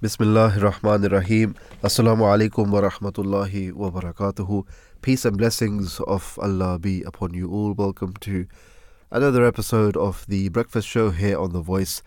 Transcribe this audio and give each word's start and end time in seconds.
Bismillahir 0.00 0.62
Rahmanir 0.62 1.10
Rahim. 1.10 1.56
Assalamu 1.82 2.22
alaikum 2.22 2.70
wa 2.70 2.82
rahmatullahi 2.82 3.72
wa 3.72 3.90
barakatuhu. 3.90 4.64
Peace 5.02 5.24
and 5.24 5.36
blessings 5.36 5.98
of 6.06 6.38
Allah 6.40 6.78
be 6.78 7.02
upon 7.02 7.34
you 7.34 7.50
all. 7.50 7.72
Welcome 7.72 8.14
to 8.20 8.46
another 9.10 9.44
episode 9.44 9.96
of 9.96 10.24
the 10.28 10.50
breakfast 10.50 10.86
show 10.86 11.10
here 11.10 11.36
on 11.36 11.52
the 11.52 11.60
Voice 11.60 12.00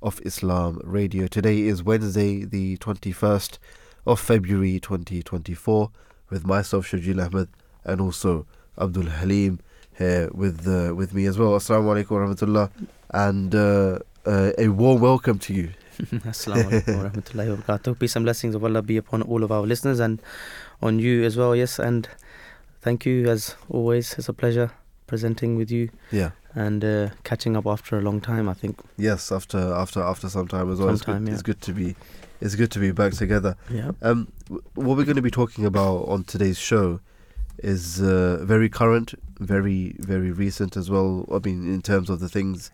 of 0.00 0.20
Islam 0.24 0.80
Radio. 0.84 1.26
Today 1.26 1.62
is 1.62 1.82
Wednesday, 1.82 2.44
the 2.44 2.76
21st 2.76 3.58
of 4.06 4.20
February 4.20 4.78
2024, 4.78 5.90
with 6.30 6.46
myself, 6.46 6.86
Sharjeel 6.86 7.26
Ahmed, 7.26 7.48
and 7.82 8.00
also 8.00 8.46
Abdul 8.78 9.06
Haleem 9.06 9.58
here 9.98 10.30
with 10.32 10.68
uh, 10.68 10.94
with 10.94 11.12
me 11.12 11.26
as 11.26 11.40
well. 11.40 11.58
Assalamu 11.58 12.04
alaikum 12.04 12.10
wa 12.12 12.24
rahmatullah, 12.28 12.70
and 13.10 13.52
uh, 13.52 13.98
uh, 14.26 14.52
a 14.58 14.68
warm 14.68 15.00
welcome 15.00 15.40
to 15.40 15.52
you 15.52 15.70
Assalamu 16.24 16.70
alaikum 16.70 16.96
wa 17.02 17.10
rahmatullahi 17.10 17.50
wa 17.50 17.56
barakatuh. 17.62 17.98
Peace 17.98 18.16
and 18.16 18.24
blessings 18.24 18.54
of 18.54 18.64
Allah 18.64 18.80
be 18.82 18.96
upon 18.96 19.22
all 19.22 19.44
of 19.44 19.52
our 19.52 19.62
listeners 19.62 20.00
and 20.00 20.22
on 20.80 20.98
you 20.98 21.22
as 21.24 21.36
well. 21.36 21.54
Yes, 21.54 21.78
and 21.78 22.08
thank 22.80 23.04
you 23.04 23.28
as 23.28 23.56
always. 23.68 24.14
It's 24.18 24.28
a 24.28 24.32
pleasure 24.32 24.70
presenting 25.06 25.56
with 25.56 25.70
you 25.70 25.90
Yeah. 26.10 26.30
and 26.54 26.82
uh, 26.82 27.10
catching 27.24 27.56
up 27.56 27.66
after 27.66 27.98
a 27.98 28.00
long 28.00 28.20
time. 28.22 28.48
I 28.48 28.54
think. 28.54 28.78
Yes, 28.96 29.30
after 29.30 29.58
after 29.58 30.00
after 30.02 30.28
some 30.30 30.48
time 30.48 30.72
as 30.72 30.78
well. 30.78 30.88
Some 30.88 30.94
it's, 30.94 31.04
time, 31.04 31.18
good, 31.24 31.28
yeah. 31.28 31.34
it's 31.34 31.42
good 31.42 31.60
to 31.60 31.72
be 31.72 31.94
it's 32.40 32.54
good 32.54 32.70
to 32.70 32.78
be 32.78 32.90
back 32.92 33.12
together. 33.12 33.56
Yeah. 33.70 33.92
Um, 34.00 34.32
what 34.74 34.96
we're 34.96 35.04
going 35.04 35.16
to 35.16 35.22
be 35.22 35.30
talking 35.30 35.66
about 35.66 36.08
on 36.08 36.24
today's 36.24 36.58
show 36.58 37.00
is 37.58 38.00
uh, 38.00 38.38
very 38.42 38.70
current, 38.70 39.14
very 39.40 39.94
very 39.98 40.32
recent 40.32 40.74
as 40.76 40.88
well. 40.90 41.26
I 41.30 41.38
mean, 41.46 41.72
in 41.72 41.82
terms 41.82 42.08
of 42.08 42.20
the 42.20 42.30
things 42.30 42.70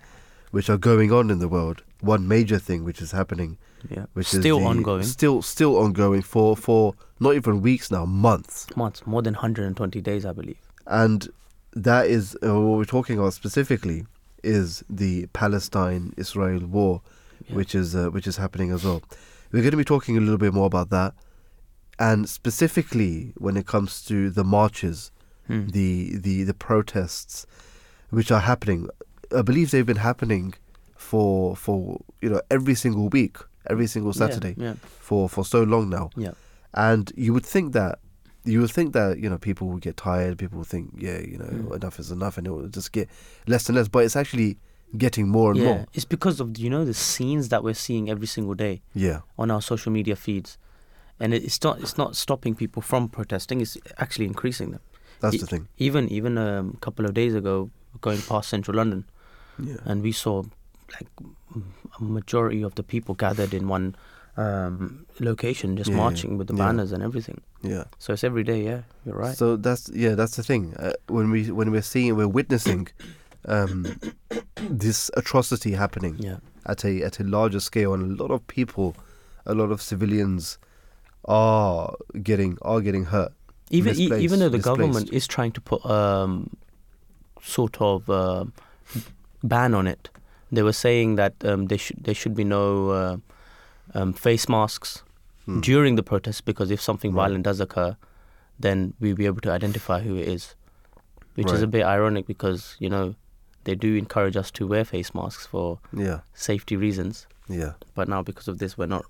which 0.51 0.69
are 0.71 0.79
going 0.79 1.13
on 1.13 1.31
in 1.31 1.39
the 1.39 1.49
world. 1.49 1.83
One 2.01 2.27
major 2.29 2.59
thing 2.59 2.85
which 2.85 3.01
is 3.03 3.13
happening, 3.13 3.59
Yeah. 3.91 4.07
which 4.15 4.33
is 4.33 4.41
Still 4.41 4.61
the- 4.61 4.67
ongoing. 4.67 5.03
still 5.05 5.43
still 5.43 5.77
ongoing 5.77 6.23
for 6.23 6.57
for 6.57 6.95
not 7.21 7.35
even 7.35 7.61
weeks 7.61 7.91
now, 7.91 8.05
months. 8.07 8.67
Months, 8.77 9.07
more 9.07 9.23
than 9.23 9.35
120 9.35 10.01
days, 10.01 10.25
I 10.25 10.33
believe. 10.33 10.59
and 10.87 11.29
that 11.75 12.07
is 12.07 12.35
uh, 12.43 12.59
what 12.61 12.79
we're 12.79 12.85
talking 12.85 13.19
about 13.19 13.35
specifically 13.35 14.07
is 14.43 14.83
the 14.89 15.27
Palestine-Israel 15.35 16.67
war, 16.67 17.03
Yeah. 17.49 17.57
which 17.57 17.75
is 17.75 17.95
uh, 17.95 18.09
which 18.11 18.27
is 18.27 18.37
happening 18.39 18.71
as 18.73 18.85
well. 18.85 19.03
We're 19.53 19.63
going 19.63 19.73
to 19.73 19.77
be 19.77 19.85
talking 19.85 20.17
a 20.17 20.21
little 20.21 20.39
bit 20.39 20.55
more 20.55 20.67
about 20.67 20.91
that, 20.91 21.15
and 21.99 22.29
specifically 22.29 23.33
when 23.37 23.57
it 23.57 23.67
comes 23.67 24.03
to 24.07 24.31
the 24.31 24.45
marches, 24.45 25.11
Hmm. 25.47 25.67
the 25.69 26.17
the 26.19 26.45
the 26.45 26.55
protests, 26.55 27.47
which 28.11 28.31
are 28.31 28.41
happening. 28.41 28.89
I 29.37 29.43
believe 29.43 29.71
they've 29.71 29.87
been 29.87 29.97
happening 30.11 30.55
for 30.97 31.57
for 31.57 32.01
you 32.21 32.31
know 32.31 32.41
every 32.51 32.75
single 32.75 33.09
week, 33.09 33.37
every 33.69 33.87
single 33.87 34.13
Saturday 34.13 34.55
Yeah. 34.57 34.75
for 35.01 35.29
for 35.29 35.45
so 35.45 35.63
long 35.63 35.89
now 35.91 36.11
Yeah. 36.17 36.33
and 36.75 37.13
you 37.17 37.33
would 37.33 37.47
think 37.47 37.73
that 37.73 37.99
you 38.45 38.61
would 38.61 38.71
think 38.71 38.93
that 38.95 39.19
you 39.19 39.29
know 39.29 39.39
people 39.39 39.69
would 39.69 39.83
get 39.83 39.97
tired 39.97 40.39
people 40.39 40.59
would 40.59 40.69
think 40.69 40.91
yeah 40.97 41.19
you 41.21 41.37
know 41.39 41.45
Mm. 41.47 41.77
enough 41.77 41.99
is 42.01 42.11
enough 42.11 42.39
and 42.39 42.47
it 42.47 42.51
will 42.51 42.69
just 42.69 42.93
get 42.93 43.09
less 43.47 43.69
and 43.69 43.77
less 43.77 43.89
but 43.89 44.05
it's 44.05 44.17
actually 44.17 44.57
getting 44.97 45.29
more 45.29 45.51
and 45.53 45.61
yeah. 45.61 45.67
more 45.69 45.87
It's 45.93 46.07
because 46.07 46.41
of 46.41 46.57
you 46.59 46.71
know 46.71 46.85
the 46.85 46.95
scenes 46.95 47.49
that 47.51 47.63
we're 47.63 47.75
seeing 47.75 48.09
every 48.11 48.27
single 48.27 48.55
day 48.55 48.81
yeah 48.95 49.21
on 49.39 49.51
our 49.51 49.61
social 49.63 49.93
media 49.93 50.17
feeds, 50.17 50.57
and 51.21 51.35
it's 51.35 51.63
not 51.63 51.81
it's 51.81 51.99
not 51.99 52.17
stopping 52.17 52.55
people 52.55 52.81
from 52.83 53.09
protesting. 53.09 53.61
It's 53.61 53.77
actually 53.99 54.27
increasing 54.27 54.71
them. 54.71 54.81
that's 55.21 55.35
Y- 55.35 55.41
the 55.41 55.47
thing 55.47 55.69
Even 55.79 56.09
even 56.09 56.39
um, 56.39 56.73
a 56.75 56.81
couple 56.81 57.05
of 57.05 57.13
days 57.13 57.35
ago, 57.35 57.71
going 58.01 58.21
past 58.23 58.49
central 58.49 58.77
London. 58.77 59.05
Yeah 59.59 59.77
and 59.85 60.03
we 60.03 60.13
saw 60.13 60.43
like 60.95 61.09
a 62.01 62.03
majority 62.03 62.63
of 62.63 62.75
the 62.75 62.83
people 62.83 63.15
gathered 63.15 63.53
in 63.55 63.69
one 63.69 63.95
um, 64.37 65.05
location, 65.19 65.77
just 65.77 65.91
Yeah, 65.91 65.97
yeah, 65.97 66.03
marching 66.03 66.39
with 66.39 66.47
the 66.47 66.55
yeah. 66.55 66.65
banners 66.67 66.93
and 66.93 67.03
everything. 67.03 67.41
yeah 67.63 67.85
So 67.99 68.13
it's 68.13 68.23
every 68.23 68.45
day. 68.45 68.63
Yeah, 68.65 68.83
you're 69.05 69.17
right. 69.17 69.37
so 69.37 69.57
that's 69.57 69.91
yeah 69.93 70.15
that's 70.15 70.37
the 70.37 70.43
thing 70.45 70.75
uh, 70.79 70.93
when 71.09 71.31
we 71.31 71.51
when 71.51 71.71
we're 71.73 71.83
seeing 71.83 72.15
we're 72.17 72.29
witnessing 72.41 72.89
um 73.47 73.99
this 74.85 75.11
atrocity 75.17 75.73
happening 75.73 76.17
yeah, 76.21 76.37
at 76.67 76.85
a 76.85 77.03
at 77.03 77.19
a 77.21 77.25
larger 77.25 77.61
scale 77.61 77.95
and 77.95 78.03
a 78.19 78.23
lot 78.23 78.31
of 78.31 78.47
people 78.47 78.95
a 79.45 79.55
lot 79.55 79.71
of 79.73 79.83
civilians 79.83 80.59
are 81.25 81.95
getting 82.23 82.59
are 82.63 82.81
getting 82.81 83.05
hurt 83.07 83.33
even 83.71 83.95
e- 83.97 84.05
even 84.25 84.39
though 84.39 84.49
the 84.49 84.59
displaced. 84.59 84.65
government 84.65 85.13
is 85.13 85.27
trying 85.27 85.53
to 85.53 85.61
put 85.61 85.85
um, 85.85 86.49
sort 87.43 87.81
of 87.81 88.09
uh, 88.09 88.45
ban 89.43 89.75
on 89.75 89.87
it, 89.87 90.11
they 90.51 90.63
were 90.63 90.73
saying 90.73 91.17
that 91.17 91.35
um, 91.45 91.67
there 91.67 91.79
should 91.79 92.03
there 92.05 92.15
should 92.15 92.35
be 92.35 92.45
no 92.45 92.91
uh, 92.91 93.17
um, 93.95 94.13
face 94.13 94.49
masks 94.49 95.03
Hmm. 95.47 95.61
during 95.61 95.97
the 95.97 96.03
protest 96.03 96.45
because 96.45 96.71
if 96.71 96.79
something 96.81 97.13
Right. 97.15 97.23
violent 97.29 97.45
does 97.45 97.59
occur, 97.61 97.97
then 98.61 98.93
we'll 99.01 99.15
be 99.17 99.25
able 99.25 99.41
to 99.41 99.51
identify 99.51 100.01
who 100.03 100.15
it 100.17 100.29
is, 100.29 100.55
which 101.37 101.51
is 101.53 101.63
a 101.63 101.67
bit 101.67 101.85
ironic 101.87 102.27
because 102.27 102.77
you 102.79 102.91
know 102.91 103.15
they 103.65 103.75
do 103.75 103.95
encourage 103.97 104.37
us 104.37 104.51
to 104.51 104.67
wear 104.67 104.85
face 104.85 105.15
masks 105.15 105.47
for 105.47 105.79
yeah 105.97 106.21
safety 106.35 106.77
reasons, 106.77 107.27
yeah 107.49 107.73
but 107.95 108.09
now 108.09 108.23
because 108.23 108.47
of 108.49 108.59
this, 108.59 108.77
we're 108.77 108.87
not 108.97 109.05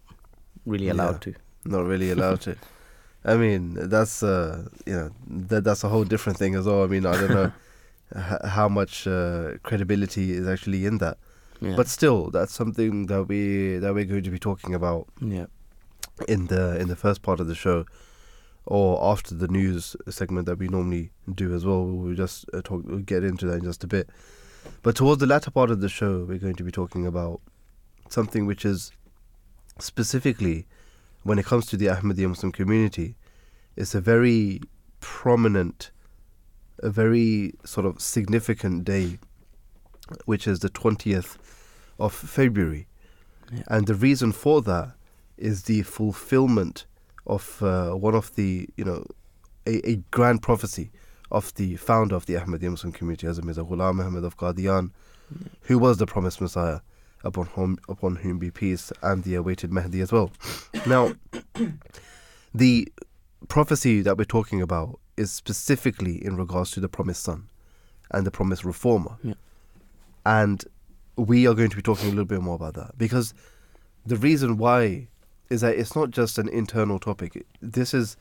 really 0.66 0.88
allowed 0.88 1.26
Yeah. 1.26 1.32
to. 1.32 1.34
not 1.64 1.84
really 1.86 2.10
allowed 2.12 2.40
to. 2.42 2.54
I 3.24 3.36
mean, 3.36 3.74
that's 3.88 4.22
uh, 4.22 4.68
you 4.86 4.94
know 4.94 5.10
that 5.50 5.64
that's 5.64 5.82
a 5.84 5.88
whole 5.88 6.04
different 6.04 6.38
thing 6.38 6.54
as 6.54 6.66
well. 6.66 6.84
I 6.84 6.86
mean, 6.86 7.04
I 7.04 7.16
don't 7.20 7.30
know 7.34 7.50
h- 8.16 8.44
how 8.44 8.68
much 8.68 9.06
uh, 9.06 9.52
credibility 9.62 10.32
is 10.32 10.46
actually 10.48 10.86
in 10.86 10.98
that, 10.98 11.18
Yeah. 11.60 11.76
but 11.76 11.88
still, 11.88 12.30
that's 12.30 12.52
something 12.52 13.06
that 13.06 13.24
we 13.28 13.78
that 13.78 13.94
we're 13.94 14.04
going 14.04 14.24
to 14.24 14.30
be 14.30 14.38
talking 14.38 14.74
about 14.74 15.06
yeah, 15.20 15.46
in 16.26 16.46
the 16.46 16.78
in 16.80 16.88
the 16.88 16.96
first 16.96 17.22
part 17.22 17.40
of 17.40 17.46
the 17.46 17.54
show, 17.54 17.84
or 18.66 19.02
after 19.12 19.34
the 19.34 19.48
news 19.48 19.96
segment 20.08 20.46
that 20.46 20.58
we 20.58 20.68
normally 20.68 21.10
do 21.34 21.54
as 21.54 21.64
well. 21.64 21.84
We'll 21.84 22.14
just 22.16 22.44
uh, 22.52 22.60
talk, 22.62 22.82
we'll 22.84 22.98
get 23.14 23.24
into 23.24 23.46
that 23.46 23.54
in 23.60 23.64
just 23.64 23.84
a 23.84 23.86
bit. 23.86 24.08
But 24.82 24.96
towards 24.96 25.20
the 25.20 25.26
latter 25.26 25.50
part 25.50 25.70
of 25.70 25.80
the 25.80 25.88
show, 25.88 26.24
we're 26.28 26.38
going 26.38 26.56
to 26.56 26.64
be 26.64 26.70
talking 26.72 27.06
about 27.06 27.40
something 28.08 28.46
which 28.46 28.64
is 28.64 28.92
specifically 29.78 30.66
when 31.22 31.38
it 31.38 31.44
comes 31.46 31.66
to 31.66 31.76
the 31.76 31.86
Ahmadiyya 31.86 32.28
Muslim 32.28 32.52
community, 32.52 33.16
it's 33.76 33.94
a 33.94 34.00
very 34.00 34.60
prominent, 35.00 35.90
a 36.80 36.90
very 36.90 37.54
sort 37.64 37.86
of 37.86 38.00
significant 38.00 38.84
day, 38.84 39.18
which 40.24 40.46
is 40.46 40.60
the 40.60 40.70
20th 40.70 41.36
of 41.98 42.12
February. 42.12 42.86
Yeah. 43.52 43.62
And 43.68 43.86
the 43.86 43.94
reason 43.94 44.32
for 44.32 44.62
that 44.62 44.94
is 45.36 45.64
the 45.64 45.82
fulfillment 45.82 46.86
of 47.26 47.62
uh, 47.62 47.92
one 47.92 48.14
of 48.14 48.34
the, 48.34 48.68
you 48.76 48.84
know, 48.84 49.04
a, 49.66 49.88
a 49.88 49.96
grand 50.10 50.42
prophecy 50.42 50.90
of 51.30 51.54
the 51.54 51.76
founder 51.76 52.16
of 52.16 52.26
the 52.26 52.34
Ahmadiyya 52.34 52.70
Muslim 52.70 52.92
community, 52.92 53.26
Hazrat 53.26 53.44
Mirza 53.44 53.62
Ghulam 53.62 54.04
Ahmad 54.04 54.24
of 54.24 54.36
Qadian, 54.36 54.90
who 55.62 55.78
was 55.78 55.98
the 55.98 56.06
promised 56.06 56.40
Messiah, 56.40 56.80
upon 57.22 57.46
whom, 57.46 57.78
upon 57.88 58.16
whom 58.16 58.38
be 58.38 58.50
peace, 58.50 58.92
and 59.02 59.24
the 59.24 59.34
awaited 59.34 59.70
Mahdi 59.70 60.00
as 60.00 60.10
well. 60.10 60.30
Now, 60.86 61.12
the 62.54 62.88
prophecy 63.48 64.00
that 64.02 64.16
we're 64.16 64.24
talking 64.24 64.62
about 64.62 64.98
is 65.18 65.32
specifically 65.32 66.24
in 66.24 66.36
regards 66.36 66.70
to 66.72 66.80
the 66.80 66.88
promised 66.88 67.22
son 67.22 67.48
and 68.10 68.26
the 68.26 68.30
promised 68.30 68.64
reformer. 68.64 69.16
Yeah. 69.22 69.34
And 70.24 70.64
we 71.16 71.46
are 71.46 71.54
going 71.54 71.70
to 71.70 71.76
be 71.76 71.82
talking 71.82 72.06
a 72.06 72.10
little 72.10 72.24
bit 72.24 72.40
more 72.40 72.54
about 72.54 72.74
that 72.74 72.96
because 72.96 73.34
the 74.06 74.16
reason 74.16 74.56
why 74.56 75.08
is 75.50 75.62
that 75.62 75.76
it's 75.76 75.96
not 75.96 76.10
just 76.10 76.38
an 76.38 76.48
internal 76.48 76.98
topic. 76.98 77.46
This 77.60 77.94
is 77.94 78.16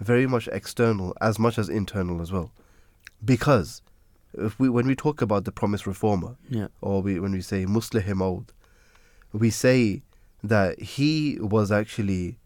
very 0.00 0.26
much 0.26 0.48
external 0.48 1.16
as 1.20 1.38
much 1.38 1.58
as 1.58 1.68
internal 1.68 2.20
as 2.20 2.32
well. 2.32 2.52
Because 3.24 3.82
if 4.34 4.58
we 4.58 4.68
when 4.68 4.86
we 4.86 4.94
talk 4.96 5.22
about 5.22 5.44
the 5.44 5.52
promised 5.52 5.86
reformer, 5.86 6.36
yeah, 6.50 6.68
or 6.80 7.00
we, 7.02 7.18
when 7.20 7.32
we 7.32 7.40
say 7.40 7.64
Muslih 7.64 8.14
Maud, 8.14 8.52
we 9.32 9.50
say 9.50 10.02
that 10.42 10.80
he 10.80 11.38
was 11.40 11.70
actually 11.72 12.38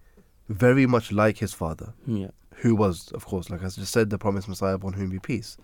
very 0.49 0.87
much 0.87 1.11
like 1.11 1.39
his 1.39 1.53
father, 1.53 1.95
yeah, 2.07 2.31
who 2.63 2.75
was, 2.75 3.11
of 3.13 3.25
course, 3.27 3.51
like 3.51 3.61
I 3.63 3.69
just 3.69 3.93
said, 3.93 4.11
the 4.11 4.19
promised 4.19 4.49
Messiah 4.49 4.75
upon 4.75 4.95
whom 4.95 5.11
be 5.11 5.19
peace. 5.19 5.57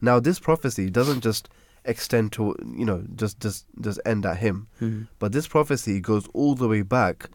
Now, 0.00 0.20
this 0.20 0.38
prophecy 0.38 0.90
doesn't 0.90 1.20
just 1.22 1.48
extend 1.84 2.32
to, 2.32 2.54
you 2.76 2.84
know, 2.84 3.04
just 3.14 3.40
just 3.40 3.64
just 3.80 4.00
end 4.04 4.26
at 4.26 4.38
him, 4.38 4.66
Mhm. 4.80 5.06
but 5.20 5.32
this 5.32 5.46
prophecy 5.46 6.00
goes 6.00 6.26
all 6.34 6.54
the 6.56 6.68
way 6.68 6.82
back 6.82 7.30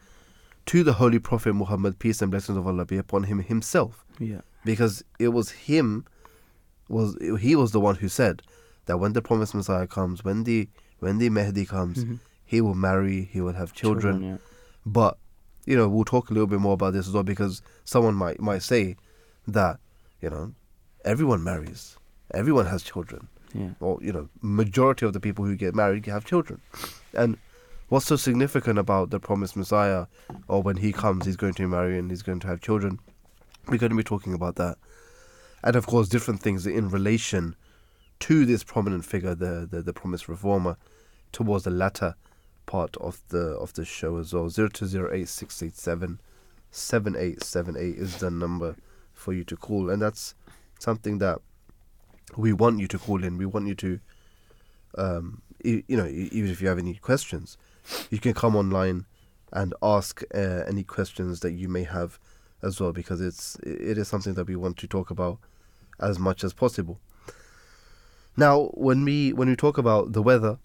to 0.67 0.83
the 0.83 0.93
Holy 0.93 1.19
Prophet 1.19 1.53
Muhammad, 1.53 1.99
peace 1.99 2.21
and 2.21 2.29
blessings 2.29 2.57
of 2.57 2.67
Allah 2.67 2.85
be 2.85 2.97
upon 2.97 3.23
him 3.23 3.39
himself 3.39 4.05
yeah, 4.19 4.41
because 4.65 5.03
it 5.19 5.29
was 5.29 5.49
him 5.51 6.05
was 6.89 7.15
he 7.39 7.55
was 7.55 7.71
the 7.71 7.79
one 7.79 7.95
who 7.95 8.09
said 8.09 8.41
that 8.85 8.97
when 8.97 9.13
the 9.13 9.21
promised 9.21 9.55
Messiah 9.55 9.87
comes, 9.87 10.23
when 10.23 10.44
the 10.44 10.67
when 10.99 11.17
the 11.17 11.29
Mahdi 11.29 11.65
comes, 11.65 12.03
Mhm. 12.03 12.19
he 12.45 12.59
will 12.61 12.75
marry, 12.75 13.23
he 13.31 13.39
will 13.41 13.53
have 13.53 13.73
children. 13.73 14.21
yeah. 14.21 14.37
But 14.85 15.17
you 15.65 15.77
know, 15.77 15.87
we'll 15.87 16.05
talk 16.05 16.29
a 16.29 16.33
little 16.33 16.47
bit 16.47 16.59
more 16.59 16.73
about 16.73 16.93
this 16.93 17.07
as 17.07 17.13
well 17.13 17.23
because 17.23 17.61
someone 17.85 18.15
might 18.15 18.39
might 18.39 18.63
say 18.63 18.95
that 19.47 19.79
you 20.21 20.29
know 20.29 20.53
everyone 21.05 21.43
marries, 21.43 21.97
everyone 22.33 22.65
has 22.65 22.83
children, 22.83 23.27
yeah. 23.53 23.69
or 23.79 23.99
you 24.01 24.11
know, 24.11 24.29
majority 24.41 25.05
of 25.05 25.13
the 25.13 25.19
people 25.19 25.45
who 25.45 25.55
get 25.55 25.75
married 25.75 26.05
have 26.07 26.25
children, 26.25 26.61
and 27.13 27.37
what's 27.89 28.07
so 28.07 28.15
significant 28.15 28.79
about 28.79 29.09
the 29.09 29.19
promised 29.19 29.55
Messiah, 29.55 30.07
or 30.47 30.61
when 30.61 30.77
he 30.77 30.91
comes, 30.91 31.25
he's 31.25 31.37
going 31.37 31.53
to 31.53 31.67
marry 31.67 31.97
and 31.97 32.09
he's 32.09 32.21
going 32.21 32.39
to 32.39 32.47
have 32.47 32.61
children. 32.61 32.99
We're 33.67 33.77
going 33.77 33.91
to 33.91 33.95
be 33.95 34.03
talking 34.03 34.33
about 34.33 34.55
that, 34.55 34.77
and 35.63 35.75
of 35.75 35.85
course, 35.85 36.09
different 36.09 36.41
things 36.41 36.65
in 36.65 36.89
relation 36.89 37.55
to 38.21 38.45
this 38.45 38.63
prominent 38.63 39.05
figure, 39.05 39.35
the 39.35 39.67
the, 39.69 39.83
the 39.83 39.93
promised 39.93 40.27
reformer, 40.27 40.77
towards 41.31 41.65
the 41.65 41.71
latter 41.71 42.15
part 42.65 42.95
of 42.97 43.21
the 43.29 43.57
of 43.57 43.73
the 43.73 43.85
show 43.85 44.17
as 44.17 44.33
well. 44.33 44.49
Zero 44.49 44.69
two 44.69 44.85
zero 44.85 45.11
eight 45.13 45.29
six 45.29 45.61
eight 45.61 45.75
seven 45.75 46.19
seven 46.71 47.15
eight 47.17 47.43
seven 47.43 47.75
eight 47.77 47.95
is 47.95 48.17
the 48.17 48.31
number 48.31 48.75
for 49.13 49.33
you 49.33 49.43
to 49.43 49.55
call, 49.55 49.89
and 49.89 50.01
that's 50.01 50.35
something 50.79 51.17
that 51.19 51.39
we 52.37 52.53
want 52.53 52.79
you 52.79 52.87
to 52.87 52.97
call 52.97 53.23
in. 53.23 53.37
We 53.37 53.45
want 53.45 53.67
you 53.67 53.75
to, 53.75 53.99
um, 54.97 55.41
you, 55.63 55.83
you 55.87 55.97
know, 55.97 56.07
even 56.07 56.49
if 56.49 56.61
you 56.61 56.67
have 56.69 56.79
any 56.79 56.95
questions, 56.95 57.57
you 58.09 58.19
can 58.19 58.33
come 58.33 58.55
online 58.55 59.05
and 59.51 59.73
ask 59.81 60.23
uh, 60.33 60.63
any 60.65 60.83
questions 60.83 61.41
that 61.41 61.51
you 61.51 61.67
may 61.67 61.83
have 61.83 62.19
as 62.63 62.79
well, 62.79 62.93
because 62.93 63.19
it's 63.19 63.55
it 63.63 63.97
is 63.97 64.07
something 64.07 64.35
that 64.35 64.47
we 64.47 64.55
want 64.55 64.77
to 64.77 64.87
talk 64.87 65.11
about 65.11 65.39
as 65.99 66.17
much 66.17 66.43
as 66.43 66.53
possible. 66.53 66.99
Now, 68.37 68.71
when 68.73 69.03
we 69.03 69.33
when 69.33 69.49
we 69.49 69.55
talk 69.55 69.77
about 69.77 70.13
the 70.13 70.21
weather, 70.21 70.57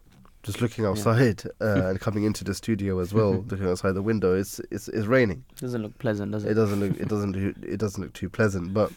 just 0.46 0.62
looking 0.62 0.87
outside 0.87 1.43
uh, 1.60 1.88
and 1.88 2.00
coming 2.00 2.22
into 2.22 2.44
the 2.44 2.54
studio 2.54 3.00
as 3.00 3.12
well, 3.12 3.32
looking 3.48 3.66
outside 3.66 3.93
the 3.93 4.02
window, 4.02 4.34
it's 4.34 4.60
it's, 4.70 4.88
it's 4.88 5.06
raining. 5.06 5.44
Doesn't 5.60 5.82
look 5.82 5.98
pleasant, 5.98 6.32
does 6.32 6.44
it? 6.44 6.52
It 6.52 6.54
doesn't 6.54 6.81
look 6.81 6.98
it 6.98 7.08
doesn't 7.08 7.32
do- 7.32 7.54
it 7.62 7.78
doesn't 7.78 8.02
look 8.02 8.12
too 8.12 8.31
pleasant. 8.31 8.72
But 8.72 8.93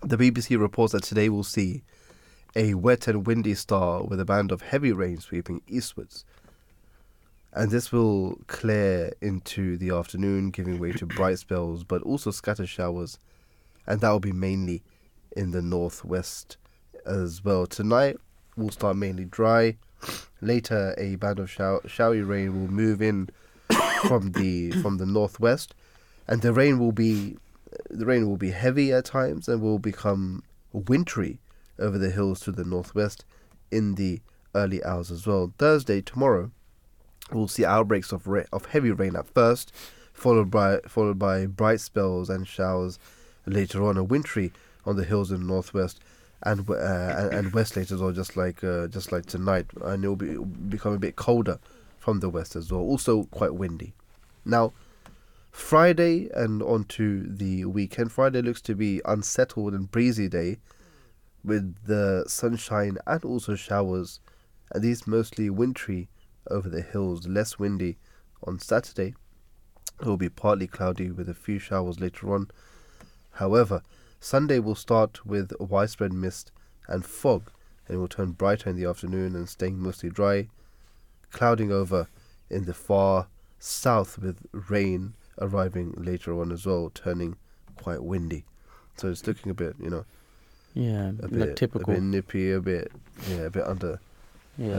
the 0.00 0.16
BBC 0.16 0.58
reports 0.58 0.92
that 0.94 1.04
today 1.04 1.28
we'll 1.28 1.44
see 1.44 1.82
a 2.56 2.74
wet 2.74 3.06
and 3.06 3.26
windy 3.26 3.54
star 3.54 4.02
with 4.02 4.18
a 4.18 4.24
band 4.24 4.50
of 4.50 4.62
heavy 4.62 4.92
rain 4.92 5.20
sweeping 5.20 5.60
eastwards. 5.68 6.24
And 7.52 7.70
this 7.70 7.92
will 7.92 8.38
clear 8.46 9.12
into 9.20 9.76
the 9.76 9.90
afternoon, 9.90 10.50
giving 10.50 10.78
way 10.78 10.92
to 10.92 11.06
bright 11.06 11.38
spells, 11.38 11.84
but 11.84 12.02
also 12.02 12.30
scattered 12.32 12.68
showers. 12.68 13.18
And 13.86 14.00
that 14.00 14.10
will 14.10 14.18
be 14.18 14.32
mainly 14.32 14.82
in 15.36 15.52
the 15.52 15.62
northwest 15.62 16.56
as 17.06 17.44
well. 17.44 17.66
Tonight 17.66 18.16
will 18.56 18.70
start 18.70 18.96
mainly 18.96 19.24
dry. 19.26 19.76
Later, 20.40 20.94
a 20.98 21.16
band 21.16 21.38
of 21.38 21.50
show- 21.50 21.80
showery 21.86 22.22
rain 22.22 22.60
will 22.60 22.70
move 22.70 23.00
in 23.00 23.30
from 24.08 24.32
the 24.32 24.72
from 24.82 24.98
the 24.98 25.06
northwest, 25.06 25.74
and 26.26 26.42
the 26.42 26.52
rain 26.52 26.78
will 26.78 26.92
be 26.92 27.36
the 27.90 28.06
rain 28.06 28.28
will 28.28 28.36
be 28.36 28.50
heavy 28.50 28.92
at 28.92 29.06
times 29.06 29.48
and 29.48 29.60
will 29.60 29.78
become 29.78 30.42
wintry 30.72 31.40
over 31.78 31.98
the 31.98 32.10
hills 32.10 32.40
to 32.40 32.52
the 32.52 32.64
northwest 32.64 33.24
in 33.70 33.94
the 33.94 34.20
early 34.54 34.82
hours 34.84 35.10
as 35.10 35.26
well. 35.26 35.52
Thursday 35.58 36.00
tomorrow, 36.00 36.50
we'll 37.32 37.48
see 37.48 37.64
outbreaks 37.64 38.12
of 38.12 38.26
ra- 38.26 38.44
of 38.52 38.66
heavy 38.66 38.90
rain 38.90 39.16
at 39.16 39.28
first, 39.28 39.72
followed 40.12 40.50
by 40.50 40.80
followed 40.86 41.18
by 41.18 41.46
bright 41.46 41.80
spells 41.80 42.30
and 42.30 42.46
showers 42.46 42.98
later 43.46 43.82
on, 43.84 43.96
and 43.96 44.10
wintry 44.10 44.52
on 44.86 44.96
the 44.96 45.04
hills 45.04 45.30
in 45.30 45.40
the 45.40 45.46
northwest. 45.46 46.00
And, 46.46 46.68
uh, 46.68 47.30
and 47.32 47.54
later 47.54 47.80
as 47.80 47.94
well, 47.94 48.12
just 48.12 48.36
like 48.36 48.62
uh, 48.62 48.86
just 48.88 49.12
like 49.12 49.24
tonight, 49.24 49.66
and 49.80 50.04
it'll 50.04 50.14
be 50.14 50.36
become 50.36 50.92
a 50.92 50.98
bit 50.98 51.16
colder 51.16 51.58
from 51.98 52.20
the 52.20 52.28
west 52.28 52.54
as 52.54 52.70
well. 52.70 52.82
Also 52.82 53.24
quite 53.24 53.54
windy. 53.54 53.94
Now, 54.44 54.74
Friday 55.50 56.28
and 56.34 56.62
onto 56.62 57.26
the 57.34 57.64
weekend. 57.64 58.12
Friday 58.12 58.42
looks 58.42 58.60
to 58.62 58.74
be 58.74 59.00
unsettled 59.06 59.72
and 59.72 59.90
breezy 59.90 60.28
day 60.28 60.58
with 61.42 61.86
the 61.86 62.24
sunshine 62.26 62.98
and 63.06 63.24
also 63.24 63.54
showers, 63.54 64.20
and 64.72 64.82
these 64.82 65.06
mostly 65.06 65.48
wintry 65.48 66.08
over 66.50 66.68
the 66.68 66.82
hills, 66.82 67.26
less 67.26 67.58
windy 67.58 67.96
on 68.42 68.58
Saturday. 68.58 69.14
It 70.00 70.06
will 70.06 70.18
be 70.18 70.28
partly 70.28 70.66
cloudy 70.66 71.10
with 71.10 71.28
a 71.28 71.34
few 71.34 71.58
showers 71.58 72.00
later 72.00 72.34
on. 72.34 72.50
However, 73.32 73.82
Sunday 74.24 74.58
will 74.58 74.74
start 74.74 75.26
with 75.26 75.52
a 75.60 75.64
widespread 75.64 76.10
mist 76.10 76.50
and 76.88 77.04
fog, 77.04 77.50
and 77.86 77.96
it 77.96 77.98
will 77.98 78.08
turn 78.08 78.30
brighter 78.32 78.70
in 78.70 78.76
the 78.76 78.88
afternoon 78.88 79.36
and 79.36 79.46
staying 79.46 79.78
mostly 79.78 80.08
dry, 80.08 80.48
clouding 81.30 81.70
over 81.70 82.08
in 82.48 82.64
the 82.64 82.72
far 82.72 83.26
south 83.58 84.18
with 84.18 84.38
rain 84.70 85.12
arriving 85.42 85.92
later 85.98 86.40
on 86.40 86.50
as 86.52 86.64
well, 86.64 86.90
turning 86.94 87.36
quite 87.76 88.02
windy. 88.02 88.46
So 88.96 89.08
it's 89.08 89.26
looking 89.26 89.50
a 89.50 89.54
bit, 89.54 89.76
you 89.78 89.90
know, 89.90 90.06
Yeah, 90.72 91.10
a 91.10 91.28
like 91.28 91.30
bit, 91.30 91.56
typical. 91.56 91.92
a 91.92 91.96
bit 91.96 92.02
nippy, 92.02 92.50
a 92.52 92.60
bit, 92.62 92.90
yeah, 93.28 93.40
a 93.42 93.50
bit 93.50 93.64
under, 93.66 94.00
yeah. 94.56 94.78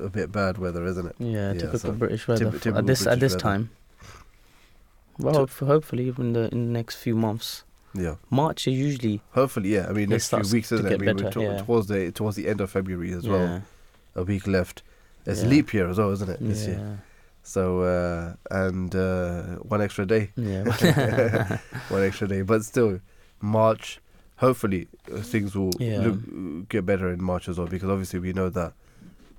a, 0.00 0.04
a 0.04 0.08
bit 0.08 0.30
bad 0.30 0.56
weather, 0.58 0.84
isn't 0.86 1.06
it? 1.06 1.16
Yeah, 1.18 1.52
Yeah, 1.52 1.58
typical 1.58 1.78
so 1.80 1.92
British 1.94 2.28
weather 2.28 2.44
typ- 2.46 2.52
typical 2.62 2.78
at 2.78 2.86
this 2.86 3.08
at 3.08 3.18
this 3.18 3.32
weather. 3.32 3.40
time. 3.42 3.70
Well, 5.18 5.34
hope- 5.34 5.50
hopefully 5.58 6.14
in 6.16 6.32
the 6.32 6.48
in 6.52 6.66
the 6.66 6.72
next 6.72 6.94
few 6.94 7.16
months. 7.16 7.64
Yeah. 7.94 8.16
March 8.30 8.66
is 8.66 8.74
usually 8.74 9.20
Hopefully, 9.32 9.68
yeah. 9.74 9.86
I 9.88 9.92
mean, 9.92 10.08
next 10.08 10.28
few 10.30 10.38
weeks, 10.52 10.72
isn't 10.72 10.86
it? 10.86 10.94
I 10.94 10.96
mean, 10.96 11.16
better, 11.16 11.30
to- 11.30 11.40
yeah. 11.42 11.58
towards 11.62 11.86
the 11.88 12.10
towards 12.12 12.36
the 12.36 12.48
end 12.48 12.60
of 12.60 12.70
February 12.70 13.12
as 13.12 13.26
well. 13.28 13.40
yeah, 13.40 13.60
A 14.16 14.24
week 14.24 14.46
left. 14.46 14.82
It's 15.26 15.42
Yeah. 15.42 15.48
leap 15.48 15.72
year 15.72 15.88
as 15.88 15.98
well, 15.98 16.10
isn't 16.10 16.28
it? 16.28 16.40
This 16.40 16.66
yeah, 16.66 16.70
year. 16.74 17.02
So 17.42 17.80
uh, 17.82 18.34
and 18.50 18.94
uh, 18.94 19.42
one 19.74 19.80
extra 19.80 20.06
day, 20.06 20.30
yeah. 20.36 20.64
one 21.88 22.02
extra 22.02 22.26
day, 22.28 22.42
but 22.42 22.64
still, 22.64 23.00
March. 23.40 24.00
Hopefully, 24.38 24.88
uh, 25.12 25.18
things 25.20 25.54
will 25.54 25.70
look, 25.78 26.68
get 26.68 26.84
better 26.84 27.12
in 27.12 27.22
March 27.22 27.48
as 27.48 27.56
well, 27.56 27.68
because 27.68 27.88
obviously 27.88 28.18
we 28.18 28.32
know 28.32 28.48
that 28.50 28.72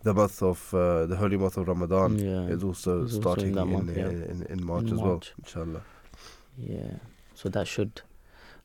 the 0.03 0.13
month 0.13 0.41
of 0.41 0.73
uh, 0.73 1.05
the 1.05 1.17
holy 1.17 1.35
month 1.35 1.57
of 1.57 1.67
Ramadan 1.67 2.17
yeah. 2.17 2.43
is 2.47 2.63
also 2.63 3.03
It's 3.03 3.15
also 3.15 3.17
in 3.17 3.21
starting 3.21 3.51
that 3.55 3.67
in, 3.67 3.87
yeah. 3.93 4.05
in, 4.07 4.21
in, 4.23 4.59
in 4.59 4.65
March 4.65 4.83
In 4.85 4.93
as 4.93 5.01
March. 5.01 5.05
well. 5.05 5.21
Inshallah. 5.43 5.81
Yeah. 6.57 6.97
So 7.33 7.49
that 7.49 7.67
should 7.67 8.01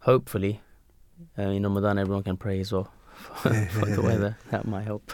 hopefully 0.01 0.61
uh, 1.39 1.43
in 1.43 1.63
Ramadan 1.63 1.99
everyone 1.99 2.23
can 2.23 2.37
pray 2.37 2.61
as 2.61 2.73
well 2.73 2.91
for, 3.37 3.53
for 3.53 3.87
the 3.87 4.03
weather. 4.03 4.37
That 4.51 4.67
might 4.67 4.85
help. 4.85 5.13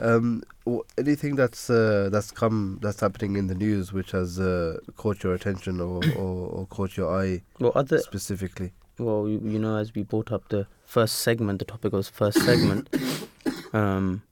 Um, 0.00 0.42
w- 0.66 0.84
anything 0.98 1.36
that's 1.36 1.70
uh, 1.70 2.10
that's 2.12 2.30
come 2.30 2.78
that's 2.82 3.00
happening 3.00 3.36
in 3.36 3.46
the 3.46 3.54
news 3.54 3.92
which 3.92 4.10
has 4.10 4.38
uh, 4.38 4.78
caught 4.96 5.22
your 5.24 5.32
attention 5.34 5.80
or, 5.80 6.02
or, 6.16 6.48
or 6.48 6.66
caught 6.66 6.96
your 6.96 7.10
eye 7.18 7.42
Well, 7.58 7.72
other 7.74 7.98
specifically? 7.98 8.72
well, 8.98 9.26
you, 9.28 9.40
you 9.42 9.58
know, 9.58 9.76
as 9.76 9.94
we 9.94 10.02
brought 10.02 10.32
up 10.32 10.48
the 10.48 10.66
first 10.84 11.16
segment, 11.16 11.58
the 11.58 11.64
topic 11.64 11.92
was 11.92 12.08
the 12.08 12.14
first 12.16 12.40
segment, 12.44 12.94
um, 13.72 14.22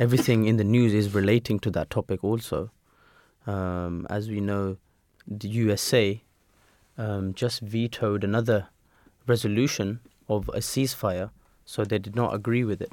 everything 0.00 0.44
in 0.46 0.56
the 0.56 0.64
news 0.64 0.94
is 0.94 1.14
relating 1.14 1.58
to 1.60 1.70
that 1.70 1.90
topic 1.90 2.22
also. 2.24 2.70
Um, 3.46 4.06
as 4.10 4.28
we 4.28 4.40
know, 4.40 4.76
the 5.26 5.48
USA 5.48 6.22
um, 6.96 7.32
just 7.34 7.60
vetoed 7.60 8.22
another 8.24 8.68
resolution 9.28 10.00
of 10.28 10.48
a 10.48 10.58
ceasefire, 10.58 11.30
so 11.64 11.84
they 11.84 11.98
did 11.98 12.16
not 12.16 12.34
agree 12.34 12.64
with 12.64 12.80
it. 12.82 12.92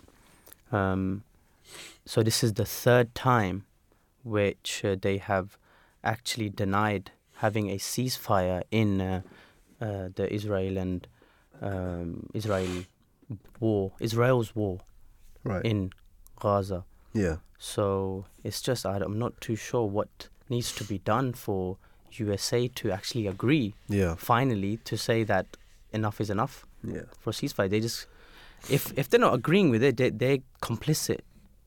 Um, 0.72 1.24
so 2.06 2.22
this 2.24 2.44
is 2.44 2.54
the 2.54 2.66
third 2.66 3.14
time 3.16 3.66
which 4.24 4.84
uh, 4.84 4.96
they 5.02 5.18
have 5.18 5.58
actually 6.04 6.50
denied 6.50 7.12
having 7.36 7.70
a 7.70 7.76
ceasefire 7.78 8.64
in 8.72 9.02
uh, 9.02 9.22
uh, 9.82 10.10
the 10.16 10.32
Israel 10.34 10.78
and 10.78 11.08
um, 11.62 12.28
Israel 12.34 12.84
war, 13.60 13.92
Israel's 14.00 14.56
war 14.56 14.80
Right. 15.44 15.64
in 15.64 15.92
Gaza. 16.40 16.86
yeah. 17.14 17.38
So 17.60 18.26
it's 18.44 18.62
just 18.62 18.86
I, 18.86 18.98
I'm 18.98 19.18
not 19.20 19.40
too 19.40 19.56
sure 19.56 19.86
what 19.88 20.28
needs 20.50 20.74
to 20.76 20.84
be 20.84 20.98
done 21.00 21.34
for 21.34 21.78
USA 22.14 22.68
to 22.68 22.92
actually 22.92 23.28
agree 23.28 23.76
Yeah. 23.88 24.16
finally 24.16 24.78
to 24.86 24.98
say 24.98 25.24
that 25.24 25.46
enough 25.96 26.18
is 26.22 26.30
enough 26.30 26.56
Yeah. 26.96 27.06
for 27.22 27.30
a 27.32 27.34
ceasefire. 27.34 27.70
They 27.70 27.80
just 27.80 28.08
if 28.70 28.84
if 28.98 29.06
they're 29.10 29.26
not 29.28 29.34
agreeing 29.42 29.70
with 29.74 29.84
it, 29.84 29.98
they, 29.98 30.10
they're 30.22 30.40
complicit 30.62 31.20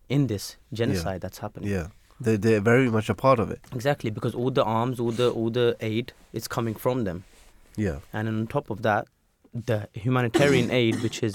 in 0.09 0.27
this 0.27 0.57
genocide 0.73 1.21
that's 1.25 1.39
happening. 1.39 1.71
Yeah. 1.71 1.87
They 2.21 2.37
they're 2.45 2.65
very 2.73 2.91
much 2.91 3.09
a 3.11 3.15
part 3.15 3.39
of 3.41 3.51
it. 3.51 3.61
Exactly 3.75 4.11
because 4.11 4.35
all 4.35 4.51
the 4.51 4.65
arms, 4.65 4.99
all 5.01 5.13
the 5.13 5.29
all 5.31 5.51
the 5.51 5.77
aid 5.81 6.13
is 6.33 6.49
coming 6.49 6.75
from 6.85 7.05
them. 7.05 7.25
Yeah. 7.77 7.99
And 8.13 8.29
on 8.29 8.47
top 8.47 8.71
of 8.71 8.83
that, 8.83 9.07
the 9.55 9.79
humanitarian 10.05 10.71
aid 10.83 10.95
which 11.03 11.23
is 11.23 11.35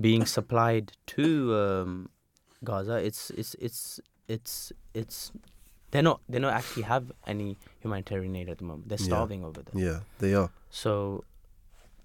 being 0.00 0.26
supplied 0.26 0.92
to 1.16 1.24
um, 1.64 2.08
Gaza, 2.62 2.96
it's 3.08 3.30
it's 3.30 3.54
it's 3.66 4.00
it's 4.28 4.72
it's 4.94 5.32
they're 5.90 6.02
not 6.10 6.20
they 6.28 6.38
don't 6.38 6.52
actually 6.60 6.84
have 6.84 7.04
any 7.26 7.56
humanitarian 7.82 8.36
aid 8.36 8.48
at 8.50 8.58
the 8.58 8.64
moment. 8.64 8.88
They're 8.88 8.98
Yeah. 9.00 9.06
starving 9.12 9.44
over 9.44 9.62
there. 9.62 9.82
Yeah. 9.86 9.98
They 10.18 10.34
are. 10.34 10.50
So 10.70 11.24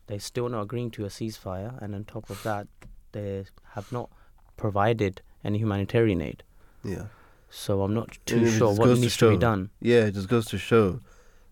they're 0.07 0.19
still 0.19 0.49
not 0.49 0.61
agreeing 0.61 0.91
to 0.91 1.05
a 1.05 1.09
ceasefire, 1.09 1.81
and 1.81 1.95
on 1.95 2.05
top 2.05 2.29
of 2.29 2.41
that, 2.43 2.67
they 3.11 3.45
have 3.73 3.91
not 3.91 4.09
provided 4.57 5.21
any 5.43 5.57
humanitarian 5.57 6.21
aid. 6.21 6.43
Yeah. 6.83 7.05
So 7.49 7.81
I'm 7.83 7.93
not 7.93 8.17
too 8.25 8.49
sure 8.49 8.69
what 8.69 8.85
goes 8.85 8.97
to 8.97 9.01
needs 9.01 9.17
to 9.17 9.29
be 9.31 9.37
done. 9.37 9.69
Yeah. 9.79 10.05
It 10.05 10.13
just 10.15 10.27
goes 10.29 10.45
to 10.47 10.57
show 10.57 10.99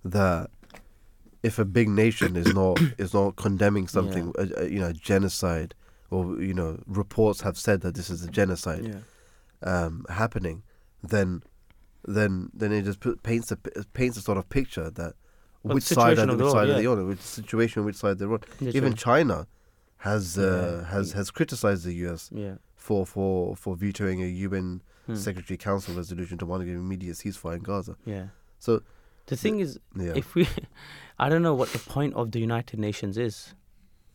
that 0.04 0.50
if 1.44 1.60
a 1.60 1.66
big 1.66 1.90
nation 1.90 2.36
is 2.36 2.54
not 2.54 2.80
is 2.98 3.14
not 3.14 3.36
condemning 3.36 3.88
something, 3.88 4.34
a, 4.38 4.64
a, 4.64 4.70
you 4.70 4.80
know, 4.80 4.92
genocide, 4.92 5.74
or 6.12 6.42
you 6.42 6.54
know, 6.54 6.82
reports 6.88 7.42
have 7.42 7.58
said 7.58 7.82
that 7.82 7.96
this 7.96 8.10
is 8.10 8.24
a 8.24 8.30
genocide. 8.30 8.86
Yeah. 8.86 9.00
um, 9.64 10.06
happening, 10.10 10.64
then 11.02 11.44
then 12.06 12.50
then 12.54 12.72
it 12.72 12.84
just 12.84 13.00
paints 13.24 13.52
a 13.52 13.58
paints 13.94 14.18
a 14.18 14.22
sort 14.22 14.38
of 14.38 14.50
picture 14.50 14.90
that 14.90 15.14
which 15.64 15.84
side 15.84 16.20
are, 16.20 16.24
of 16.24 16.30
which 16.30 16.38
the 16.40 16.52
side 16.52 16.68
they 16.70 16.86
on, 16.86 17.08
which 17.08 17.20
situation, 17.22 17.86
which 17.86 17.96
side 17.96 18.20
they're 18.20 18.32
on. 18.32 18.42
Yeah, 18.60 18.72
Even. 18.76 18.94
China 18.94 19.48
has 19.98 20.38
uh, 20.38 20.44
Yeah. 20.82 20.90
has 20.94 21.14
has 21.14 21.32
criticized 21.32 21.86
the 21.86 21.94
U.S. 22.06 22.30
yeah. 22.34 22.56
for 22.76 23.06
for 23.06 23.56
for 23.56 23.76
vetoing 23.76 24.22
a 24.24 24.28
UN 24.48 24.82
Hmm. 25.06 25.16
Security 25.16 25.58
Council 25.58 25.94
resolution 25.96 26.38
to 26.38 26.46
want 26.46 26.64
an 26.64 26.70
immediate 26.70 27.18
ceasefire 27.18 27.58
in 27.58 27.64
Gaza. 27.64 27.98
Yeah. 28.06 28.28
So 28.60 28.82
The 29.26 29.36
thing 29.36 29.60
is, 29.60 29.78
yeah, 29.98 30.14
if 30.16 30.34
we, 30.34 30.48
I 31.20 31.28
don't 31.30 31.42
know 31.42 31.54
what 31.54 31.70
the 31.74 31.80
point 31.80 32.14
of 32.14 32.32
the 32.32 32.40
United 32.40 32.80
Nations 32.80 33.18
is, 33.18 33.54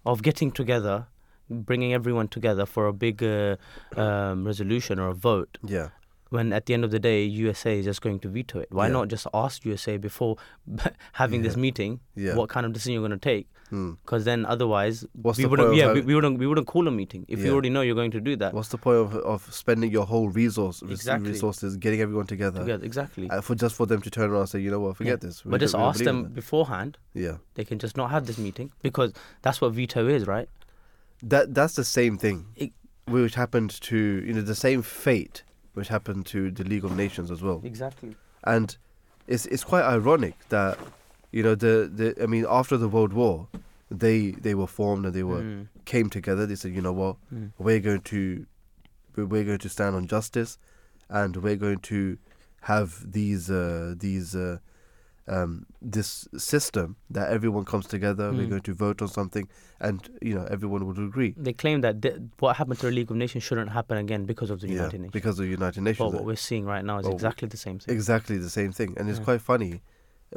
of 0.06 0.22
getting 0.22 0.50
together, 0.50 1.06
bringing 1.50 1.92
everyone 1.92 2.28
together 2.28 2.64
for 2.64 2.86
a 2.86 2.94
big 2.94 3.22
uh, 3.22 3.56
um, 3.96 4.46
resolution 4.46 4.98
or 4.98 5.08
a 5.08 5.14
vote, 5.14 5.58
yeah, 5.62 5.88
when 6.30 6.52
at 6.52 6.66
the 6.66 6.74
end 6.74 6.84
of 6.84 6.90
the 6.90 6.98
day 6.98 7.24
USA 7.24 7.78
is 7.78 7.84
just 7.84 8.02
going 8.02 8.18
to 8.20 8.28
veto 8.28 8.58
it. 8.60 8.68
Why 8.70 8.86
Yeah. 8.86 8.92
not 8.92 9.08
just 9.08 9.26
ask 9.32 9.64
USA 9.64 9.96
before 9.96 10.36
having 11.12 11.42
this 11.42 11.56
meeting 11.56 12.00
yeah. 12.14 12.34
what 12.34 12.48
kind 12.48 12.66
of 12.66 12.72
decision 12.72 12.92
you're 12.94 13.06
going 13.08 13.18
to 13.18 13.28
take? 13.34 13.48
Hmm. 13.70 13.92
Because 14.02 14.24
then 14.24 14.46
otherwise 14.46 15.04
What's 15.12 15.36
we 15.36 15.44
the 15.44 15.50
wouldn't. 15.50 15.74
Yeah, 15.74 15.84
we, 15.84 15.88
having- 15.88 16.06
we 16.06 16.14
wouldn't. 16.14 16.38
We 16.38 16.46
wouldn't 16.46 16.66
call 16.66 16.88
a 16.88 16.90
meeting 16.90 17.26
if 17.28 17.40
you 17.40 17.52
already 17.52 17.68
know 17.68 17.82
you're 17.82 17.94
going 17.94 18.10
to 18.12 18.20
do 18.20 18.34
that. 18.36 18.54
What's 18.54 18.68
the 18.70 18.78
point 18.78 18.96
of 18.96 19.14
of 19.16 19.52
spending 19.52 19.90
your 19.90 20.06
whole 20.06 20.28
resource 20.30 20.80
Exactly. 20.82 21.30
resources 21.32 21.76
getting 21.76 22.00
everyone 22.00 22.26
together, 22.26 22.60
Together, 22.60 22.84
exactly. 22.84 23.28
uh, 23.28 23.42
for 23.42 23.54
just 23.54 23.74
for 23.76 23.84
them 23.84 24.00
to 24.00 24.10
turn 24.10 24.30
around 24.30 24.40
and 24.40 24.48
say, 24.48 24.60
you 24.60 24.70
know 24.70 24.80
what, 24.80 24.96
forget 24.96 25.18
Yeah. 25.22 25.28
this. 25.28 25.44
We 25.44 25.50
but 25.50 25.60
just 25.60 25.74
ask 25.74 26.02
them 26.02 26.24
beforehand. 26.28 26.96
Yeah, 27.12 27.36
They 27.56 27.64
can 27.64 27.78
just 27.78 27.94
not 27.96 28.10
have 28.10 28.24
this 28.26 28.38
meeting 28.38 28.72
because 28.82 29.12
that's 29.42 29.60
what 29.60 29.72
veto 29.74 30.08
is, 30.08 30.26
right? 30.26 30.48
that 31.22 31.52
that's 31.52 31.74
the 31.74 31.84
same 31.84 32.16
thing, 32.16 32.46
It- 32.56 32.72
which 33.06 33.34
happened 33.34 33.70
to 33.82 33.96
you 34.26 34.32
know 34.32 34.40
the 34.40 34.54
same 34.54 34.80
fate 34.82 35.42
which 35.78 35.88
happened 35.96 36.26
to 36.26 36.50
the 36.50 36.64
League 36.64 36.84
of 36.84 36.92
Nations 37.04 37.30
as 37.30 37.40
well. 37.46 37.60
Exactly. 37.72 38.16
and 38.54 38.76
it's 39.32 39.44
it's 39.54 39.64
quite 39.72 39.84
ironic 39.84 40.36
that 40.48 40.78
you 41.36 41.42
know 41.46 41.54
the, 41.54 41.74
the 41.98 42.06
I 42.22 42.26
mean 42.26 42.44
after 42.60 42.76
the 42.76 42.88
World 42.88 43.12
War 43.12 43.34
they 44.04 44.32
they 44.46 44.54
were 44.60 44.66
formed 44.78 45.04
and 45.06 45.14
they 45.14 45.22
were 45.32 45.42
Mm, 45.42 45.68
came 45.84 46.08
together 46.10 46.44
they 46.46 46.54
said 46.62 46.72
you 46.78 46.82
know 46.86 46.92
what 47.02 47.16
mm. 47.34 47.50
we're 47.58 47.80
going 47.88 48.02
to 48.14 48.20
we're 49.14 49.24
we're 49.32 49.44
going 49.50 49.62
to 49.66 49.68
stand 49.76 49.94
on 49.98 50.06
justice 50.16 50.58
and 51.08 51.36
we're 51.44 51.56
going 51.66 51.78
to 51.92 52.18
have 52.72 52.88
these 53.18 53.44
uh, 53.50 53.94
these 54.06 54.34
uh, 54.46 54.58
um, 55.28 55.66
this 55.82 56.26
system 56.36 56.96
that 57.10 57.30
everyone 57.36 57.64
comes 57.72 57.86
together 57.86 58.26
we're 58.32 58.46
Mm. 58.46 58.50
going 58.54 58.62
to 58.70 58.74
vote 58.74 59.02
on 59.02 59.08
something 59.08 59.46
and 59.80 60.08
you 60.28 60.34
know 60.34 60.46
everyone 60.56 60.86
would 60.86 60.98
agree 60.98 61.34
They 61.36 61.52
claim 61.52 61.80
that 61.82 62.00
th- 62.02 62.16
what 62.38 62.56
happened 62.56 62.78
to 62.80 62.86
the 62.86 62.92
League 62.98 63.10
of 63.10 63.16
Nations 63.24 63.44
shouldn't 63.44 63.70
happen 63.78 63.96
again 64.04 64.22
because 64.32 64.50
of 64.54 64.58
the 64.62 64.68
yeah 64.68 64.74
United 64.74 64.98
Nations. 65.00 65.12
because 65.18 65.36
of 65.38 65.44
the 65.46 65.50
United 65.60 65.80
but 65.84 65.88
Nations 65.90 66.14
what 66.14 66.24
we're 66.24 66.36
seeing 66.50 66.64
right 66.64 66.84
now 66.90 66.98
is 67.00 67.04
Well, 67.04 67.14
exactly 67.14 67.46
the 67.48 67.56
same 67.66 67.78
thing. 67.78 67.94
exactly 67.94 68.36
the 68.38 68.50
same 68.58 68.72
thing 68.78 68.90
and 68.98 69.04
it's 69.10 69.18
Yeah. 69.18 69.24
quite 69.30 69.42
funny 69.52 69.74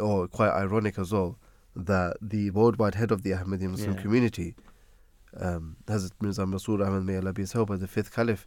or 0.07 0.27
quite 0.27 0.51
ironic 0.65 0.95
as 0.99 1.09
well 1.13 1.31
that 1.75 2.17
the 2.33 2.49
worldwide 2.51 2.95
head 2.95 3.11
of 3.15 3.19
the 3.25 3.31
Ahmadiyya 3.31 3.69
Muslim 3.75 3.93
Yeah. 3.95 4.01
community 4.01 4.49
um, 5.39 5.77
Hazrat 5.87 6.11
Mirza 6.21 6.43
Masroor 6.53 6.85
Ahmad 6.85 7.03
may 7.05 7.15
Allah 7.17 7.31
be 7.31 7.43
his 7.43 7.53
helper, 7.53 7.77
the 7.77 7.87
fifth 7.87 8.11
caliph 8.17 8.45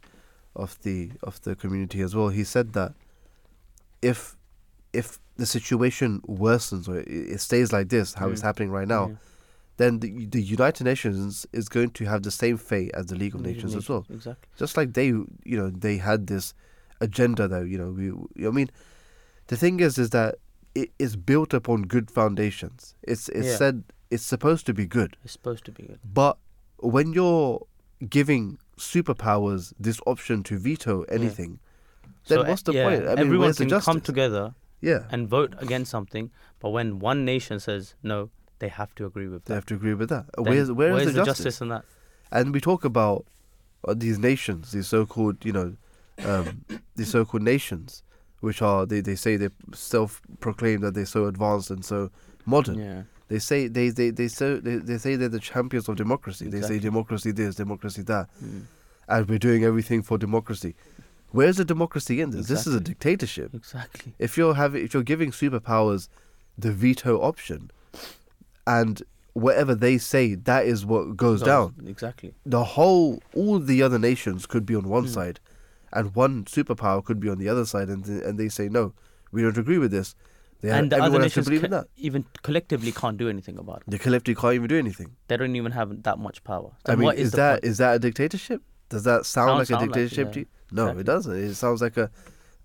of 0.55 0.79
the 0.83 1.11
of 1.23 1.41
the 1.41 1.55
community 1.55 1.99
as 2.01 2.15
well 2.15 2.29
he 2.29 2.43
said 2.43 2.73
that 2.73 2.93
if 4.01 4.37
if 5.01 5.07
the 5.37 5.45
situation 5.45 6.09
worsens 6.43 6.87
or 6.89 6.97
it, 6.99 7.39
stays 7.39 7.69
like 7.77 7.87
this 7.95 8.13
how 8.19 8.27
it's 8.29 8.41
Mm. 8.41 8.49
happening 8.49 8.71
right 8.79 8.87
now 8.97 9.05
Yeah. 9.09 9.15
then 9.81 9.99
the, 10.03 10.09
the 10.35 10.41
United 10.57 10.83
Nations 10.91 11.45
is 11.59 11.65
going 11.75 11.89
to 11.97 12.05
have 12.11 12.21
the 12.27 12.31
same 12.31 12.57
fate 12.69 12.91
as 12.99 13.05
the 13.11 13.15
League 13.21 13.35
of 13.35 13.41
Nations 13.41 13.75
as 13.75 13.85
well 13.89 14.03
Exactly. 14.09 14.47
just 14.61 14.73
like 14.79 14.89
they 14.99 15.07
you 15.51 15.57
know 15.59 15.69
they 15.85 15.95
had 16.09 16.19
this 16.33 16.45
agenda 17.07 17.43
that 17.53 17.63
you 17.71 17.77
know 17.81 17.89
we 17.99 18.05
I 18.47 18.51
mean 18.59 18.69
the 19.51 19.57
thing 19.63 19.75
is 19.87 19.97
is 20.03 20.09
that 20.11 20.31
it 20.83 20.89
is 21.05 21.11
built 21.31 21.51
upon 21.59 21.77
good 21.95 22.07
foundations 22.19 22.79
it's 23.13 23.25
it's 23.39 23.47
Yeah. 23.51 23.57
said 23.61 23.75
it's 24.13 24.23
supposed 24.35 24.65
to 24.69 24.73
be 24.81 24.85
good 24.97 25.11
It's 25.25 25.33
supposed 25.39 25.63
to 25.65 25.71
be 25.77 25.83
good. 25.89 25.99
but 26.21 26.37
when 26.95 27.07
you're 27.17 27.51
giving 28.17 28.43
superpowers 28.77 29.73
this 29.79 29.99
option 30.05 30.43
to 30.43 30.57
veto 30.57 30.95
anything 31.17 31.59
then 32.27 32.39
So, 32.39 32.43
what's 32.49 32.63
the 32.63 32.73
yeah, 32.73 32.83
point 32.87 33.01
I 33.03 33.09
mean 33.15 33.19
everyone 33.25 33.53
can 33.53 33.69
come 33.89 34.01
together 34.01 34.53
yeah 34.81 35.03
and 35.11 35.27
vote 35.27 35.53
against 35.59 35.89
something, 35.91 36.31
but 36.59 36.69
when 36.69 36.99
one 36.99 37.25
nation 37.25 37.59
says 37.59 37.95
no, 38.03 38.29
they 38.59 38.67
have 38.69 38.93
to 38.95 39.05
agree 39.05 39.27
with 39.27 39.43
that. 39.43 39.45
they 39.45 39.53
that. 39.53 39.55
have 39.55 39.65
to 39.65 39.75
agree 39.75 39.93
with 39.93 40.09
that 40.09 40.25
Then 40.35 40.45
where's 40.45 40.71
where 40.71 40.89
is 40.89 41.05
where's 41.05 41.13
the, 41.15 41.25
justice? 41.25 41.61
in 41.61 41.69
that? 41.69 41.83
and 42.31 42.53
we 42.53 42.59
talk 42.61 42.83
about 42.85 43.25
uh, 43.87 43.93
these 43.95 44.17
nations, 44.17 44.71
these 44.71 44.87
so-called, 44.87 45.45
you 45.45 45.51
know, 45.53 45.75
um, 46.25 46.65
these 46.95 47.09
so-called 47.11 47.43
nations, 47.43 48.01
which 48.39 48.61
are 48.61 48.85
they, 48.85 48.99
they 49.01 49.15
say 49.15 49.37
they 49.37 49.49
self-proclaim 49.73 50.81
that 50.81 50.93
they're 50.93 51.05
so 51.05 51.25
advanced 51.25 51.69
and 51.71 51.83
so 51.85 52.09
modern. 52.45 52.79
Yeah. 52.79 53.01
They 53.27 53.39
say 53.39 53.67
they 53.67 53.89
they 53.89 54.11
they 54.11 54.27
so 54.27 54.57
they, 54.57 54.75
they 54.75 54.97
say 54.97 55.15
they're 55.15 55.29
the 55.29 55.39
champions 55.39 55.89
of 55.89 55.95
democracy. 55.95 56.45
They 56.45 56.51
say 56.61 56.75
Exactly. 56.75 56.79
democracy 56.79 57.31
this, 57.31 57.55
democracy 57.55 58.03
that, 58.03 58.27
Mm. 58.43 58.63
and 59.07 59.27
we're 59.29 59.39
doing 59.39 59.63
everything 59.63 60.03
for 60.03 60.17
democracy. 60.17 60.75
Where's 61.35 61.57
the 61.57 61.65
democracy 61.65 62.21
in 62.21 62.29
this? 62.31 62.47
This 62.47 62.65
is 62.65 62.73
a 62.73 62.79
dictatorship. 62.79 63.53
Exactly. 63.53 64.13
If 64.19 64.37
you're 64.37 64.55
having 64.55 64.83
if 64.85 64.93
you're 64.93 65.03
giving 65.13 65.31
superpowers 65.31 66.07
the 66.57 66.71
veto 66.71 67.19
option, 67.21 67.71
and 68.65 69.01
whatever 69.33 69.75
they 69.75 69.97
say, 69.97 70.35
that 70.35 70.65
is 70.65 70.85
what 70.85 71.17
goes 71.17 71.41
down 71.41 71.75
Exactly. 71.85 72.33
the 72.45 72.63
whole 72.63 73.21
all 73.35 73.59
the 73.59 73.83
other 73.83 73.99
nations 73.99 74.45
could 74.45 74.65
be 74.65 74.75
on 74.75 74.87
one 74.87 75.05
Mm. 75.05 75.09
side 75.17 75.39
and 75.91 76.15
one 76.15 76.45
superpower 76.45 77.03
could 77.03 77.19
be 77.19 77.29
on 77.29 77.37
the 77.37 77.49
other 77.49 77.65
side 77.65 77.89
and 77.89 78.05
th- 78.05 78.23
and 78.23 78.39
they 78.39 78.47
say 78.49 78.69
no 78.69 78.93
we 79.33 79.41
don't 79.41 79.57
agree 79.57 79.77
with 79.77 79.91
this 79.91 80.15
they 80.61 80.69
and 80.71 80.91
the 80.93 81.01
other 81.03 81.19
nations 81.19 81.45
believe 81.47 81.65
in 81.65 81.71
that 81.71 81.87
even 81.97 82.23
collectively 82.43 82.91
can't 82.93 83.17
do 83.17 83.27
anything 83.35 83.57
about 83.57 83.79
it. 83.85 83.91
the 83.91 83.99
collective 83.99 84.37
can't 84.37 84.55
even 84.55 84.67
do 84.67 84.77
anything 84.77 85.09
They 85.27 85.35
don't 85.37 85.55
even 85.57 85.73
have 85.73 86.03
that 86.03 86.17
much 86.17 86.41
power. 86.45 86.71
i 86.85 86.95
mean 86.95 87.03
what 87.05 87.17
is, 87.17 87.31
the 87.31 87.37
that 87.37 87.63
is 87.65 87.77
that 87.79 87.95
a 87.97 87.99
dictatorship 87.99 88.61
does 88.89 89.03
that 89.03 89.25
sound 89.25 89.49
Sounds 89.49 89.59
like 89.59 89.63
a 89.63 89.65
sound 89.67 89.81
like 89.81 89.93
dictatorship 89.93 90.27
yeah. 90.27 90.33
to 90.33 90.39
you 90.39 90.45
no 90.71 90.87
it 90.97 91.03
doesn't 91.05 91.35
it 91.35 91.55
sounds 91.55 91.81
like 91.81 91.97
a 91.97 92.09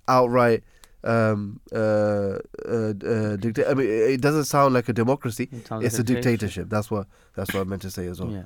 outright 0.08 0.62
um 1.04 1.60
uh, 1.72 2.36
uh, 2.68 2.92
uh 3.14 3.36
dicta- 3.36 3.68
i 3.70 3.74
mean 3.74 3.86
it 3.88 4.20
doesn't 4.20 4.44
sound 4.44 4.74
like 4.74 4.88
a 4.88 4.92
democracy 4.92 5.48
It 5.52 5.58
it's 5.58 5.70
like 5.70 5.82
a 5.84 6.02
dictatorship 6.02 6.68
that's 6.68 6.90
what 6.90 7.06
that's 7.34 7.52
what 7.54 7.60
i 7.60 7.64
meant 7.64 7.82
to 7.82 7.90
say 7.90 8.06
as 8.06 8.20
well 8.20 8.30
Yeah. 8.30 8.44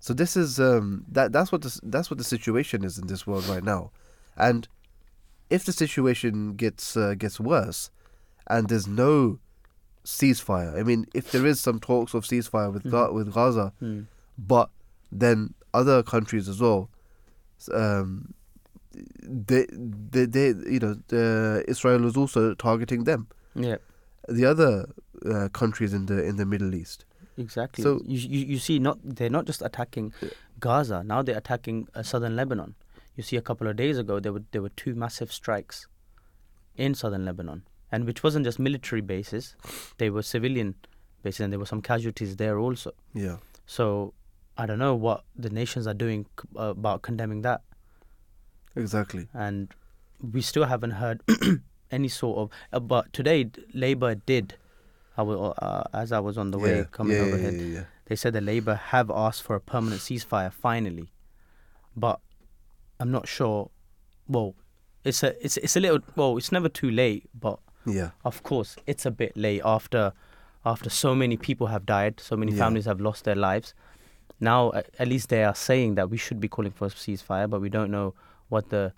So 0.00 0.12
this 0.14 0.36
is 0.36 0.58
um 0.58 1.04
that 1.12 1.30
that's 1.32 1.52
what 1.52 1.62
the, 1.62 1.78
that's 1.84 2.10
what 2.10 2.18
the 2.18 2.24
situation 2.24 2.82
is 2.82 2.98
in 2.98 3.06
this 3.06 3.24
world 3.24 3.46
right 3.46 3.62
now, 3.62 3.92
and 4.36 4.66
if 5.48 5.64
the 5.64 5.72
situation 5.72 6.56
gets 6.56 6.96
uh, 6.96 7.14
gets 7.14 7.38
worse, 7.38 7.90
and 8.48 8.68
there's 8.68 8.88
no 8.88 9.38
ceasefire. 10.04 10.76
I 10.76 10.82
mean, 10.82 11.06
if 11.14 11.30
there 11.30 11.46
is 11.46 11.60
some 11.60 11.78
talks 11.78 12.14
of 12.14 12.24
ceasefire 12.24 12.72
with 12.72 12.90
Ga- 12.90 13.10
Mhm. 13.10 13.14
with 13.14 13.32
Gaza, 13.32 13.72
Mm. 13.80 14.06
but 14.36 14.70
then 15.12 15.54
other 15.72 16.02
countries 16.02 16.48
as 16.48 16.58
well, 16.60 16.90
um, 17.72 18.34
they 19.22 19.66
they, 19.70 20.26
they 20.26 20.48
you 20.70 20.80
know 20.80 20.96
the, 21.08 21.64
Israel 21.68 22.06
is 22.06 22.16
also 22.16 22.54
targeting 22.54 23.04
them, 23.04 23.28
Yeah. 23.54 23.76
the 24.28 24.44
other 24.46 24.86
uh, 25.24 25.48
countries 25.52 25.92
in 25.92 26.06
the 26.06 26.22
in 26.24 26.36
the 26.36 26.46
Middle 26.46 26.74
East. 26.74 27.04
Exactly. 27.38 27.82
So- 27.82 28.00
you, 28.04 28.18
you 28.28 28.46
you 28.52 28.58
see, 28.58 28.78
not 28.78 28.98
they're 29.02 29.30
not 29.30 29.46
just 29.46 29.62
attacking 29.62 30.12
Gaza. 30.60 31.02
Now 31.02 31.22
they're 31.22 31.38
attacking 31.38 31.88
uh, 31.94 32.02
southern 32.02 32.36
Lebanon. 32.36 32.74
You 33.16 33.22
see, 33.22 33.36
a 33.36 33.42
couple 33.42 33.66
of 33.68 33.76
days 33.76 33.98
ago 33.98 34.20
there 34.20 34.32
were 34.32 34.42
there 34.52 34.62
were 34.62 34.70
two 34.70 34.94
massive 34.94 35.32
strikes 35.32 35.86
in 36.76 36.94
southern 36.94 37.24
Lebanon, 37.24 37.62
and 37.90 38.04
which 38.04 38.22
wasn't 38.22 38.44
just 38.44 38.58
military 38.58 39.00
bases; 39.00 39.56
they 39.98 40.10
were 40.10 40.22
civilian 40.22 40.74
bases, 41.22 41.40
and 41.40 41.52
there 41.52 41.58
were 41.60 41.66
some 41.66 41.82
casualties 41.82 42.36
there 42.36 42.58
also. 42.58 42.92
Yeah. 43.14 43.36
So 43.66 44.12
I 44.58 44.66
don't 44.66 44.78
know 44.78 44.94
what 44.94 45.24
the 45.36 45.50
nations 45.50 45.86
are 45.86 45.94
doing 45.94 46.26
c- 46.40 46.48
uh, 46.58 46.70
about 46.78 47.00
condemning 47.02 47.42
that, 47.42 47.62
Exactly. 48.76 49.28
and 49.34 49.68
we 50.32 50.40
still 50.40 50.64
haven't 50.64 50.92
heard 50.92 51.20
any 51.90 52.08
sort 52.08 52.38
of. 52.38 52.50
Uh, 52.72 52.80
but 52.80 53.12
today, 53.12 53.50
Labour 53.74 54.14
did. 54.14 54.54
I 55.16 55.22
will, 55.22 55.54
uh, 55.58 55.82
as 55.92 56.10
I 56.10 56.20
was 56.20 56.38
on 56.38 56.52
the 56.52 56.58
way 56.58 56.76
yeah. 56.78 56.84
coming 56.90 57.16
yeah, 57.16 57.22
over 57.22 57.36
yeah, 57.38 57.50
here, 57.50 57.88
they 58.06 58.16
said 58.16 58.32
that 58.32 58.42
Labour 58.44 58.74
have 58.76 59.10
asked 59.10 59.42
for 59.42 59.56
a 59.56 59.60
permanent 59.60 60.00
ceasefire 60.00 60.52
finally, 60.52 61.12
but 61.96 62.20
I'm 62.98 63.10
not 63.10 63.28
sure. 63.28 63.70
Well, 64.26 64.54
it's 65.04 65.22
a 65.22 65.34
it's 65.44 65.56
it's 65.58 65.76
a 65.76 65.80
little 65.80 65.98
well. 66.16 66.36
It's 66.38 66.50
never 66.52 66.68
too 66.70 66.90
late, 66.90 67.28
but 67.38 67.58
Yeah. 67.84 68.10
of 68.24 68.42
course 68.42 68.76
it's 68.86 69.04
a 69.04 69.10
bit 69.10 69.36
late 69.36 69.60
after 69.64 70.12
after 70.64 70.88
so 70.88 71.14
many 71.14 71.36
people 71.36 71.66
have 71.66 71.84
died, 71.84 72.20
so 72.20 72.36
many 72.36 72.52
families 72.52 72.84
have 72.86 73.00
lost 73.00 73.24
their 73.24 73.34
lives. 73.34 73.74
Now 74.40 74.72
at 74.98 75.08
least 75.08 75.28
they 75.28 75.44
are 75.44 75.54
saying 75.54 75.96
that 75.96 76.08
we 76.08 76.16
should 76.16 76.40
be 76.40 76.48
calling 76.48 76.72
for 76.72 76.86
a 76.86 76.90
ceasefire, 76.90 77.50
but 77.50 77.60
we 77.60 77.68
don't 77.68 77.90
know 77.90 78.14
what 78.52 78.68
the 78.68 78.92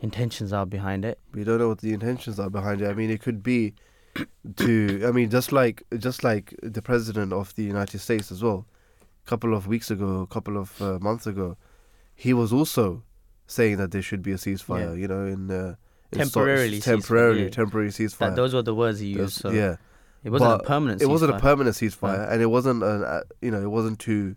intentions 0.00 0.52
are 0.52 0.66
behind 0.66 1.04
it. 1.04 1.18
We 1.32 1.44
don't 1.44 1.58
know 1.58 1.68
what 1.68 1.78
the 1.78 1.92
intentions 1.92 2.38
are 2.40 2.50
behind 2.50 2.82
it. 2.82 2.88
I 2.88 2.94
mean, 2.94 3.10
it 3.10 3.22
could 3.22 3.42
be 3.42 3.74
to. 4.56 5.02
I 5.06 5.12
mean, 5.12 5.30
just 5.30 5.52
like 5.52 5.84
just 5.98 6.24
like 6.24 6.54
the 6.60 6.82
president 6.82 7.32
of 7.32 7.54
the 7.54 7.62
United 7.62 8.00
States 8.00 8.30
as 8.30 8.42
well. 8.42 8.66
A 9.24 9.28
couple 9.28 9.54
of 9.54 9.68
weeks 9.68 9.88
ago, 9.88 10.20
a 10.20 10.26
couple 10.26 10.58
of 10.58 10.82
uh, 10.82 10.98
months 10.98 11.28
ago, 11.28 11.56
he 12.14 12.34
was 12.34 12.52
also 12.52 13.04
saying 13.46 13.76
that 13.76 13.92
there 13.92 14.02
should 14.02 14.20
be 14.20 14.32
a 14.32 14.36
ceasefire. 14.36 14.90
Yeah. 14.90 15.00
You 15.02 15.08
know, 15.08 15.26
in 15.26 15.50
uh, 15.50 15.76
install- 16.10 16.42
Temporarily 16.42 16.80
ceasefire, 16.80 16.84
temporarily, 16.84 17.42
yeah. 17.44 17.50
temporary 17.50 17.88
ceasefire. 17.90 18.18
That 18.18 18.36
those 18.36 18.52
were 18.52 18.62
the 18.62 18.74
words 18.74 18.98
he 18.98 19.06
used. 19.06 19.34
So 19.34 19.50
yeah, 19.50 19.76
it 20.24 20.30
wasn't 20.30 20.60
a 20.60 20.64
permanent. 20.64 21.02
it 21.02 21.06
wasn't 21.06 21.30
a 21.30 21.34
ceasefire. 21.34 21.40
permanent 21.40 21.76
ceasefire, 21.76 22.32
and 22.32 22.42
it 22.42 22.46
wasn't 22.46 22.82
an, 22.82 23.04
uh, 23.04 23.22
you 23.40 23.52
know, 23.52 23.62
it 23.62 23.70
wasn't 23.70 24.00
to 24.00 24.34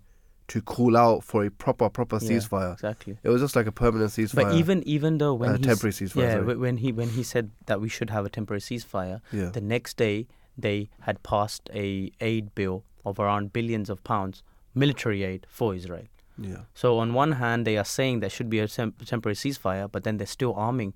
to 0.47 0.61
call 0.61 0.95
out 0.95 1.23
for 1.23 1.43
a 1.45 1.49
proper 1.49 1.89
proper 1.89 2.17
Yeah. 2.21 2.29
ceasefire. 2.29 2.73
Exactly. 2.73 3.17
It 3.23 3.29
was 3.29 3.41
just 3.41 3.55
like 3.55 3.67
a 3.67 3.71
permanent 3.71 4.11
ceasefire. 4.11 4.35
But 4.43 4.53
even 4.55 4.83
even 4.87 5.17
though 5.17 5.33
when 5.33 5.49
uh, 5.51 5.57
temporary 5.57 5.93
ceasefire. 5.93 6.21
yeah, 6.21 6.33
sorry. 6.33 6.55
when 6.55 6.77
he 6.77 6.91
when 6.91 7.09
he 7.09 7.23
said 7.23 7.51
that 7.65 7.81
we 7.81 7.89
should 7.89 8.09
have 8.09 8.25
a 8.25 8.29
temporary 8.29 8.61
ceasefire, 8.61 9.21
yeah, 9.31 9.49
the 9.49 9.61
next 9.61 9.97
day 9.97 10.27
they 10.57 10.89
had 11.01 11.21
passed 11.23 11.69
a 11.73 12.11
aid 12.21 12.53
bill 12.55 12.83
of 13.05 13.19
around 13.19 13.53
billions 13.53 13.89
of 13.89 14.03
pounds, 14.03 14.43
military 14.73 15.23
aid 15.23 15.45
for 15.49 15.75
Israel. 15.75 16.07
yeah, 16.37 16.61
So 16.73 16.97
on 16.97 17.13
one 17.13 17.33
hand, 17.33 17.65
they 17.67 17.77
are 17.77 17.85
saying 17.85 18.19
there 18.19 18.29
should 18.29 18.49
be 18.49 18.59
a 18.59 18.67
temp- 18.67 19.03
temporary 19.05 19.35
ceasefire, 19.35 19.91
but 19.91 20.03
then 20.03 20.17
they're 20.17 20.27
still 20.39 20.53
arming 20.55 20.93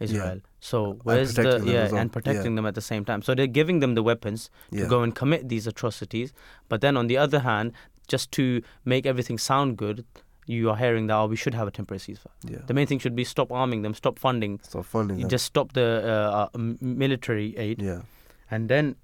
Israel. 0.00 0.36
Yeah. 0.36 0.40
So 0.60 0.98
where's 1.02 1.34
the 1.34 1.62
yeah 1.64 1.94
and 2.00 2.12
protecting 2.12 2.54
them 2.56 2.66
at 2.66 2.74
the 2.74 2.80
same 2.80 3.04
time? 3.04 3.22
So 3.22 3.34
they're 3.34 3.46
giving 3.60 3.80
them 3.80 3.94
the 3.94 4.02
weapons 4.02 4.50
yeah. 4.70 4.82
to 4.84 4.88
go 4.88 5.02
and 5.02 5.14
commit 5.14 5.48
these 5.48 5.66
atrocities, 5.66 6.32
but 6.68 6.80
then 6.80 6.96
on 6.96 7.06
the 7.06 7.16
other 7.16 7.40
hand, 7.40 7.72
just 8.08 8.30
to 8.32 8.62
make 8.84 9.06
everything 9.06 9.38
sound 9.38 9.76
good, 9.76 10.04
you 10.46 10.68
are 10.70 10.76
hearing 10.76 11.06
that 11.06 11.16
oh 11.16 11.26
we 11.26 11.36
should 11.36 11.54
have 11.54 11.66
a 11.66 11.70
temporary 11.70 11.98
ceasefire. 12.00 12.26
yeah. 12.44 12.58
The 12.66 12.74
main 12.74 12.86
thing 12.86 12.98
should 12.98 13.16
be 13.16 13.24
stop 13.24 13.50
arming 13.50 13.82
them, 13.82 13.94
stop 13.94 14.18
funding, 14.18 14.60
Stop 14.62 14.84
funding 14.84 15.18
them. 15.20 15.28
just 15.28 15.44
stop 15.46 15.72
the 15.72 16.02
uh, 16.04 16.48
uh, 16.54 16.58
military 16.80 17.56
aid, 17.56 17.80
yeah. 17.80 18.02
and 18.50 18.68
then 18.68 18.96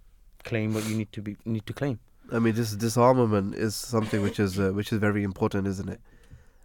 claim 0.44 0.74
what 0.74 0.84
you 0.88 0.96
need 0.96 1.10
to 1.12 1.22
be 1.22 1.36
need 1.44 1.66
to 1.66 1.72
claim. 1.72 1.98
I 2.32 2.38
mean, 2.38 2.54
this 2.54 2.72
disarmament 2.76 3.54
is 3.54 3.74
something 3.74 4.22
which 4.22 4.38
is 4.38 4.58
uh, 4.58 4.70
which 4.70 4.92
is 4.92 4.98
very 4.98 5.22
important, 5.24 5.66
isn't 5.66 5.88
it? 5.88 6.00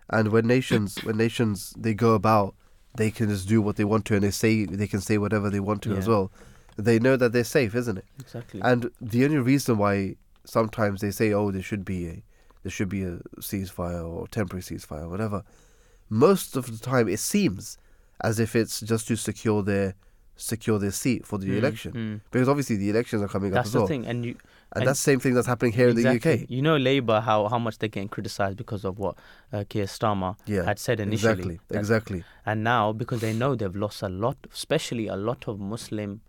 And 0.10 0.32
when 0.32 0.46
nations 0.46 0.98
when 1.04 1.18
nations 1.18 1.74
they 1.78 1.94
go 1.94 2.14
about, 2.14 2.54
they 2.98 3.12
can 3.12 3.30
just 3.30 3.48
do 3.48 3.62
what 3.62 3.76
they 3.78 3.86
want 3.86 4.06
to, 4.06 4.16
and 4.16 4.24
they 4.24 4.32
say 4.32 4.66
they 4.66 4.88
can 4.88 5.02
say 5.02 5.18
whatever 5.18 5.50
they 5.50 5.60
want 5.62 5.82
to 5.84 5.96
as 5.96 6.08
well. 6.08 6.32
They 6.78 7.00
know 7.00 7.16
that 7.16 7.32
they're 7.32 7.46
safe, 7.46 7.74
isn't 7.74 7.98
it? 7.98 8.06
Exactly. 8.20 8.60
And 8.62 8.92
the 9.00 9.24
only 9.24 9.38
reason 9.38 9.78
why 9.78 10.18
sometimes 10.46 11.02
they 11.02 11.12
say, 11.12 11.34
"Oh, 11.34 11.52
there 11.52 11.62
should 11.62 11.84
be 11.86 12.08
a 12.08 12.24
there 12.64 12.72
should 12.72 12.90
be 12.90 13.04
a 13.04 13.18
ceasefire 13.40 14.04
or 14.08 14.28
temporary 14.28 14.64
ceasefire, 14.64 15.04
or 15.04 15.10
whatever," 15.10 15.44
most 16.10 16.56
of 16.56 16.66
the 16.68 16.78
time 16.84 17.08
it 17.08 17.20
seems 17.20 17.78
as 18.22 18.40
if 18.40 18.56
it's 18.56 18.80
just 18.82 19.08
to 19.08 19.16
secure 19.16 19.62
their 19.62 19.96
secure 20.38 20.78
their 20.80 20.92
seat 20.92 21.26
for 21.26 21.38
the 21.38 21.48
Mm, 21.48 21.58
election, 21.58 21.92
mm. 21.94 22.22
because 22.32 22.50
obviously 22.50 22.76
the 22.76 22.90
elections 22.90 23.22
are 23.22 23.28
coming 23.30 23.52
That's 23.52 23.62
up 23.62 23.66
as 23.68 23.72
the 23.74 23.80
well, 23.80 23.88
thing, 23.88 24.06
and 24.06 24.26
you 24.26 24.32
and, 24.32 24.42
and- 24.82 24.88
that's 24.88 25.00
the 25.00 25.04
same 25.12 25.20
thing 25.22 25.34
that's 25.34 25.48
happening 25.48 25.72
here 25.72 25.88
in 25.90 25.96
the 25.96 26.08
UK. 26.18 26.46
You 26.50 26.62
know, 26.62 26.76
Labour 26.76 27.22
how 27.22 27.48
how 27.48 27.58
much 27.60 27.78
they're 27.78 27.88
getting 27.88 28.10
criticised 28.10 28.58
because 28.58 28.84
of 28.84 29.00
what 29.00 29.18
uh, 29.54 29.64
Keir 29.70 29.86
Starmer 29.86 30.36
Yeah, 30.46 30.64
had 30.64 30.78
said 30.80 31.00
initially. 31.00 31.32
exactly, 31.32 31.60
that- 31.70 31.78
exactly. 31.80 32.24
And 32.46 32.64
now 32.66 32.92
because 32.92 33.22
they 33.22 33.32
know 33.34 33.56
they've 33.56 33.76
lost 33.76 34.02
a 34.02 34.10
lot, 34.10 34.38
especially 34.54 35.08
a 35.08 35.16
lot 35.16 35.48
of 35.48 35.60
Muslim 35.60 36.22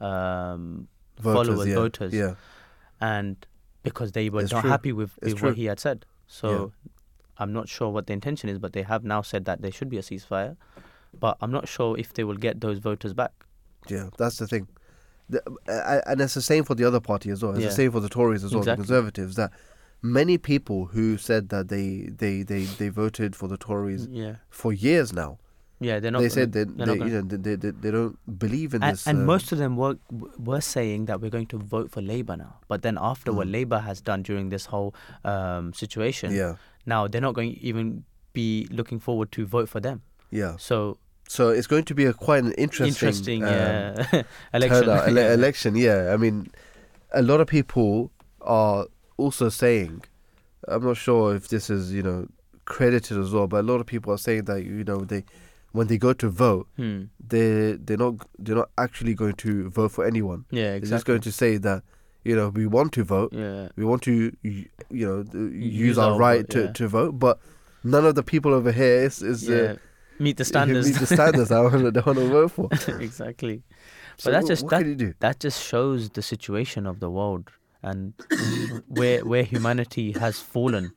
um, 0.00 0.88
Voters, 1.18 1.46
followers, 1.46 1.68
yeah, 1.68 1.74
voters, 1.74 2.12
yeah, 2.14 2.34
and 3.00 3.46
because 3.82 4.12
they 4.12 4.28
were 4.30 4.42
It's 4.42 4.52
not 4.52 4.60
true. 4.62 4.70
happy 4.70 4.92
with, 4.92 5.18
with 5.22 5.42
what 5.42 5.56
he 5.56 5.64
had 5.66 5.80
said. 5.80 6.04
So 6.26 6.72
I'm 7.38 7.52
not 7.52 7.68
sure 7.68 7.88
what 7.90 8.06
the 8.06 8.12
intention 8.12 8.48
is, 8.48 8.58
but 8.58 8.72
they 8.72 8.82
have 8.82 9.04
now 9.04 9.22
said 9.22 9.44
that 9.46 9.62
there 9.62 9.72
should 9.72 9.88
be 9.88 9.98
a 9.98 10.02
ceasefire. 10.02 10.56
But 11.18 11.36
I'm 11.40 11.50
not 11.50 11.68
sure 11.68 11.98
if 11.98 12.12
they 12.14 12.24
will 12.24 12.36
get 12.36 12.60
those 12.60 12.78
voters 12.78 13.12
back. 13.14 13.32
yeah. 13.88 14.08
That's 14.16 14.36
the 14.38 14.46
thing, 14.46 14.68
the, 15.28 15.42
uh, 15.68 16.00
and 16.06 16.20
it's 16.20 16.34
the 16.34 16.42
same 16.42 16.64
for 16.64 16.74
the 16.74 16.84
other 16.84 17.00
party 17.00 17.30
as 17.30 17.42
well. 17.42 17.52
It's 17.52 17.60
Yeah. 17.62 17.68
the 17.68 17.74
same 17.74 17.92
for 17.92 18.00
the 18.00 18.08
Tories 18.08 18.44
as 18.44 18.52
well, 18.52 18.60
Exactly. 18.62 18.82
the 18.82 18.86
Conservatives. 18.86 19.34
That 19.36 19.52
many 20.00 20.38
people 20.38 20.86
who 20.86 21.16
said 21.18 21.48
that 21.50 21.68
they 21.68 22.08
they 22.16 22.42
they, 22.42 22.64
they 22.64 22.88
voted 22.88 23.36
for 23.36 23.46
the 23.48 23.56
Tories 23.58 24.06
Yeah, 24.06 24.36
for 24.48 24.72
years 24.72 25.12
now. 25.12 25.38
Yeah, 25.82 26.00
they're 26.00 26.10
not. 26.10 26.20
they 26.22 26.28
said 26.28 26.52
that 26.52 26.76
they, 26.78 26.84
gonna- 26.84 27.04
you 27.06 27.10
know, 27.10 27.22
they, 27.22 27.56
they, 27.56 27.70
they 27.70 27.90
don't 27.90 28.16
believe 28.38 28.74
in 28.74 28.82
and, 28.82 28.92
this. 28.96 29.06
and 29.06 29.18
uh, 29.20 29.24
most 29.24 29.52
of 29.52 29.58
them 29.58 29.76
were 29.76 29.96
were 30.38 30.60
saying 30.60 31.06
that 31.06 31.20
we're 31.20 31.30
going 31.30 31.46
to 31.48 31.58
vote 31.58 31.90
for 31.90 32.00
Labour 32.00 32.36
now. 32.36 32.56
But 32.68 32.82
then 32.82 32.98
after 33.00 33.32
what 33.32 33.46
Mm. 33.48 33.52
Labour 33.52 33.78
has 33.80 34.00
done 34.00 34.22
during 34.22 34.48
this 34.50 34.66
whole 34.66 34.94
um, 35.24 35.72
situation, 35.74 36.32
yeah, 36.32 36.54
now 36.86 37.06
they're 37.08 37.20
not 37.28 37.34
going 37.34 37.54
to 37.54 37.60
even 37.60 38.04
be 38.32 38.66
looking 38.70 38.98
forward 39.00 39.30
to 39.32 39.46
vote 39.46 39.68
for 39.68 39.80
them. 39.80 40.02
yeah. 40.30 40.56
So 40.58 40.98
So 41.28 41.48
it's 41.50 41.66
going 41.66 41.84
to 41.84 41.94
be 41.94 42.04
a 42.06 42.12
quite 42.12 42.44
an 42.44 42.52
interesting, 42.52 42.88
interesting, 42.88 43.40
um, 43.44 43.50
yeah, 43.50 44.22
election. 44.54 44.84
turnout, 44.84 45.08
ele- 45.08 45.16
Yeah. 45.16 45.34
election. 45.40 45.76
Yeah, 45.76 46.14
I 46.14 46.16
mean, 46.16 46.36
a 47.12 47.22
lot 47.22 47.40
of 47.40 47.46
people 47.46 48.10
are 48.40 48.86
also 49.16 49.48
saying, 49.48 50.02
I'm 50.68 50.84
not 50.84 50.96
sure 50.96 51.34
if 51.36 51.48
this 51.48 51.70
is 51.70 51.92
you 51.92 52.02
know 52.02 52.26
credited 52.64 53.18
as 53.18 53.30
well, 53.32 53.46
but 53.46 53.60
a 53.64 53.66
lot 53.72 53.80
of 53.80 53.86
people 53.86 54.12
are 54.12 54.18
saying 54.28 54.44
that 54.44 54.64
you 54.64 54.84
know 54.84 54.98
they 55.12 55.24
when 55.72 55.86
they 55.88 55.98
go 55.98 56.12
to 56.12 56.28
vote, 56.28 56.66
Hmm. 56.76 57.04
they 57.32 57.72
they're 57.84 57.96
not 57.96 58.14
they're 58.38 58.56
not 58.56 58.70
actually 58.78 59.14
going 59.14 59.34
to 59.44 59.70
vote 59.70 59.92
for 59.92 60.04
anyone. 60.06 60.44
Yeah, 60.50 60.78
They're 60.78 60.80
just 60.96 61.04
going 61.06 61.20
to 61.22 61.32
say 61.32 61.56
that 61.58 61.82
you 62.24 62.36
know 62.36 62.48
we 62.50 62.66
want 62.66 62.92
to 62.92 63.04
vote, 63.04 63.32
Yeah, 63.32 63.68
we 63.76 63.84
want 63.84 64.02
to 64.02 64.14
you 64.42 64.66
know 64.90 65.24
use, 65.32 65.78
use 65.88 65.98
our, 65.98 66.12
our 66.12 66.18
right 66.18 66.40
vote, 66.42 66.50
to, 66.50 66.60
yeah. 66.64 66.72
to 66.72 66.88
vote, 66.88 67.18
but 67.18 67.38
none 67.84 68.04
of 68.06 68.14
the 68.14 68.22
people 68.22 68.52
over 68.54 68.70
here 68.72 69.02
is 69.06 69.22
is 69.22 69.48
yeah. 69.48 69.56
uh, 69.56 69.76
Meet 70.18 70.36
the 70.36 70.44
standards. 70.44 70.86
meet 70.88 70.98
the 70.98 71.06
standards 71.06 71.50
I 71.50 71.60
want 71.62 71.80
to, 71.80 71.90
they 71.90 72.00
want 72.00 72.18
to 72.18 72.28
vote 72.28 72.50
for. 72.52 72.68
exactly. 73.02 73.62
So 74.18 74.30
that's 74.30 74.46
wh- 74.46 74.48
just- 74.52 74.68
that- 74.68 74.78
can 74.82 74.88
you 74.90 74.94
do? 74.94 75.14
That 75.20 75.40
just 75.40 75.60
shows 75.64 76.10
the 76.10 76.22
situation 76.22 76.86
of 76.86 77.00
the 77.00 77.10
world 77.10 77.50
and 77.82 78.12
where 78.88 79.24
where 79.24 79.42
humanity 79.42 80.12
has 80.12 80.38
fallen. 80.38 80.92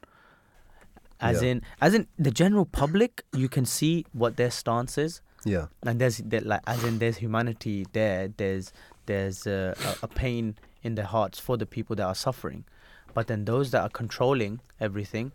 As 1.29 1.41
Yeah. 1.41 1.49
in, 1.51 1.61
as 1.81 1.93
in 1.93 2.07
the 2.25 2.31
general 2.31 2.65
public, 2.65 3.23
you 3.33 3.49
can 3.49 3.65
see 3.65 4.05
what 4.13 4.31
their 4.37 4.51
stance 4.51 4.97
is, 4.97 5.21
Yeah, 5.53 5.67
and 5.87 5.99
there's 5.99 6.17
there, 6.31 6.41
like 6.41 6.61
as 6.67 6.83
in 6.83 6.99
there's 6.99 7.17
humanity 7.17 7.85
there. 7.93 8.21
There's 8.41 8.71
there's 9.05 9.45
uh, 9.47 9.73
a, 9.89 10.05
a 10.05 10.07
pain 10.07 10.55
in 10.83 10.95
their 10.95 11.05
hearts 11.15 11.37
for 11.39 11.57
the 11.57 11.65
people 11.65 11.95
that 11.97 12.05
are 12.05 12.15
suffering, 12.15 12.63
but 13.13 13.27
then 13.27 13.45
those 13.45 13.71
that 13.71 13.81
are 13.81 13.89
controlling 14.01 14.59
everything. 14.79 15.31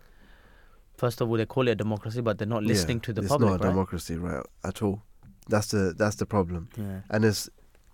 First 0.97 1.21
of 1.21 1.29
all, 1.29 1.37
they 1.37 1.45
call 1.45 1.67
it 1.67 1.71
a 1.71 1.75
democracy, 1.75 2.21
but 2.21 2.37
they're 2.37 2.47
not 2.57 2.63
listening 2.63 2.97
yeah. 2.97 3.03
to 3.07 3.13
the 3.13 3.21
it's 3.21 3.29
public, 3.29 3.49
not 3.51 3.61
a 3.61 3.63
right? 3.63 3.69
democracy, 3.71 4.15
right? 4.17 4.45
At 4.63 4.81
all. 4.83 5.01
That's 5.49 5.67
the 5.71 5.93
that's 5.97 6.17
the 6.17 6.25
problem. 6.25 6.69
yeah. 6.77 7.01
and 7.09 7.25
it's 7.25 7.49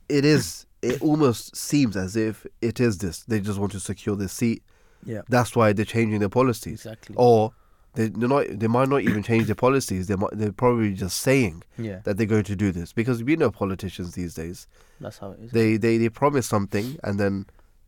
it 0.09 0.25
is 0.25 0.65
it 0.81 1.01
almost 1.01 1.55
seems 1.55 1.95
as 1.97 2.15
if 2.15 2.45
it 2.61 2.79
is 2.79 2.97
this 2.99 3.23
they 3.23 3.39
just 3.39 3.57
want 3.59 3.71
to 3.71 3.79
secure 3.79 4.15
their 4.15 4.27
seat 4.27 4.61
Yeah. 5.05 5.21
that's 5.29 5.55
why 5.55 5.73
they're 5.73 5.85
changing 5.97 6.19
their 6.19 6.29
policies 6.29 6.85
Exactly. 6.85 7.15
or 7.17 7.53
they, 7.97 8.07
they're 8.19 8.33
not 8.35 8.43
they 8.61 8.67
might 8.77 8.89
not 8.93 9.01
even 9.09 9.21
change 9.29 9.45
their 9.49 9.61
policies 9.67 10.03
they 10.09 10.15
might 10.23 10.33
they're 10.39 10.57
probably 10.63 10.91
just 11.05 11.17
saying 11.27 11.55
Yeah. 11.87 11.99
that 12.05 12.13
they're 12.17 12.31
going 12.35 12.47
to 12.53 12.57
do 12.65 12.69
this 12.79 12.89
because 12.99 13.17
we 13.29 13.33
know 13.41 13.51
politicians 13.63 14.09
these 14.19 14.33
days 14.41 14.57
That's 15.03 15.17
how 15.21 15.29
it 15.33 15.39
is. 15.43 15.51
they 15.57 15.69
they, 15.85 15.95
they 16.03 16.09
promise 16.23 16.45
something 16.55 16.87
and 17.05 17.13
then 17.21 17.33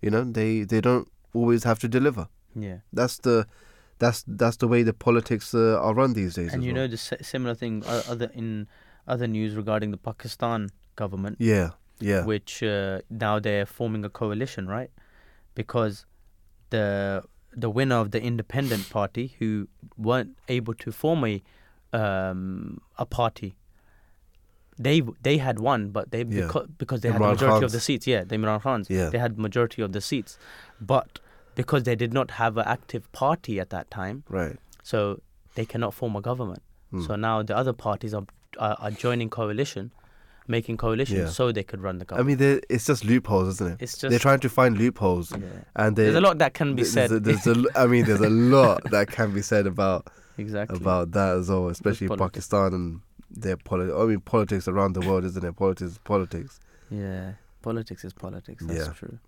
you 0.03 0.09
know 0.13 0.23
they 0.39 0.51
they 0.71 0.81
don't 0.89 1.07
always 1.39 1.61
have 1.69 1.79
to 1.85 1.87
deliver 1.97 2.23
yeah. 2.67 2.77
that's 2.99 3.17
the 3.27 3.37
that's 4.03 4.19
that's 4.41 4.57
the 4.63 4.67
way 4.73 4.81
the 4.91 4.93
politics 5.07 5.47
uh, 5.53 5.79
are 5.85 5.93
run 6.01 6.11
these 6.21 6.33
days 6.39 6.51
And 6.53 6.63
you 6.65 6.73
well. 6.73 6.81
know 6.83 6.87
the 6.95 7.01
si- 7.07 7.23
similar 7.33 7.55
thing 7.61 7.83
other 8.13 8.29
in 8.43 8.67
other 9.13 9.27
news 9.37 9.51
regarding 9.61 9.89
the 9.95 10.01
Pakistan 10.11 10.69
government, 11.01 11.35
yeah 11.53 11.69
yeah 12.11 12.23
which 12.31 12.53
uh, 12.63 12.99
now 13.25 13.35
they're 13.45 13.65
forming 13.79 14.03
a 14.09 14.11
coalition, 14.21 14.63
right? 14.77 14.91
Because 15.59 15.95
the 16.75 17.23
the 17.55 17.69
winner 17.69 17.95
of 17.95 18.11
the 18.11 18.21
independent 18.21 18.89
party, 18.89 19.35
who 19.39 19.67
weren't 19.97 20.37
able 20.47 20.73
to 20.75 20.91
form 20.91 21.25
a 21.25 21.41
um, 21.91 22.79
a 22.97 23.05
party, 23.05 23.55
they 24.77 25.01
they 25.23 25.37
had 25.37 25.59
won, 25.59 25.89
but 25.89 26.11
they 26.11 26.19
Yeah. 26.19 26.45
because, 26.45 26.67
because 26.77 27.01
they 27.01 27.09
had 27.11 27.19
the 27.21 27.25
Imran 27.25 27.31
majority 27.31 27.65
of 27.65 27.71
the 27.71 27.79
seats. 27.79 28.07
Yeah, 28.07 28.23
the 28.23 28.35
Imran 28.37 28.61
Khans. 28.61 28.89
Yeah. 28.89 29.09
They 29.09 29.17
had 29.17 29.37
majority 29.37 29.81
of 29.81 29.91
the 29.91 30.01
seats, 30.01 30.37
but 30.79 31.19
because 31.55 31.83
they 31.83 31.95
did 31.95 32.13
not 32.13 32.31
have 32.31 32.57
an 32.57 32.65
active 32.67 33.11
party 33.11 33.59
at 33.59 33.69
that 33.71 33.89
time, 33.91 34.23
right 34.29 34.57
so 34.83 35.21
they 35.55 35.65
cannot 35.65 35.93
form 35.93 36.15
a 36.15 36.21
government. 36.21 36.61
Hmm. 36.91 37.01
So 37.01 37.15
now 37.15 37.43
the 37.43 37.55
other 37.57 37.73
parties 37.73 38.13
are 38.13 38.25
are, 38.57 38.75
are 38.79 38.91
joining 38.91 39.29
coalition, 39.29 39.91
making 40.49 40.75
coalition 40.77 41.17
Yeah. 41.17 41.27
so 41.27 41.51
they 41.51 41.63
could 41.63 41.81
run 41.81 41.99
the 41.99 42.05
government. 42.05 42.41
I 42.41 42.45
mean 42.45 42.61
it's 42.69 42.85
just 42.85 43.05
loopholes 43.05 43.47
isn't 43.55 43.73
it 43.73 43.81
it's 43.83 43.97
just 43.97 44.09
they're 44.09 44.19
trying 44.27 44.39
to 44.41 44.49
find 44.49 44.77
loopholes 44.77 45.31
yeah. 45.31 45.37
and 45.75 45.95
they 45.95 46.03
there's 46.05 46.15
a 46.15 46.21
lot 46.21 46.37
that 46.39 46.53
can 46.53 46.75
be 46.75 46.81
There's 46.81 46.93
said. 46.93 47.11
a- 47.11 47.19
there's 47.19 47.45
a, 47.47 47.55
I 47.75 47.85
mean, 47.87 48.05
there's 48.05 48.21
a 48.21 48.29
lot 48.55 48.81
that 48.91 49.07
can 49.17 49.31
be 49.33 49.41
said 49.41 49.65
about 49.67 50.07
exactly. 50.37 50.77
about 50.77 51.11
that 51.11 51.37
as 51.37 51.49
well, 51.49 51.69
especially. 51.69 52.07
Pakistan 52.09 52.73
and 52.73 53.01
their 53.29 53.57
politics. 53.57 53.95
I 54.01 54.05
mean, 54.05 54.21
politics 54.21 54.67
around 54.67 54.93
the 54.93 55.01
world, 55.07 55.23
isn't 55.23 55.43
it? 55.45 55.55
Politics, 55.55 55.91
is 55.91 55.97
politics. 55.99 56.59
yeah, 56.89 57.33
politics 57.61 58.03
is 58.03 58.13
politics. 58.13 58.63
That's 58.65 58.87
Yeah. 58.87 58.93
true. 58.93 59.19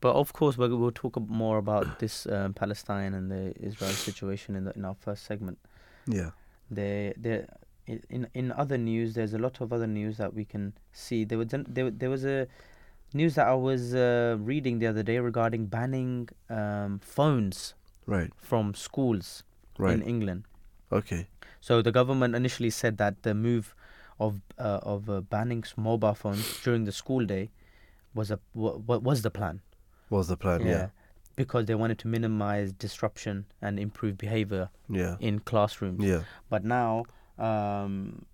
But 0.00 0.14
of 0.14 0.32
course, 0.32 0.56
we'll, 0.58 0.76
we'll 0.76 0.90
talk 1.04 1.16
more 1.28 1.58
about 1.58 1.98
this 1.98 2.26
um, 2.26 2.54
Palestine 2.54 3.14
and 3.14 3.30
the 3.30 3.44
Israel 3.68 3.90
situation 4.08 4.54
in 4.56 4.64
the, 4.66 4.72
in 4.78 4.84
our 4.84 4.94
first 5.06 5.24
segment. 5.24 5.58
Yeah, 6.06 6.30
there, 6.70 7.14
i- 7.24 7.46
in 7.86 8.28
in 8.34 8.52
other 8.52 8.78
news, 8.78 9.14
there's 9.14 9.34
a 9.34 9.38
lot 9.38 9.60
of 9.60 9.72
other 9.72 9.86
news 9.86 10.16
that 10.18 10.34
we 10.34 10.44
can 10.44 10.72
see. 10.92 11.24
There 11.24 11.38
was 11.38 11.48
there, 11.50 11.90
there 11.90 12.10
was 12.10 12.24
a 12.24 12.46
news 13.14 13.34
that 13.34 13.46
I 13.46 13.54
was 13.54 13.94
uh, 13.94 14.36
reading 14.40 14.78
the 14.78 14.86
other 14.86 15.02
day 15.02 15.18
regarding 15.18 15.66
banning 15.66 16.28
um, 16.48 17.00
phones 17.02 17.74
right, 18.06 18.30
from 18.38 18.74
schools 18.74 19.42
right. 19.78 19.92
in 19.94 20.02
England. 20.02 20.44
Okay, 20.90 21.26
So 21.60 21.80
the 21.80 21.92
government 21.92 22.34
initially 22.34 22.68
said 22.68 22.98
that 22.98 23.22
the 23.22 23.34
move 23.34 23.74
of 24.20 24.40
uh, 24.58 24.80
of 24.82 25.08
uh, 25.08 25.20
banning 25.22 25.64
mobile 25.76 26.14
phones 26.14 26.60
during 26.62 26.84
the 26.84 26.92
school 26.92 27.24
day 27.24 27.50
was 28.14 28.30
a 28.30 28.38
what 28.52 29.02
was 29.02 29.22
the 29.22 29.30
plan? 29.30 29.60
Was 30.10 30.28
the 30.28 30.36
plan? 30.36 30.66
Yeah. 30.66 30.88
because 31.34 31.64
they 31.64 31.74
wanted 31.74 31.98
to 31.98 32.08
minimize 32.08 32.72
disruption 32.74 33.46
and 33.62 33.78
improve 33.78 34.18
behavior 34.18 34.68
Yeah. 34.90 35.16
in 35.18 35.40
classrooms. 35.40 36.04
Yeah. 36.04 36.24
But 36.50 36.62
now, 36.62 37.04
um, 37.38 38.24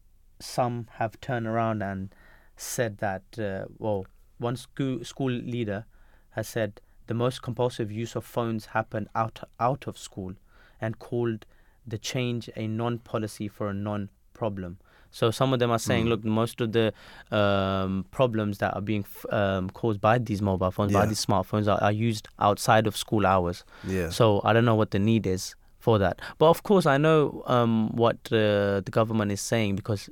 some 0.41 0.87
have 0.95 1.21
turned 1.21 1.47
around 1.47 1.83
and 1.83 2.15
said 2.57 2.99
that, 2.99 3.23
uh, 3.39 3.65
well, 3.79 4.07
one 4.39 4.57
school, 4.57 5.05
school 5.05 5.31
leader 5.31 5.85
has 6.31 6.49
said 6.49 6.81
the 7.07 7.15
most 7.15 7.43
compulsive 7.43 7.91
use 7.91 8.15
of 8.15 8.25
phones 8.25 8.67
happened 8.67 9.09
out, 9.15 9.41
out 9.59 9.87
of 9.87 9.97
school 9.99 10.35
and 10.81 10.99
called 10.99 11.45
the 11.87 11.99
change 11.99 12.51
a 12.55 12.67
non 12.67 12.99
policy 12.99 13.49
for 13.49 13.69
a 13.71 13.75
non 13.75 14.11
problem. 14.35 14.79
So 15.11 15.31
some 15.31 15.55
of 15.55 15.59
them 15.59 15.71
are 15.71 15.79
saying, 15.79 16.05
Mm. 16.05 16.09
look, 16.11 16.25
most 16.25 16.61
of 16.61 16.73
the 16.73 16.93
um, 17.35 18.05
problems 18.11 18.59
that 18.59 18.75
are 18.75 18.83
being 18.83 19.05
f- 19.05 19.25
um, 19.33 19.71
caused 19.71 20.01
by 20.03 20.19
these 20.19 20.43
mobile 20.43 20.71
phones, 20.71 20.93
by 20.93 21.07
these 21.07 21.25
smartphones, 21.25 21.67
are, 21.67 21.83
are 21.83 21.91
used 21.93 22.29
outside 22.39 22.87
of 22.87 22.95
school 22.97 23.27
hours. 23.27 23.65
Yeah. 23.85 24.11
So 24.11 24.43
I 24.45 24.53
don't 24.53 24.67
know 24.67 24.75
what 24.75 24.91
the 24.91 24.99
need 24.99 25.27
is 25.27 25.55
for 25.89 25.99
that. 26.05 26.17
But 26.41 26.49
of 26.55 26.61
course, 26.69 26.87
I 26.95 26.97
know 27.07 27.19
um, 27.57 27.75
what 28.03 28.17
uh, 28.33 28.39
the 28.87 28.93
government 28.99 29.31
is 29.37 29.41
saying 29.53 29.77
because, 29.81 30.03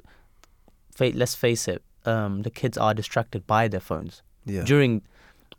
fa- 0.98 1.16
let's 1.22 1.36
face 1.46 1.64
it, 1.74 1.80
um, 2.12 2.32
the 2.46 2.50
kids 2.60 2.76
are 2.78 2.94
distracted 3.02 3.42
by 3.46 3.62
their 3.72 3.84
phones 3.90 4.14
yeah. 4.54 4.64
during 4.72 4.92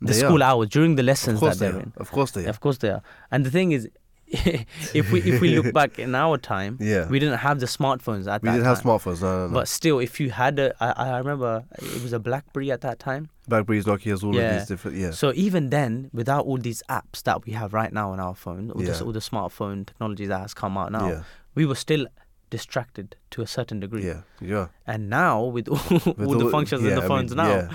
the 0.00 0.12
They 0.12 0.20
school 0.24 0.42
are. 0.42 0.48
hours, 0.50 0.68
during 0.76 0.92
the 1.00 1.06
lessons 1.12 1.38
that 1.40 1.58
they 1.58 1.66
they're 1.66 1.76
are. 1.78 1.82
in. 1.84 1.92
Of 2.04 2.08
course 2.16 2.30
they 2.36 2.44
are. 2.46 2.50
Of 2.54 2.58
course 2.64 2.78
they 2.82 2.90
are. 2.96 3.02
And 3.32 3.40
the 3.46 3.52
thing 3.56 3.68
is, 3.76 3.82
if 4.94 5.10
we 5.10 5.20
if 5.22 5.40
we 5.40 5.56
look 5.56 5.72
back 5.72 5.98
in 5.98 6.14
our 6.14 6.36
time, 6.36 6.76
Yeah. 6.80 7.08
we 7.08 7.18
didn't 7.18 7.38
have 7.38 7.60
the 7.60 7.66
smartphones 7.66 8.26
at 8.26 8.42
We 8.42 8.48
that 8.48 8.52
We 8.52 8.58
didn't 8.58 8.64
time. 8.64 8.74
have 8.76 8.82
smartphones. 8.84 9.22
No, 9.22 9.38
no, 9.38 9.46
no. 9.48 9.54
But 9.54 9.68
still, 9.68 9.98
if 10.00 10.20
you 10.20 10.30
had 10.30 10.58
a, 10.58 10.74
I, 10.82 11.14
I 11.14 11.18
remember 11.18 11.64
it 11.78 12.02
was 12.02 12.12
a 12.12 12.18
BlackBerry 12.18 12.70
at 12.70 12.82
that 12.82 12.98
time. 12.98 13.30
Blackberries, 13.48 13.86
Nokia's, 13.86 14.22
all 14.22 14.36
of 14.38 14.52
these 14.52 14.66
different. 14.68 14.96
Yeah. 14.98 15.12
So 15.12 15.32
even 15.34 15.70
then, 15.70 16.10
without 16.12 16.44
all 16.44 16.58
these 16.58 16.82
apps 16.90 17.22
that 17.22 17.46
we 17.46 17.52
have 17.52 17.72
right 17.72 17.92
now 17.92 18.10
on 18.12 18.20
our 18.20 18.34
phone, 18.34 18.70
all, 18.70 18.82
Yeah. 18.82 18.92
the, 18.92 19.04
all 19.04 19.12
the 19.12 19.20
smartphone 19.20 19.86
technology 19.86 20.26
that 20.26 20.40
has 20.40 20.52
come 20.52 20.76
out 20.76 20.92
now, 20.92 21.08
Yeah. 21.08 21.22
we 21.54 21.64
were 21.64 21.74
still 21.74 22.06
distracted 22.50 23.16
to 23.30 23.40
a 23.42 23.46
certain 23.46 23.80
degree. 23.80 24.06
Yeah. 24.06 24.20
Yeah. 24.40 24.68
And 24.86 25.08
now, 25.08 25.42
with 25.44 25.68
all, 25.74 25.78
all 26.26 26.38
the 26.38 26.50
functions 26.50 26.82
yeah, 26.82 26.90
in 26.90 26.96
the 26.96 27.04
I 27.04 27.08
phones 27.08 27.30
mean, 27.34 27.38
now, 27.46 27.48
yeah. 27.48 27.70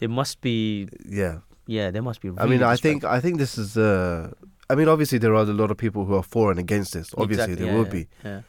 it 0.00 0.08
must 0.10 0.40
be, 0.40 0.88
Yeah. 1.06 1.40
yeah, 1.66 1.90
there 1.90 2.02
must 2.02 2.20
be. 2.22 2.30
Really 2.30 2.42
I 2.42 2.46
mean, 2.46 2.62
I 2.62 2.76
think 2.76 3.04
I 3.04 3.20
think 3.20 3.36
this 3.38 3.58
is. 3.58 3.76
Uh, 3.76 4.30
I 4.70 4.74
mean, 4.74 4.88
obviously 4.88 5.18
there 5.18 5.34
are 5.34 5.42
a 5.42 5.46
lot 5.46 5.70
of 5.70 5.76
people 5.76 6.04
who 6.04 6.14
are 6.14 6.22
for 6.22 6.50
and 6.50 6.58
against 6.60 6.92
this. 6.92 7.14
Obviously, 7.16 7.44
Exactly, 7.52 7.54
there 7.56 7.66
yeah, 7.74 7.78
will 7.78 7.90
be. 7.90 8.06
Yeah. 8.24 8.40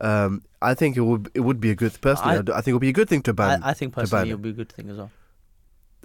Um, 0.00 0.42
I 0.62 0.74
think 0.74 0.96
it 0.96 1.02
would 1.02 1.30
it 1.34 1.40
would 1.40 1.60
be 1.60 1.70
a 1.70 1.74
good 1.74 2.00
personally. 2.00 2.36
I, 2.36 2.58
I- 2.58 2.60
think 2.62 2.68
it 2.68 2.72
would 2.74 2.80
be 2.80 2.88
a 2.88 2.92
good 3.00 3.08
thing 3.08 3.22
to 3.22 3.32
ban, 3.32 3.62
I, 3.62 3.70
I 3.70 3.74
think 3.74 3.94
personally 3.94 4.30
it. 4.30 4.34
would 4.34 4.42
be 4.42 4.50
a 4.50 4.52
good 4.64 4.72
thing 4.72 4.90
as 4.90 4.96
well. 4.96 5.10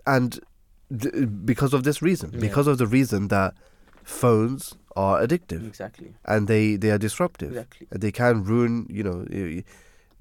and 0.05 0.39
d- 0.95 1.25
because 1.25 1.73
of 1.73 1.83
this 1.83 2.01
reason, 2.01 2.31
Yeah. 2.33 2.39
because 2.39 2.67
of 2.67 2.77
the 2.77 2.87
reason 2.87 3.27
that 3.29 3.53
phones 4.03 4.73
are 4.95 5.21
addictive 5.25 5.65
Exactly. 5.65 6.13
and 6.25 6.47
they 6.47 6.75
they 6.75 6.91
are 6.91 6.97
disruptive. 6.97 7.49
Exactly. 7.49 7.87
And 7.91 8.01
They 8.01 8.11
can 8.11 8.43
ruin, 8.43 8.85
you 8.89 9.03
know, 9.03 9.25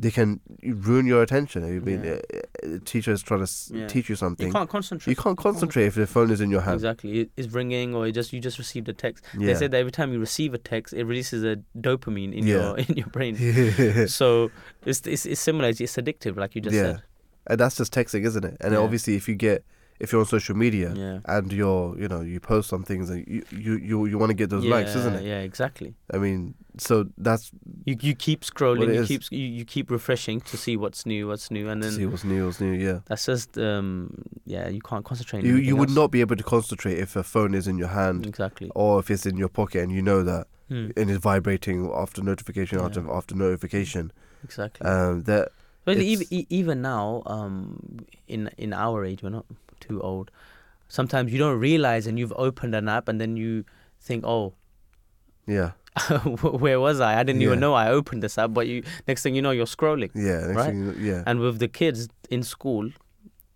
they 0.03 0.11
can 0.11 0.41
ruin 0.88 1.07
your 1.07 1.23
attention. 1.23 1.65
I 1.65 1.79
mean, 1.88 2.03
Yeah. 2.05 2.11
Uh, 2.12 2.15
uh, 2.15 2.41
a, 2.65 2.75
a 2.75 2.79
teacher 2.81 3.12
is 3.12 3.23
trying 3.23 3.45
to 3.47 3.51
Yeah. 3.71 3.87
teach 3.87 4.09
you 4.11 4.17
something. 4.17 4.47
You 4.49 4.53
can't 4.53 4.69
concentrate. 4.69 5.11
You 5.12 5.17
can't 5.25 5.38
concentrate 5.38 5.87
if 5.87 5.95
the 5.95 6.07
phone 6.07 6.31
is 6.31 6.41
in 6.41 6.51
your 6.51 6.61
hand. 6.62 6.75
Exactly. 6.75 7.31
It's 7.37 7.49
ringing, 7.53 7.95
or 7.95 8.07
it 8.09 8.12
just 8.12 8.33
you 8.33 8.41
just 8.41 8.59
received 8.59 8.88
a 8.88 8.93
text. 8.93 9.25
Yeah. 9.38 9.47
They 9.47 9.55
said 9.55 9.71
that 9.71 9.79
every 9.79 9.93
time 9.93 10.12
you 10.12 10.19
receive 10.19 10.55
a 10.55 10.59
text, 10.59 10.93
it 10.93 11.05
releases 11.05 11.45
a 11.45 11.55
dopamine 11.79 12.33
in 12.35 12.47
Yeah. 12.47 12.55
your 12.55 12.79
in 12.88 12.97
your 12.97 13.07
brain. 13.17 13.37
so 14.09 14.51
it's, 14.85 15.01
it's 15.07 15.25
it's 15.25 15.41
similar. 15.41 15.69
It's, 15.69 15.81
addictive, 15.97 16.37
like 16.37 16.55
you 16.57 16.61
just 16.61 16.77
said. 16.77 17.03
And 17.47 17.59
that's 17.61 17.77
just 17.77 17.93
texting, 17.95 18.25
isn't 18.27 18.45
it? 18.45 18.57
And 18.61 18.75
obviously, 18.77 19.15
if 19.17 19.29
you 19.29 19.35
get 19.35 19.65
if 20.03 20.11
you're 20.12 20.21
on 20.21 20.27
social 20.27 20.57
media 20.57 20.93
Yeah. 20.95 21.19
and 21.35 21.53
you're, 21.53 21.97
you 22.03 22.09
know, 22.12 22.21
you 22.33 22.41
post 22.41 22.69
some 22.69 22.83
things 22.91 23.09
and 23.11 23.19
you 23.35 23.43
you 23.65 23.73
you, 23.91 23.97
you 24.11 24.19
want 24.23 24.31
to 24.31 24.38
get 24.43 24.51
those 24.51 24.65
yeah, 24.65 24.75
likes, 24.77 24.95
isn't 25.01 25.15
it? 25.21 25.25
Yeah, 25.33 25.41
exactly. 25.51 25.95
I 26.15 26.19
mean, 26.25 26.55
so 26.87 26.95
that's 27.27 27.45
You 27.88 27.95
you 28.09 28.15
keep 28.27 28.41
scrolling, 28.51 28.88
you 28.95 29.01
is. 29.03 29.09
keep 29.09 29.23
you, 29.31 29.47
you 29.59 29.65
keep 29.75 29.91
refreshing 29.91 30.41
to 30.51 30.57
see 30.65 30.75
what's 30.77 31.07
new, 31.12 31.23
what's 31.31 31.49
new, 31.57 31.69
and 31.71 31.79
then 31.83 31.93
see 31.93 32.07
what's 32.07 32.25
new, 32.25 32.47
what's 32.47 32.61
new. 32.61 32.73
Yeah. 32.88 32.99
that's 33.09 33.27
just 33.33 33.57
um 33.59 33.88
yeah, 34.55 34.69
you 34.77 34.81
can't 34.91 35.05
concentrate. 35.11 35.45
You 35.45 35.57
you 35.69 35.75
would 35.81 35.91
else. 35.91 35.97
not 36.03 36.09
be 36.11 36.21
able 36.27 36.37
to 36.43 36.47
concentrate 36.57 36.99
if 37.07 37.15
a 37.17 37.23
phone 37.35 37.53
is 37.61 37.67
in 37.73 37.77
your 37.79 37.93
hand 38.01 38.27
exactly. 38.27 38.69
or 38.75 38.99
if 39.03 39.07
it's 39.11 39.27
in 39.27 39.37
your 39.37 39.49
pocket 39.61 39.81
and 39.85 39.93
you 39.93 40.03
know 40.03 40.23
that 40.33 40.47
Hmm, 40.69 40.88
and 40.99 41.11
it's 41.11 41.23
vibrating 41.33 41.79
after 42.03 42.23
notification 42.23 42.79
Yeah. 42.79 42.87
after 42.87 43.01
after 43.19 43.35
notification. 43.47 44.05
exactly. 44.49 44.83
Um, 44.93 45.23
that 45.31 45.45
it's- 45.87 46.05
even 46.12 46.27
even 46.61 46.77
now, 46.83 47.23
um, 47.27 47.57
in 48.35 48.49
in 48.57 48.73
our 48.73 48.99
age, 49.05 49.21
we're 49.25 49.37
not 49.41 49.47
too 49.87 50.01
old. 50.12 50.31
Sometimes 50.99 51.33
you 51.33 51.38
don't 51.45 51.59
realize, 51.68 52.07
and 52.09 52.18
you've 52.18 52.35
opened 52.49 52.75
an 52.81 52.88
app, 52.97 53.09
and 53.09 53.21
then 53.21 53.37
you 53.42 53.64
think, 54.09 54.25
"Oh, 54.35 54.55
yeah 55.57 55.71
where 56.64 56.79
was 56.81 57.01
I? 57.01 57.11
I 57.21 57.23
didn't 57.29 57.40
Yeah. 57.42 57.49
even 57.49 57.61
know 57.61 57.75
I 57.75 57.88
opened 57.99 58.23
this 58.23 58.37
app." 58.38 58.53
But 58.59 58.66
you, 58.73 58.83
next 59.09 59.23
thing 59.23 59.35
you 59.35 59.42
know, 59.47 59.55
you're 59.59 59.66
scrolling. 59.77 60.11
yeah 60.14 60.40
next 60.47 60.57
Right? 60.61 60.66
thing 60.71 60.79
you 60.79 60.92
know- 60.92 60.99
yeah 61.11 61.23
And 61.27 61.40
with 61.40 61.59
the 61.64 61.68
kids 61.81 62.09
in 62.31 62.42
school, 62.55 62.90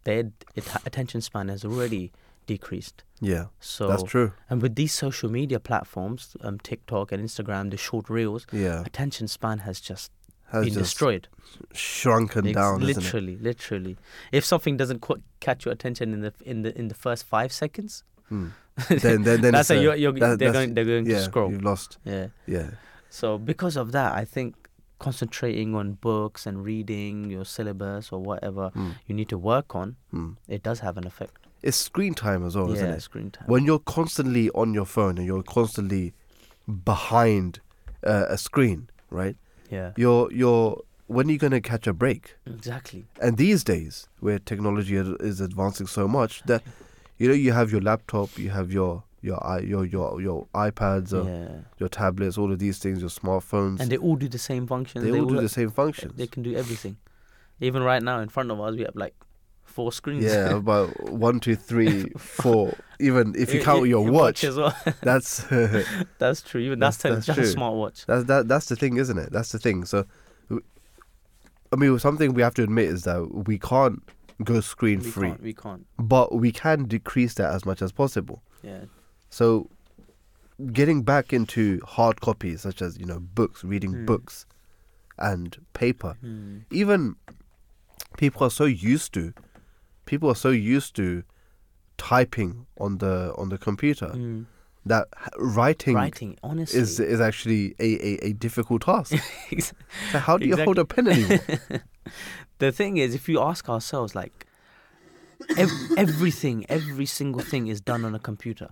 their 0.05 0.21
it- 0.61 0.73
attention 0.91 1.21
span 1.29 1.49
has 1.55 1.65
already 1.65 2.05
decreased. 2.47 2.99
yeah 3.21 3.47
So 3.61 3.89
that's 3.91 4.03
true. 4.15 4.29
And 4.51 4.63
with 4.63 4.75
these 4.81 4.95
social 5.07 5.31
media 5.39 5.59
platforms, 5.69 6.37
um, 6.47 6.59
TikTok 6.71 7.13
and 7.13 7.21
Instagram, 7.29 7.71
the 7.71 7.77
short 7.89 8.09
reels, 8.17 8.47
Yeah, 8.53 8.83
attention 8.91 9.27
span 9.29 9.59
has 9.69 9.81
just 9.91 10.11
has 10.53 10.65
been 10.67 10.75
destroyed. 10.75 11.29
shrunken 11.73 12.47
Ex- 12.47 12.55
down, 12.55 12.83
isn't 12.83 12.91
it? 12.91 12.97
literally, 13.05 13.37
literally. 13.37 13.97
If 14.33 14.45
something 14.45 14.77
doesn't 14.77 15.01
qu- 15.01 15.23
catch 15.41 15.65
your 15.65 15.73
attention 15.73 16.13
in 16.13 16.21
the 16.21 16.33
in 16.45 16.63
the 16.63 16.77
in 16.79 16.89
the 16.89 16.95
first 16.95 17.25
five 17.27 17.53
seconds, 17.53 18.05
Hmm. 18.29 18.49
Then 18.89 19.23
then 19.23 19.41
then 19.41 19.53
that's 19.53 19.71
a, 19.71 19.81
you're, 19.81 19.95
you're, 19.95 20.13
that- 20.13 20.39
they're 20.39 20.53
that's- 20.53 20.53
going 20.55 20.75
they're 20.75 20.85
going 20.85 21.07
yeah, 21.07 21.19
to 21.19 21.25
scroll. 21.25 21.51
You've 21.51 21.63
lost. 21.63 21.99
Yeah. 22.05 22.27
Yeah, 22.47 22.71
So 23.11 23.39
because 23.39 23.77
of 23.77 23.93
that, 23.93 24.13
I 24.15 24.25
think 24.25 24.55
concentrating 24.99 25.75
on 25.75 25.93
books 25.93 26.47
and 26.47 26.65
reading 26.65 27.31
your 27.31 27.45
syllabus 27.45 28.11
or 28.13 28.21
whatever 28.21 28.71
Hmm. 28.71 28.91
you 29.07 29.15
need 29.15 29.29
to 29.29 29.39
work 29.39 29.75
on, 29.77 29.97
Hmm. 30.11 30.33
it 30.49 30.63
does 30.63 30.81
have 30.81 30.97
an 30.99 31.07
effect. 31.07 31.47
It's 31.63 31.77
screen 31.77 32.15
time 32.15 32.45
as 32.47 32.55
well, 32.57 32.71
isn't 32.73 32.87
it? 32.91 33.01
screen 33.01 33.31
time. 33.31 33.47
When 33.49 33.65
you're 33.65 33.79
constantly 33.81 34.51
on 34.51 34.75
your 34.75 34.87
phone 34.87 35.19
and 35.19 35.27
you're 35.27 35.43
constantly 35.43 36.13
behind 36.85 37.61
uh, 38.05 38.27
a 38.29 38.37
screen, 38.39 38.89
right? 39.11 39.37
Yeah. 39.71 39.93
You're 39.97 40.33
you're 40.33 40.83
when 41.07 41.29
are 41.29 41.33
you 41.33 41.39
gonna 41.39 41.61
catch 41.61 41.87
a 41.87 41.93
break? 41.93 42.37
Exactly. 42.47 43.07
And 43.21 43.37
these 43.37 43.63
days, 43.65 44.09
where 44.21 44.39
technology 44.39 44.97
is- 44.97 45.41
advancing 45.41 45.87
so 45.87 46.09
much, 46.09 46.43
that 46.45 46.63
you 47.19 47.29
know 47.29 47.35
you 47.35 47.53
have 47.53 47.71
your 47.71 47.81
laptop, 47.81 48.37
you 48.39 48.51
have 48.51 48.73
your 48.73 49.05
your 49.23 49.39
your 49.63 49.85
your 49.85 50.21
your 50.21 50.47
iPads, 50.55 51.13
or 51.13 51.29
yeah. 51.29 51.49
your 51.79 51.89
tablets, 51.89 52.39
all 52.39 52.53
of 52.53 52.59
these 52.59 52.79
things, 52.79 53.01
your 53.01 53.11
smartphones. 53.11 53.81
And 53.81 53.91
they 53.91 53.97
all 53.97 54.17
do 54.17 54.29
the 54.29 54.39
same 54.39 54.67
functions. 54.67 55.05
they 55.05 55.19
all 55.19 55.27
do 55.27 55.41
the 55.41 55.49
same 55.49 55.71
functions. 55.71 56.15
They 56.17 56.27
can 56.27 56.43
do 56.43 56.55
everything. 56.55 56.97
Even 57.61 57.83
right 57.83 58.03
now, 58.03 58.21
in 58.21 58.29
front 58.29 58.51
of 58.51 58.61
us, 58.61 58.75
we 58.75 58.83
have 58.83 58.95
like 58.95 59.15
four 59.77 59.93
screens. 59.93 60.25
Yeah, 60.25 60.57
about 60.65 60.89
one, 61.13 61.39
two, 61.41 61.55
three, 61.57 62.11
four. 62.17 62.75
Even 62.99 63.35
if 63.37 63.53
you 63.55 63.61
count 63.71 63.85
I- 63.85 63.89
your 63.95 64.11
watch, 64.11 64.43
as 64.45 64.57
well. 64.57 64.75
that's 65.03 65.45
that's 66.19 66.41
true. 66.43 66.61
Even 66.63 66.79
that's, 66.81 66.97
That's- 66.99 67.27
that's, 67.27 67.39
just 67.39 67.55
a 67.55 67.59
smartwatch. 67.59 68.07
that's 68.07 68.25
that 68.25 68.49
that's 68.49 68.67
the 68.67 68.77
thing, 68.77 68.97
isn't 68.97 69.19
it? 69.19 69.31
That's 69.33 69.53
the 69.53 69.59
thing. 69.59 69.85
So, 69.85 70.05
I 71.73 71.77
mean, 71.77 71.99
something 71.99 72.33
we 72.35 72.43
have 72.43 72.55
to 72.55 72.63
admit 72.63 72.87
is 72.89 73.03
that 73.05 73.23
we 73.47 73.59
can't 73.59 74.03
go 74.45 74.61
screen 74.61 75.01
We 75.01 75.11
free, 75.11 75.29
can't. 75.29 75.43
We 75.43 75.53
can't. 75.55 75.87
but 75.99 76.35
we 76.35 76.53
can 76.53 76.85
decrease 76.85 77.35
that 77.35 77.53
as 77.53 77.65
much 77.65 77.83
as 77.83 77.93
possible. 77.93 78.43
Yeah. 78.63 78.81
So, 79.31 79.69
getting 80.73 81.03
back 81.03 81.33
into 81.33 81.81
hard 81.87 82.21
copies, 82.21 82.63
such 82.63 82.81
as 82.83 82.99
you 82.99 83.07
know 83.07 83.21
books, 83.21 83.65
reading 83.65 83.93
Hmm. 83.93 84.05
books, 84.07 84.47
and 85.19 85.57
paper. 85.75 86.17
Hmm. 86.21 86.59
Even 86.71 87.17
people 88.17 88.47
are 88.47 88.51
so 88.51 88.65
used 88.65 89.13
to, 89.15 89.33
people 90.07 90.29
are 90.31 90.35
so 90.37 90.51
used 90.51 90.97
to 90.97 91.23
typing 91.99 92.67
on 92.79 92.99
the 92.99 93.33
on 93.37 93.49
the 93.51 93.59
computer 93.59 94.09
Hmm. 94.09 94.43
that 94.87 95.09
writing, 95.39 95.95
Writing, 95.97 96.39
honestly. 96.43 96.81
is 96.81 97.01
is 97.01 97.21
actually 97.21 97.75
a, 97.79 97.91
a, 98.07 98.27
a 98.29 98.33
difficult 98.33 98.83
task. 98.83 99.15
so 100.13 100.19
how 100.19 100.37
do 100.39 100.47
you 100.47 100.57
hold 100.57 100.79
a 100.79 100.85
pen 100.85 101.09
anymore? 101.09 101.41
the 102.59 102.71
thing 102.73 102.97
is, 102.99 103.15
if 103.15 103.29
you 103.29 103.41
ask 103.41 103.69
ourselves, 103.69 104.15
like, 104.15 104.47
ev- 105.57 105.71
everything, 105.97 106.65
every 106.69 107.07
single 107.07 107.43
thing 107.43 107.67
is 107.67 107.81
done 107.81 108.05
on 108.05 108.15
a 108.15 108.19
computer. 108.19 108.71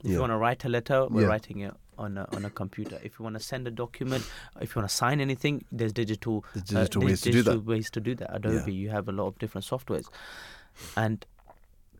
If 0.00 0.06
Yeah. 0.06 0.12
you 0.14 0.20
want 0.20 0.30
to 0.32 0.36
write 0.36 0.64
a 0.64 0.68
letter, 0.68 1.06
we're 1.08 1.22
Yeah. 1.22 1.28
writing 1.28 1.60
it 1.60 1.74
on 1.96 2.16
a, 2.18 2.28
on 2.36 2.44
a 2.44 2.50
computer. 2.50 2.98
If 3.02 3.18
you 3.18 3.22
want 3.24 3.34
to 3.36 3.40
send 3.42 3.66
a 3.66 3.70
document, 3.72 4.24
if 4.60 4.74
you 4.74 4.80
want 4.80 4.88
to 4.90 4.94
sign 4.94 5.20
anything, 5.20 5.64
there's 5.72 5.92
digital, 5.92 6.44
There's 6.54 6.70
uh, 6.70 6.74
there's 6.74 6.96
ways 6.96 7.20
to 7.22 7.30
do 7.30 7.38
digital 7.38 7.54
that. 7.60 7.64
ways 7.66 7.90
to 7.90 8.00
do 8.00 8.14
that. 8.16 8.34
Adobe, 8.36 8.72
you 8.72 8.90
have 8.90 9.08
a 9.08 9.12
lot 9.12 9.26
of 9.26 9.38
different 9.38 9.64
softwares, 9.66 10.06
and 10.96 11.24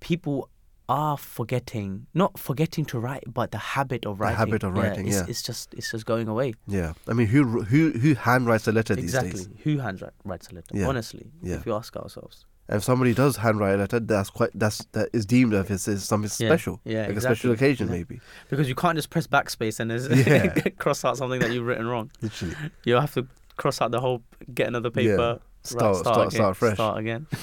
people 0.01 0.49
are 0.89 1.19
forgetting, 1.19 2.07
not 2.15 2.39
forgetting 2.39 2.85
to 2.87 2.99
write, 2.99 3.25
but 3.27 3.51
the 3.51 3.59
habit 3.59 4.07
of 4.07 4.21
writing. 4.21 4.35
The 4.35 4.39
habit 4.39 4.63
of 4.65 4.75
writing, 4.75 5.07
it's, 5.07 5.17
yeah. 5.17 5.25
it's 5.29 5.43
just 5.43 5.75
it's 5.75 5.91
just 5.91 6.07
going 6.07 6.29
away. 6.29 6.55
Yeah, 6.67 6.95
I 7.07 7.13
mean, 7.13 7.27
who 7.27 7.63
who 7.63 7.91
who 7.91 8.15
handwrites 8.15 8.67
a 8.69 8.73
letter 8.73 8.95
exactly. 8.95 9.31
these 9.33 9.41
days? 9.41 9.47
Exactly. 9.49 9.73
Who 9.75 9.81
write, 9.81 10.03
writes 10.25 10.49
a 10.49 10.55
letter? 10.55 10.75
Yeah. 10.75 10.89
Honestly, 10.89 11.31
Yeah. 11.43 11.57
if 11.57 11.67
you 11.67 11.75
ask 11.75 11.97
ourselves. 11.97 12.47
And 12.71 12.77
if 12.77 12.85
somebody 12.85 13.15
does 13.15 13.39
handwrite 13.39 13.75
a 13.77 13.79
letter, 13.79 13.99
that's 14.01 14.29
quite 14.29 14.51
that's 14.55 14.85
that 14.93 15.09
is 15.15 15.25
deemed 15.25 15.55
of 15.55 15.71
as, 15.71 15.89
as 15.89 16.05
something 16.05 16.29
special, 16.29 16.81
yeah, 16.85 17.07
like 17.07 17.17
a 17.17 17.21
special 17.21 17.53
occasion 17.53 17.89
yeah. 17.89 17.95
maybe. 17.95 18.21
Because 18.51 18.69
you 18.69 18.75
can't 18.75 18.97
just 18.97 19.11
press 19.11 19.27
backspace 19.27 19.81
and 19.81 19.91
Yeah. 20.27 20.49
cross 20.79 21.05
out 21.05 21.17
something 21.17 21.41
that 21.41 21.51
you've 21.51 21.67
written 21.67 21.87
wrong. 21.87 22.11
Literally, 22.21 22.55
You 22.85 22.97
have 22.97 23.15
to 23.15 23.27
cross 23.57 23.81
out 23.81 23.91
the 23.91 24.01
whole, 24.01 24.23
get 24.55 24.69
another 24.69 24.91
paper, 24.91 25.39
Yeah. 25.41 25.45
Start- 25.65 25.97
start, 25.97 25.97
start- 25.97 26.19
again, 26.29 26.31
start 26.31 26.57
fresh. 26.57 26.75
Start 26.75 26.99
again. 26.99 27.27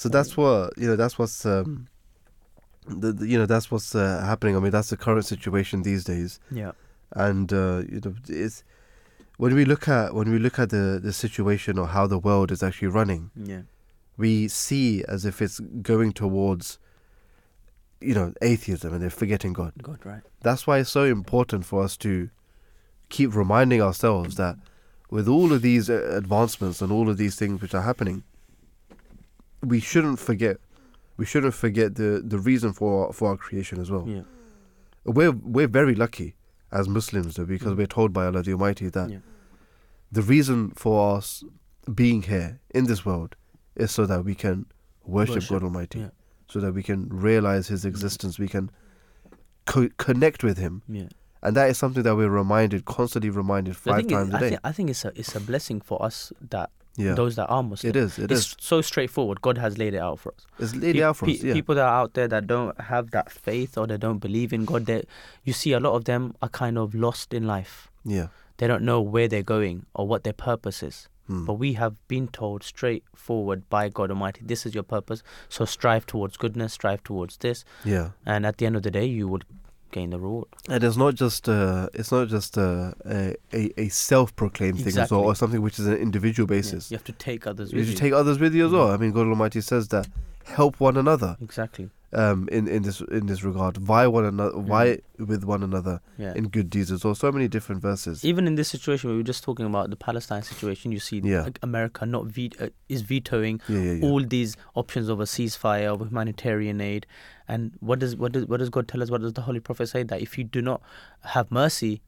so 0.00 0.08
that's 0.08 0.36
what 0.36 0.76
you 0.76 0.86
know. 0.88 0.96
That's 0.96 1.16
what's 1.18 1.44
um, 1.46 1.88
the, 2.86 3.12
the- 3.12 3.26
you 3.32 3.38
know 3.38 3.46
that's 3.46 3.70
what's 3.70 3.94
uh, 3.94 4.22
happening. 4.30 4.54
I 4.56 4.60
mean, 4.60 4.70
that's 4.76 4.90
the 4.90 4.96
current 4.96 5.24
situation 5.24 5.82
these 5.82 6.04
days. 6.04 6.38
Yeah. 6.62 6.72
and 7.12 7.52
uh, 7.52 7.82
you 7.92 8.00
know 8.04 8.14
it's 8.28 8.64
when 9.42 9.54
we 9.54 9.64
look 9.64 9.84
at 9.88 10.14
when 10.18 10.28
we 10.34 10.38
look 10.46 10.58
at 10.58 10.70
the 10.70 10.98
the 11.06 11.12
situation 11.12 11.78
or 11.78 11.86
how 11.96 12.06
the 12.14 12.18
world 12.28 12.50
is 12.50 12.62
actually 12.62 12.88
running 13.00 13.30
Yeah. 13.52 13.62
we 14.16 14.48
see 14.48 15.04
as 15.14 15.24
if 15.30 15.40
it's 15.40 15.60
going 15.92 16.12
towards 16.22 16.78
you 18.00 18.14
know 18.18 18.32
atheism 18.42 18.92
and 18.92 19.00
they're 19.02 19.18
forgetting 19.24 19.52
god 19.52 19.72
God, 19.82 20.00
right. 20.04 20.22
that's 20.42 20.66
why 20.66 20.78
it's 20.80 20.90
so 20.90 21.04
important 21.04 21.64
for 21.64 21.78
us 21.86 21.96
to 21.98 22.28
keep 23.08 23.34
reminding 23.36 23.80
ourselves 23.80 24.34
that 24.36 24.56
with 25.10 25.28
all 25.28 25.52
of 25.52 25.62
these 25.62 25.88
uh, 25.88 25.98
advancements 26.22 26.82
and 26.82 26.90
all 26.90 27.08
of 27.08 27.16
these 27.22 27.36
things 27.36 27.62
which 27.62 27.74
are 27.74 27.82
happening 27.82 28.24
we 29.72 29.78
shouldn't 29.90 30.18
forget 30.28 30.56
we 31.20 31.24
shouldn't 31.30 31.54
forget 31.64 31.88
the 32.00 32.10
the 32.32 32.38
reason 32.50 32.72
for 32.78 33.12
for 33.16 33.24
our 33.30 33.36
creation 33.46 33.76
as 33.84 33.88
well 33.90 34.04
Yeah. 34.06 34.22
we're 35.16 35.32
we're 35.56 35.72
very 35.80 35.94
lucky 36.04 36.28
as 36.78 36.88
Muslims 36.88 37.34
though, 37.36 37.44
because 37.56 37.72
Mm. 37.72 37.78
we're 37.78 37.86
told 37.98 38.10
by 38.12 38.24
Allah 38.26 38.42
the 38.42 38.52
Almighty 38.56 38.88
that 38.98 39.08
Yeah. 39.10 39.22
the 40.18 40.22
reason 40.34 40.70
for 40.82 41.16
us 41.16 41.26
being 42.02 42.22
here 42.32 42.50
in 42.78 42.84
this 42.90 43.04
world 43.08 43.30
is 43.84 43.90
so 43.98 44.02
that 44.06 44.24
we 44.24 44.34
can 44.34 44.56
worship, 45.04 45.36
Worship, 45.36 45.50
God 45.50 45.62
Almighty, 45.68 45.98
yeah. 46.00 46.10
so 46.52 46.56
that 46.60 46.72
we 46.78 46.82
can 46.82 47.08
realize 47.28 47.64
His 47.74 47.84
existence, 47.84 48.34
we 48.46 48.48
can 48.48 48.70
co- 49.66 49.90
connect 50.06 50.42
with 50.42 50.58
Him, 50.58 50.82
Yeah. 50.88 51.08
and 51.42 51.56
that 51.56 51.70
is 51.70 51.78
something 51.78 52.02
that 52.02 52.16
we're 52.16 52.28
reminded, 52.42 52.84
constantly 52.84 53.30
reminded 53.30 53.76
five 53.76 54.04
is, 54.06 54.12
times 54.16 54.32
a 54.34 54.36
I 54.36 54.40
day. 54.40 54.48
think, 54.50 54.60
I 54.64 54.72
think 54.72 54.90
it's 54.90 55.04
a 55.04 55.12
it's 55.20 55.34
a 55.36 55.40
blessing 55.40 55.80
for 55.80 56.02
us 56.08 56.32
that 56.50 56.70
yeah, 56.96 57.14
those 57.14 57.36
that 57.36 57.46
are 57.48 57.62
Muslim. 57.62 57.90
it 57.90 57.96
is. 57.96 58.18
It 58.18 58.30
it's 58.32 58.40
is. 58.52 58.56
so 58.58 58.80
straightforward. 58.80 59.40
God 59.42 59.58
has 59.58 59.76
laid 59.78 59.94
it 59.94 59.98
out 59.98 60.18
for 60.20 60.32
us. 60.32 60.46
It's 60.58 60.74
laid 60.74 60.94
Pe- 60.96 61.02
out 61.02 61.16
for 61.16 61.26
pe- 61.26 61.32
us. 61.34 61.42
Yeah, 61.42 61.52
People 61.54 61.74
that 61.74 61.84
are 61.84 62.00
out 62.02 62.14
there 62.14 62.28
that 62.28 62.46
don't 62.46 62.78
have 62.80 63.10
that 63.12 63.30
faith 63.30 63.76
or 63.78 63.86
they 63.86 63.96
don't 63.98 64.18
believe 64.18 64.52
in 64.52 64.64
God, 64.64 64.86
that 64.86 65.04
you 65.44 65.52
see 65.52 65.72
a 65.72 65.80
lot 65.80 65.94
of 65.94 66.04
them 66.04 66.34
are 66.42 66.48
kind 66.48 66.78
of 66.78 66.94
lost 66.94 67.32
in 67.34 67.46
life. 67.46 67.90
yeah. 68.04 68.28
They 68.58 68.66
don't 68.66 68.84
know 68.84 69.02
where 69.02 69.28
they're 69.28 69.42
going 69.42 69.84
or 69.94 70.08
what 70.08 70.24
their 70.24 70.32
purpose 70.32 70.82
is. 70.82 71.08
Hmm. 71.26 71.44
But 71.44 71.54
we 71.54 71.74
have 71.74 71.94
been 72.08 72.28
told 72.28 72.62
straightforward 72.62 73.68
by 73.68 73.90
God 73.90 74.10
Almighty, 74.10 74.40
this 74.46 74.64
is 74.64 74.74
your 74.74 74.82
purpose. 74.82 75.22
So 75.50 75.66
strive 75.66 76.06
towards 76.06 76.36
goodness, 76.38 76.72
strive 76.72 77.02
towards 77.04 77.36
this, 77.38 77.64
yeah. 77.84 78.10
and 78.24 78.46
at 78.46 78.56
the 78.56 78.64
end 78.64 78.76
of 78.76 78.82
the 78.82 78.90
day, 78.90 79.04
you 79.04 79.28
would 79.28 79.44
gain 79.92 80.10
the 80.10 80.18
reward. 80.18 80.48
And 80.68 80.82
it's 80.84 80.96
not 80.96 81.14
just 81.14 81.48
uh, 81.48 81.88
it's 81.94 82.10
not 82.12 82.28
just 82.28 82.58
uh, 82.58 82.92
a 83.04 83.34
a, 83.52 83.72
a 83.80 83.88
self-proclaimed 83.88 84.78
thing 84.82 84.98
as 84.98 85.10
well, 85.10 85.20
or 85.22 85.34
something 85.34 85.62
which 85.62 85.78
is 85.78 85.86
an 85.86 85.96
individual 85.96 86.46
Yeah, 86.50 86.56
basis. 86.58 86.90
You 86.90 86.96
have 86.96 87.04
to 87.04 87.12
take 87.12 87.46
others 87.46 87.72
You 87.72 87.78
with 87.78 87.86
should 87.86 87.94
you. 87.94 87.98
take 88.00 88.12
others 88.12 88.38
with 88.38 88.54
you 88.54 88.66
as 88.66 88.72
Mhm. 88.72 88.78
well. 88.78 88.90
I 88.90 88.96
mean, 88.96 89.12
God 89.12 89.26
Almighty 89.26 89.60
says 89.60 89.88
that 89.88 90.08
help 90.44 90.78
one 90.80 90.96
another 90.96 91.36
exactly. 91.40 91.90
Um, 92.16 92.48
in 92.50 92.66
in 92.66 92.82
this 92.82 93.00
in 93.18 93.26
this 93.26 93.42
regard. 93.44 93.76
Vie 93.76 94.06
one 94.06 94.24
another, 94.24 94.58
vie 94.60 94.98
with 95.18 95.44
one 95.44 95.62
another 95.62 96.00
Yeah. 96.18 96.32
in 96.34 96.48
good 96.48 96.70
deeds 96.70 96.90
as 96.90 97.04
well. 97.04 97.14
So 97.14 97.30
many 97.30 97.46
different 97.48 97.82
verses. 97.82 98.24
Even 98.24 98.46
in 98.46 98.54
this 98.56 98.68
situation, 98.68 99.10
we 99.10 99.16
were 99.16 99.22
just 99.32 99.44
talking 99.44 99.66
about 99.66 99.90
the 99.90 99.96
Palestine 99.96 100.42
situation. 100.42 100.92
You 100.92 100.98
see, 100.98 101.20
Yeah. 101.22 101.50
America 101.62 102.06
not 102.06 102.26
vet- 102.26 102.60
uh, 102.60 102.70
is 102.88 103.02
vetoing 103.02 103.60
yeah. 103.68 104.00
all 104.02 104.24
these 104.24 104.56
options 104.74 105.08
of 105.10 105.20
a 105.20 105.24
ceasefire, 105.24 105.92
of 105.94 106.00
humanitarian 106.08 106.80
aid, 106.80 107.06
and 107.46 107.72
what 107.80 107.98
does 107.98 108.16
what 108.16 108.32
does 108.32 108.46
what 108.46 108.58
does 108.60 108.70
God 108.70 108.88
tell 108.88 109.02
us? 109.02 109.10
What 109.10 109.20
does 109.20 109.34
the 109.34 109.42
Holy 109.42 109.60
Prophet 109.60 109.88
say 109.88 110.02
that 110.04 110.20
if 110.22 110.38
you 110.38 110.44
do 110.44 110.62
not 110.62 110.80
have 111.36 111.50
mercy 111.50 112.00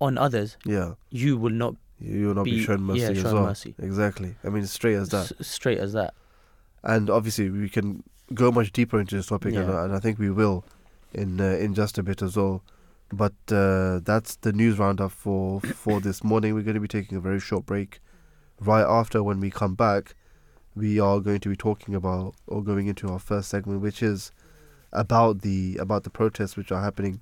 on 0.00 0.18
others, 0.18 0.56
yeah, 0.64 0.94
you 1.10 1.36
will 1.36 1.50
not 1.64 1.74
you 2.00 2.28
will 2.28 2.34
not 2.34 2.44
be, 2.44 2.52
be- 2.52 2.64
shown 2.64 2.82
mercy 2.82 3.00
yeah, 3.00 3.08
as 3.10 3.24
well. 3.24 3.44
mercy. 3.46 3.74
Exactly. 3.78 4.34
I 4.44 4.48
mean, 4.48 4.66
straight 4.66 4.96
as 4.96 5.08
that. 5.10 5.30
s- 5.40 5.46
straight 5.46 5.78
as 5.78 5.92
that. 5.92 6.14
And 6.84 7.08
obviously, 7.08 7.48
we 7.48 7.68
can 7.68 8.02
go 8.34 8.50
much 8.50 8.72
deeper 8.72 9.00
into 9.00 9.16
this 9.16 9.26
topic, 9.26 9.54
yeah. 9.54 9.60
and, 9.60 9.70
and, 9.70 9.94
I 9.94 10.00
think 10.00 10.18
we 10.18 10.30
will 10.30 10.64
in 11.12 11.40
uh, 11.40 11.44
in 11.44 11.74
just 11.74 11.98
a 11.98 12.02
bit 12.02 12.22
as 12.22 12.36
well. 12.36 12.62
But 13.12 13.34
uh, 13.50 14.00
that's 14.02 14.36
the 14.36 14.52
news 14.52 14.78
roundup 14.78 15.12
for 15.12 15.60
for 15.60 16.00
this 16.00 16.24
morning. 16.24 16.54
We're 16.54 16.62
going 16.62 16.74
to 16.74 16.80
be 16.80 16.88
taking 16.88 17.16
a 17.18 17.20
very 17.20 17.40
short 17.40 17.66
break. 17.66 18.00
Right 18.60 18.86
after, 18.86 19.22
when 19.22 19.40
we 19.40 19.50
come 19.50 19.74
back, 19.74 20.14
we 20.74 21.00
are 21.00 21.20
going 21.20 21.40
to 21.40 21.48
be 21.48 21.56
talking 21.56 21.94
about 21.94 22.34
or 22.46 22.62
going 22.62 22.86
into 22.86 23.08
our 23.08 23.18
first 23.18 23.48
segment, 23.48 23.80
which 23.80 24.02
is 24.02 24.32
about 24.92 25.42
the 25.42 25.76
about 25.78 26.04
the 26.04 26.10
protests 26.10 26.56
which 26.56 26.72
are 26.72 26.82
happening 26.82 27.20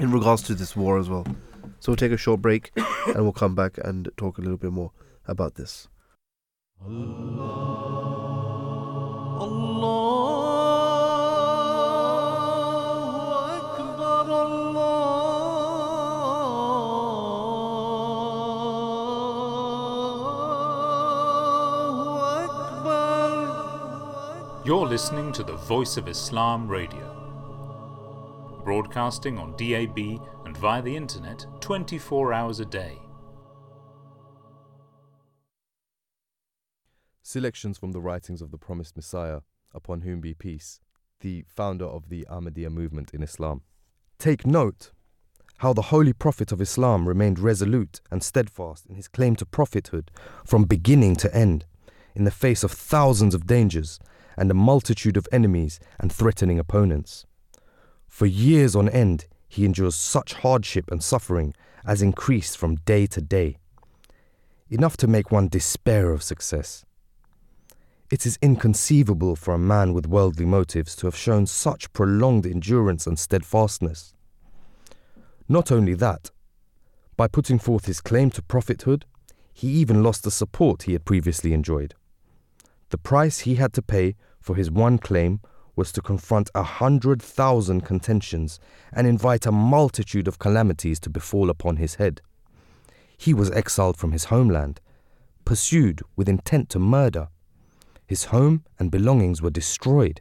in 0.00 0.10
regards 0.10 0.42
to 0.42 0.54
this 0.54 0.76
war 0.76 0.98
as 0.98 1.08
well. 1.08 1.24
So 1.80 1.92
we'll 1.92 1.96
take 1.96 2.12
a 2.12 2.16
short 2.16 2.42
break, 2.42 2.72
and 3.06 3.22
we'll 3.22 3.32
come 3.32 3.54
back 3.54 3.78
and 3.78 4.10
talk 4.16 4.38
a 4.38 4.40
little 4.40 4.58
bit 4.58 4.72
more 4.72 4.92
about 5.26 5.54
this. 5.54 5.88
Allah. 6.84 7.90
Allah. 9.40 9.99
You're 24.70 24.86
listening 24.86 25.32
to 25.32 25.42
the 25.42 25.56
Voice 25.56 25.96
of 25.96 26.06
Islam 26.06 26.68
Radio, 26.68 28.60
broadcasting 28.64 29.36
on 29.36 29.56
DAB 29.56 29.98
and 30.44 30.56
via 30.56 30.80
the 30.80 30.94
internet 30.94 31.44
24 31.60 32.32
hours 32.32 32.60
a 32.60 32.64
day. 32.64 32.96
Selections 37.22 37.78
from 37.78 37.92
the 37.92 38.00
writings 38.00 38.40
of 38.40 38.52
the 38.52 38.58
promised 38.58 38.94
Messiah, 38.96 39.40
upon 39.74 40.02
whom 40.02 40.20
be 40.20 40.34
peace, 40.34 40.78
the 41.20 41.44
founder 41.48 41.86
of 41.86 42.08
the 42.08 42.26
Ahmadiyya 42.30 42.70
movement 42.70 43.12
in 43.12 43.22
Islam. 43.22 43.62
Take 44.20 44.46
note 44.46 44.92
how 45.60 45.72
the 45.72 45.88
Holy 45.88 46.12
Prophet 46.12 46.52
of 46.52 46.60
Islam 46.60 47.08
remained 47.08 47.38
resolute 47.38 48.02
and 48.10 48.22
steadfast 48.22 48.84
in 48.84 48.96
his 48.96 49.08
claim 49.08 49.34
to 49.36 49.46
prophethood 49.46 50.10
from 50.44 50.64
beginning 50.64 51.16
to 51.16 51.34
end, 51.34 51.64
in 52.14 52.24
the 52.24 52.30
face 52.30 52.62
of 52.62 52.70
thousands 52.70 53.34
of 53.34 53.46
dangers 53.46 53.98
and 54.36 54.50
a 54.50 54.54
multitude 54.54 55.16
of 55.16 55.26
enemies 55.32 55.80
and 55.98 56.12
threatening 56.12 56.58
opponents. 56.58 57.24
For 58.08 58.26
years 58.26 58.76
on 58.76 58.90
end, 58.90 59.24
he 59.48 59.64
endures 59.64 59.94
such 59.94 60.34
hardship 60.34 60.90
and 60.90 61.02
suffering 61.02 61.54
as 61.86 62.02
increased 62.02 62.58
from 62.58 62.74
day 62.74 63.06
to 63.06 63.22
day, 63.22 63.56
enough 64.68 64.98
to 64.98 65.06
make 65.06 65.30
one 65.30 65.48
despair 65.48 66.10
of 66.10 66.22
success. 66.22 66.84
It 68.10 68.26
is 68.26 68.38
inconceivable 68.42 69.36
for 69.36 69.54
a 69.54 69.58
man 69.58 69.94
with 69.94 70.08
worldly 70.08 70.44
motives 70.44 70.96
to 70.96 71.06
have 71.06 71.14
shown 71.14 71.46
such 71.46 71.92
prolonged 71.92 72.44
endurance 72.44 73.06
and 73.06 73.16
steadfastness. 73.16 74.14
Not 75.48 75.70
only 75.70 75.94
that, 75.94 76.32
by 77.16 77.28
putting 77.28 77.60
forth 77.60 77.86
his 77.86 78.00
claim 78.00 78.30
to 78.30 78.42
prophethood, 78.42 79.04
he 79.52 79.68
even 79.68 80.02
lost 80.02 80.24
the 80.24 80.30
support 80.32 80.84
he 80.84 80.94
had 80.94 81.04
previously 81.04 81.52
enjoyed. 81.52 81.94
The 82.88 82.98
price 82.98 83.40
he 83.40 83.54
had 83.54 83.72
to 83.74 83.82
pay 83.82 84.16
for 84.40 84.56
his 84.56 84.72
one 84.72 84.98
claim 84.98 85.40
was 85.76 85.92
to 85.92 86.02
confront 86.02 86.50
a 86.52 86.64
hundred 86.64 87.22
thousand 87.22 87.82
contentions 87.82 88.58
and 88.92 89.06
invite 89.06 89.46
a 89.46 89.52
multitude 89.52 90.26
of 90.26 90.40
calamities 90.40 90.98
to 91.00 91.10
befall 91.10 91.48
upon 91.48 91.76
his 91.76 91.94
head. 91.94 92.20
He 93.16 93.32
was 93.32 93.52
exiled 93.52 93.96
from 93.96 94.10
his 94.10 94.24
homeland, 94.24 94.80
pursued 95.44 96.00
with 96.16 96.28
intent 96.28 96.70
to 96.70 96.80
murder. 96.80 97.28
His 98.10 98.24
home 98.24 98.64
and 98.76 98.90
belongings 98.90 99.40
were 99.40 99.50
destroyed. 99.50 100.20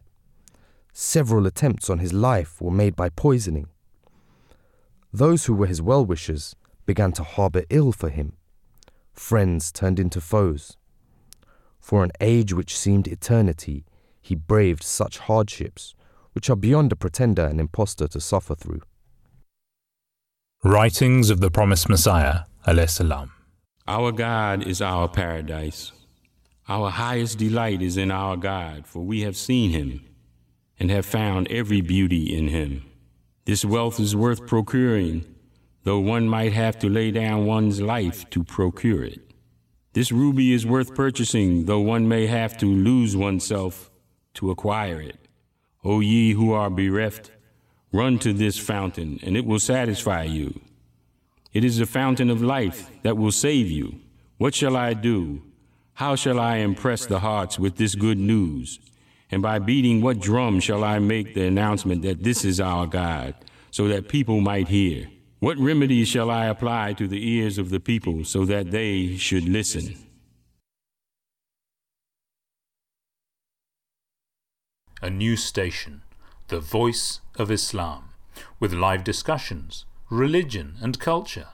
Several 0.94 1.48
attempts 1.48 1.90
on 1.90 1.98
his 1.98 2.14
life 2.14 2.62
were 2.62 2.70
made 2.70 2.96
by 2.96 3.10
poisoning. 3.10 3.66
Those 5.12 5.46
who 5.46 5.56
were 5.56 5.66
his 5.66 5.82
well 5.82 6.06
wishers 6.06 6.56
began 6.86 7.14
to 7.14 7.24
harbour 7.24 7.64
ill 7.72 7.92
for 7.92 8.10
him. 8.10 8.34
Friends 9.12 9.72
turned 9.72 10.00
into 10.00 10.22
foes. 10.22 10.78
For 11.80 12.04
an 12.04 12.12
age 12.22 12.54
which 12.54 12.78
seemed 12.78 13.08
eternity, 13.08 13.86
he 14.22 14.36
braved 14.36 14.84
such 14.84 15.18
hardships, 15.18 15.96
which 16.34 16.48
are 16.48 16.56
beyond 16.56 16.92
a 16.92 16.96
pretender 16.96 17.48
and 17.48 17.60
impostor 17.60 18.08
to 18.10 18.22
suffer 18.22 18.54
through. 18.54 18.84
Writings 20.64 21.32
of 21.32 21.40
the 21.40 21.50
Promised 21.50 21.90
Messiah, 21.90 22.42
alayhi 22.68 22.88
salam. 22.88 23.32
Our 23.88 24.12
God 24.12 24.68
is 24.68 24.80
our 24.80 25.08
paradise. 25.08 25.92
Our 26.70 26.92
highest 26.92 27.40
delight 27.40 27.82
is 27.82 27.98
in 27.98 28.12
our 28.12 28.38
God, 28.38 28.86
for 28.86 29.04
we 29.04 29.22
have 29.22 29.36
seen 29.36 29.72
him, 29.72 30.06
and 30.80 30.92
have 30.92 31.04
found 31.04 31.48
every 31.48 31.82
beauty 31.82 32.38
in 32.38 32.50
him. 32.50 32.86
This 33.46 33.66
wealth 33.66 34.00
is 34.00 34.16
worth 34.16 34.46
procuring, 34.46 35.26
though 35.84 35.98
one 35.98 36.30
might 36.30 36.54
have 36.54 36.78
to 36.80 36.88
lay 36.88 37.10
down 37.10 37.48
one's 37.48 37.82
life 37.82 38.30
to 38.30 38.44
procure 38.44 39.04
it. 39.04 39.20
This 39.94 40.12
ruby 40.12 40.54
is 40.54 40.64
worth 40.64 40.94
purchasing, 40.94 41.66
though 41.66 41.80
one 41.80 42.08
may 42.08 42.28
have 42.28 42.56
to 42.60 42.68
lose 42.68 43.18
oneself 43.18 43.90
to 44.36 44.52
acquire 44.52 45.02
it. 45.02 45.18
O 45.84 46.02
ye 46.02 46.34
who 46.34 46.52
are 46.52 46.70
bereft, 46.70 47.32
run 47.92 48.20
to 48.20 48.32
this 48.32 48.60
fountain, 48.60 49.20
and 49.24 49.36
it 49.36 49.44
will 49.44 49.60
satisfy 49.60 50.22
you. 50.22 50.62
It 51.52 51.64
is 51.64 51.80
the 51.80 51.88
fountain 51.88 52.30
of 52.30 52.44
life 52.44 52.92
that 53.02 53.18
will 53.18 53.32
save 53.32 53.72
you. 53.72 54.02
What 54.38 54.54
shall 54.54 54.78
I 54.78 54.94
do? 54.94 55.42
How 56.00 56.16
shall 56.16 56.40
I 56.40 56.60
impress 56.60 57.06
the 57.06 57.20
hearts 57.20 57.60
with 57.60 57.76
this 57.76 57.94
good 57.94 58.18
news? 58.18 58.80
And 59.32 59.42
by 59.42 59.60
beating 59.60 60.00
what 60.00 60.22
drum 60.22 60.62
shall 60.62 60.82
I 60.82 60.98
make 60.98 61.34
the 61.34 61.46
announcement 61.46 62.04
that 62.04 62.24
this 62.24 62.46
is 62.46 62.62
our 62.62 62.88
God, 62.88 63.36
so 63.70 63.90
that 63.90 64.08
people 64.08 64.40
might 64.40 64.70
hear? 64.70 65.10
What 65.40 65.58
remedies 65.58 66.08
shall 66.08 66.32
I 66.32 66.46
apply 66.46 66.94
to 66.94 67.06
the 67.06 67.30
ears 67.30 67.58
of 67.58 67.70
the 67.70 67.82
people 67.82 68.24
so 68.24 68.46
that 68.46 68.72
they 68.72 69.18
should 69.18 69.44
listen? 69.44 69.98
A 75.02 75.10
new 75.10 75.36
station, 75.36 76.04
The 76.48 76.62
Voice 76.62 77.20
of 77.36 77.52
Islam, 77.52 78.12
with 78.58 78.72
live 78.72 79.04
discussions, 79.04 79.84
religion 80.10 80.76
and 80.82 80.98
culture. 80.98 81.50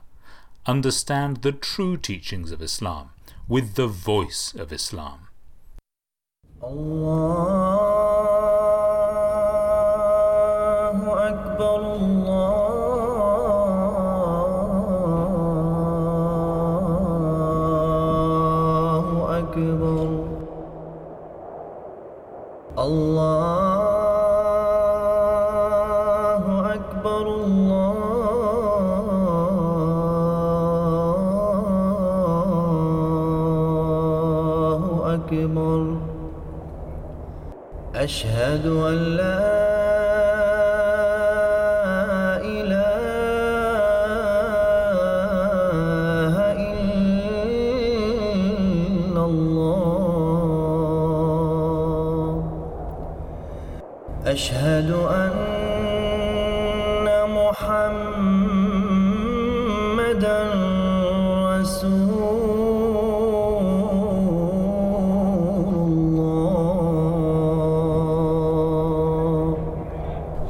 Understand 0.68 1.38
the 1.38 1.52
true 1.52 1.98
teachings 1.98 2.52
of 2.52 2.62
Islam 2.62 3.10
with 3.48 3.76
the 3.76 3.88
voice 3.88 4.54
of 4.56 4.74
Islam. 4.74 5.28
Allah. 6.62 7.96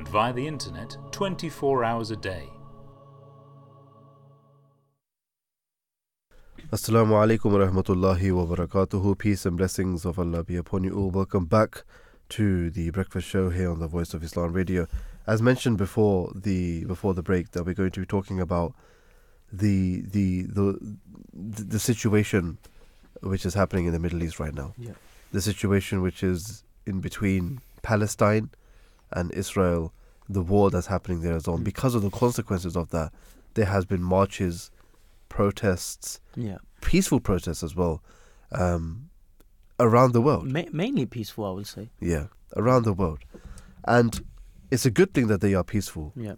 and 0.00 0.08
via 0.08 0.32
the 0.32 0.46
internet 0.46 0.96
24 1.10 1.84
hours 1.84 2.10
a 2.10 2.16
day. 2.16 2.48
Assalamu 6.72 7.12
alaikum 7.20 7.52
wa 7.52 7.58
rahmatullahi 7.66 8.32
wa 8.32 8.46
barakatuhu. 8.46 9.18
Peace 9.18 9.44
and 9.44 9.58
blessings 9.58 10.06
of 10.06 10.18
Allah 10.18 10.42
be 10.42 10.56
upon 10.56 10.84
you 10.84 10.94
all. 10.96 11.10
Welcome 11.10 11.44
back 11.44 11.82
to 12.30 12.70
the 12.70 12.88
breakfast 12.90 13.28
show 13.28 13.50
here 13.50 13.70
on 13.70 13.78
the 13.78 13.88
Voice 13.88 14.14
of 14.14 14.22
Islam 14.24 14.54
Radio. 14.54 14.86
As 15.26 15.42
mentioned 15.42 15.76
before 15.76 16.32
the 16.34 16.86
before 16.86 17.12
the 17.12 17.22
break, 17.22 17.50
that 17.50 17.66
we're 17.66 17.74
going 17.74 17.90
to 17.90 18.00
be 18.00 18.06
talking 18.06 18.40
about 18.40 18.72
the 19.52 20.00
the 20.00 20.44
the 20.44 20.96
the 21.34 21.78
situation 21.78 22.56
which 23.20 23.44
is 23.44 23.52
happening 23.52 23.84
in 23.84 23.92
the 23.92 23.98
Middle 23.98 24.22
East 24.22 24.40
right 24.40 24.54
now. 24.54 24.72
Yeah. 24.78 24.92
The 25.32 25.42
situation 25.42 26.00
which 26.00 26.22
is 26.22 26.64
in 26.86 27.00
between 27.00 27.60
Palestine 27.82 28.48
and 29.12 29.30
Israel, 29.32 29.92
the 30.28 30.42
war 30.42 30.70
that's 30.70 30.86
happening 30.86 31.20
there 31.22 31.34
as 31.34 31.46
well. 31.46 31.58
Mm. 31.58 31.64
Because 31.64 31.94
of 31.94 32.02
the 32.02 32.10
consequences 32.10 32.76
of 32.76 32.90
that, 32.90 33.12
there 33.54 33.66
has 33.66 33.84
been 33.84 34.02
marches, 34.02 34.70
protests, 35.28 36.20
Yeah. 36.36 36.58
peaceful 36.80 37.20
protests 37.20 37.62
as 37.62 37.74
well 37.74 38.02
um, 38.52 39.08
around 39.78 40.12
the 40.12 40.20
world. 40.20 40.46
Ma- 40.50 40.64
mainly 40.72 41.06
peaceful, 41.06 41.44
I 41.44 41.50
would 41.50 41.66
say. 41.66 41.90
Yeah, 42.00 42.26
around 42.56 42.84
the 42.84 42.92
world. 42.92 43.20
And 43.84 44.24
it's 44.70 44.84
a 44.86 44.90
good 44.90 45.14
thing 45.14 45.28
that 45.28 45.40
they 45.40 45.54
are 45.54 45.64
peaceful. 45.64 46.12
Yeah. 46.16 46.34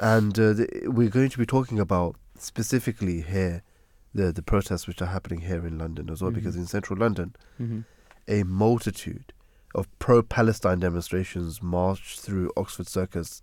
And 0.00 0.38
uh, 0.38 0.54
th- 0.54 0.68
we're 0.86 1.08
going 1.10 1.30
to 1.30 1.38
be 1.38 1.46
talking 1.46 1.78
about 1.80 2.16
specifically 2.38 3.20
here 3.22 3.62
the, 4.14 4.32
the 4.32 4.42
protests 4.42 4.86
which 4.86 5.00
are 5.02 5.06
happening 5.06 5.40
here 5.42 5.66
in 5.66 5.78
London 5.78 6.10
as 6.10 6.22
well, 6.22 6.30
because 6.30 6.54
Mhm. 6.56 6.60
in 6.60 6.66
central 6.66 6.98
London, 6.98 7.34
Mm-hmm. 7.60 7.80
a 8.26 8.42
multitude 8.44 9.32
of 9.74 9.86
pro 9.98 10.22
Palestine 10.22 10.80
demonstrations 10.80 11.62
marched 11.62 12.20
through 12.20 12.50
Oxford 12.56 12.88
Circus 12.88 13.40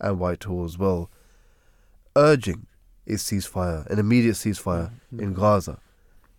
and 0.00 0.18
Whitehall 0.18 0.64
as 0.64 0.76
well, 0.78 1.10
urging 2.16 2.66
a 3.06 3.12
ceasefire, 3.12 3.86
an 3.86 3.98
immediate 3.98 4.34
ceasefire 4.36 4.90
in 5.16 5.32
Gaza, 5.34 5.78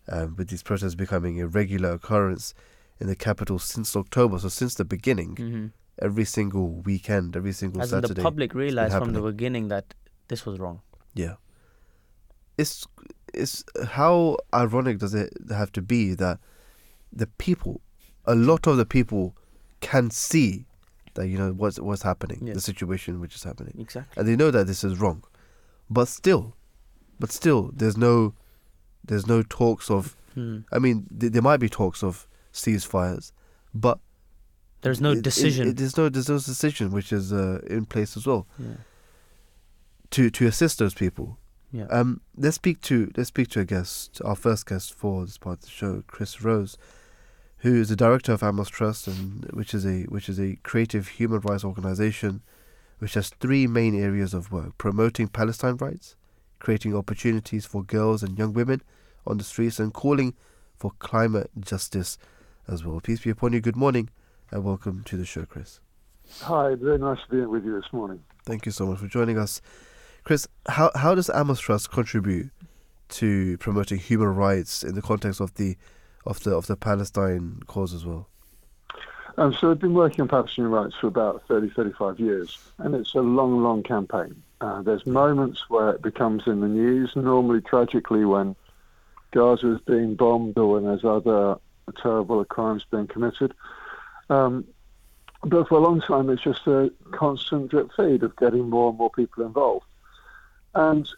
um, 0.08 0.34
with 0.36 0.48
these 0.48 0.62
protests 0.62 0.94
becoming 0.94 1.40
a 1.40 1.46
regular 1.46 1.92
occurrence 1.92 2.54
in 3.00 3.06
the 3.06 3.16
capital 3.16 3.58
since 3.58 3.96
October. 3.96 4.38
So 4.38 4.48
since 4.48 4.74
the 4.74 4.84
beginning, 4.84 5.34
Mm-hmm. 5.36 5.66
every 6.00 6.24
single 6.24 6.68
weekend, 6.70 7.36
every 7.36 7.52
single 7.52 7.82
As 7.82 7.90
Saturday. 7.90 8.14
the 8.14 8.22
public 8.22 8.54
realized 8.54 8.96
from 8.96 9.12
the 9.12 9.20
beginning 9.22 9.68
that 9.68 9.94
this 10.28 10.46
was 10.46 10.58
wrong. 10.58 10.80
Yeah. 11.14 11.34
It's 12.58 12.86
it's 13.34 13.64
how 13.88 14.36
ironic 14.54 14.98
does 14.98 15.14
it 15.14 15.32
have 15.50 15.72
to 15.72 15.82
be 15.82 16.14
that 16.14 16.38
the 17.12 17.26
people, 17.26 17.80
a 18.26 18.34
lot 18.34 18.66
of 18.66 18.76
the 18.76 18.86
people, 18.86 19.34
can 19.80 20.10
see 20.10 20.64
that 21.14 21.26
you 21.28 21.36
know 21.36 21.52
what's 21.52 21.78
what's 21.80 22.02
happening, 22.02 22.38
Yeah. 22.42 22.54
the 22.54 22.60
situation 22.60 23.20
which 23.20 23.34
is 23.34 23.42
happening, 23.42 23.74
Exactly. 23.78 24.18
and 24.20 24.28
they 24.28 24.36
know 24.36 24.50
that 24.50 24.66
this 24.66 24.82
is 24.84 24.98
wrong, 25.00 25.24
but 25.90 26.08
still, 26.08 26.54
but 27.18 27.30
still, 27.30 27.70
there's 27.74 27.96
no, 27.96 28.34
there's 29.04 29.26
no 29.26 29.42
talks 29.42 29.90
of. 29.90 30.16
Mm. 30.36 30.64
I 30.72 30.78
mean, 30.78 31.06
th- 31.20 31.32
there 31.32 31.42
might 31.42 31.58
be 31.60 31.68
talks 31.68 32.02
of 32.02 32.26
ceasefires, 32.52 33.32
but 33.74 33.98
There's 34.80 35.00
no 35.00 35.10
it- 35.12 35.18
it- 35.18 35.22
decision. 35.24 35.68
it- 35.68 35.76
there's 35.76 35.96
no 35.96 36.08
there's 36.08 36.28
no 36.30 36.38
decision 36.38 36.90
which 36.92 37.12
is 37.12 37.32
uh, 37.32 37.60
in 37.68 37.84
place 37.86 38.16
as 38.16 38.26
well 38.26 38.46
yeah. 38.58 38.76
to 40.10 40.30
to 40.30 40.46
assist 40.46 40.78
those 40.78 40.94
people. 40.94 41.38
Yeah. 41.72 41.84
Um, 41.86 42.20
let's 42.36 42.56
speak 42.56 42.80
to 42.82 43.10
let's 43.16 43.28
speak 43.28 43.48
to 43.50 43.60
a 43.60 43.64
guest, 43.64 44.20
our 44.24 44.36
first 44.36 44.66
guest 44.66 44.94
for 44.94 45.24
this 45.24 45.38
part 45.38 45.58
of 45.58 45.64
the 45.64 45.70
show, 45.70 46.02
Chris 46.06 46.42
Rose, 46.42 46.76
who 47.62 47.80
is 47.80 47.88
the 47.88 47.96
director 47.96 48.32
of 48.32 48.42
Amos 48.42 48.68
Trust, 48.68 49.06
and 49.06 49.44
which 49.52 49.72
is 49.72 49.86
a 49.86 50.02
which 50.04 50.28
is 50.28 50.38
a 50.38 50.56
creative 50.64 51.06
human 51.08 51.40
rights 51.40 51.64
organization, 51.64 52.42
which 52.98 53.14
has 53.14 53.30
three 53.40 53.68
main 53.68 53.94
areas 53.94 54.34
of 54.34 54.50
work: 54.50 54.76
promoting 54.78 55.28
Palestine 55.28 55.76
rights, 55.76 56.16
creating 56.58 56.94
opportunities 56.94 57.64
for 57.64 57.84
girls 57.84 58.22
and 58.22 58.36
young 58.36 58.52
women 58.52 58.82
on 59.24 59.38
the 59.38 59.44
streets, 59.44 59.78
and 59.78 59.94
calling 59.94 60.34
for 60.76 60.90
climate 60.98 61.50
justice 61.60 62.18
as 62.66 62.84
well. 62.84 63.00
Peace 63.00 63.20
be 63.20 63.30
upon 63.30 63.52
you. 63.52 63.60
Good 63.60 63.76
morning, 63.76 64.10
and 64.50 64.64
welcome 64.64 65.04
to 65.04 65.16
the 65.16 65.24
show, 65.24 65.44
Chris. 65.44 65.78
Hi, 66.40 66.74
very 66.74 66.98
nice 66.98 67.18
to 67.28 67.36
be 67.36 67.46
with 67.46 67.64
you 67.64 67.80
this 67.80 67.92
morning. 67.92 68.24
Thank 68.44 68.66
you 68.66 68.72
so 68.72 68.86
much 68.86 68.98
for 68.98 69.06
joining 69.06 69.38
us. 69.38 69.62
Chris, 70.24 70.48
how, 70.68 70.90
how 70.96 71.14
does 71.14 71.30
Amos 71.32 71.60
Trust 71.60 71.92
contribute 71.92 72.50
to 73.10 73.56
promoting 73.58 73.98
human 73.98 74.34
rights 74.34 74.82
in 74.82 74.96
the 74.96 75.02
context 75.02 75.40
of 75.40 75.54
the 75.54 75.76
of 76.24 76.42
the 76.42 76.54
of 76.54 76.66
the 76.66 76.76
Palestine 76.76 77.62
cause 77.66 77.94
as 77.94 78.04
well? 78.04 78.28
Um, 79.38 79.54
so 79.54 79.70
I've 79.70 79.78
been 79.78 79.94
working 79.94 80.20
on 80.20 80.28
Palestinian 80.28 80.70
rights 80.70 80.94
for 81.00 81.06
about 81.06 81.42
30, 81.48 81.70
35 81.70 82.20
years, 82.20 82.58
and 82.78 82.94
it's 82.94 83.14
a 83.14 83.20
long, 83.20 83.62
long 83.62 83.82
campaign. 83.82 84.42
Uh, 84.60 84.82
there's 84.82 85.06
moments 85.06 85.68
where 85.68 85.90
it 85.90 86.02
becomes 86.02 86.46
in 86.46 86.60
the 86.60 86.68
news, 86.68 87.12
normally 87.16 87.62
tragically 87.62 88.24
when 88.24 88.54
Gaza 89.32 89.74
is 89.74 89.80
being 89.80 90.14
bombed 90.14 90.58
or 90.58 90.74
when 90.74 90.84
there's 90.84 91.04
other 91.04 91.56
terrible 92.00 92.44
crimes 92.44 92.84
being 92.90 93.06
committed. 93.06 93.54
Um, 94.28 94.66
but 95.44 95.68
for 95.68 95.76
a 95.76 95.80
long 95.80 96.00
time, 96.00 96.30
it's 96.30 96.42
just 96.42 96.66
a 96.66 96.92
constant 97.10 97.70
drip 97.70 97.90
feed 97.96 98.22
of 98.22 98.36
getting 98.36 98.68
more 98.68 98.90
and 98.90 98.98
more 98.98 99.10
people 99.10 99.44
involved. 99.44 99.86
And 100.74 101.08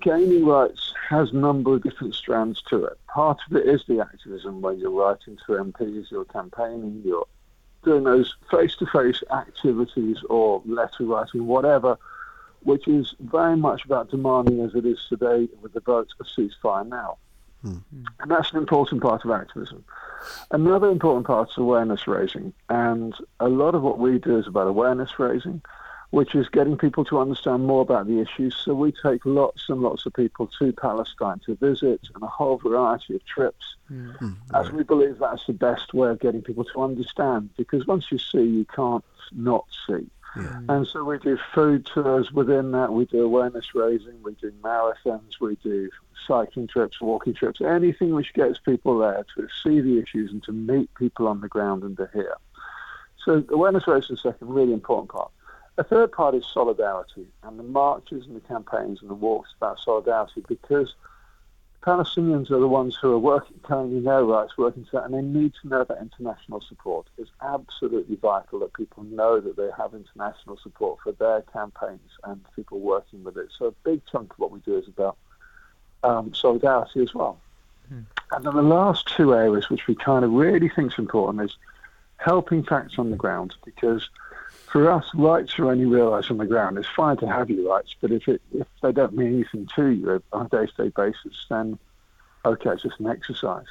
gaining 0.00 0.44
rights 0.46 0.92
has 1.08 1.30
a 1.30 1.36
number 1.36 1.74
of 1.74 1.82
different 1.82 2.14
strands 2.14 2.62
to 2.62 2.84
it. 2.84 2.98
Part 3.08 3.38
of 3.48 3.56
it 3.56 3.66
is 3.66 3.84
the 3.86 4.00
activism 4.00 4.60
when 4.60 4.78
you're 4.78 4.90
writing 4.90 5.38
to 5.46 5.52
MPs, 5.52 6.10
you're 6.10 6.24
campaigning, 6.26 7.02
you're 7.04 7.26
doing 7.84 8.04
those 8.04 8.34
face-to-face 8.50 9.22
activities 9.32 10.18
or 10.28 10.62
letter 10.66 11.04
writing, 11.04 11.46
whatever, 11.46 11.96
which 12.62 12.88
is 12.88 13.14
very 13.20 13.56
much 13.56 13.84
about 13.84 14.10
demanding, 14.10 14.60
as 14.60 14.74
it 14.74 14.84
is 14.84 14.98
today 15.08 15.48
with 15.62 15.72
the 15.72 15.80
vote, 15.80 16.08
a 16.20 16.24
ceasefire 16.24 16.86
now. 16.86 17.16
Hmm. 17.62 17.78
And 18.20 18.30
that's 18.30 18.52
an 18.52 18.58
important 18.58 19.02
part 19.02 19.24
of 19.24 19.30
activism. 19.30 19.84
Another 20.50 20.90
important 20.90 21.26
part 21.26 21.50
is 21.50 21.58
awareness 21.58 22.06
raising. 22.06 22.52
And 22.68 23.14
a 23.40 23.48
lot 23.48 23.74
of 23.74 23.82
what 23.82 23.98
we 23.98 24.18
do 24.18 24.38
is 24.38 24.46
about 24.46 24.66
awareness 24.66 25.18
raising, 25.18 25.62
which 26.10 26.34
is 26.34 26.48
getting 26.48 26.76
people 26.76 27.04
to 27.04 27.18
understand 27.18 27.66
more 27.66 27.82
about 27.82 28.06
the 28.06 28.20
issues. 28.20 28.56
So 28.56 28.74
we 28.74 28.92
take 28.92 29.24
lots 29.24 29.64
and 29.68 29.80
lots 29.80 30.06
of 30.06 30.14
people 30.14 30.48
to 30.58 30.72
Palestine 30.72 31.40
to 31.46 31.56
visit 31.56 32.00
and 32.14 32.22
a 32.22 32.28
whole 32.28 32.58
variety 32.58 33.16
of 33.16 33.24
trips, 33.24 33.76
mm-hmm. 33.90 34.26
hmm. 34.26 34.54
as 34.54 34.70
we 34.70 34.82
believe 34.82 35.18
that's 35.18 35.46
the 35.46 35.52
best 35.52 35.94
way 35.94 36.10
of 36.10 36.20
getting 36.20 36.42
people 36.42 36.64
to 36.64 36.82
understand. 36.82 37.50
Because 37.56 37.86
once 37.86 38.06
you 38.10 38.18
see, 38.18 38.42
you 38.42 38.64
can't 38.64 39.04
not 39.32 39.66
see. 39.86 40.08
Mm. 40.36 40.64
And 40.68 40.86
so 40.86 41.02
we 41.02 41.18
do 41.18 41.38
food 41.54 41.86
tours 41.86 42.30
within 42.30 42.72
that. 42.72 42.92
We 42.92 43.06
do 43.06 43.22
awareness 43.22 43.74
raising. 43.74 44.22
We 44.22 44.34
do 44.34 44.52
marathons. 44.62 45.40
We 45.40 45.56
do 45.56 45.88
cycling 46.26 46.66
trips, 46.66 47.00
walking 47.00 47.34
trips, 47.34 47.60
anything 47.60 48.14
which 48.14 48.34
gets 48.34 48.58
people 48.58 48.98
there 48.98 49.24
to 49.36 49.48
see 49.62 49.80
the 49.80 49.98
issues 49.98 50.30
and 50.32 50.42
to 50.44 50.52
meet 50.52 50.92
people 50.94 51.26
on 51.26 51.40
the 51.40 51.48
ground 51.48 51.84
and 51.84 51.96
to 51.96 52.08
hear. 52.12 52.34
So 53.24 53.44
awareness 53.50 53.88
raising 53.88 54.16
is 54.16 54.22
the 54.22 54.32
second 54.32 54.48
really 54.48 54.72
important 54.72 55.10
part. 55.10 55.30
A 55.78 55.84
third 55.84 56.12
part 56.12 56.34
is 56.34 56.44
solidarity, 56.52 57.26
and 57.42 57.58
the 57.58 57.62
marches 57.62 58.26
and 58.26 58.34
the 58.34 58.40
campaigns 58.40 59.02
and 59.02 59.10
the 59.10 59.14
walks 59.14 59.50
about 59.56 59.78
solidarity 59.78 60.42
because 60.48 60.94
Palestinians 61.82 62.50
are 62.50 62.58
the 62.58 62.66
ones 62.66 62.96
who 63.00 63.12
are 63.12 63.18
working, 63.18 63.60
claiming 63.62 64.02
their 64.02 64.24
rights, 64.24 64.56
working 64.58 64.84
to 64.86 64.90
that, 64.92 65.04
and 65.04 65.14
they 65.14 65.22
need 65.22 65.52
to 65.60 65.68
know 65.68 65.84
that 65.84 65.98
international 66.00 66.60
support. 66.62 67.06
It's 67.18 67.30
absolutely 67.42 68.16
vital 68.16 68.58
that 68.60 68.72
people 68.72 69.04
know 69.04 69.38
that 69.38 69.56
they 69.56 69.68
have 69.76 69.94
international 69.94 70.56
support 70.56 70.98
for 71.04 71.12
their 71.12 71.42
campaigns 71.42 72.10
and 72.24 72.44
people 72.56 72.80
working 72.80 73.22
with 73.22 73.36
it. 73.36 73.50
So 73.56 73.66
a 73.66 73.72
big 73.84 74.00
chunk 74.10 74.32
of 74.32 74.38
what 74.38 74.50
we 74.50 74.60
do 74.60 74.76
is 74.76 74.88
about 74.88 75.16
um, 76.02 76.34
solidarity 76.34 77.02
as 77.02 77.14
well. 77.14 77.38
And 78.32 78.44
then 78.44 78.54
the 78.54 78.62
last 78.62 79.06
two 79.06 79.34
areas, 79.34 79.70
which 79.70 79.86
we 79.86 79.94
kind 79.94 80.24
of 80.24 80.32
really 80.32 80.68
think 80.68 80.92
is 80.92 80.98
important, 80.98 81.48
is 81.48 81.56
helping 82.16 82.64
facts 82.64 82.98
on 82.98 83.10
the 83.10 83.16
ground 83.16 83.54
because 83.64 84.08
for 84.76 84.90
us, 84.90 85.06
rights 85.14 85.58
are 85.58 85.70
only 85.70 85.86
realised 85.86 86.30
on 86.30 86.36
the 86.36 86.44
ground. 86.44 86.76
It's 86.76 86.86
fine 86.86 87.16
to 87.18 87.26
have 87.26 87.48
your 87.48 87.66
rights, 87.66 87.96
but 87.98 88.12
if 88.12 88.28
it 88.28 88.42
if 88.52 88.66
they 88.82 88.92
don't 88.92 89.14
mean 89.14 89.32
anything 89.32 89.66
to 89.74 89.86
you 89.86 90.22
on 90.34 90.44
a 90.44 90.48
day-to-day 90.50 90.92
basis, 90.94 91.46
then 91.48 91.78
okay, 92.44 92.72
it's 92.72 92.82
just 92.82 93.00
an 93.00 93.06
exercise. 93.06 93.64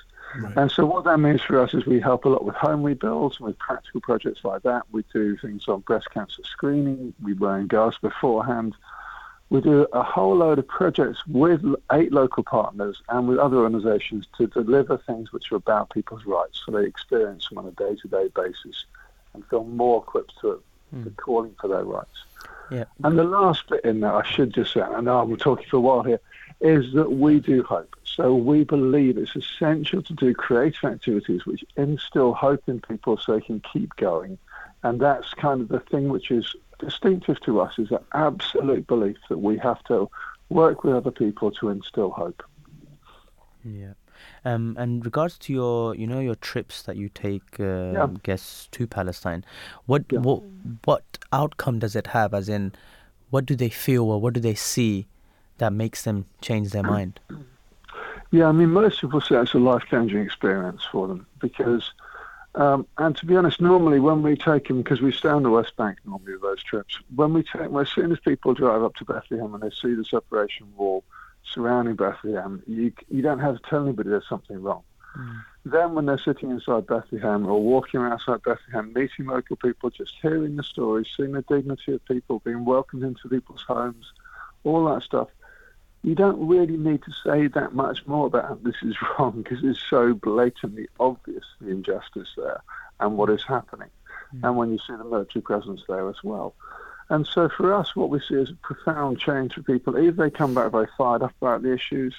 And 0.55 0.71
so 0.71 0.83
what 0.83 1.03
that 1.03 1.19
means 1.19 1.43
for 1.43 1.61
us 1.61 1.75
is 1.75 1.85
we 1.85 1.99
help 1.99 2.25
a 2.25 2.29
lot 2.29 2.43
with 2.43 2.55
home 2.55 2.81
rebuilds 2.81 3.37
and 3.37 3.45
with 3.45 3.59
practical 3.59 4.01
projects 4.01 4.43
like 4.43 4.63
that. 4.63 4.81
We 4.91 5.03
do 5.13 5.37
things 5.37 5.67
on 5.67 5.81
breast 5.81 6.09
cancer 6.09 6.41
screening. 6.43 7.13
We 7.21 7.33
were 7.33 7.59
in 7.59 7.67
Gaza 7.67 7.99
beforehand. 8.01 8.73
We 9.51 9.61
do 9.61 9.85
a 9.93 10.01
whole 10.01 10.35
load 10.35 10.57
of 10.57 10.67
projects 10.67 11.19
with 11.27 11.63
eight 11.91 12.13
local 12.13 12.43
partners 12.43 12.99
and 13.09 13.27
with 13.27 13.37
other 13.37 13.57
organisations 13.57 14.27
to 14.39 14.47
deliver 14.47 14.97
things 14.97 15.31
which 15.31 15.51
are 15.51 15.57
about 15.57 15.91
people's 15.91 16.25
rights, 16.25 16.63
so 16.65 16.71
they 16.71 16.85
experience 16.85 17.47
them 17.47 17.59
on 17.59 17.67
a 17.67 17.71
day-to-day 17.71 18.29
basis 18.35 18.85
and 19.35 19.45
feel 19.45 19.65
more 19.65 20.01
equipped 20.01 20.33
to, 20.41 20.59
Hmm. 20.91 21.03
to 21.03 21.09
calling 21.11 21.55
for 21.59 21.67
their 21.67 21.83
rights. 21.83 22.23
Yeah. 22.71 22.85
And 23.03 23.17
the 23.17 23.23
last 23.23 23.69
bit 23.69 23.83
in 23.83 23.99
there, 23.99 24.15
I 24.15 24.25
should 24.25 24.53
just 24.53 24.73
say, 24.73 24.81
and 24.81 25.09
I'm 25.09 25.35
talking 25.37 25.67
for 25.69 25.77
a 25.77 25.81
while 25.81 26.03
here, 26.03 26.19
is 26.61 26.93
that 26.93 27.11
we 27.11 27.39
do 27.39 27.63
hope. 27.63 27.95
So 28.03 28.35
we 28.35 28.63
believe 28.63 29.17
it's 29.17 29.35
essential 29.35 30.01
to 30.03 30.13
do 30.13 30.33
creative 30.33 30.83
activities 30.83 31.45
which 31.45 31.65
instill 31.75 32.33
hope 32.33 32.63
in 32.67 32.79
people 32.79 33.17
so 33.17 33.33
they 33.33 33.41
can 33.41 33.61
keep 33.71 33.95
going. 33.97 34.37
And 34.83 34.99
that's 34.99 35.33
kind 35.33 35.61
of 35.61 35.67
the 35.67 35.79
thing 35.79 36.09
which 36.09 36.31
is 36.31 36.55
distinctive 36.79 37.39
to 37.41 37.61
us 37.61 37.77
is 37.77 37.91
an 37.91 37.99
absolute 38.13 38.87
belief 38.87 39.17
that 39.29 39.39
we 39.39 39.57
have 39.57 39.83
to 39.85 40.09
work 40.49 40.83
with 40.83 40.95
other 40.95 41.11
people 41.11 41.51
to 41.51 41.69
instill 41.69 42.11
hope. 42.11 42.43
Yeah. 43.63 43.93
Um, 44.45 44.75
and 44.77 45.03
regards 45.03 45.39
to 45.39 45.53
your, 45.53 45.95
you 45.95 46.05
know, 46.05 46.19
your 46.19 46.35
trips 46.35 46.83
that 46.83 46.95
you 46.95 47.09
take 47.09 47.59
uh, 47.59 48.05
guests 48.21 48.67
to 48.73 48.85
Palestine, 48.85 49.43
what 49.87 50.03
Yeah. 50.11 50.19
what 50.19 50.43
what 50.85 51.03
outcome 51.33 51.79
does 51.79 51.95
it 51.95 52.07
have? 52.07 52.33
As 52.33 52.47
in, 52.47 52.71
what 53.31 53.45
do 53.45 53.55
they 53.55 53.69
feel 53.69 54.03
or 54.03 54.21
what 54.21 54.33
do 54.33 54.39
they 54.39 54.53
see 54.55 55.07
that 55.57 55.73
makes 55.73 56.03
them 56.03 56.25
change 56.41 56.69
their 56.69 56.83
mind? 56.83 57.19
Yeah, 58.31 58.47
I 58.47 58.51
mean, 58.51 58.69
most 58.69 59.01
people 59.01 59.21
say 59.21 59.35
it's 59.37 59.53
a 59.53 59.59
life-changing 59.59 60.19
experience 60.19 60.83
for 60.91 61.07
them 61.07 61.25
because, 61.39 61.91
um, 62.55 62.85
and 62.97 63.15
to 63.17 63.25
be 63.25 63.35
honest, 63.35 63.61
normally 63.61 63.99
when 63.99 64.21
we 64.21 64.35
take 64.35 64.67
them, 64.67 64.81
because 64.81 65.01
we 65.01 65.11
stay 65.11 65.29
on 65.29 65.43
the 65.43 65.49
West 65.49 65.75
Bank 65.77 65.97
normally 66.05 66.33
with 66.33 66.41
those 66.41 66.63
trips, 66.63 66.99
when 67.15 67.33
we 67.33 67.43
take 67.43 67.63
them, 67.63 67.77
as 67.77 67.89
soon 67.89 68.11
as 68.11 68.19
people 68.19 68.53
drive 68.53 68.83
up 68.83 68.95
to 68.95 69.05
Bethlehem 69.05 69.53
and 69.53 69.63
they 69.63 69.69
see 69.69 69.93
the 69.95 70.05
separation 70.05 70.67
wall 70.75 71.03
surrounding 71.55 71.95
Bethlehem, 71.95 72.61
you 72.67 72.91
you 73.09 73.23
don't 73.23 73.39
have 73.39 73.55
to 73.55 73.69
tell 73.69 73.83
anybody 73.83 74.09
there's 74.09 74.29
something 74.29 74.61
wrong. 74.61 74.83
Hmm. 75.15 75.37
Then 75.65 75.95
when 75.95 76.05
they're 76.05 76.19
sitting 76.19 76.51
inside 76.51 76.85
Bethlehem 76.85 77.47
or 77.47 77.59
walking 77.61 78.01
outside 78.01 78.43
Bethlehem, 78.43 78.93
meeting 78.93 79.25
local 79.25 79.55
people, 79.55 79.89
just 79.89 80.13
hearing 80.21 80.57
the 80.57 80.63
stories, 80.63 81.07
seeing 81.15 81.31
the 81.31 81.41
dignity 81.41 81.93
of 81.93 82.05
people, 82.05 82.39
being 82.45 82.65
welcomed 82.65 83.03
into 83.03 83.29
people's 83.29 83.63
homes, 83.67 84.11
all 84.63 84.85
that 84.85 85.01
stuff, 85.01 85.29
you 86.03 86.13
don't 86.13 86.47
really 86.47 86.77
need 86.77 87.01
to 87.03 87.11
say 87.25 87.47
that 87.47 87.73
much 87.73 88.05
more 88.05 88.27
about 88.27 88.63
this 88.63 88.75
is 88.83 88.95
wrong 89.19 89.41
because 89.41 89.63
it's 89.63 89.81
so 89.89 90.13
blatantly 90.13 90.87
obvious 90.99 91.45
the 91.59 91.69
injustice 91.69 92.29
there 92.37 92.61
and 92.99 93.17
what 93.17 93.31
is 93.31 93.43
happening. 93.43 93.89
Hmm. 94.31 94.45
And 94.45 94.57
when 94.57 94.71
you 94.71 94.77
see 94.77 94.95
the 94.95 95.03
military 95.03 95.41
presence 95.41 95.81
there 95.87 96.07
as 96.09 96.23
well. 96.23 96.53
And 97.09 97.27
so 97.27 97.49
for 97.49 97.73
us, 97.73 97.95
what 97.95 98.09
we 98.09 98.19
see 98.19 98.35
is 98.35 98.49
a 98.49 98.55
profound 98.55 99.19
change 99.19 99.53
for 99.53 99.61
people. 99.61 99.97
Either 99.97 100.23
they 100.23 100.31
come 100.31 100.53
back 100.53 100.71
very 100.71 100.87
fired 100.97 101.21
up 101.21 101.33
about 101.41 101.61
the 101.61 101.73
issues 101.73 102.15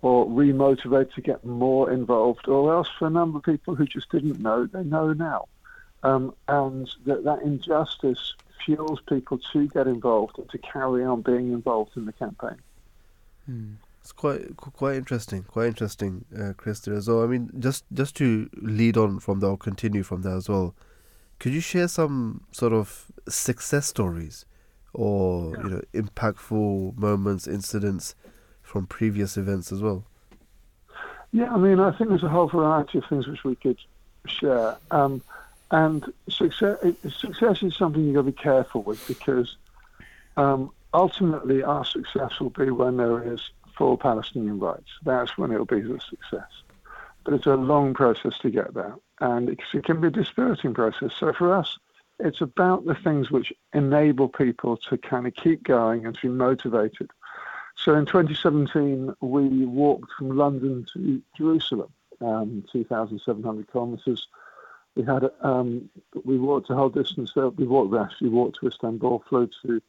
or 0.00 0.26
remotivated 0.26 1.12
to 1.14 1.20
get 1.20 1.44
more 1.44 1.90
involved, 1.90 2.48
or 2.48 2.72
else 2.72 2.88
for 2.98 3.06
a 3.06 3.10
number 3.10 3.38
of 3.38 3.44
people 3.44 3.74
who 3.74 3.86
just 3.86 4.10
didn't 4.10 4.38
know, 4.40 4.66
they 4.66 4.84
know 4.84 5.12
now. 5.12 5.46
Um, 6.02 6.34
and 6.48 6.90
that, 7.06 7.24
that 7.24 7.40
injustice 7.42 8.34
fuels 8.64 9.00
people 9.08 9.38
to 9.52 9.66
get 9.68 9.86
involved 9.86 10.38
and 10.38 10.48
to 10.50 10.58
carry 10.58 11.04
on 11.04 11.22
being 11.22 11.52
involved 11.52 11.96
in 11.96 12.04
the 12.04 12.12
campaign. 12.12 12.56
It's 14.00 14.12
quite 14.12 14.54
quite 14.58 14.96
interesting, 14.96 15.44
quite 15.44 15.68
interesting, 15.68 16.26
uh, 16.38 16.52
Chris. 16.58 16.80
There 16.80 16.94
as 16.94 17.08
well. 17.08 17.22
I 17.22 17.26
mean, 17.26 17.50
just 17.58 17.84
just 17.92 18.14
to 18.16 18.50
lead 18.60 18.98
on 18.98 19.18
from 19.18 19.40
that, 19.40 19.46
or 19.46 19.56
continue 19.56 20.02
from 20.02 20.20
that 20.22 20.36
as 20.36 20.48
well. 20.48 20.74
Could 21.38 21.52
you 21.52 21.60
share 21.60 21.88
some 21.88 22.44
sort 22.52 22.72
of 22.72 23.06
success 23.28 23.86
stories, 23.86 24.44
or 24.92 25.56
you 25.56 25.70
know, 25.70 25.82
impactful 25.92 26.96
moments, 26.96 27.46
incidents 27.46 28.14
from 28.62 28.86
previous 28.86 29.36
events 29.36 29.72
as 29.72 29.82
well? 29.82 30.04
Yeah, 31.32 31.52
I 31.52 31.58
mean, 31.58 31.80
I 31.80 31.90
think 31.90 32.10
there's 32.10 32.22
a 32.22 32.28
whole 32.28 32.48
variety 32.48 32.98
of 32.98 33.04
things 33.06 33.26
which 33.26 33.44
we 33.44 33.56
could 33.56 33.78
share. 34.26 34.76
Um, 34.90 35.20
and 35.70 36.12
success, 36.28 36.78
success 37.18 37.62
is 37.62 37.76
something 37.76 38.04
you've 38.04 38.14
got 38.14 38.20
to 38.20 38.26
be 38.26 38.32
careful 38.32 38.82
with 38.82 39.04
because 39.08 39.56
um, 40.36 40.70
ultimately 40.92 41.62
our 41.62 41.84
success 41.84 42.38
will 42.38 42.50
be 42.50 42.70
when 42.70 42.96
there 42.96 43.32
is 43.32 43.50
full 43.76 43.96
Palestinian 43.96 44.60
rights. 44.60 44.88
That's 45.02 45.36
when 45.36 45.50
it'll 45.50 45.66
be 45.66 45.80
a 45.80 46.00
success. 46.00 46.48
But 47.24 47.34
it's 47.34 47.46
a 47.46 47.56
long 47.56 47.94
process 47.94 48.38
to 48.38 48.50
get 48.50 48.74
there. 48.74 48.94
And 49.20 49.48
it, 49.48 49.60
can 49.84 50.00
be 50.00 50.08
a 50.08 50.10
dispiriting 50.10 50.74
process. 50.74 51.12
So 51.18 51.32
for 51.32 51.54
us, 51.54 51.78
it's 52.18 52.40
about 52.40 52.84
the 52.84 52.94
things 52.94 53.30
which 53.30 53.52
enable 53.72 54.28
people 54.28 54.76
to 54.88 54.98
kind 54.98 55.26
of 55.26 55.34
keep 55.34 55.62
going 55.64 56.06
and 56.06 56.14
to 56.16 56.22
be 56.22 56.28
motivated. 56.28 57.10
So 57.76 57.94
in 57.94 58.06
2017, 58.06 59.14
we 59.20 59.66
walked 59.66 60.12
from 60.12 60.36
London 60.36 60.86
to 60.92 61.20
Jerusalem, 61.36 61.92
um, 62.20 62.64
2,700 62.72 63.70
kilometres. 63.70 64.26
We 64.94 65.02
had 65.02 65.28
um, 65.40 65.90
we 66.24 66.38
walked 66.38 66.70
a 66.70 66.74
whole 66.74 66.88
distance 66.88 67.32
there. 67.34 67.48
We 67.48 67.66
walked 67.66 67.96
actually 67.96 68.28
walked 68.28 68.60
to 68.60 68.68
Istanbul, 68.68 69.24
flew 69.28 69.50
to 69.62 69.82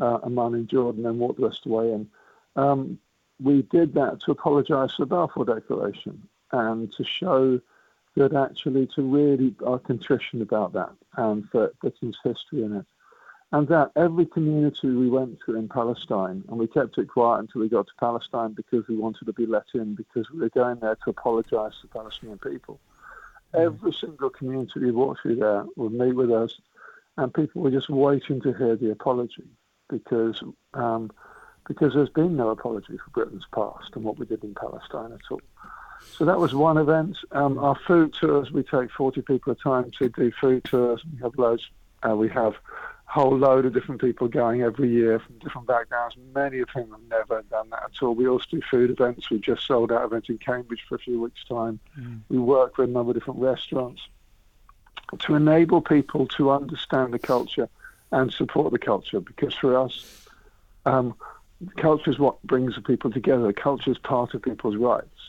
uh, 0.00 0.18
Amman 0.24 0.54
in 0.54 0.66
Jordan, 0.66 1.02
then 1.02 1.18
walked 1.18 1.38
the 1.38 1.46
rest 1.46 1.66
of 1.66 1.70
the 1.70 1.76
way 1.76 1.92
in. 1.92 2.08
Um, 2.56 2.98
we 3.38 3.62
did 3.62 3.94
that 3.94 4.20
to 4.20 4.32
apologise 4.32 4.94
for 4.94 5.02
the 5.02 5.06
Balfour 5.06 5.44
Declaration 5.44 6.22
and 6.52 6.92
to 6.92 7.04
show 7.04 7.60
that 8.16 8.34
actually 8.34 8.88
to 8.94 9.02
really 9.02 9.54
are 9.64 9.78
contrition 9.78 10.42
about 10.42 10.72
that 10.72 10.90
and 11.16 11.48
for 11.50 11.72
Britain's 11.80 12.18
history 12.24 12.62
in 12.62 12.76
it. 12.76 12.86
And 13.52 13.66
that 13.68 13.90
every 13.96 14.26
community 14.26 14.88
we 14.88 15.10
went 15.10 15.38
to 15.46 15.56
in 15.56 15.68
Palestine, 15.68 16.44
and 16.48 16.58
we 16.58 16.68
kept 16.68 16.98
it 16.98 17.08
quiet 17.08 17.40
until 17.40 17.62
we 17.62 17.68
got 17.68 17.86
to 17.88 17.92
Palestine 17.98 18.52
because 18.52 18.86
we 18.86 18.96
wanted 18.96 19.24
to 19.24 19.32
be 19.32 19.44
let 19.44 19.64
in 19.74 19.96
because 19.96 20.30
we 20.30 20.38
were 20.38 20.50
going 20.50 20.78
there 20.78 20.96
to 21.04 21.10
apologize 21.10 21.72
to 21.80 21.88
the 21.88 21.92
Palestinian 21.92 22.38
people. 22.38 22.78
Every 23.52 23.92
single 23.92 24.30
community 24.30 24.78
we 24.78 24.92
walked 24.92 25.22
through 25.22 25.36
there 25.36 25.66
would 25.74 25.92
meet 25.92 26.12
with 26.12 26.30
us, 26.30 26.60
and 27.16 27.34
people 27.34 27.62
were 27.62 27.72
just 27.72 27.90
waiting 27.90 28.40
to 28.42 28.52
hear 28.52 28.76
the 28.76 28.92
apology 28.92 29.48
because 29.88 30.40
um, 30.74 31.10
because 31.66 31.94
there's 31.94 32.08
been 32.10 32.36
no 32.36 32.50
apology 32.50 32.96
for 32.96 33.10
Britain's 33.12 33.46
past 33.52 33.90
and 33.94 34.04
what 34.04 34.18
we 34.18 34.26
did 34.26 34.44
in 34.44 34.54
Palestine 34.54 35.12
at 35.12 35.20
all. 35.30 35.40
So 36.16 36.24
that 36.26 36.38
was 36.38 36.54
one 36.54 36.76
event. 36.76 37.16
Um, 37.32 37.58
our 37.58 37.76
food 37.86 38.14
tours, 38.14 38.50
we 38.50 38.62
take 38.62 38.90
40 38.90 39.22
people 39.22 39.52
at 39.52 39.58
a 39.58 39.62
time 39.62 39.90
to 39.98 40.08
do 40.08 40.30
food 40.40 40.64
tours. 40.64 41.02
We 41.12 41.20
have 41.22 41.36
loads. 41.38 41.68
Uh, 42.06 42.16
we 42.16 42.28
have 42.28 42.54
a 42.54 43.12
whole 43.12 43.36
load 43.36 43.66
of 43.66 43.72
different 43.72 44.00
people 44.00 44.28
going 44.28 44.62
every 44.62 44.90
year 44.90 45.18
from 45.18 45.38
different 45.38 45.66
backgrounds, 45.66 46.16
many 46.34 46.60
of 46.60 46.68
whom 46.70 46.90
have 46.90 47.00
never 47.08 47.42
done 47.50 47.70
that 47.70 47.82
at 47.84 48.02
all. 48.02 48.14
We 48.14 48.28
also 48.28 48.46
do 48.50 48.60
food 48.70 48.90
events. 48.90 49.30
We 49.30 49.38
just 49.38 49.66
sold 49.66 49.92
out 49.92 50.04
events 50.04 50.28
in 50.28 50.38
Cambridge 50.38 50.82
for 50.88 50.96
a 50.96 50.98
few 50.98 51.20
weeks' 51.20 51.44
time. 51.48 51.80
We 52.28 52.38
work 52.38 52.78
with 52.78 52.90
a 52.90 52.92
number 52.92 53.10
of 53.10 53.16
different 53.16 53.40
restaurants 53.40 54.02
to 55.18 55.34
enable 55.34 55.80
people 55.80 56.26
to 56.28 56.50
understand 56.50 57.12
the 57.12 57.18
culture 57.18 57.68
and 58.12 58.32
support 58.32 58.72
the 58.72 58.78
culture 58.78 59.20
because 59.20 59.54
for 59.54 59.76
us, 59.76 60.26
um, 60.86 61.14
culture 61.76 62.10
is 62.10 62.18
what 62.18 62.42
brings 62.42 62.78
people 62.86 63.10
together. 63.10 63.52
Culture 63.52 63.90
is 63.90 63.98
part 63.98 64.34
of 64.34 64.42
people's 64.42 64.76
rights, 64.76 65.19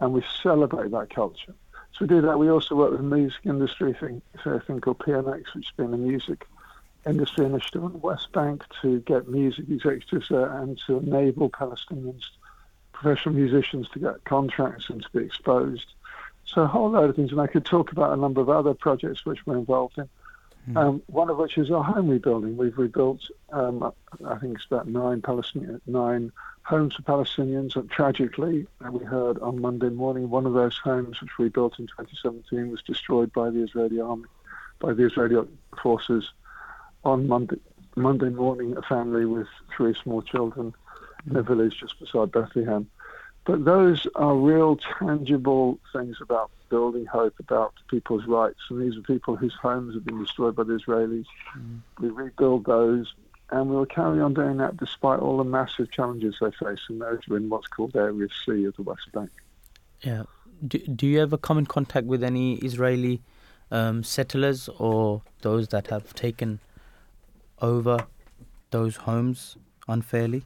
and 0.00 0.12
we 0.12 0.22
celebrate 0.42 0.90
that 0.90 1.10
culture. 1.10 1.54
So 1.92 2.04
we 2.04 2.08
do 2.08 2.20
that. 2.22 2.38
We 2.38 2.50
also 2.50 2.74
work 2.74 2.90
with 2.90 3.00
the 3.00 3.16
music 3.16 3.40
industry, 3.44 3.94
thing, 3.94 4.20
a 4.44 4.60
thing 4.60 4.80
called 4.80 4.98
PMX, 4.98 5.54
which 5.54 5.66
has 5.66 5.76
been 5.76 5.94
a 5.94 5.98
music 5.98 6.46
industry 7.06 7.46
initiative 7.46 7.84
on 7.84 7.92
the 7.92 7.98
West 7.98 8.32
Bank 8.32 8.64
to 8.82 9.00
get 9.00 9.28
music 9.28 9.66
executives 9.70 10.28
there 10.28 10.50
and 10.60 10.78
to 10.86 10.98
enable 10.98 11.48
Palestinians, 11.48 12.24
professional 12.92 13.34
musicians, 13.34 13.88
to 13.90 13.98
get 13.98 14.24
contracts 14.24 14.90
and 14.90 15.02
to 15.02 15.08
be 15.10 15.24
exposed. 15.24 15.86
So 16.44 16.62
a 16.62 16.66
whole 16.66 16.90
load 16.90 17.10
of 17.10 17.16
things, 17.16 17.32
and 17.32 17.40
I 17.40 17.46
could 17.46 17.64
talk 17.64 17.92
about 17.92 18.12
a 18.12 18.20
number 18.20 18.40
of 18.40 18.50
other 18.50 18.74
projects 18.74 19.24
which 19.24 19.46
we're 19.46 19.56
involved 19.56 19.98
in. 19.98 20.08
Um, 20.74 21.02
one 21.06 21.30
of 21.30 21.36
which 21.36 21.58
is 21.58 21.70
our 21.70 21.84
home 21.84 22.08
rebuilding. 22.08 22.56
We've 22.56 22.76
rebuilt, 22.76 23.20
um, 23.52 23.92
I 24.26 24.36
think 24.38 24.56
it's 24.56 24.66
about 24.66 24.88
nine 24.88 25.22
Palestinian, 25.22 25.80
nine 25.86 26.32
homes 26.62 26.96
for 26.96 27.02
Palestinians. 27.02 27.76
And 27.76 27.88
tragically, 27.88 28.66
uh, 28.84 28.90
we 28.90 29.04
heard 29.04 29.38
on 29.38 29.60
Monday 29.60 29.90
morning, 29.90 30.28
one 30.28 30.44
of 30.44 30.54
those 30.54 30.76
homes, 30.78 31.20
which 31.20 31.38
we 31.38 31.48
built 31.48 31.78
in 31.78 31.86
2017, 31.86 32.70
was 32.70 32.82
destroyed 32.82 33.32
by 33.32 33.50
the 33.50 33.62
Israeli 33.62 34.00
army, 34.00 34.28
by 34.80 34.92
the 34.92 35.04
Israeli 35.06 35.46
forces 35.80 36.28
on 37.04 37.28
Monday. 37.28 37.60
Monday 37.94 38.28
morning, 38.28 38.76
a 38.76 38.82
family 38.82 39.24
with 39.24 39.46
three 39.74 39.94
small 40.02 40.20
children 40.20 40.74
in 41.30 41.36
a 41.36 41.42
village 41.42 41.78
just 41.80 41.98
beside 41.98 42.30
Bethlehem. 42.30 42.90
But 43.46 43.64
those 43.64 44.06
are 44.16 44.34
real, 44.34 44.76
tangible 44.98 45.78
things 45.94 46.18
about 46.20 46.50
building 46.68 47.06
hope, 47.06 47.34
about 47.38 47.74
people's 47.88 48.26
rights. 48.26 48.58
And 48.70 48.82
these 48.82 48.98
are 48.98 49.02
people 49.02 49.36
whose 49.36 49.54
homes 49.54 49.94
have 49.94 50.04
been 50.04 50.22
destroyed 50.22 50.56
by 50.56 50.64
the 50.64 50.74
Israelis. 50.74 51.26
We 52.00 52.08
rebuild 52.08 52.64
those, 52.64 53.12
and 53.50 53.70
we 53.70 53.76
will 53.76 53.86
carry 53.86 54.20
on 54.20 54.34
doing 54.34 54.56
that 54.58 54.76
despite 54.76 55.20
all 55.20 55.38
the 55.38 55.44
massive 55.44 55.90
challenges 55.90 56.36
they 56.40 56.50
face, 56.50 56.80
and 56.88 57.00
those 57.00 57.20
are 57.30 57.36
in 57.36 57.48
what's 57.48 57.66
called 57.68 57.94
Area 57.96 58.28
C 58.44 58.64
of 58.64 58.74
the 58.76 58.82
West 58.82 59.10
Bank. 59.12 59.30
Yeah. 60.02 60.24
Do, 60.66 60.78
do 60.78 61.06
you 61.06 61.20
ever 61.20 61.36
come 61.36 61.58
in 61.58 61.66
contact 61.66 62.06
with 62.06 62.22
any 62.24 62.56
Israeli 62.56 63.22
um, 63.70 64.02
settlers 64.02 64.68
or 64.78 65.22
those 65.42 65.68
that 65.68 65.88
have 65.88 66.14
taken 66.14 66.60
over 67.60 68.06
those 68.70 68.96
homes 68.96 69.56
unfairly? 69.88 70.44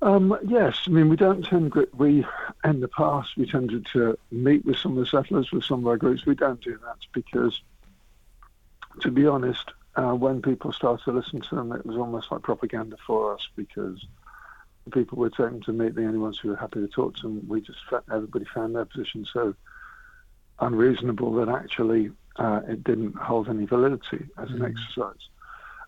Um, 0.00 0.38
yes, 0.46 0.78
I 0.86 0.90
mean 0.90 1.08
we 1.08 1.16
don't 1.16 1.44
tend 1.44 1.74
we 1.94 2.24
in 2.64 2.80
the 2.80 2.88
past 2.88 3.36
we 3.36 3.46
tended 3.46 3.86
to 3.92 4.16
meet 4.30 4.64
with 4.64 4.76
some 4.76 4.92
of 4.92 4.98
the 4.98 5.06
settlers 5.06 5.50
with 5.50 5.64
some 5.64 5.80
of 5.80 5.86
our 5.88 5.96
groups. 5.96 6.24
We 6.24 6.36
don't 6.36 6.60
do 6.60 6.78
that 6.78 6.98
because, 7.12 7.60
to 9.00 9.10
be 9.10 9.26
honest, 9.26 9.72
uh, 9.96 10.14
when 10.14 10.40
people 10.40 10.72
started 10.72 11.04
to 11.04 11.12
listen 11.12 11.40
to 11.40 11.54
them, 11.56 11.72
it 11.72 11.84
was 11.84 11.96
almost 11.96 12.30
like 12.30 12.42
propaganda 12.42 12.96
for 13.04 13.34
us 13.34 13.48
because 13.56 14.06
the 14.84 14.90
people 14.92 15.18
we're 15.18 15.30
taking 15.30 15.60
to 15.62 15.72
meet 15.72 15.96
the 15.96 16.04
only 16.04 16.18
ones 16.18 16.38
who 16.38 16.50
were 16.50 16.56
happy 16.56 16.80
to 16.80 16.88
talk 16.88 17.16
to 17.16 17.22
them. 17.22 17.42
We 17.48 17.60
just 17.60 17.80
everybody 18.12 18.44
found 18.54 18.76
their 18.76 18.84
position 18.84 19.26
so 19.32 19.54
unreasonable 20.60 21.32
that 21.34 21.48
actually 21.48 22.10
uh, 22.36 22.60
it 22.68 22.84
didn't 22.84 23.16
hold 23.16 23.48
any 23.48 23.66
validity 23.66 24.26
as 24.38 24.50
an 24.50 24.64
exercise. 24.64 25.28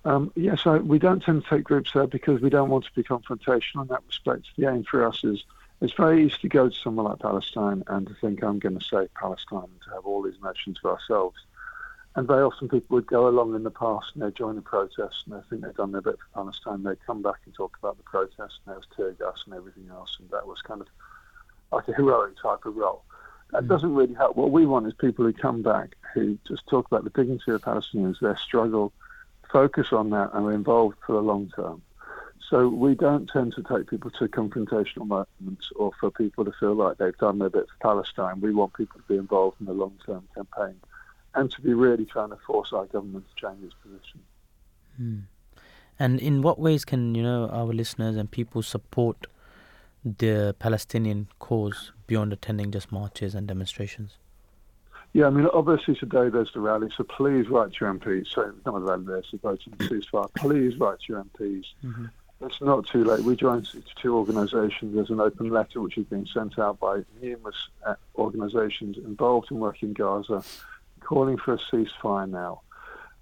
Um, 0.04 0.32
yes, 0.34 0.62
I, 0.66 0.78
we 0.78 0.98
don't 0.98 1.22
tend 1.22 1.44
to 1.44 1.50
take 1.50 1.64
groups 1.64 1.92
there 1.92 2.06
because 2.06 2.40
we 2.40 2.50
don't 2.50 2.70
want 2.70 2.84
to 2.84 2.90
be 2.94 3.02
confrontational 3.02 3.82
in 3.82 3.88
that 3.88 4.02
respect. 4.06 4.46
The 4.56 4.70
aim 4.70 4.84
for 4.84 5.06
us 5.06 5.22
is 5.24 5.44
it's 5.80 5.92
very 5.92 6.24
easy 6.26 6.36
to 6.42 6.48
go 6.48 6.68
to 6.68 6.74
somewhere 6.74 7.06
like 7.06 7.18
Palestine 7.18 7.82
and 7.86 8.06
to 8.06 8.14
think 8.14 8.42
I'm 8.42 8.58
going 8.58 8.78
to 8.78 8.84
save 8.84 9.12
Palestine 9.14 9.64
and 9.64 9.82
to 9.84 9.90
have 9.94 10.04
all 10.04 10.22
these 10.22 10.40
nations 10.42 10.78
for 10.80 10.90
ourselves. 10.92 11.36
And 12.16 12.26
very 12.26 12.42
often 12.42 12.68
people 12.68 12.96
would 12.96 13.06
go 13.06 13.28
along 13.28 13.54
in 13.54 13.62
the 13.62 13.70
past 13.70 14.12
and 14.14 14.22
they'd 14.22 14.34
join 14.34 14.58
a 14.58 14.62
protest 14.62 15.24
and 15.26 15.34
they 15.34 15.48
think 15.48 15.62
they've 15.62 15.76
done 15.76 15.92
their 15.92 16.00
bit 16.00 16.18
for 16.18 16.42
Palestine. 16.42 16.82
They'd 16.82 17.06
come 17.06 17.22
back 17.22 17.40
and 17.44 17.54
talk 17.54 17.76
about 17.78 17.98
the 17.98 18.02
protest 18.02 18.38
and 18.38 18.66
there 18.66 18.76
was 18.76 18.86
tear 18.96 19.12
gas 19.12 19.42
and 19.46 19.54
everything 19.54 19.88
else. 19.90 20.16
And 20.18 20.28
that 20.30 20.46
was 20.46 20.60
kind 20.62 20.80
of 20.80 20.88
like 21.72 21.88
a 21.88 21.94
heroic 21.94 22.34
type 22.42 22.64
of 22.64 22.76
role. 22.76 23.04
That 23.52 23.68
doesn't 23.68 23.94
really 23.94 24.14
help. 24.14 24.36
What 24.36 24.50
we 24.50 24.66
want 24.66 24.86
is 24.86 24.94
people 24.94 25.24
who 25.24 25.32
come 25.32 25.62
back 25.62 25.96
who 26.14 26.38
just 26.46 26.66
talk 26.68 26.86
about 26.86 27.04
the 27.04 27.10
dignity 27.10 27.52
of 27.52 27.62
Palestinians, 27.62 28.20
their 28.20 28.36
struggle, 28.36 28.92
focus 29.52 29.88
on 29.92 30.10
that 30.10 30.30
and 30.32 30.46
are 30.46 30.52
involved 30.52 30.96
for 31.06 31.12
the 31.12 31.22
long 31.22 31.52
term. 31.54 31.82
So 32.48 32.68
we 32.68 32.96
don't 32.96 33.28
tend 33.28 33.54
to 33.54 33.62
take 33.62 33.88
people 33.88 34.10
to 34.10 34.26
confrontational 34.26 35.06
moments 35.06 35.70
or 35.76 35.92
for 36.00 36.10
people 36.10 36.44
to 36.44 36.52
feel 36.58 36.74
like 36.74 36.98
they've 36.98 37.16
done 37.16 37.38
their 37.38 37.48
bit 37.48 37.66
for 37.68 37.76
Palestine. 37.80 38.40
We 38.40 38.52
want 38.52 38.74
people 38.74 39.00
to 39.00 39.06
be 39.06 39.16
involved 39.16 39.60
in 39.60 39.66
the 39.66 39.72
long 39.72 39.96
term 40.04 40.26
campaign 40.34 40.74
and 41.34 41.50
to 41.52 41.60
be 41.60 41.74
really 41.74 42.04
trying 42.04 42.30
to 42.30 42.38
force 42.44 42.72
our 42.72 42.86
government 42.86 43.24
to 43.28 43.46
change 43.46 43.62
its 43.64 43.74
position. 43.82 44.20
Hmm. 44.96 45.18
And 45.98 46.18
in 46.18 46.42
what 46.42 46.58
ways 46.58 46.84
can 46.84 47.14
you 47.14 47.22
know 47.22 47.48
our 47.50 47.66
listeners 47.66 48.16
and 48.16 48.28
people 48.28 48.62
support 48.62 49.26
the 50.04 50.56
Palestinian 50.58 51.28
cause 51.38 51.92
beyond 52.06 52.32
attending 52.32 52.72
just 52.72 52.90
marches 52.90 53.34
and 53.34 53.46
demonstrations? 53.46 54.16
Yeah, 55.12 55.26
I 55.26 55.30
mean, 55.30 55.46
obviously 55.52 55.96
today 55.96 56.28
there's 56.28 56.52
the 56.52 56.60
rally, 56.60 56.88
so 56.96 57.02
please 57.04 57.48
write 57.48 57.72
to 57.72 57.84
your 57.84 57.94
MPs. 57.94 58.28
Sorry, 58.28 58.52
not 58.64 58.74
the 58.74 58.80
rally, 58.80 59.04
there's 59.06 59.30
the 59.32 59.38
voting 59.38 59.72
ceasefire. 59.74 60.28
Please 60.36 60.76
write 60.76 61.00
to 61.00 61.12
your 61.12 61.24
MPs. 61.24 61.64
It's 62.42 62.60
not 62.62 62.86
too 62.86 63.04
late. 63.04 63.20
We 63.22 63.36
joined 63.36 63.66
62 63.66 64.16
organisations. 64.16 64.94
There's 64.94 65.10
an 65.10 65.20
open 65.20 65.50
letter 65.50 65.80
which 65.80 65.96
has 65.96 66.06
been 66.06 66.26
sent 66.26 66.58
out 66.58 66.80
by 66.80 67.02
numerous 67.20 67.68
uh, 67.84 67.96
organisations 68.16 68.96
involved 68.96 69.50
in 69.50 69.58
working 69.58 69.92
Gaza, 69.92 70.42
calling 71.00 71.36
for 71.36 71.54
a 71.54 71.58
ceasefire 71.58 72.30
now. 72.30 72.62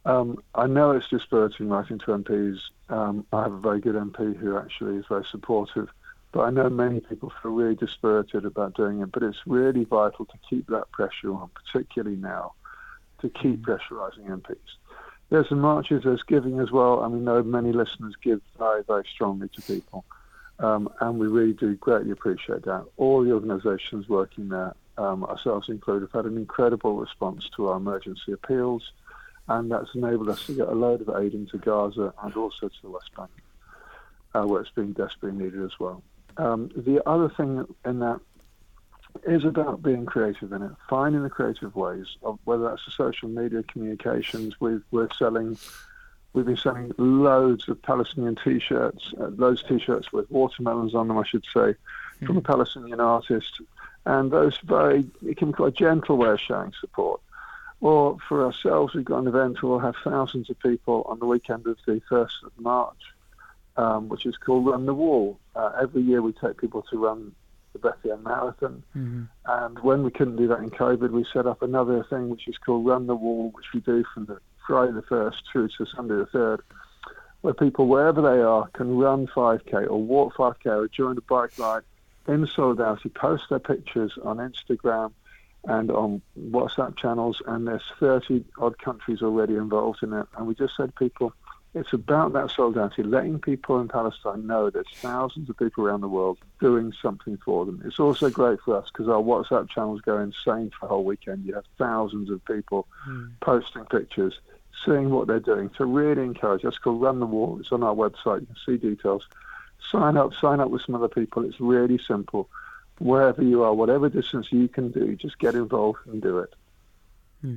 Um, 0.05 0.39
I 0.55 0.67
know 0.67 0.93
it's 0.93 1.09
dispiriting 1.09 1.69
writing 1.69 1.99
to 1.99 2.07
MPs. 2.07 2.61
Um, 2.89 3.27
I 3.33 3.43
have 3.43 3.53
a 3.53 3.59
very 3.59 3.81
good 3.81 3.97
MP 3.97 4.37
who 4.37 4.57
actually 4.57 4.97
is 4.97 5.07
very 5.09 5.25
supportive, 5.31 5.89
but 6.33 6.41
I 6.41 6.51
know 6.51 6.69
many 6.69 7.01
people 7.01 7.33
feel 7.43 7.53
really 7.53 7.75
dispirited 7.75 8.45
about 8.45 8.75
doing 8.75 9.01
it. 9.01 9.11
But 9.13 9.23
it's 9.23 9.39
really 9.47 9.85
vital 9.85 10.27
to 10.27 10.39
keep 10.49 10.67
that 10.69 10.91
pressure 10.93 11.33
on, 11.33 11.51
particularly 11.55 12.17
now, 12.17 12.53
to 13.21 13.29
keep 13.29 13.63
pressurising 13.63 14.27
MPs. 14.29 14.57
There's 15.31 15.49
the 15.49 15.57
marches, 15.57 16.05
there's 16.05 16.23
giving 16.23 16.59
as 16.61 16.71
well, 16.71 17.03
and 17.05 17.13
we 17.13 17.21
know 17.21 17.43
many 17.43 17.73
listeners 17.73 18.15
give 18.23 18.41
very, 18.59 18.83
very 18.83 19.05
strongly 19.13 19.49
to 19.49 19.63
people. 19.63 20.05
Um, 20.59 20.89
and 21.01 21.19
we 21.19 21.29
really 21.29 21.53
do 21.53 21.77
greatly 21.77 22.11
appreciate 22.11 22.65
that. 22.65 22.85
All 22.97 23.23
the 23.23 23.33
organisations 23.33 24.09
working 24.09 24.49
there, 24.49 24.75
um, 24.97 25.25
ourselves 25.25 25.69
included, 25.69 26.11
have 26.13 26.25
had 26.25 26.33
an 26.33 26.39
incredible 26.39 26.97
response 26.97 27.49
to 27.57 27.69
our 27.69 27.77
emergency 27.77 28.33
appeals, 28.33 28.91
and 29.49 29.71
that's 29.71 29.95
enabled 29.95 30.31
us 30.31 30.45
to 30.47 30.55
get 30.55 30.69
a 30.69 30.75
load 30.75 31.07
of 31.07 31.23
aid 31.23 31.35
into 31.35 31.59
Gaza 31.59 32.13
and 32.23 32.35
also 32.35 32.69
to 32.69 32.83
the 32.83 32.91
West 32.91 33.11
Bank, 33.17 33.31
uh, 34.35 34.43
where 34.43 34.63
it's 34.63 34.71
being 34.71 34.93
desperately 34.93 35.39
needed 35.45 35.63
as 35.63 35.79
well. 35.79 36.03
Um, 36.39 36.71
the 36.77 37.07
other 37.07 37.29
thing 37.29 37.67
in 37.85 37.99
that 37.99 38.21
is 39.27 39.45
about 39.45 39.83
being 39.83 40.07
creative 40.07 40.53
in 40.53 40.63
it, 40.63 40.71
finding 40.89 41.23
the 41.23 41.31
creative 41.31 41.75
ways 41.75 42.07
of 42.23 42.39
whether 42.45 42.65
that's 42.65 42.85
the 42.85 42.93
social 42.93 43.29
media 43.29 43.65
communications. 43.65 44.61
We've, 44.61 44.83
we're 44.93 45.09
selling, 45.19 45.59
we've 46.33 46.47
been 46.47 46.57
selling 46.57 46.93
loads 46.99 47.69
of 47.69 47.83
Palestinian 47.83 48.37
T-shirts, 48.37 49.13
uh, 49.19 49.31
loads 49.37 49.63
of 49.63 49.69
T-shirts 49.69 50.13
with 50.13 50.31
watermelons 50.31 50.95
on 50.95 51.09
them, 51.09 51.19
I 51.19 51.27
should 51.27 51.45
say, 51.53 51.75
from 52.25 52.37
a 52.37 52.43
Palestinian 52.43 53.01
artist, 53.01 53.61
and 54.05 54.31
those 54.31 54.59
very 54.59 55.07
it 55.27 55.37
can 55.37 55.49
be 55.49 55.55
quite 55.55 55.69
a 55.69 55.73
gentle 55.73 56.17
way 56.17 56.31
of 56.31 56.41
showing 56.41 56.73
support. 56.81 57.21
Or 57.81 58.17
for 58.29 58.45
ourselves, 58.45 58.95
we've 58.95 59.05
got 59.05 59.19
an 59.19 59.29
event 59.29 59.63
where 59.63 59.71
we'll 59.71 59.79
have 59.81 59.95
thousands 60.03 60.51
of 60.51 60.59
people 60.61 61.05
on 61.09 61.21
the 61.21 61.27
weekend 61.27 61.67
of 61.67 61.79
the 61.87 62.01
first 62.09 62.35
of 62.45 62.53
March, 62.59 63.01
um, 63.79 64.09
which 64.09 64.27
is 64.27 64.37
called 64.37 64.67
Run 64.67 64.85
the 64.85 64.93
Wall. 64.93 65.39
Uh, 65.55 65.73
every 65.81 66.03
year 66.03 66.21
we 66.21 66.33
take 66.33 66.59
people 66.59 66.83
to 66.91 66.99
run 66.99 67.33
the 67.73 67.79
Bethlehem 67.79 68.23
Marathon. 68.23 68.83
hmm 68.93 69.23
And 69.47 69.79
when 69.79 70.03
we 70.03 70.11
couldn't 70.11 70.37
do 70.37 70.49
that 70.49 70.59
in 70.59 70.71
COVID, 70.71 71.11
we 71.11 71.25
set 71.33 71.47
up 71.47 71.63
another 71.63 72.05
thing 72.11 72.29
which 72.29 72.49
is 72.49 72.59
called 72.59 72.85
Run 72.85 73.07
the 73.07 73.15
Wall, 73.15 73.51
which 73.55 73.67
we 73.73 73.81
do 73.81 74.05
from 74.13 74.27
the 74.27 74.41
Friday 74.67 74.93
the 74.93 75.03
1st 75.03 75.37
through 75.51 75.69
to 75.79 75.87
Sunday 75.87 76.17
the 76.17 76.27
3rd, 76.27 76.61
where 77.41 77.55
people, 77.55 77.87
wherever 77.87 78.21
they 78.21 78.43
are, 78.43 78.69
can 78.75 78.99
run 78.99 79.29
5K 79.29 79.89
or 79.89 80.03
walk 80.03 80.35
5K 80.35 80.67
or 80.67 80.89
join 80.89 81.17
a 81.17 81.23
bike 81.23 81.57
ride 81.59 81.85
in 82.27 82.47
solidarity, 82.47 83.09
post 83.09 83.45
their 83.49 83.61
pictures 83.61 84.19
on 84.23 84.37
Instagram 84.37 85.13
and 85.65 85.91
on 85.91 86.21
WhatsApp 86.39 86.97
channels. 86.97 87.41
And 87.47 87.67
there's 87.67 87.91
30 88.01 88.45
odd 88.59 88.79
countries 88.79 89.23
already 89.23 89.55
involved 89.55 90.03
in 90.03 90.13
it. 90.13 90.27
And 90.37 90.47
we 90.47 90.55
just 90.55 90.77
said, 90.77 90.95
people, 90.97 91.33
it's 91.79 91.93
about 91.93 92.33
that 92.33 92.51
solidarity, 92.51 93.03
letting 93.03 93.39
people 93.39 93.81
in 93.81 93.89
Palestine 93.89 94.47
know 94.47 94.71
there's 94.71 94.87
thousands 94.97 95.49
of 95.49 95.57
people 95.57 95.85
around 95.85 96.01
the 96.01 96.09
world 96.09 96.39
doing 96.61 96.93
something 97.01 97.39
for 97.45 97.65
them. 97.65 97.83
It's 97.85 97.99
also 97.99 98.31
great 98.31 98.61
for 98.61 98.77
us 98.77 98.89
because 98.93 99.09
our 99.09 99.23
WhatsApp 99.23 99.71
channels 99.71 100.01
go 100.01 100.19
insane 100.19 100.71
for 100.71 100.87
the 100.87 100.89
whole 100.89 101.05
weekend. 101.05 101.45
You 101.47 101.55
have 101.55 101.65
thousands 101.79 102.31
of 102.31 102.45
people 102.45 102.87
hmm. 103.05 103.27
posting 103.41 103.85
pictures, 103.85 104.39
seeing 104.85 105.11
what 105.11 105.27
they're 105.27 105.41
doing. 105.41 105.71
To 105.79 105.85
really 105.87 106.23
encourage, 106.23 106.63
that's 106.63 106.79
called 106.79 107.01
Run 107.01 107.21
the 107.21 107.27
Wall. 107.27 107.59
It's 107.61 107.73
on 107.73 107.83
our 107.83 107.95
website. 107.95 108.41
You 108.41 108.47
can 108.47 108.57
see 108.67 108.77
details. 108.77 109.27
Sign 109.91 110.17
up, 110.17 110.33
sign 110.35 110.61
up 110.61 110.71
with 110.71 110.83
some 110.83 110.95
other 110.95 111.09
people. 111.09 111.45
It's 111.45 111.61
really 111.61 111.99
simple. 111.99 112.49
Wherever 112.99 113.43
you 113.43 113.63
are, 113.63 113.73
whatever 113.73 114.09
distance 114.09 114.49
you 114.51 114.69
can 114.69 114.91
do, 114.91 115.15
just 115.17 115.39
get 115.39 115.55
involved 115.55 116.01
and 116.07 116.21
do 116.21 116.39
it. 116.39 116.55
Hmm. 117.43 117.57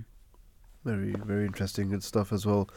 Very, 0.86 1.11
very 1.11 1.45
interesting. 1.45 1.89
Good 1.89 2.03
stuff 2.03 2.32
as 2.32 2.45
well. 2.45 2.69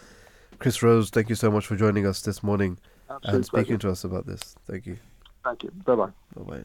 Chris 0.59 0.83
Rose, 0.83 1.11
thank 1.11 1.29
you 1.29 1.35
so 1.35 1.51
much 1.51 1.67
for 1.67 1.77
joining 1.77 2.07
us 2.07 2.23
this 2.23 2.43
morning 2.43 2.79
Absolute 3.11 3.35
and 3.35 3.45
speaking 3.45 3.65
pleasure. 3.67 3.79
to 3.79 3.91
us 3.91 4.05
about 4.05 4.27
this. 4.27 4.55
Thank 4.67 4.87
you. 4.87 4.97
Thank 5.45 5.63
you. 5.65 5.71
Bye 5.85 5.95
bye. 5.95 6.11
Bye 6.37 6.43
bye. 6.43 6.65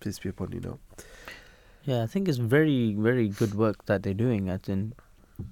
Peace 0.00 0.18
be 0.18 0.28
upon 0.28 0.52
you 0.52 0.60
now. 0.60 0.78
Yeah, 1.84 2.02
I 2.02 2.06
think 2.06 2.28
it's 2.28 2.38
very, 2.38 2.94
very 2.94 3.28
good 3.28 3.54
work 3.54 3.86
that 3.86 4.02
they're 4.02 4.14
doing. 4.14 4.48
As 4.48 4.60
in, 4.68 4.92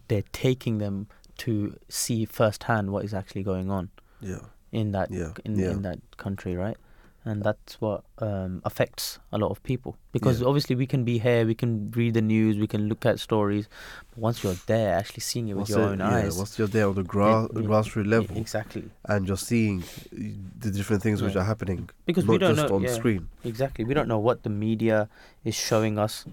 they're 0.09 0.25
taking 0.33 0.79
them 0.79 1.09
to 1.39 1.79
see 1.89 2.25
firsthand 2.25 2.91
what 2.91 3.05
is 3.05 3.15
actually 3.15 3.43
going 3.43 3.71
on 3.71 3.91
Yeah. 4.21 4.41
in 4.73 4.93
that 4.93 5.11
Yeah, 5.11 5.33
in, 5.45 5.59
yeah. 5.59 5.71
in 5.71 5.83
that 5.83 5.99
country, 6.17 6.57
right? 6.57 6.77
And 7.29 7.43
that's 7.43 7.81
what 7.81 8.05
um, 8.19 8.63
affects 8.65 9.19
a 9.33 9.39
lot 9.39 9.51
of 9.51 9.61
people 9.65 9.97
because 10.13 10.41
Yeah. 10.41 10.47
obviously 10.47 10.77
we 10.77 10.87
can 10.87 11.03
be 11.05 11.19
here, 11.19 11.45
we 11.45 11.57
can 11.63 11.91
read 11.91 12.15
the 12.15 12.23
news, 12.23 12.57
we 12.57 12.69
can 12.69 12.83
look 12.89 13.05
at 13.05 13.19
stories, 13.19 13.67
but 14.11 14.19
once 14.27 14.45
you're 14.45 14.61
there, 14.67 14.95
actually 14.95 15.23
seeing 15.31 15.49
it 15.49 15.55
with 15.55 15.63
Once 15.63 15.71
your 15.71 15.81
it- 15.81 15.91
own 15.93 15.99
yeah, 15.99 16.09
eyes, 16.19 16.37
once 16.39 16.57
you're 16.57 16.69
there 16.77 16.87
on 16.89 16.95
the 16.95 17.03
gra- 17.03 17.49
grassroots 17.53 18.07
level 18.07 18.37
exactly, 18.37 18.85
and 19.07 19.27
you're 19.27 19.37
seeing 19.51 19.83
the 20.65 20.71
different 20.71 21.03
things 21.03 21.21
which 21.21 21.35
are 21.35 21.43
happening, 21.53 21.91
because 22.07 22.25
not 22.25 22.33
we 22.35 22.39
don't 22.39 22.55
just 22.55 22.69
know 22.71 22.77
on 22.77 22.83
yeah, 22.83 22.95
screen. 22.95 23.29
exactly, 23.43 23.85
we 23.85 23.93
don't 23.93 24.07
know 24.09 24.21
what 24.29 24.45
the 24.45 24.51
media 24.67 25.09
is 25.45 25.57
showing 25.57 25.99
us, 25.99 26.27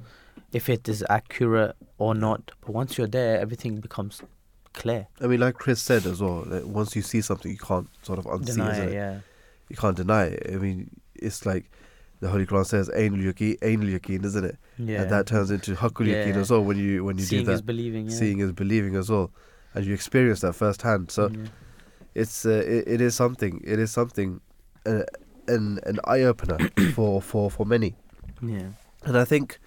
if 0.51 0.69
it 0.69 0.87
is 0.87 1.03
accurate 1.09 1.75
or 1.97 2.13
not. 2.13 2.51
But 2.61 2.69
once 2.81 2.99
you're 2.99 3.07
there, 3.19 3.39
everything 3.39 3.77
becomes 3.87 4.21
clear. 4.73 5.07
I 5.19 5.25
mean, 5.25 5.39
like 5.39 5.55
Chris 5.55 5.81
said 5.81 6.05
as 6.05 6.21
well, 6.21 6.43
that 6.53 6.67
once 6.67 6.95
you 6.95 7.01
see 7.01 7.21
something, 7.21 7.51
you 7.51 7.57
can't 7.57 7.89
sort 8.03 8.19
of 8.19 8.25
unsee 8.25 8.45
Deny 8.45 8.77
it, 8.77 8.89
it? 8.89 8.93
yeah. 8.93 9.19
You 9.73 9.77
can't 9.83 9.97
deny 9.97 10.25
it. 10.25 10.51
I 10.53 10.57
mean, 10.65 10.77
it's 11.15 11.47
like 11.47 11.65
the 12.19 12.29
Holy 12.29 12.45
Quran 12.45 12.65
says, 12.73 12.89
"Ainul 12.89 13.23
yaqeen," 13.29 13.57
ainul 13.61 13.91
yaqeen, 13.97 14.23
isn't 14.23 14.45
it? 14.45 14.57
Yeah. 14.77 15.01
And 15.01 15.09
that 15.11 15.25
turns 15.25 15.49
into 15.55 15.73
hakul 15.73 16.05
yaqeen 16.13 16.35
Yeah. 16.35 16.41
as 16.43 16.51
well 16.51 16.63
when 16.63 16.77
you 16.77 17.03
when 17.03 17.17
you 17.17 17.25
Seeing 17.25 17.45
do 17.45 17.51
is 17.51 17.63
believing. 17.63 18.07
Yeah. 18.07 18.15
Seeing 18.19 18.39
is 18.39 18.51
believing 18.51 18.95
as 18.95 19.09
well, 19.09 19.31
and 19.73 19.83
you 19.83 19.93
experience 19.95 20.41
that 20.41 20.53
firsthand. 20.53 21.09
So 21.09 21.23
Yeah. 21.29 21.47
it's 22.21 22.45
uh, 22.45 22.63
it, 22.75 22.83
it 22.95 23.01
is 23.01 23.15
something. 23.15 23.61
It 23.73 23.79
is 23.79 23.89
something, 23.89 24.41
uh, 24.85 25.01
an 25.47 25.79
an 25.87 25.99
eye 26.05 26.21
opener 26.21 26.59
for 26.93 27.19
for 27.19 27.49
for 27.49 27.65
many. 27.65 27.95
yeah. 28.43 28.67
And 29.05 29.17
I 29.17 29.25
think 29.25 29.57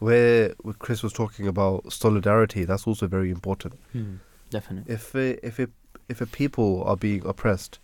where 0.00 0.54
Chris 0.80 1.04
was 1.04 1.12
talking 1.12 1.46
about 1.46 1.92
solidarity, 1.92 2.64
that's 2.64 2.86
also 2.88 3.06
very 3.06 3.30
important. 3.30 3.74
Hmm. 3.92 4.16
Definitely. 4.50 4.92
If 4.92 5.14
a, 5.14 5.46
if 5.46 5.60
it 5.60 5.70
if 6.08 6.20
a 6.20 6.26
people 6.26 6.82
are 6.84 6.96
being 6.96 7.24
oppressed, 7.24 7.78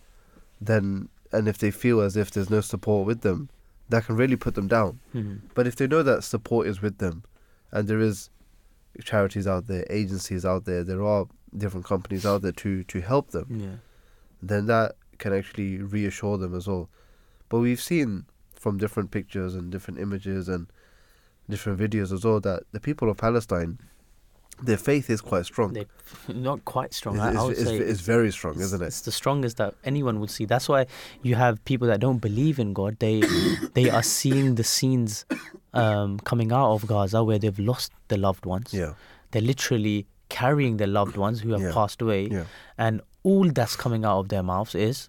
then 0.59 1.07
and 1.31 1.47
if 1.47 1.57
they 1.57 1.71
feel 1.71 2.01
as 2.01 2.15
if 2.17 2.31
there's 2.31 2.49
no 2.49 2.61
support 2.61 3.05
with 3.07 3.21
them, 3.21 3.49
that 3.89 4.05
can 4.05 4.15
really 4.15 4.35
put 4.35 4.55
them 4.55 4.67
down. 4.67 4.99
Hmm. 5.11 5.35
But 5.55 5.67
if 5.67 5.75
they 5.75 5.87
know 5.87 6.03
that 6.03 6.23
support 6.23 6.67
is 6.67 6.81
with 6.81 6.97
them, 6.99 7.23
and 7.71 7.87
there 7.87 7.99
is 7.99 8.29
charities 9.03 9.47
out 9.47 9.67
there, 9.67 9.85
agencies 9.89 10.45
out 10.45 10.65
there, 10.65 10.83
there 10.83 11.03
are 11.03 11.27
different 11.55 11.85
companies 11.85 12.25
out 12.25 12.41
there 12.41 12.51
to 12.51 12.83
to 12.83 13.01
help 13.01 13.31
them, 13.31 13.47
Yeah. 13.59 13.75
then 14.41 14.65
that 14.67 14.95
can 15.17 15.33
actually 15.33 15.77
reassure 15.79 16.37
them 16.37 16.55
as 16.55 16.67
well. 16.67 16.89
But 17.49 17.59
we've 17.59 17.81
seen 17.81 18.25
from 18.55 18.77
different 18.77 19.11
pictures 19.11 19.55
and 19.55 19.71
different 19.71 19.99
images 19.99 20.47
and 20.49 20.67
different 21.49 21.79
videos 21.79 22.11
as 22.13 22.23
well 22.25 22.39
that 22.41 22.63
the 22.71 22.79
people 22.79 23.09
of 23.09 23.17
Palestine, 23.17 23.79
their 24.63 24.77
faith 24.77 25.09
is 25.09 25.21
quite 25.21 25.45
strong. 25.45 25.73
They're 25.73 25.85
not 26.27 26.65
quite 26.65 26.93
strong. 26.93 27.15
It's, 27.15 27.23
I, 27.23 27.27
I 27.27 27.31
it's, 27.33 27.43
would 27.43 27.51
it's, 27.57 27.63
say 27.63 27.77
it's 27.77 28.01
very 28.01 28.31
strong, 28.31 28.59
isn't 28.59 28.81
it? 28.81 28.85
It's 28.85 29.01
the 29.01 29.11
strongest 29.11 29.57
that 29.57 29.75
anyone 29.83 30.19
would 30.19 30.29
see. 30.31 30.45
That's 30.45 30.67
why 30.69 30.85
you 31.21 31.35
have 31.35 31.63
people 31.65 31.87
that 31.87 31.99
don't 31.99 32.17
believe 32.19 32.59
in 32.59 32.73
God. 32.73 32.97
They 32.99 33.21
they 33.73 33.89
are 33.89 34.03
seeing 34.03 34.55
the 34.55 34.63
scenes 34.63 35.25
um, 35.73 36.19
coming 36.19 36.51
out 36.51 36.71
of 36.73 36.87
Gaza 36.87 37.23
where 37.23 37.39
they've 37.39 37.59
lost 37.59 37.91
their 38.07 38.17
loved 38.17 38.45
ones. 38.45 38.73
Yeah, 38.73 38.93
They're 39.31 39.41
literally 39.41 40.07
carrying 40.29 40.77
their 40.77 40.87
loved 40.87 41.17
ones 41.17 41.39
who 41.41 41.51
have 41.53 41.61
Yeah. 41.61 41.71
passed 41.73 42.01
away, 42.01 42.27
yeah, 42.27 42.43
and 42.77 43.01
all 43.23 43.49
that's 43.49 43.75
coming 43.75 44.05
out 44.05 44.19
of 44.19 44.29
their 44.29 44.43
mouths 44.43 44.75
is, 44.75 45.07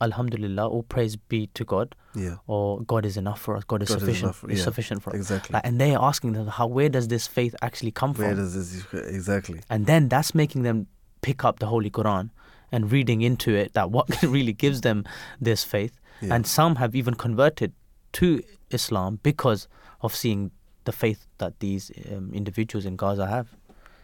Alhamdulillah, 0.00 0.66
all 0.68 0.82
praise 0.82 1.16
be 1.16 1.48
to 1.48 1.64
God, 1.64 1.94
yeah, 2.14 2.36
or 2.46 2.80
God 2.82 3.04
is 3.04 3.16
enough 3.16 3.40
for 3.40 3.56
us. 3.56 3.64
God 3.64 3.82
is 3.82 3.88
God 3.88 3.96
is 3.96 4.00
sufficient. 4.00 4.36
is 4.50 4.58
yeah, 4.58 4.64
sufficient 4.64 5.02
for 5.02 5.10
us. 5.10 5.16
exactly. 5.16 5.52
Like, 5.54 5.66
and 5.66 5.80
they 5.80 5.94
are 5.94 6.02
asking 6.02 6.32
them, 6.32 6.46
how 6.46 6.66
where 6.66 6.88
does 6.88 7.08
this 7.08 7.26
faith 7.26 7.54
actually 7.62 7.90
come 7.92 8.12
Where 8.14 8.28
from? 8.28 8.38
does 8.38 8.54
this 8.54 8.84
exactly? 9.08 9.60
and 9.68 9.86
then 9.86 10.08
that's 10.08 10.34
making 10.34 10.62
them 10.62 10.86
pick 11.22 11.44
up 11.44 11.58
the 11.58 11.66
holy 11.66 11.90
quran 11.90 12.30
and 12.72 12.90
reading 12.90 13.20
into 13.20 13.54
it 13.54 13.74
that 13.74 13.90
what 13.90 14.22
really 14.36 14.52
gives 14.54 14.80
them 14.80 15.04
this 15.40 15.64
faith 15.64 16.00
Yeah. 16.22 16.34
and 16.34 16.46
some 16.46 16.76
have 16.76 16.94
even 16.94 17.14
converted 17.14 17.72
to 18.14 18.42
islam 18.70 19.18
because 19.22 19.68
of 20.00 20.14
seeing 20.16 20.50
the 20.86 20.92
faith 20.92 21.26
that 21.38 21.60
these 21.60 21.90
um, 22.10 22.30
individuals 22.32 22.86
in 22.86 22.96
gaza 22.96 23.26
have 23.26 23.48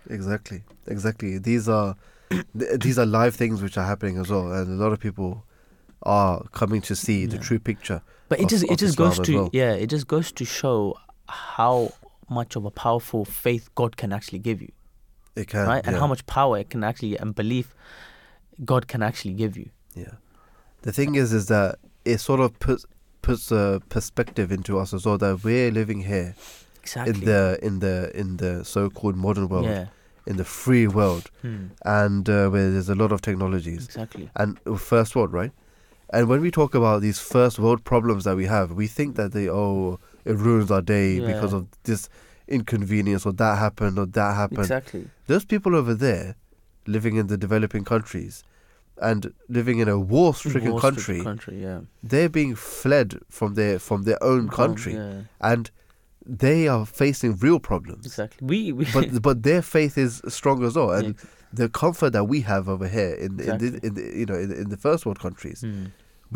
Exactly, 0.09 0.63
exactly. 0.87 1.39
These 1.39 1.69
are 1.69 1.97
th- 2.31 2.81
these 2.81 2.99
are 2.99 3.07
live 3.07 3.35
things 3.35 3.63
which 3.63 3.77
are 3.77 3.85
happening 3.87 4.19
as 4.19 4.31
well, 4.31 4.53
and 4.53 4.69
a 4.71 4.85
lot 4.85 4.93
of 4.93 5.01
people 5.01 5.45
are 6.07 6.43
coming 6.53 6.81
to 6.83 6.95
see 6.97 7.27
the 7.27 7.39
true 7.39 7.59
picture. 7.59 8.01
but 8.29 8.39
it 8.41 8.45
of- 8.45 8.51
just 8.51 8.65
it 8.65 8.79
just 8.79 8.95
Islam 8.95 9.09
goes 9.11 9.19
to 9.27 9.35
well. 9.37 9.51
yeah 9.53 9.73
it 9.85 9.89
just 9.97 10.07
goes 10.15 10.33
to 10.33 10.45
show 10.45 10.95
how 11.29 11.93
much 12.39 12.57
of 12.57 12.65
a 12.65 12.71
powerful 12.71 13.25
faith 13.25 13.69
god 13.81 13.97
can 14.03 14.13
actually 14.13 14.39
give 14.49 14.61
you 14.67 14.71
It 15.43 15.49
can, 15.49 15.67
right 15.69 15.85
and 15.87 15.97
how 15.97 16.07
much 16.13 16.23
power 16.27 16.59
it 16.59 16.69
can 16.71 16.83
actually 16.91 17.17
and 17.19 17.35
belief 17.35 17.75
god 18.65 18.87
can 18.93 19.03
actually 19.03 19.35
give 19.35 19.57
you 19.57 19.69
Yeah. 19.95 20.15
The 20.83 20.93
thing 20.93 21.15
is, 21.17 21.33
is 21.33 21.47
that 21.47 21.71
it 22.05 22.19
sort 22.29 22.41
of 22.41 22.51
puts 22.67 22.85
puts 23.27 23.51
a 23.51 23.65
perspective 23.89 24.53
into 24.57 24.79
us 24.83 24.95
as 24.95 25.05
well 25.07 25.19
that 25.19 25.43
we're 25.43 25.71
living 25.73 26.01
here 26.13 26.35
exactly 26.83 27.15
in 27.15 27.25
the 27.29 27.59
in 27.69 27.79
the 27.85 27.95
in 28.23 28.37
the 28.43 28.53
so-called 28.65 29.17
modern 29.17 29.49
world, 29.49 29.65
yeah 29.67 29.87
in 30.33 30.37
the 30.43 30.45
free 30.45 30.87
world, 30.99 31.25
Hmm. 31.43 31.67
and 31.85 32.29
uh, 32.29 32.49
where 32.53 32.71
there's 32.73 32.89
a 32.89 32.99
lot 33.03 33.13
of 33.17 33.21
technologies 33.29 33.85
exactly 33.87 34.29
and 34.37 34.59
first 34.93 35.15
world, 35.17 35.33
right? 35.41 35.53
And 36.11 36.29
when 36.29 36.41
we 36.41 36.51
talk 36.51 36.75
about 36.75 37.03
these 37.03 37.19
first 37.19 37.59
world 37.59 37.85
problems 37.85 38.25
that 38.25 38.37
we 38.37 38.47
have, 38.47 38.73
we 38.73 38.87
think 38.87 39.17
that 39.17 39.33
they 39.33 39.49
oh 39.49 39.99
it 40.25 40.37
ruins 40.37 40.71
our 40.71 40.83
day 40.83 41.21
because 41.21 41.53
of 41.53 41.67
this 41.85 42.09
inconvenience 42.49 43.27
or 43.27 43.33
that 43.33 43.59
happened 43.59 43.99
or 43.99 44.07
that 44.07 44.35
happened. 44.35 44.61
exactly 44.61 45.09
Those 45.27 45.45
people 45.45 45.75
over 45.75 45.95
there, 45.95 46.37
living 46.87 47.17
in 47.17 47.27
the 47.27 47.37
developing 47.37 47.85
countries, 47.85 48.45
and 49.03 49.33
living 49.49 49.79
in 49.79 49.89
a 49.89 49.99
war-stricken 49.99 50.71
War-stricken 50.71 50.81
country, 50.81 51.23
country 51.23 51.63
yeah 51.63 51.81
they're 52.03 52.29
being 52.29 52.55
fled 52.55 53.19
from 53.29 53.55
their 53.55 53.79
from 53.79 54.05
their 54.05 54.23
own 54.23 54.49
country, 54.49 54.95
yeah. 54.95 55.23
and 55.41 55.71
they 56.25 56.67
are 56.67 56.85
facing 56.85 57.37
real 57.37 57.61
problems. 57.61 58.05
Exactly. 58.05 58.45
We, 58.47 58.73
we 58.73 58.85
But 58.93 59.23
but 59.29 59.43
their 59.43 59.63
faith 59.63 59.97
is 59.97 60.23
strong 60.29 60.65
as 60.65 60.77
well, 60.77 60.93
and 60.93 61.09
Yeah. 61.09 61.31
The 61.57 61.69
comfort 61.69 62.11
that 62.17 62.25
we 62.33 62.39
have 62.53 62.65
over 62.75 62.89
here 62.97 63.13
in 63.25 63.33
in, 63.33 63.41
Exactly. 63.41 63.69
the, 63.71 63.87
in 63.87 63.95
the, 63.95 64.03
you 64.21 64.27
know 64.27 64.35
in, 64.45 64.51
in 64.63 64.69
the 64.75 64.77
first 64.87 65.05
world 65.07 65.19
countries, 65.27 65.61
Hmm. 65.67 65.87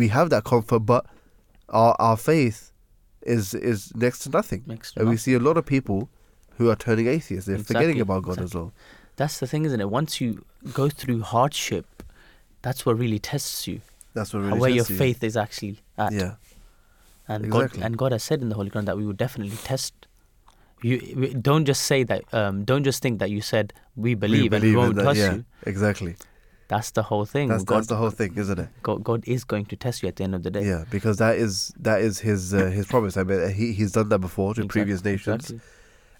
we 0.00 0.08
have 0.08 0.28
that 0.34 0.44
comfort, 0.44 0.80
but 0.94 1.02
our 1.80 1.94
our 2.06 2.16
faith 2.16 2.58
is 3.36 3.54
is 3.54 3.78
next 3.94 4.18
to 4.24 4.28
nothing. 4.30 4.62
Next 4.66 4.92
to 4.92 5.00
and 5.00 5.08
we 5.10 5.16
see 5.16 5.34
a 5.34 5.38
lot 5.48 5.56
of 5.56 5.64
people 5.76 6.08
who 6.56 6.68
are 6.70 6.76
turning 6.86 7.06
atheists. 7.06 7.46
They're 7.46 7.58
forgetting 7.72 8.00
about 8.00 8.22
God 8.28 8.38
as 8.40 8.54
well. 8.54 8.72
That's 9.16 9.38
the 9.40 9.46
thing, 9.46 9.64
isn't 9.68 9.80
it? 9.80 9.90
Once 10.00 10.20
you 10.22 10.44
go 10.80 10.88
through 10.88 11.20
hardship, 11.22 11.86
that's 12.62 12.84
what 12.86 12.98
really 12.98 13.18
tests 13.18 13.66
you. 13.68 13.80
That's 14.14 14.32
what 14.34 14.40
really 14.44 14.58
where 14.58 14.70
your 14.70 14.86
you. 14.88 14.96
faith 15.04 15.22
is 15.22 15.36
actually 15.36 15.76
at. 15.96 16.12
Yeah, 16.12 16.34
And 17.28 17.44
exactly. 17.44 17.78
God 17.80 17.86
and 17.86 17.92
God 18.02 18.12
has 18.12 18.22
said 18.22 18.40
in 18.42 18.48
the 18.48 18.54
Holy 18.60 18.70
Quran 18.70 18.86
that 18.86 18.96
we 18.96 19.06
would 19.06 19.16
definitely 19.26 19.56
test. 19.56 19.92
You 20.82 21.34
don't 21.34 21.64
just 21.64 21.82
say 21.82 22.02
that. 22.04 22.22
Um, 22.32 22.64
don't 22.64 22.84
just 22.84 23.02
think 23.02 23.18
that 23.18 23.30
you 23.30 23.40
said 23.40 23.72
we 23.96 24.14
believe, 24.14 24.52
and 24.52 24.62
we 24.64 24.74
won't 24.76 24.96
that, 24.96 25.04
test 25.04 25.18
yeah, 25.18 25.34
you. 25.34 25.44
Exactly. 25.66 26.16
That's 26.68 26.92
the 26.92 27.02
whole 27.02 27.24
thing. 27.24 27.48
That's 27.48 27.64
God, 27.64 27.78
that's 27.78 27.88
the 27.88 27.96
whole 27.96 28.10
thing, 28.10 28.36
isn't 28.36 28.58
it? 28.58 28.68
God, 28.82 29.02
God 29.02 29.24
is 29.26 29.42
going 29.44 29.66
to 29.66 29.76
test 29.76 30.02
you 30.02 30.08
at 30.08 30.16
the 30.16 30.24
end 30.24 30.34
of 30.36 30.44
the 30.44 30.50
day. 30.52 30.64
Yeah, 30.64 30.84
because 30.90 31.16
that 31.18 31.36
is 31.36 31.74
that 31.80 32.00
is 32.00 32.20
his 32.20 32.54
uh, 32.54 32.66
his 32.66 32.86
promise. 32.86 33.16
I 33.16 33.24
mean, 33.24 33.52
he 33.52 33.72
he's 33.72 33.92
done 33.92 34.08
that 34.10 34.20
before 34.20 34.54
to 34.54 34.60
Exact- 34.60 34.70
previous 34.72 35.04
nations, 35.04 35.50
exactly. 35.50 35.60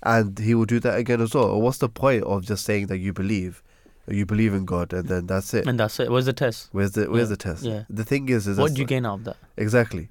and 0.03 0.39
he 0.39 0.55
will 0.55 0.65
do 0.67 0.81
that 0.81 0.99
again 0.99 1.21
as 1.21 1.35
well. 1.35 1.61
What's 1.61 1.79
the 1.79 1.89
point 1.89 2.25
of 2.25 2.45
just 2.45 2.65
saying 2.65 2.89
that 2.89 2.99
you 2.99 3.13
believe, 3.13 3.63
you 4.09 4.27
believe 4.27 4.53
in 4.53 4.65
God, 4.65 4.93
and 4.93 5.09
then 5.09 5.27
that's 5.27 5.55
it? 5.55 5.67
And 5.69 5.79
that's 5.79 6.01
it. 6.01 6.11
Where's 6.11 6.27
the 6.27 6.33
test? 6.33 6.69
Where's 6.73 6.93
the 6.93 7.09
where's 7.09 7.29
Yeah, 7.29 7.37
the 7.37 7.37
test? 7.37 7.63
yeah. 7.63 7.85
The 7.89 8.05
thing 8.05 8.29
is, 8.29 8.49
is 8.49 8.59
What 8.59 8.75
do 8.75 8.81
you 8.81 8.87
gain 8.87 9.07
out 9.07 9.21
of 9.21 9.25
that? 9.25 9.37
Exactly. 9.57 10.09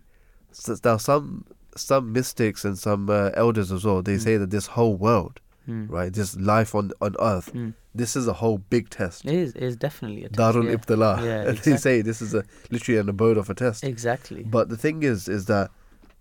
So 0.54 0.76
now 0.86 0.96
some 0.98 1.46
some 1.76 2.12
mystics 2.14 2.66
and 2.66 2.78
some 2.78 3.10
uh, 3.10 3.32
elders 3.34 3.72
as 3.72 3.86
well. 3.86 4.02
They 4.02 4.16
Mm. 4.16 4.22
say 4.24 4.38
that 4.38 4.50
this 4.50 4.68
whole 4.68 4.96
world, 4.96 5.40
Hmm. 5.66 5.86
right, 5.88 6.12
this 6.12 6.36
life 6.38 6.74
on 6.74 6.92
on 7.02 7.16
Earth, 7.20 7.50
Hmm. 7.52 7.70
this 7.94 8.16
is 8.16 8.28
a 8.28 8.34
whole 8.34 8.58
big 8.58 8.90
test. 8.90 9.26
It 9.26 9.34
is. 9.34 9.52
It 9.56 9.64
is 9.64 9.76
definitely 9.76 10.24
a 10.26 10.30
test. 10.30 10.40
Darul 10.40 10.66
yeah. 10.66 10.76
Ibtila. 10.76 11.24
Yeah, 11.24 11.50
And 11.50 11.58
they 11.66 11.78
say 11.78 12.02
this 12.02 12.22
is 12.22 12.34
a 12.34 12.44
literally 12.72 13.00
an 13.00 13.08
abode 13.10 13.38
of 13.38 13.50
a 13.50 13.54
test. 13.54 13.84
Exactly. 13.84 14.44
But 14.44 14.70
the 14.70 14.78
thing 14.78 15.04
is, 15.04 15.28
is 15.28 15.46
that 15.46 15.70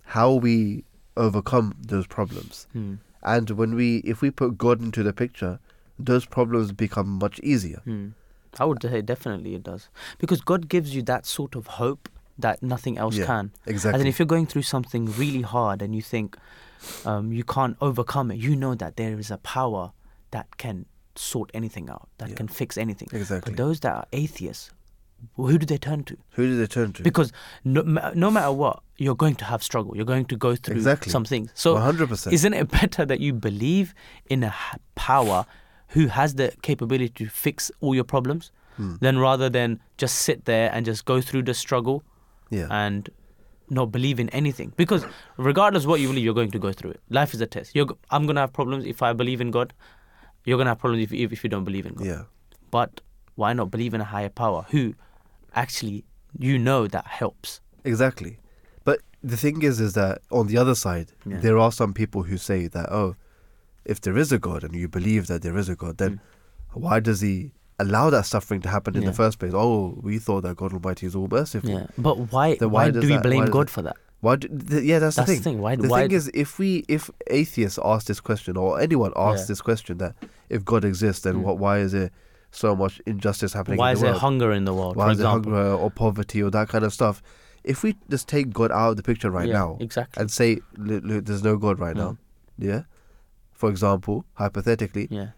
how 0.04 0.34
we 0.34 0.84
overcome 1.16 1.74
those 1.80 2.06
problems, 2.06 2.66
Hmm. 2.72 2.94
and 3.22 3.50
when 3.50 3.74
we, 3.74 3.98
if 3.98 4.20
we 4.22 4.30
put 4.30 4.58
God 4.58 4.80
into 4.82 5.02
the 5.02 5.12
picture, 5.12 5.58
those 5.98 6.24
problems 6.26 6.70
become 6.72 7.08
much 7.18 7.40
easier. 7.42 7.80
Hmm. 7.84 8.08
I 8.58 8.64
would 8.64 8.82
say 8.82 9.02
definitely 9.02 9.54
it 9.54 9.62
does 9.62 9.88
because 10.18 10.40
God 10.40 10.68
gives 10.68 10.94
you 10.94 11.02
that 11.02 11.26
sort 11.26 11.54
of 11.54 11.66
hope 11.66 12.08
that 12.38 12.62
nothing 12.62 12.98
else 12.98 13.16
Yeah, 13.16 13.26
can. 13.26 13.52
Exactly. 13.66 13.94
And 13.94 14.00
then 14.00 14.06
if 14.06 14.18
you're 14.18 14.26
going 14.26 14.46
through 14.46 14.62
something 14.62 15.06
really 15.16 15.42
hard 15.42 15.82
and 15.82 15.94
you 15.94 16.02
think 16.02 16.36
um, 17.04 17.32
you 17.32 17.44
can't 17.44 17.76
overcome 17.80 18.30
it, 18.30 18.36
you 18.38 18.54
know 18.54 18.74
that 18.76 18.96
there 18.96 19.18
is 19.18 19.30
a 19.30 19.38
power 19.38 19.92
that 20.30 20.56
can 20.56 20.86
sort 21.16 21.50
anything 21.52 21.90
out, 21.90 22.08
that 22.18 22.28
Yeah. 22.30 22.36
can 22.36 22.48
fix 22.48 22.78
anything. 22.78 23.08
exactly. 23.12 23.52
But 23.52 23.56
those 23.56 23.80
that 23.80 23.92
are 23.94 24.06
atheists, 24.12 24.70
who 25.34 25.58
do 25.58 25.66
they 25.66 25.78
turn 25.78 26.04
to? 26.04 26.16
Who 26.36 26.46
do 26.46 26.56
they 26.56 26.68
turn 26.68 26.92
to? 26.92 27.02
Because 27.02 27.32
no, 27.64 27.82
no 28.14 28.30
matter 28.30 28.52
what, 28.52 28.82
you're 28.98 29.16
going 29.16 29.34
to 29.36 29.44
have 29.46 29.64
struggle. 29.64 29.96
You're 29.96 30.04
going 30.04 30.26
to 30.26 30.36
go 30.36 30.54
through 30.54 30.76
Exactly. 30.76 31.10
some 31.10 31.24
things. 31.24 31.50
So 31.54 31.72
one 31.72 31.82
hundred 31.82 32.08
percent. 32.08 32.34
isn't 32.34 32.54
it 32.54 32.70
better 32.70 33.04
that 33.04 33.18
you 33.18 33.32
believe 33.32 33.94
in 34.30 34.44
a 34.44 34.54
power 34.94 35.44
who 35.88 36.06
has 36.06 36.34
the 36.36 36.52
capability 36.62 37.08
to 37.24 37.26
fix 37.28 37.72
all 37.80 37.94
your 37.96 38.04
problems 38.04 38.52
Hmm. 38.76 38.94
than 39.00 39.18
rather 39.18 39.50
than 39.50 39.80
just 39.96 40.14
sit 40.20 40.44
there 40.44 40.70
and 40.72 40.86
just 40.86 41.04
go 41.04 41.20
through 41.20 41.42
the 41.42 41.54
struggle 41.54 42.04
Yeah. 42.50 42.66
and 42.70 43.08
not 43.70 43.92
believe 43.92 44.18
in 44.18 44.28
anything? 44.30 44.72
Because 44.76 45.04
regardless 45.36 45.86
what 45.86 46.00
you 46.00 46.08
believe, 46.08 46.24
you're 46.24 46.34
going 46.34 46.50
to 46.50 46.58
go 46.58 46.72
through 46.72 46.92
it. 46.92 47.00
Life 47.10 47.34
is 47.34 47.40
a 47.40 47.46
test. 47.46 47.74
You're, 47.74 47.86
I'm 48.10 48.24
going 48.26 48.36
to 48.36 48.40
have 48.42 48.52
problems 48.52 48.86
if 48.86 49.02
I 49.02 49.12
believe 49.12 49.40
in 49.40 49.50
God. 49.50 49.72
You're 50.44 50.56
going 50.56 50.66
to 50.66 50.70
have 50.70 50.78
problems 50.78 51.04
if, 51.04 51.12
if, 51.12 51.32
if 51.32 51.44
you 51.44 51.50
don't 51.50 51.64
believe 51.64 51.86
in 51.86 51.94
God. 51.94 52.06
yeah. 52.06 52.22
But 52.70 53.00
why 53.34 53.52
not 53.52 53.70
believe 53.70 53.94
in 53.94 54.00
a 54.00 54.04
higher 54.04 54.28
power 54.28 54.66
who 54.70 54.94
actually 55.54 56.04
you 56.38 56.58
know 56.58 56.86
that 56.86 57.06
helps? 57.06 57.60
Exactly. 57.84 58.38
But 58.84 59.00
the 59.22 59.36
thing 59.36 59.62
is, 59.62 59.80
is 59.80 59.94
that 59.94 60.22
on 60.30 60.46
the 60.46 60.56
other 60.56 60.74
side, 60.74 61.12
Yeah. 61.26 61.38
there 61.38 61.58
are 61.58 61.72
some 61.72 61.92
people 61.94 62.22
who 62.24 62.36
say 62.36 62.68
that, 62.68 62.90
oh, 62.90 63.16
if 63.84 64.00
there 64.00 64.16
is 64.18 64.32
a 64.32 64.38
God 64.38 64.64
and 64.64 64.74
you 64.74 64.88
believe 64.88 65.26
that 65.28 65.42
there 65.42 65.56
is 65.56 65.68
a 65.68 65.76
God, 65.76 65.98
then 65.98 66.16
mm. 66.16 66.80
why 66.80 67.00
does 67.00 67.20
he 67.20 67.52
allow 67.78 68.10
that 68.10 68.26
suffering 68.26 68.60
to 68.62 68.68
happen 68.68 68.94
in 68.96 69.00
Mm. 69.02 69.04
Yeah. 69.04 69.10
the 69.10 69.16
first 69.16 69.38
place? 69.38 69.52
Oh, 69.54 69.98
we 70.02 70.18
thought 70.18 70.42
that 70.42 70.56
God 70.56 70.72
Almighty 70.72 71.06
is 71.06 71.14
all 71.14 71.28
merciful. 71.30 71.70
Yeah. 71.70 71.86
But 71.96 72.32
why 72.32 72.56
Then 72.56 72.70
why, 72.70 72.86
why 72.86 72.90
do 72.90 73.00
we 73.00 73.06
that- 73.08 73.22
blame 73.22 73.46
God 73.46 73.68
it- 73.68 73.70
for 73.70 73.82
that? 73.82 73.96
Why? 74.20 74.34
Do, 74.34 74.48
th- 74.48 74.82
yeah, 74.82 74.98
that's, 74.98 75.14
That's 75.14 75.28
the 75.30 75.36
the 75.36 75.42
thing. 75.42 75.54
thing. 75.54 75.62
Why- 75.62 75.76
the 75.76 75.88
why- 75.88 76.02
thing 76.02 76.10
is, 76.12 76.28
if 76.34 76.58
we, 76.58 76.84
if 76.88 77.08
atheists 77.28 77.78
ask 77.84 78.06
this 78.08 78.18
question, 78.20 78.56
or 78.56 78.80
anyone 78.80 79.12
asks 79.14 79.42
Yeah. 79.42 79.46
this 79.52 79.60
question, 79.60 79.98
that 79.98 80.16
if 80.48 80.64
God 80.64 80.84
exists, 80.84 81.22
then 81.22 81.36
Mm. 81.36 81.42
what? 81.42 81.58
Why 81.58 81.78
is 81.78 81.92
there 81.92 82.10
so 82.50 82.74
much 82.74 83.00
injustice 83.06 83.52
happening? 83.52 83.78
Why 83.78 83.90
in 83.90 83.94
is 83.94 84.00
the 84.00 84.06
there 84.06 84.12
world? 84.14 84.22
hunger 84.22 84.50
in 84.52 84.64
the 84.64 84.74
world? 84.74 84.96
Why 84.96 85.04
for 85.06 85.10
is 85.12 85.18
there 85.18 85.28
hunger 85.28 85.72
or 85.72 85.88
poverty 85.90 86.42
or 86.42 86.50
that 86.50 86.68
kind 86.68 86.82
of 86.84 86.92
stuff? 86.92 87.22
If 87.62 87.84
we 87.84 87.94
just 88.10 88.26
take 88.26 88.52
God 88.52 88.72
out 88.72 88.90
of 88.90 88.96
the 88.96 89.02
picture 89.04 89.30
right 89.30 89.46
Yeah, 89.46 89.54
now, 89.60 89.76
Exactly. 89.78 90.20
and 90.20 90.30
say 90.30 90.58
"Look, 90.76 91.04
look, 91.04 91.24
there's 91.26 91.44
no 91.44 91.56
God 91.56 91.78
right 91.78 91.94
now. 91.94 92.16
Yeah. 92.58 92.82
For 93.52 93.68
example, 93.70 94.24
hypothetically, 94.34 95.06
Yeah. 95.10 95.28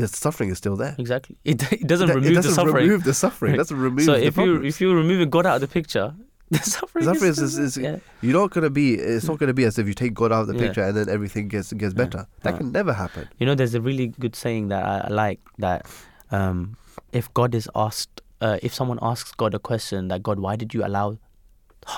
The 0.00 0.06
suffering 0.08 0.50
is 0.52 0.58
still 0.58 0.76
there. 0.82 0.94
Exactly. 0.98 1.34
It, 1.52 1.58
it 1.72 1.86
doesn't 1.92 2.08
That- 2.08 2.16
remove 2.16 2.30
it 2.32 2.34
doesn't 2.34 2.50
the 2.50 2.54
suffering. 2.60 2.84
remove 2.86 3.02
the 3.10 3.14
suffering. 3.14 3.54
It 3.54 3.58
doesn't 3.62 3.80
remove 3.88 4.04
so 4.10 4.12
the 4.12 4.26
if 4.30 4.36
you 4.36 4.62
if 4.70 4.76
you 4.80 4.88
remove 5.02 5.18
God 5.36 5.46
out 5.46 5.56
of 5.56 5.62
the 5.66 5.72
picture, 5.78 6.08
the 6.50 6.58
suffering, 6.58 7.04
suffering 7.10 7.30
is, 7.30 7.38
is- 7.38 7.52
still 7.54 7.64
is- 7.64 7.74
there. 7.76 7.92
yeah. 7.94 7.98
You're 8.22 8.38
not 8.40 8.50
gonna 8.54 8.70
be. 8.82 8.86
It's 8.94 9.26
not 9.30 9.38
gonna 9.40 9.54
be 9.60 9.64
as 9.70 9.78
if 9.80 9.86
you 9.90 9.94
take 9.94 10.14
God 10.22 10.30
out 10.32 10.42
of 10.42 10.48
the 10.48 10.54
Yeah. 10.56 10.64
picture 10.66 10.82
and 10.88 10.94
then 10.96 11.08
everything 11.16 11.48
gets 11.54 11.72
gets 11.72 11.94
Yeah. 11.94 12.04
better. 12.04 12.22
That 12.42 12.50
Right. 12.52 12.58
can 12.60 12.72
never 12.72 12.92
happen. 13.02 13.28
You 13.38 13.46
know, 13.46 13.54
there's 13.60 13.74
a 13.74 13.80
really 13.80 14.08
good 14.24 14.36
saying 14.44 14.68
that 14.68 14.84
I, 14.84 14.96
I 15.08 15.10
like 15.24 15.40
that 15.66 15.86
um, 16.30 16.76
if 17.12 17.32
God 17.40 17.54
is 17.54 17.68
asked, 17.74 18.20
uh, 18.40 18.58
if 18.62 18.72
someone 18.74 18.98
asks 19.02 19.32
God 19.42 19.54
a 19.54 19.58
question 19.70 20.08
that 20.08 20.22
God, 20.22 20.38
why 20.40 20.54
did 20.56 20.74
you 20.74 20.84
allow 20.84 21.18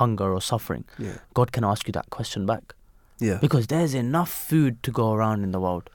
hunger 0.00 0.32
or 0.32 0.40
suffering? 0.40 0.84
Yeah. 0.98 1.18
God 1.34 1.52
can 1.52 1.64
ask 1.64 1.86
you 1.88 1.92
that 1.92 2.08
question 2.10 2.46
back 2.46 2.74
Yeah. 3.18 3.38
because 3.40 3.66
there's 3.68 3.94
enough 3.94 4.30
food 4.30 4.82
to 4.82 4.90
go 4.92 5.12
around 5.12 5.42
in 5.44 5.50
the 5.52 5.60
world. 5.60 5.88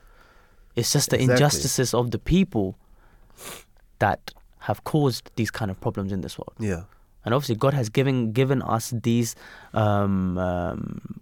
It's 0.76 0.91
just 0.93 1.09
the 1.09 1.15
Exactly. 1.17 1.34
injustices 1.34 1.93
of 1.93 2.11
the 2.11 2.19
people 2.19 2.76
that 3.99 4.32
have 4.59 4.84
caused 4.84 5.30
these 5.36 5.51
kind 5.51 5.69
of 5.71 5.80
problems 5.82 6.11
in 6.11 6.21
this 6.21 6.38
world. 6.38 6.53
Yeah. 6.59 6.84
and 7.26 7.34
obviously 7.34 7.55
God 7.55 7.74
has 7.74 7.88
given 7.89 8.32
given 8.34 8.61
us 8.61 8.86
these 9.03 9.36
um, 9.74 10.38
um, 10.38 11.21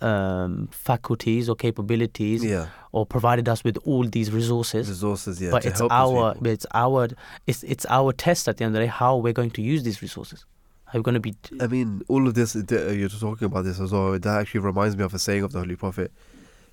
um, 0.00 0.68
faculties 0.72 1.48
or 1.48 1.54
capabilities, 1.56 2.42
Yeah. 2.44 2.66
or 2.92 3.04
provided 3.06 3.48
us 3.48 3.62
with 3.62 3.76
all 3.84 4.04
these 4.08 4.32
resources. 4.32 4.88
Resources. 4.88 5.40
Yeah. 5.40 5.50
but 5.50 5.64
it's 5.66 5.80
our, 5.80 6.34
but 6.40 6.50
it's 6.50 6.66
our, 6.74 7.08
it's 7.46 7.62
it's 7.62 7.86
our 7.88 8.12
test 8.12 8.48
at 8.48 8.56
the 8.56 8.64
end 8.64 8.74
of 8.74 8.80
the 8.80 8.86
day 8.86 8.90
how 8.90 9.16
we're 9.18 9.32
going 9.40 9.50
to 9.58 9.62
use 9.62 9.82
these 9.82 10.00
resources. 10.02 10.44
Are 10.92 10.98
we 10.98 11.02
going 11.04 11.14
to 11.14 11.20
be? 11.20 11.34
I 11.60 11.66
mean, 11.68 12.02
all 12.08 12.26
of 12.26 12.34
this, 12.34 12.56
uh, 12.56 12.62
you're 12.98 13.08
talking 13.08 13.46
about 13.46 13.64
this 13.64 13.78
as 13.78 13.92
well. 13.92 14.18
That 14.18 14.40
actually 14.40 14.60
reminds 14.60 14.96
me 14.96 15.04
of 15.04 15.14
a 15.14 15.18
saying 15.20 15.44
of 15.44 15.52
the 15.52 15.60
Holy 15.60 15.76
Prophet, 15.76 16.10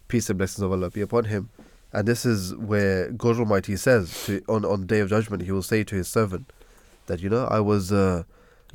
peace 0.07 0.27
and 0.31 0.37
blessings 0.39 0.63
of 0.63 0.71
Allah 0.71 0.89
be 0.89 1.01
upon 1.01 1.25
him. 1.25 1.49
And 1.93 2.07
this 2.07 2.25
is 2.25 2.53
where 2.55 3.09
God 3.11 3.37
Almighty 3.39 3.75
says 3.77 4.25
to, 4.25 4.41
on 4.49 4.65
on 4.65 4.81
the 4.81 4.87
Day 4.87 4.99
of 4.99 5.09
Judgment, 5.09 5.43
He 5.43 5.51
will 5.51 5.63
say 5.63 5.83
to 5.83 5.95
His 5.95 6.07
servant 6.07 6.51
that 7.07 7.21
you 7.21 7.29
know 7.29 7.45
I 7.45 7.59
was 7.61 7.91
uh, 7.91 8.23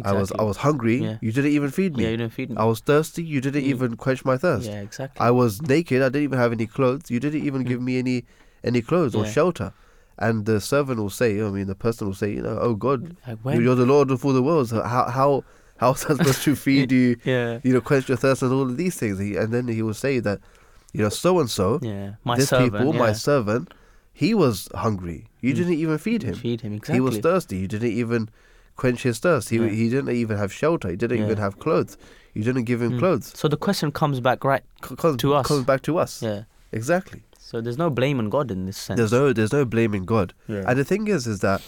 I 0.03 0.13
was 0.15 0.33
I 0.39 0.43
was 0.43 0.57
hungry, 0.59 0.97
Yeah. 0.97 1.19
you 1.21 1.31
didn't 1.33 1.53
even 1.53 1.71
feed 1.71 1.97
me. 1.97 2.05
Yeah, 2.05 2.11
you 2.11 2.17
didn't 2.17 2.33
feed 2.33 2.51
me. 2.51 2.57
I 2.57 2.65
was 2.65 2.81
thirsty, 2.81 3.23
you 3.23 3.41
didn't 3.43 3.65
You- 3.65 3.71
even 3.75 3.97
quench 3.97 4.25
my 4.25 4.39
thirst. 4.39 4.67
yeah, 4.69 4.81
exactly. 4.81 5.21
I 5.21 5.31
was 5.31 5.61
naked, 5.61 6.01
I 6.01 6.07
didn't 6.09 6.25
even 6.25 6.39
have 6.39 6.53
any 6.53 6.67
clothes. 6.67 7.11
You 7.11 7.21
didn't 7.21 7.45
even 7.45 7.63
give 7.65 7.81
me 7.83 7.99
any 7.99 8.25
any 8.65 8.81
clothes 8.81 9.15
or 9.15 9.25
Mm. 9.25 9.27
Yeah. 9.27 9.33
shelter. 9.33 9.73
And 10.19 10.47
the 10.47 10.61
servant 10.61 10.99
will 11.01 11.11
say, 11.11 11.43
I 11.43 11.51
mean, 11.51 11.67
the 11.67 11.75
person 11.75 12.07
will 12.07 12.15
say, 12.15 12.33
you 12.33 12.43
know, 12.43 12.59
oh 12.61 12.75
God, 12.75 13.17
like 13.45 13.61
you're 13.61 13.75
the 13.75 13.87
Lord 13.87 14.11
of 14.11 14.25
all 14.25 14.33
the 14.33 14.43
worlds. 14.43 14.71
How 14.71 15.09
how 15.19 15.45
how 15.79 15.91
was 15.93 16.05
I 16.07 16.15
supposed 16.17 16.43
to 16.45 16.55
feed 16.57 16.91
you? 16.99 17.17
yeah, 17.25 17.59
You 17.63 17.73
know, 17.75 17.81
quench 17.83 18.09
your 18.09 18.17
thirst 18.17 18.43
and 18.43 18.53
all 18.53 18.63
of 18.63 18.77
these 18.79 18.97
things. 18.97 19.19
He, 19.19 19.37
and 19.37 19.53
then 19.53 19.69
he 19.69 19.83
will 19.83 19.95
say 20.07 20.21
that, 20.21 20.39
you 20.93 21.03
know, 21.03 21.09
so 21.09 21.41
and 21.41 21.51
so, 21.51 21.79
yeah. 21.83 22.15
My 22.25 22.37
this 22.37 22.49
servant, 22.51 22.73
people, 22.73 22.93
yeah. 22.95 22.99
my 23.01 23.13
servant, 23.13 23.73
he 24.13 24.35
was 24.35 24.69
hungry. 24.75 25.27
You 25.41 25.53
Mm. 25.53 25.57
didn't 25.57 25.73
even 25.75 25.99
feed 25.99 26.23
him. 26.23 26.35
Feed 26.35 26.61
him 26.61 26.75
exactly. 26.75 26.95
He 26.97 27.01
was 27.01 27.19
thirsty. 27.19 27.57
You 27.59 27.69
didn't 27.69 27.91
even 27.93 28.29
quench 28.77 29.03
his 29.03 29.19
thirst. 29.19 29.49
He 29.51 29.57
Yeah. 29.57 29.69
he 29.69 29.89
didn't 29.89 30.11
even 30.15 30.37
have 30.39 30.53
shelter. 30.53 30.89
He 30.91 30.97
didn't 30.97 31.19
Yeah. 31.19 31.25
even 31.27 31.39
have 31.39 31.59
clothes. 31.59 31.97
You 32.35 32.43
didn't 32.45 32.65
give 32.65 32.81
him 32.81 32.93
Mm. 32.93 32.99
clothes. 32.99 33.33
So 33.37 33.49
the 33.49 33.57
question 33.57 33.91
comes 33.93 34.21
back 34.21 34.45
right. 34.45 34.63
C- 34.87 34.97
comes, 34.97 35.17
To 35.19 35.35
us. 35.35 35.47
comes 35.47 35.65
back 35.65 35.83
to 35.83 35.99
us. 35.99 36.23
Yeah. 36.23 36.43
Exactly. 36.73 37.23
So 37.39 37.61
there's 37.61 37.77
no 37.77 37.91
blame 37.91 38.19
on 38.19 38.31
God 38.31 38.51
in 38.51 38.65
this 38.67 38.79
sense. 38.79 38.97
There's 38.97 39.13
no 39.13 39.33
there's 39.33 39.53
no 39.53 39.65
blaming 39.65 40.05
God. 40.05 40.33
Yeah. 40.49 40.65
And 40.67 40.79
the 40.79 40.85
thing 40.85 41.09
is, 41.09 41.27
is 41.27 41.41
that 41.41 41.61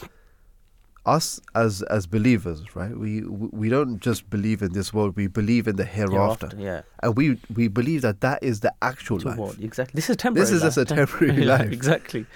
us 1.07 1.41
as 1.55 1.83
as 1.83 2.07
believers, 2.07 2.75
right? 2.75 2.97
We 2.97 3.23
we 3.23 3.69
don't 3.69 3.99
just 4.01 4.29
believe 4.31 4.63
in 4.63 4.73
this 4.73 4.93
world. 4.95 5.17
We 5.17 5.27
believe 5.27 5.69
in 5.69 5.77
the 5.77 5.85
hereafter, 5.85 6.51
Yeah. 6.57 6.83
and 7.03 7.17
we 7.17 7.39
we 7.55 7.69
believe 7.69 8.03
that 8.03 8.21
that 8.23 8.43
is 8.43 8.61
the 8.61 8.73
actual 8.81 9.19
To 9.21 9.29
life. 9.29 9.39
what? 9.39 9.59
Exactly. 9.59 9.99
This 9.99 10.09
is 10.11 10.17
temporary. 10.17 10.45
This 10.47 10.53
is 10.57 10.63
just 10.63 10.79
a 10.79 10.85
temporary 10.85 11.45
life. 11.55 11.71
Exactly. 11.73 12.27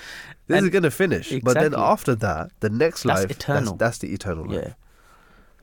This 0.48 0.62
is 0.62 0.70
gonna 0.70 0.90
finish, 0.90 1.32
but 1.42 1.54
then 1.54 1.74
after 1.76 2.14
that, 2.16 2.50
the 2.60 2.70
next 2.70 3.02
That's 3.04 3.22
life, 3.22 3.30
eternal. 3.30 3.74
That's, 3.74 3.78
that's 3.78 3.98
the 3.98 4.12
eternal 4.12 4.46
life. 4.46 4.64
Yeah. 4.66 4.72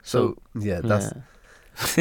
So, 0.02 0.36
yeah, 0.54 0.80
that's. 0.82 1.06
yeah. 1.06 1.22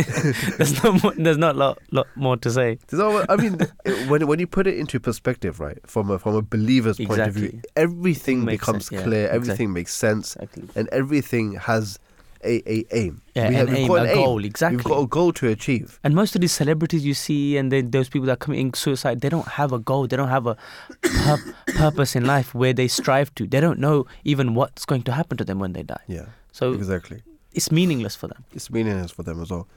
there's 0.57 0.83
not 0.83 1.03
more, 1.03 1.13
there's 1.17 1.37
not 1.37 1.55
a 1.55 1.57
lot, 1.57 1.79
lot 1.91 2.07
more 2.15 2.37
to 2.37 2.49
say. 2.51 2.79
I 2.93 3.35
mean, 3.35 3.57
when 4.07 4.25
when 4.27 4.39
you 4.39 4.47
put 4.47 4.67
it 4.67 4.77
into 4.77 4.99
perspective, 4.99 5.59
right, 5.59 5.77
from 5.85 6.09
a 6.09 6.19
from 6.19 6.35
a 6.35 6.41
believer's 6.41 6.97
point 6.97 7.19
of 7.21 7.33
view, 7.33 7.61
everything 7.75 8.45
becomes 8.45 8.87
sense, 8.87 8.99
yeah, 8.99 9.03
clear. 9.03 9.25
exactly. 9.25 9.35
Everything 9.41 9.73
makes 9.73 9.93
sense, 9.93 10.35
Exactly. 10.37 10.69
and 10.75 10.87
everything 10.89 11.53
has 11.55 11.99
a, 12.43 12.61
a 12.71 12.85
aim. 12.91 13.21
Yeah, 13.33 13.49
we 13.49 13.55
we've 13.65 13.73
aim, 13.75 13.87
got 13.87 14.05
a 14.05 14.09
an 14.09 14.15
goal, 14.15 14.35
We've 14.35 14.83
got 14.83 14.99
a 15.01 15.07
goal 15.07 15.33
to 15.33 15.47
achieve. 15.49 15.99
And 16.03 16.13
most 16.15 16.35
of 16.35 16.41
these 16.41 16.51
celebrities 16.51 17.05
you 17.05 17.13
see, 17.15 17.57
and 17.57 17.71
then 17.71 17.91
those 17.91 18.07
people 18.07 18.27
that 18.27 18.33
are 18.33 18.37
committing 18.37 18.73
suicide, 18.75 19.21
they 19.21 19.29
don't 19.29 19.47
have 19.47 19.71
a 19.71 19.79
goal. 19.79 20.07
They 20.07 20.15
don't 20.15 20.29
have 20.29 20.45
a 20.47 20.55
pur- 21.01 21.55
purpose 21.75 22.15
in 22.15 22.25
life 22.25 22.53
where 22.53 22.71
they 22.73 22.87
strive 22.87 23.33
to. 23.35 23.47
They 23.47 23.59
don't 23.59 23.79
know 23.79 24.05
even 24.23 24.53
what's 24.53 24.85
going 24.85 25.01
to 25.03 25.11
happen 25.11 25.37
to 25.37 25.43
them 25.43 25.59
when 25.59 25.73
they 25.73 25.83
die. 25.83 26.03
Yeah, 26.07 26.27
So 26.51 26.73
exactly. 26.73 27.23
It's 27.55 27.71
meaningless 27.71 28.15
for 28.15 28.27
them. 28.27 28.43
It's 28.53 28.69
meaningless 28.69 29.11
for 29.11 29.23
them 29.23 29.41
as 29.41 29.49
well. 29.49 29.67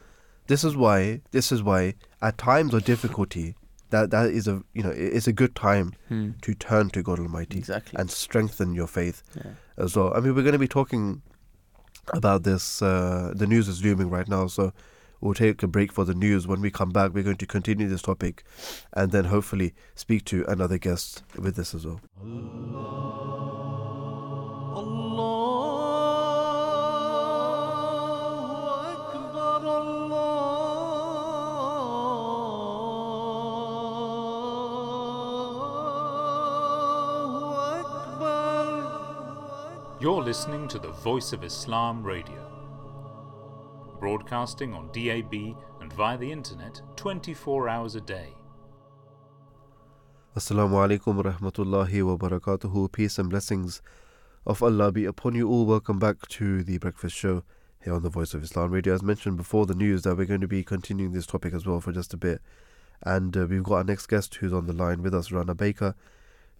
This 0.49 0.65
is 0.65 0.77
why. 0.77 1.21
This 1.31 1.53
is 1.53 1.63
why 1.63 1.95
at 2.21 2.37
times 2.37 2.75
of 2.75 2.85
difficulty, 2.85 3.55
that 3.91 4.11
that 4.11 4.31
is 4.31 4.49
a 4.49 4.63
you 4.75 4.83
know 4.83 4.91
it's 4.91 5.29
a 5.29 5.33
good 5.33 5.55
time 5.55 5.95
hmm. 6.09 6.31
to 6.43 6.55
turn 6.55 6.91
to 6.91 7.03
God 7.03 7.21
Almighty 7.21 7.59
exactly. 7.59 7.99
and 7.99 8.11
strengthen 8.11 8.75
your 8.75 8.89
faith 8.89 9.23
yeah. 9.37 9.53
as 9.77 9.97
well. 9.97 10.13
I 10.15 10.21
mean, 10.21 10.35
we're 10.35 10.43
going 10.43 10.53
to 10.53 10.59
be 10.59 10.69
talking 10.69 11.23
about 12.13 12.43
this. 12.43 12.83
Uh, 12.83 13.33
the 13.35 13.47
news 13.47 13.69
is 13.69 13.85
looming 13.85 14.11
right 14.11 14.27
now, 14.27 14.49
so 14.49 14.73
we'll 15.21 15.35
take 15.35 15.63
a 15.63 15.69
break 15.69 15.93
for 15.93 16.05
the 16.05 16.15
news. 16.15 16.49
When 16.49 16.61
we 16.61 16.71
come 16.71 16.91
back, 16.91 17.15
we're 17.15 17.23
going 17.23 17.37
to 17.37 17.47
continue 17.47 17.89
this 17.89 18.03
topic, 18.03 18.43
and 18.93 19.13
then 19.13 19.27
hopefully 19.27 19.73
speak 19.95 20.25
to 20.27 20.45
another 20.49 20.79
guest 20.79 21.23
with 21.39 21.55
this 21.55 21.75
as 21.75 21.87
well. 21.87 22.01
Allah. 22.21 22.89
Allah. 24.75 25.58
You're 40.01 40.23
listening 40.23 40.69
to 40.69 40.79
the 40.79 40.91
Voice 40.91 41.33
of 41.33 41.43
Islam 41.43 42.05
Radio, 42.05 42.43
broadcasting 44.01 44.73
on 44.73 44.89
DAB 44.93 45.35
and 45.81 45.93
via 45.93 46.17
the 46.17 46.31
internet 46.31 46.81
24 46.97 47.69
hours 47.69 47.95
a 47.97 48.01
day. 48.01 48.29
Assalamu 50.37 50.79
alaikum 50.79 51.17
wa 51.17 51.25
rahmatullahi 51.25 52.03
wa 52.05 52.17
barakatuhu. 52.17 52.93
Peace 52.93 53.19
and 53.19 53.29
blessings 53.29 53.83
of 54.47 54.63
Allah 54.63 54.93
be 54.93 55.05
upon 55.05 55.35
you 55.35 55.49
all. 55.49 55.67
Welcome 55.67 55.99
back 55.99 56.27
to 56.29 56.63
the 56.63 56.79
Breakfast 56.79 57.17
Show 57.17 57.43
here 57.83 57.95
on 57.95 58.03
the 58.03 58.11
Voice 58.11 58.35
of 58.35 58.43
Islam 58.43 58.71
Radio. 58.71 58.95
As 58.95 59.03
mentioned 59.03 59.37
before 59.37 59.67
the 59.67 59.75
news, 59.75 60.03
that 60.03 60.17
we're 60.17 60.27
going 60.27 60.41
to 60.41 60.49
be 60.49 60.63
continuing 60.63 61.13
this 61.13 61.27
topic 61.27 61.55
as 61.55 61.67
well 61.67 61.81
for 61.81 61.93
just 61.93 62.13
a 62.13 62.17
bit. 62.17 62.41
And 63.03 63.37
uh, 63.37 63.47
we've 63.47 63.63
got 63.63 63.75
our 63.75 63.85
next 63.85 64.07
guest 64.07 64.35
who's 64.37 64.53
on 64.53 64.67
the 64.67 64.73
line 64.73 65.03
with 65.03 65.15
us, 65.15 65.31
Rana 65.31 65.55
Baker, 65.55 65.95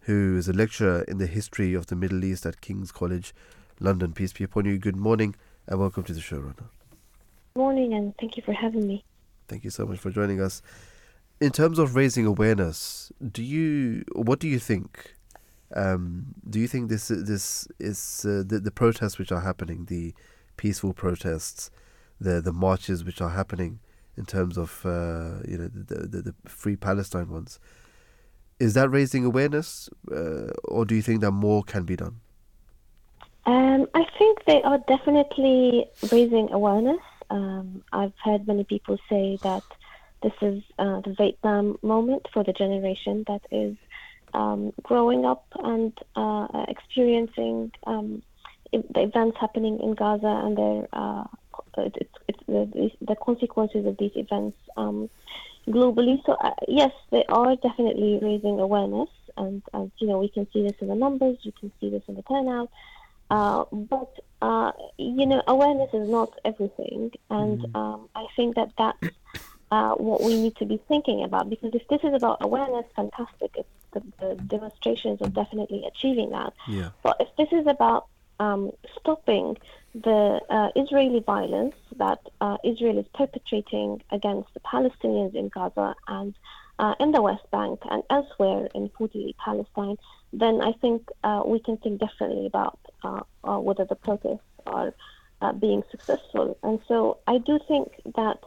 who 0.01 0.37
is 0.37 0.47
a 0.47 0.53
lecturer 0.53 1.01
in 1.03 1.17
the 1.17 1.27
history 1.27 1.73
of 1.73 1.87
the 1.87 1.95
Middle 1.95 2.23
East 2.23 2.45
at 2.45 2.61
King's 2.61 2.91
College, 2.91 3.33
London. 3.79 4.13
Peace 4.13 4.33
be 4.33 4.45
upon 4.45 4.65
you. 4.65 4.77
Good 4.77 4.95
morning 4.95 5.35
and 5.67 5.79
welcome 5.79 6.03
to 6.03 6.13
the 6.13 6.21
show, 6.21 6.37
Rana. 6.37 6.69
Morning, 7.55 7.93
and 7.93 8.13
thank 8.19 8.37
you 8.37 8.43
for 8.43 8.53
having 8.53 8.87
me. 8.87 9.03
Thank 9.47 9.63
you 9.63 9.69
so 9.69 9.85
much 9.85 9.99
for 9.99 10.11
joining 10.11 10.39
us. 10.39 10.61
In 11.41 11.51
terms 11.51 11.79
of 11.79 11.95
raising 11.95 12.25
awareness, 12.25 13.11
do 13.31 13.43
you 13.43 14.03
what 14.13 14.39
do 14.39 14.47
you 14.47 14.59
think? 14.59 15.15
Um, 15.75 16.35
do 16.49 16.59
you 16.59 16.67
think 16.67 16.89
this 16.89 17.09
this 17.09 17.67
is 17.79 18.25
uh, 18.25 18.43
the 18.45 18.59
the 18.59 18.71
protests 18.71 19.17
which 19.17 19.31
are 19.31 19.41
happening, 19.41 19.85
the 19.85 20.13
peaceful 20.59 20.93
protests, 20.93 21.71
the 22.19 22.41
the 22.41 22.51
marches 22.51 23.05
which 23.05 23.21
are 23.21 23.29
happening 23.29 23.79
in 24.17 24.25
terms 24.25 24.57
of 24.57 24.85
uh, 24.85 25.39
you 25.47 25.57
know 25.57 25.69
the, 25.73 25.99
the 26.13 26.21
the 26.27 26.35
free 26.45 26.75
Palestine 26.75 27.29
ones? 27.29 27.59
Is 28.59 28.73
that 28.73 28.89
raising 28.89 29.23
awareness, 29.23 29.89
uh, 30.11 30.51
or 30.65 30.83
do 30.85 30.93
you 30.95 31.01
think 31.01 31.21
that 31.21 31.31
more 31.31 31.63
can 31.63 31.83
be 31.85 31.95
done? 31.95 32.19
Um, 33.45 33.87
I 33.93 34.03
think 34.17 34.43
they 34.45 34.61
are 34.63 34.79
definitely 34.79 35.85
raising 36.11 36.51
awareness. 36.51 37.05
Um, 37.29 37.81
I've 37.93 38.17
heard 38.25 38.45
many 38.45 38.65
people 38.65 38.97
say 39.09 39.39
that 39.43 39.63
this 40.21 40.33
is 40.41 40.61
uh, 40.77 40.99
the 41.05 41.15
Vietnam 41.17 41.79
moment 41.81 42.27
for 42.33 42.43
the 42.43 42.51
generation 42.51 43.23
that 43.27 43.43
is 43.49 43.77
um, 44.33 44.73
growing 44.83 45.23
up 45.25 45.45
and 45.63 45.97
uh, 46.17 46.65
experiencing 46.67 47.71
um, 47.87 48.21
the 48.71 49.01
events 49.01 49.37
happening 49.39 49.79
in 49.79 49.93
Gaza 49.95 50.27
and 50.27 50.57
their 50.57 50.87
uh, 50.93 51.23
it- 51.77 51.97
it's, 52.01 52.13
it's 52.27 52.39
the, 52.47 52.91
the 53.01 53.15
consequences 53.15 53.85
of 53.85 53.97
these 53.97 54.11
events 54.15 54.57
um, 54.77 55.09
globally. 55.67 56.23
So 56.25 56.33
uh, 56.33 56.51
yes, 56.67 56.91
they 57.11 57.23
are 57.25 57.55
definitely 57.57 58.19
raising 58.21 58.59
awareness, 58.59 59.09
and, 59.37 59.61
and 59.73 59.91
you 59.99 60.07
know 60.07 60.19
we 60.19 60.29
can 60.29 60.47
see 60.51 60.63
this 60.63 60.75
in 60.81 60.87
the 60.87 60.95
numbers, 60.95 61.37
you 61.41 61.51
can 61.59 61.71
see 61.79 61.89
this 61.89 62.03
in 62.07 62.15
the 62.15 62.23
turnout. 62.23 62.69
Uh, 63.29 63.63
but 63.71 64.11
uh, 64.41 64.71
you 64.97 65.25
know, 65.25 65.41
awareness 65.47 65.89
is 65.93 66.09
not 66.09 66.33
everything, 66.43 67.11
and 67.29 67.65
um, 67.75 68.09
I 68.15 68.25
think 68.35 68.55
that 68.55 68.71
that's 68.77 69.15
uh, 69.71 69.91
what 69.95 70.23
we 70.23 70.35
need 70.41 70.55
to 70.57 70.65
be 70.65 70.81
thinking 70.87 71.23
about. 71.23 71.49
Because 71.49 71.71
if 71.75 71.87
this 71.89 72.01
is 72.03 72.13
about 72.13 72.37
awareness, 72.41 72.85
fantastic. 72.95 73.51
It's 73.55 73.69
the, 73.93 74.01
the 74.19 74.35
demonstrations 74.43 75.21
are 75.21 75.29
definitely 75.29 75.83
achieving 75.85 76.31
that. 76.31 76.53
Yeah. 76.67 76.89
But 77.03 77.17
if 77.19 77.27
this 77.37 77.49
is 77.51 77.67
about 77.67 78.07
um, 78.39 78.71
stopping 78.99 79.57
the 79.93 80.39
uh, 80.49 80.69
Israeli 80.75 81.19
violence 81.19 81.75
that 81.97 82.19
uh, 82.41 82.57
Israel 82.63 82.99
is 82.99 83.05
perpetrating 83.13 84.01
against 84.11 84.53
the 84.53 84.59
Palestinians 84.59 85.35
in 85.35 85.49
Gaza 85.49 85.95
and 86.07 86.35
uh, 86.79 86.95
in 86.99 87.11
the 87.11 87.21
West 87.21 87.49
Bank 87.51 87.79
and 87.89 88.03
elsewhere 88.09 88.69
in 88.73 88.89
48 88.97 89.35
Palestine, 89.37 89.97
then 90.31 90.61
I 90.61 90.71
think 90.81 91.09
uh, 91.23 91.43
we 91.45 91.59
can 91.59 91.77
think 91.77 91.99
differently 91.99 92.45
about 92.45 92.79
uh, 93.03 93.21
uh, 93.43 93.59
whether 93.59 93.85
the 93.85 93.95
protests 93.95 94.39
are 94.65 94.93
uh, 95.41 95.53
being 95.53 95.83
successful. 95.91 96.57
And 96.63 96.79
so 96.87 97.17
I 97.27 97.37
do 97.39 97.59
think 97.67 97.91
that 98.15 98.37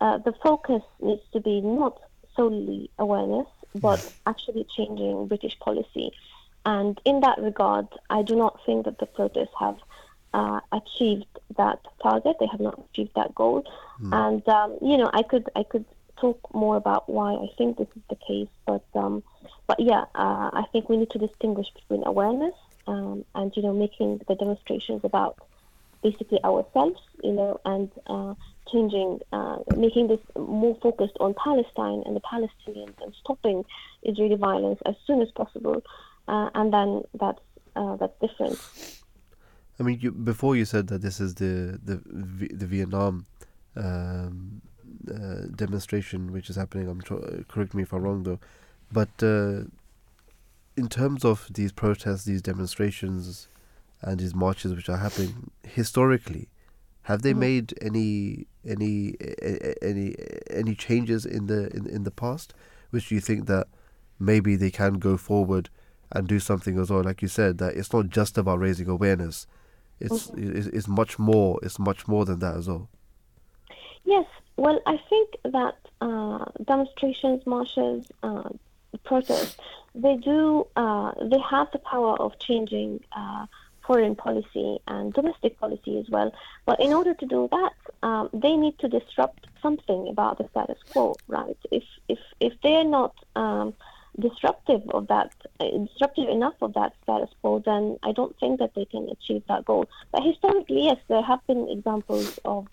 uh, 0.00 0.18
the 0.18 0.32
focus 0.42 0.82
needs 1.00 1.22
to 1.32 1.40
be 1.40 1.60
not 1.60 2.00
solely 2.34 2.90
awareness, 2.98 3.46
but 3.76 4.12
actually 4.26 4.66
changing 4.76 5.28
British 5.28 5.58
policy. 5.60 6.12
And 6.66 7.00
in 7.04 7.20
that 7.20 7.38
regard, 7.40 7.86
I 8.10 8.22
do 8.22 8.34
not 8.34 8.58
think 8.66 8.84
that 8.84 8.98
the 8.98 9.06
protests 9.06 9.54
have 9.58 9.78
uh, 10.34 10.60
achieved 10.72 11.26
that 11.56 11.78
target. 12.02 12.36
They 12.40 12.48
have 12.48 12.60
not 12.60 12.78
achieved 12.90 13.12
that 13.14 13.34
goal. 13.34 13.64
And 14.12 14.46
um, 14.48 14.76
you 14.82 14.98
know, 14.98 15.08
I 15.14 15.22
could 15.22 15.48
I 15.54 15.62
could 15.62 15.84
talk 16.20 16.38
more 16.52 16.76
about 16.76 17.08
why 17.08 17.34
I 17.34 17.46
think 17.56 17.78
this 17.78 17.88
is 17.94 18.02
the 18.10 18.16
case. 18.16 18.48
But 18.66 18.84
um, 18.94 19.22
but 19.68 19.78
yeah, 19.78 20.04
uh, 20.16 20.50
I 20.52 20.64
think 20.72 20.88
we 20.88 20.96
need 20.96 21.10
to 21.10 21.18
distinguish 21.18 21.68
between 21.72 22.02
awareness 22.04 22.54
um, 22.88 23.24
and 23.36 23.56
you 23.56 23.62
know 23.62 23.72
making 23.72 24.20
the 24.26 24.34
demonstrations 24.34 25.02
about 25.04 25.38
basically 26.02 26.42
ourselves, 26.44 27.00
you 27.22 27.32
know, 27.32 27.60
and 27.64 27.90
uh, 28.06 28.34
changing, 28.72 29.20
uh, 29.32 29.58
making 29.76 30.08
this 30.08 30.20
more 30.36 30.76
focused 30.82 31.16
on 31.20 31.34
Palestine 31.34 32.02
and 32.06 32.14
the 32.14 32.20
Palestinians 32.20 32.94
and 33.02 33.14
stopping 33.22 33.64
Israeli 34.02 34.36
violence 34.36 34.80
as 34.84 34.94
soon 35.06 35.22
as 35.22 35.30
possible, 35.30 35.82
uh, 36.28 36.50
and 36.54 36.72
then 36.72 37.02
that's 37.18 37.40
uh, 37.76 37.96
that's 37.96 38.18
different. 38.20 38.58
I 39.78 39.82
mean, 39.82 39.98
you, 40.00 40.10
before 40.12 40.56
you 40.56 40.64
said 40.64 40.86
that 40.88 41.02
this 41.02 41.20
is 41.20 41.34
the 41.34 41.78
the 41.84 41.96
the 42.54 42.66
Vietnam 42.66 43.26
um, 43.76 44.62
uh, 45.10 45.46
demonstration 45.54 46.32
which 46.32 46.48
is 46.50 46.56
happening. 46.56 46.88
I'm 46.88 47.00
tr- 47.02 47.42
correct 47.48 47.74
me 47.74 47.82
if 47.82 47.92
I'm 47.92 48.02
wrong 48.02 48.22
though, 48.22 48.38
but 48.90 49.10
uh, 49.22 49.64
in 50.76 50.88
terms 50.88 51.24
of 51.24 51.48
these 51.52 51.72
protests, 51.72 52.24
these 52.24 52.42
demonstrations, 52.42 53.48
and 54.02 54.20
these 54.20 54.34
marches 54.34 54.74
which 54.74 54.88
are 54.88 54.98
happening 54.98 55.50
historically, 55.62 56.48
have 57.02 57.22
they 57.22 57.32
Mhm. 57.34 57.38
made 57.38 57.74
any 57.80 58.46
any 58.66 59.14
any 59.82 60.14
any 60.50 60.74
changes 60.74 61.24
in 61.26 61.46
the 61.46 61.74
in, 61.76 61.86
in 61.86 62.02
the 62.04 62.10
past, 62.10 62.54
which 62.90 63.10
you 63.10 63.20
think 63.20 63.46
that 63.46 63.68
maybe 64.18 64.56
they 64.56 64.70
can 64.70 64.94
go 64.94 65.16
forward 65.16 65.68
and 66.12 66.26
do 66.26 66.38
something 66.38 66.78
as 66.78 66.90
well? 66.90 67.02
Like 67.02 67.22
you 67.22 67.28
said, 67.28 67.58
that 67.58 67.74
it's 67.74 67.92
not 67.92 68.08
just 68.08 68.38
about 68.38 68.58
raising 68.58 68.88
awareness. 68.88 69.46
It's 70.00 70.30
it's, 70.36 70.66
it's 70.68 70.88
much 70.88 71.18
more. 71.18 71.58
It's 71.62 71.78
much 71.78 72.06
more 72.06 72.24
than 72.24 72.38
that 72.40 72.56
as 72.56 72.68
well. 72.68 72.88
Yes, 74.04 74.26
well, 74.56 74.80
I 74.86 75.00
think 75.08 75.36
that 75.44 75.76
uh, 76.00 76.44
demonstrations, 76.64 77.44
marches, 77.46 78.06
uh, 78.22 78.50
protests, 79.04 79.56
they 79.94 80.16
do, 80.16 80.66
uh, 80.76 81.12
they 81.22 81.38
have 81.40 81.70
the 81.72 81.78
power 81.78 82.16
of 82.20 82.38
changing 82.38 83.02
uh, 83.16 83.46
foreign 83.86 84.14
policy 84.14 84.78
and 84.86 85.12
domestic 85.12 85.58
policy 85.58 85.98
as 85.98 86.08
well. 86.08 86.32
But 86.66 86.80
in 86.80 86.92
order 86.92 87.14
to 87.14 87.26
do 87.26 87.48
that, 87.50 87.72
um, 88.02 88.30
they 88.32 88.56
need 88.56 88.78
to 88.80 88.88
disrupt 88.88 89.46
something 89.62 90.08
about 90.08 90.38
the 90.38 90.48
status 90.50 90.78
quo, 90.90 91.16
right? 91.28 91.58
If 91.70 91.84
if 92.08 92.18
if 92.40 92.52
they're 92.62 92.84
not 92.84 93.14
um, 93.34 93.74
disruptive 94.18 94.82
of 94.90 95.08
that, 95.08 95.32
uh, 95.60 95.70
disruptive 95.70 96.28
enough 96.28 96.54
of 96.62 96.74
that 96.74 96.94
status 97.02 97.30
quo, 97.40 97.62
then 97.64 97.98
I 98.02 98.12
don't 98.12 98.38
think 98.38 98.58
that 98.60 98.74
they 98.74 98.84
can 98.84 99.08
achieve 99.08 99.42
that 99.48 99.64
goal. 99.64 99.88
But 100.12 100.22
historically, 100.22 100.84
yes, 100.84 100.98
there 101.08 101.22
have 101.22 101.46
been 101.46 101.68
examples 101.68 102.38
of 102.44 102.66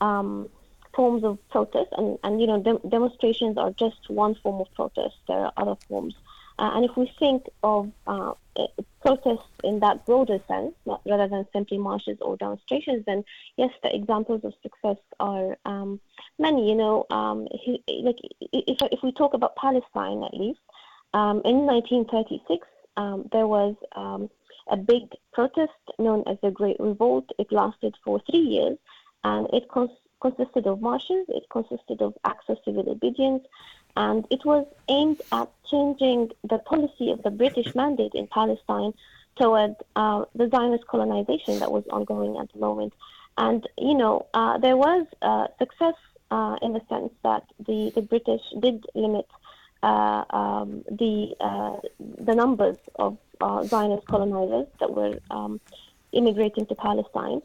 um, 0.00 0.48
forms 0.94 1.24
of 1.24 1.38
protest, 1.50 1.90
and, 1.96 2.18
and 2.22 2.40
you 2.40 2.46
know, 2.46 2.60
dem- 2.60 2.88
demonstrations 2.88 3.58
are 3.58 3.72
just 3.72 4.08
one 4.08 4.34
form 4.36 4.60
of 4.60 4.72
protest. 4.74 5.16
There 5.26 5.38
are 5.38 5.52
other 5.56 5.76
forms. 5.88 6.14
Uh, 6.56 6.70
and 6.74 6.84
if 6.84 6.96
we 6.96 7.12
think 7.18 7.46
of 7.64 7.90
uh, 8.06 8.32
eh, 8.56 8.66
protests 9.02 9.48
in 9.64 9.80
that 9.80 10.06
broader 10.06 10.38
sense, 10.46 10.72
not, 10.86 11.00
rather 11.04 11.26
than 11.26 11.44
simply 11.52 11.78
marches 11.78 12.16
or 12.20 12.36
demonstrations, 12.36 13.04
then 13.06 13.24
yes, 13.56 13.70
the 13.82 13.92
examples 13.94 14.44
of 14.44 14.54
success 14.62 14.96
are 15.18 15.58
um, 15.64 16.00
many. 16.38 16.68
You 16.68 16.76
know, 16.76 17.06
um, 17.10 17.48
he, 17.50 17.82
like 18.04 18.18
if 18.52 18.78
if 18.92 19.02
we 19.02 19.10
talk 19.10 19.34
about 19.34 19.56
Palestine 19.56 20.22
at 20.22 20.32
least, 20.32 20.60
um, 21.14 21.40
in 21.44 21.64
1936 21.64 22.66
um, 22.96 23.28
there 23.32 23.46
was 23.46 23.74
um, 23.96 24.30
a 24.68 24.76
big 24.76 25.02
protest 25.32 25.72
known 25.98 26.24
as 26.26 26.38
the 26.42 26.50
Great 26.50 26.76
Revolt. 26.78 27.30
It 27.38 27.50
lasted 27.52 27.94
for 28.04 28.20
three 28.30 28.40
years, 28.40 28.78
and 29.22 29.48
it 29.52 29.68
cons- 29.68 29.90
consisted 30.20 30.66
of 30.66 30.80
marches. 30.80 31.26
It 31.28 31.44
consisted 31.50 32.00
of 32.02 32.14
acts 32.24 32.48
of 32.48 32.58
civil 32.64 32.88
obedience, 32.88 33.44
and 33.96 34.26
it 34.30 34.44
was 34.44 34.66
aimed 34.88 35.22
at 35.32 35.48
changing 35.70 36.32
the 36.48 36.58
policy 36.58 37.10
of 37.10 37.22
the 37.22 37.30
British 37.30 37.74
mandate 37.74 38.14
in 38.14 38.26
Palestine 38.28 38.94
toward 39.36 39.74
uh, 39.96 40.24
the 40.34 40.48
Zionist 40.48 40.86
colonization 40.86 41.58
that 41.58 41.72
was 41.72 41.84
ongoing 41.90 42.36
at 42.38 42.52
the 42.52 42.58
moment. 42.58 42.92
And 43.36 43.68
you 43.76 43.94
know, 43.94 44.26
uh, 44.32 44.58
there 44.58 44.76
was 44.76 45.06
uh, 45.20 45.48
success 45.58 45.94
uh, 46.30 46.56
in 46.62 46.72
the 46.72 46.82
sense 46.88 47.12
that 47.22 47.44
the, 47.66 47.92
the 47.94 48.02
British 48.02 48.42
did 48.60 48.86
limit 48.94 49.26
um, 49.84 50.84
the 50.90 51.34
uh, 51.40 51.76
the 52.00 52.34
numbers 52.34 52.76
of 52.96 53.18
uh, 53.40 53.62
Zionist 53.64 54.06
colonizers 54.06 54.66
that 54.80 54.92
were 54.92 55.18
um, 55.30 55.60
immigrating 56.12 56.66
to 56.66 56.74
Palestine, 56.74 57.42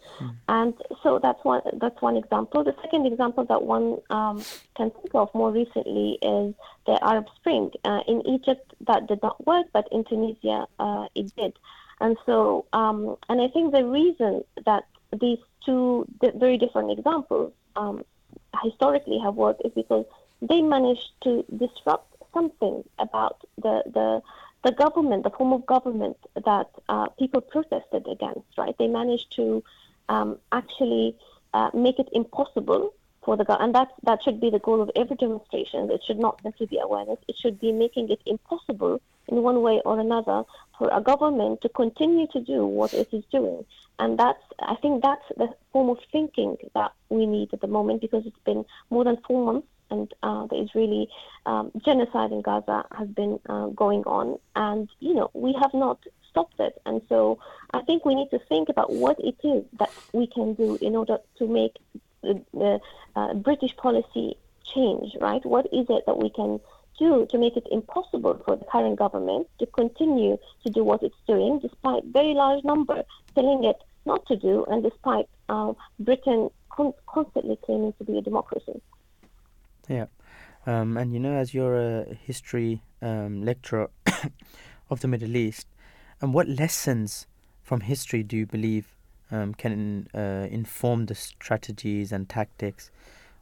and 0.48 0.74
so 1.04 1.20
that's 1.20 1.44
one 1.44 1.62
that's 1.74 2.02
one 2.02 2.16
example. 2.16 2.64
The 2.64 2.76
second 2.82 3.08
example 3.08 3.46
that 3.46 3.64
one 3.64 3.98
um, 4.10 4.44
can 4.76 4.92
think 4.92 5.14
of 5.14 5.34
more 5.34 5.52
recently 5.52 6.18
is 6.22 6.54
the 6.86 7.04
Arab 7.04 7.26
Spring 7.36 7.72
uh, 7.84 8.02
in 8.08 8.26
Egypt. 8.28 8.74
That 8.88 9.08
did 9.08 9.22
not 9.22 9.46
work, 9.46 9.68
but 9.74 9.88
in 9.92 10.04
Tunisia 10.04 10.68
uh, 10.80 11.08
it 11.16 11.36
did, 11.36 11.58
and 12.00 12.18
so 12.26 12.66
um, 12.74 13.18
and 13.28 13.42
I 13.42 13.48
think 13.48 13.74
the 13.74 13.86
reason 13.86 14.44
that 14.66 14.86
these 15.20 15.40
two 15.66 16.08
very 16.22 16.58
different 16.58 16.92
examples 16.92 17.52
um, 17.76 18.04
historically 18.64 19.20
have 19.20 19.36
worked 19.36 19.62
is 19.66 19.72
because 19.74 20.06
they 20.42 20.62
managed 20.62 21.12
to 21.24 21.44
disrupt 21.58 22.09
something 22.34 22.84
about 22.98 23.42
the 23.58 23.84
the 23.86 24.22
the 24.64 24.72
government, 24.72 25.24
the 25.24 25.30
form 25.30 25.54
of 25.54 25.66
government 25.66 26.18
that 26.36 26.68
uh, 26.90 27.08
people 27.18 27.42
protested 27.42 28.06
against, 28.08 28.58
right? 28.58 28.76
They 28.78 28.88
managed 28.88 29.34
to 29.38 29.64
um, 30.10 30.38
actually 30.52 31.16
uh, 31.54 31.70
make 31.74 31.98
it 31.98 32.10
impossible 32.12 32.94
for 33.24 33.38
the 33.38 33.46
government, 33.46 33.68
and 33.68 33.76
that 33.76 33.94
that 34.04 34.24
should 34.24 34.40
be 34.42 34.50
the 34.50 34.60
goal 34.60 34.82
of 34.82 34.92
every 34.96 35.16
demonstration. 35.16 35.90
It 35.90 36.02
should 36.06 36.20
not 36.20 36.42
simply 36.42 36.66
be 36.66 36.80
awareness; 36.80 37.20
it 37.28 37.38
should 37.38 37.60
be 37.60 37.72
making 37.72 38.10
it 38.10 38.22
impossible 38.26 39.02
in 39.28 39.44
one 39.44 39.62
way 39.62 39.82
or 39.86 40.00
another 40.00 40.44
for 40.78 40.90
a 40.92 41.02
government 41.02 41.62
to 41.62 41.70
continue 41.70 42.28
to 42.28 42.42
do 42.42 42.66
what 42.66 42.94
it 42.94 43.10
is 43.14 43.24
doing. 43.32 43.66
And 44.00 44.18
that's, 44.18 44.42
I 44.60 44.76
think, 44.76 45.04
that's 45.04 45.28
the 45.38 45.50
form 45.74 45.90
of 45.90 46.00
thinking 46.12 46.58
that 46.74 46.94
we 47.10 47.26
need 47.26 47.54
at 47.54 47.60
the 47.60 47.68
moment 47.68 48.02
because 48.02 48.26
it's 48.26 48.44
been 48.46 48.66
more 48.90 49.04
than 49.04 49.18
four 49.28 49.46
months 49.46 49.68
and 49.90 50.14
uh, 50.24 50.48
the 50.48 50.58
Israeli 50.58 51.10
um, 51.46 51.72
genocide 51.86 52.32
in 52.32 52.42
Gaza 52.42 52.86
has 52.98 53.08
been 53.08 53.40
uh, 53.48 53.68
going 53.68 54.04
on, 54.04 54.40
and 54.56 54.90
you 55.00 55.14
know 55.14 55.30
we 55.34 55.54
have 55.54 55.74
not 55.74 56.00
stopped 56.30 56.60
it. 56.60 56.80
And 56.86 57.02
so 57.10 57.40
I 57.74 57.82
think 57.82 58.06
we 58.06 58.16
need 58.16 58.30
to 58.32 58.40
think 58.40 58.70
about 58.70 58.92
what 58.94 59.18
it 59.20 59.36
is 59.44 59.64
that 59.80 59.92
we 60.14 60.28
can 60.28 60.54
do 60.54 60.78
in 60.82 60.96
order 60.96 61.18
to 61.38 61.48
make 61.48 61.78
the, 62.22 62.42
the 62.54 62.80
uh, 63.16 63.34
British 63.34 63.76
policy 63.78 64.38
change. 64.64 65.16
Right? 65.20 65.44
What 65.46 65.66
is 65.68 65.88
it 65.90 66.06
that 66.06 66.18
we 66.18 66.30
can 66.30 66.60
do 66.98 67.26
to 67.32 67.38
make 67.38 67.56
it 67.56 67.66
impossible 67.72 68.42
for 68.46 68.58
the 68.58 68.66
current 68.66 69.00
government 69.00 69.48
to 69.58 69.66
continue 69.68 70.38
to 70.64 70.70
do 70.70 70.84
what 70.84 71.02
it's 71.02 71.16
doing, 71.28 71.60
despite 71.60 72.04
very 72.06 72.34
large 72.34 72.64
number 72.64 73.04
telling 73.36 73.64
it 73.64 73.78
not 74.06 74.26
to 74.28 74.36
do, 74.36 74.66
and 74.66 74.84
despite 74.84 75.28
uh, 75.48 75.74
Britain 76.00 76.50
con- 76.70 76.94
constantly 77.08 77.58
claiming 77.66 77.94
to 77.94 78.04
be 78.04 78.18
a 78.18 78.22
democracy. 78.22 78.82
Yeah, 79.90 80.06
um, 80.68 80.98
and 80.98 81.12
you 81.14 81.20
know, 81.20 81.34
as 81.34 81.54
you're 81.54 81.76
a 81.76 82.14
history 82.14 82.84
um, 83.02 83.44
lecturer 83.44 83.90
of 84.90 85.00
the 85.00 85.08
Middle 85.08 85.36
East, 85.36 85.68
and 86.22 86.32
what 86.32 86.48
lessons 86.48 87.26
from 87.64 87.82
history 87.82 88.22
do 88.22 88.38
you 88.38 88.46
believe 88.46 88.96
um, 89.32 89.56
can 89.56 90.08
uh, 90.14 90.48
inform 90.52 91.08
the 91.08 91.16
strategies 91.16 92.12
and 92.12 92.30
tactics 92.30 92.92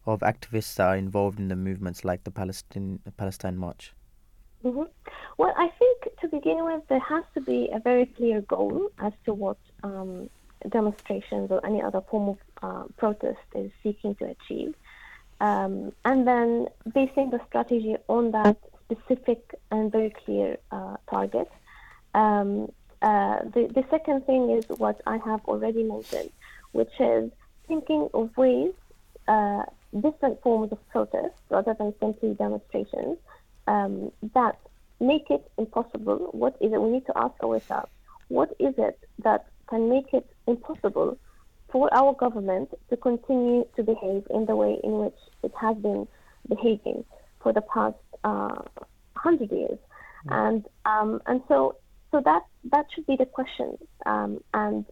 of 0.05 0.21
activists 0.21 0.75
that 0.75 0.87
are 0.87 0.95
involved 0.95 1.37
in 1.37 1.49
the 1.49 1.55
movements 1.55 2.05
like 2.05 2.23
the 2.23 2.31
Palestine 2.31 2.99
Palestine 3.17 3.57
March? 3.57 3.93
hmm 4.61 4.83
Well, 5.37 5.53
I 5.57 5.67
think 5.77 6.17
to 6.21 6.29
begin 6.29 6.63
with, 6.63 6.81
there 6.87 6.99
has 6.99 7.25
to 7.33 7.41
be 7.41 7.69
a 7.73 7.79
very 7.79 8.05
clear 8.05 8.39
goal 8.41 8.89
as 8.99 9.11
to 9.25 9.33
what 9.33 9.57
um, 9.83 10.29
demonstrations 10.69 11.51
or 11.51 11.65
any 11.65 11.81
other 11.81 12.01
form 12.09 12.29
of 12.29 12.37
uh, 12.63 12.83
protest 12.97 13.39
is 13.53 13.69
seeking 13.83 14.15
to 14.15 14.25
achieve. 14.25 14.73
Um, 15.39 15.91
and 16.03 16.27
then 16.27 16.67
basing 16.93 17.29
the 17.29 17.39
strategy 17.47 17.95
on 18.07 18.31
that 18.31 18.57
specific 18.89 19.53
and 19.71 19.91
very 19.91 20.09
clear 20.09 20.57
uh, 20.71 20.97
target. 21.09 21.49
Um, 22.13 22.71
uh, 23.01 23.39
the, 23.53 23.67
the 23.73 23.85
second 23.91 24.25
thing 24.25 24.49
is 24.49 24.65
what 24.69 25.01
I 25.05 25.17
have 25.17 25.41
already 25.45 25.83
mentioned, 25.83 26.31
which 26.71 26.91
is 26.99 27.31
thinking 27.67 28.09
of 28.13 28.35
ways, 28.35 28.73
uh, 29.27 29.63
different 29.99 30.41
forms 30.41 30.71
of 30.71 30.89
protest 30.89 31.35
rather 31.49 31.75
than 31.75 31.93
simply 31.99 32.33
demonstrations 32.33 33.17
um, 33.67 34.11
that 34.33 34.57
make 34.99 35.29
it 35.29 35.49
impossible. 35.57 36.29
What 36.31 36.55
is 36.59 36.73
it? 36.73 36.81
We 36.81 36.89
need 36.89 37.05
to 37.05 37.17
ask 37.17 37.35
ourselves, 37.43 37.91
what 38.29 38.55
is 38.59 38.73
it 38.77 38.99
that 39.19 39.45
can 39.69 39.89
make 39.89 40.13
it 40.13 40.27
impossible 40.47 41.17
for 41.72 41.93
our 41.93 42.13
government 42.13 42.70
to 42.89 42.97
continue 42.97 43.65
to 43.76 43.84
behave 43.84 44.24
in 44.30 44.45
the 44.45 44.55
way 44.55 44.78
in 44.84 44.99
which 44.99 45.18
it 45.43 45.51
has 45.59 45.76
been 45.78 46.07
behaving 46.47 47.03
for 47.41 47.53
the 47.53 47.61
past 47.61 47.95
uh, 48.24 48.55
hundred 49.15 49.51
years, 49.51 49.78
and 50.30 50.65
um, 50.86 51.22
and 51.26 51.41
so 51.47 51.76
so 52.11 52.22
that 52.24 52.43
that 52.72 52.86
should 52.93 53.05
be 53.05 53.15
the 53.15 53.26
question. 53.26 53.78
Um, 54.05 54.39
and 54.53 54.86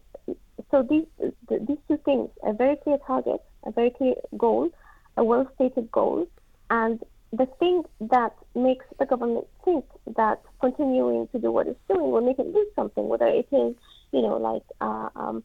so 0.72 0.84
these 0.90 1.06
these 1.50 1.78
two 1.88 1.98
things: 2.04 2.30
a 2.44 2.54
very 2.54 2.76
clear 2.78 2.98
target, 3.06 3.42
a 3.66 3.72
very 3.72 3.92
clear 3.92 4.16
goal, 4.38 4.70
a 5.18 5.24
well 5.24 5.50
stated 5.56 5.92
goal, 5.92 6.28
and 6.70 7.02
the 7.32 7.48
thing 7.60 7.84
that 8.00 8.34
makes 8.56 8.86
the 9.00 9.06
government 9.06 9.48
think 9.64 9.86
that 10.16 10.42
continuing 10.62 11.28
to 11.30 11.40
do 11.40 11.52
what 11.52 11.68
it's 11.68 11.80
doing 11.88 12.12
will 12.12 12.22
make 12.22 12.40
it 12.40 12.54
do 12.54 12.66
something, 12.76 13.08
whether 13.08 13.28
it 13.28 13.48
is, 13.52 13.76
you 14.12 14.22
know, 14.22 14.38
like 14.38 14.64
uh, 14.82 15.10
um, 15.16 15.44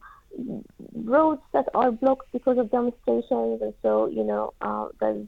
roads 0.93 1.41
that 1.53 1.67
are 1.73 1.91
blocked 1.91 2.31
because 2.31 2.57
of 2.57 2.71
demonstrations, 2.71 3.61
and 3.61 3.73
so, 3.81 4.07
you 4.07 4.23
know, 4.23 4.53
uh, 4.61 4.87
there's 4.99 5.27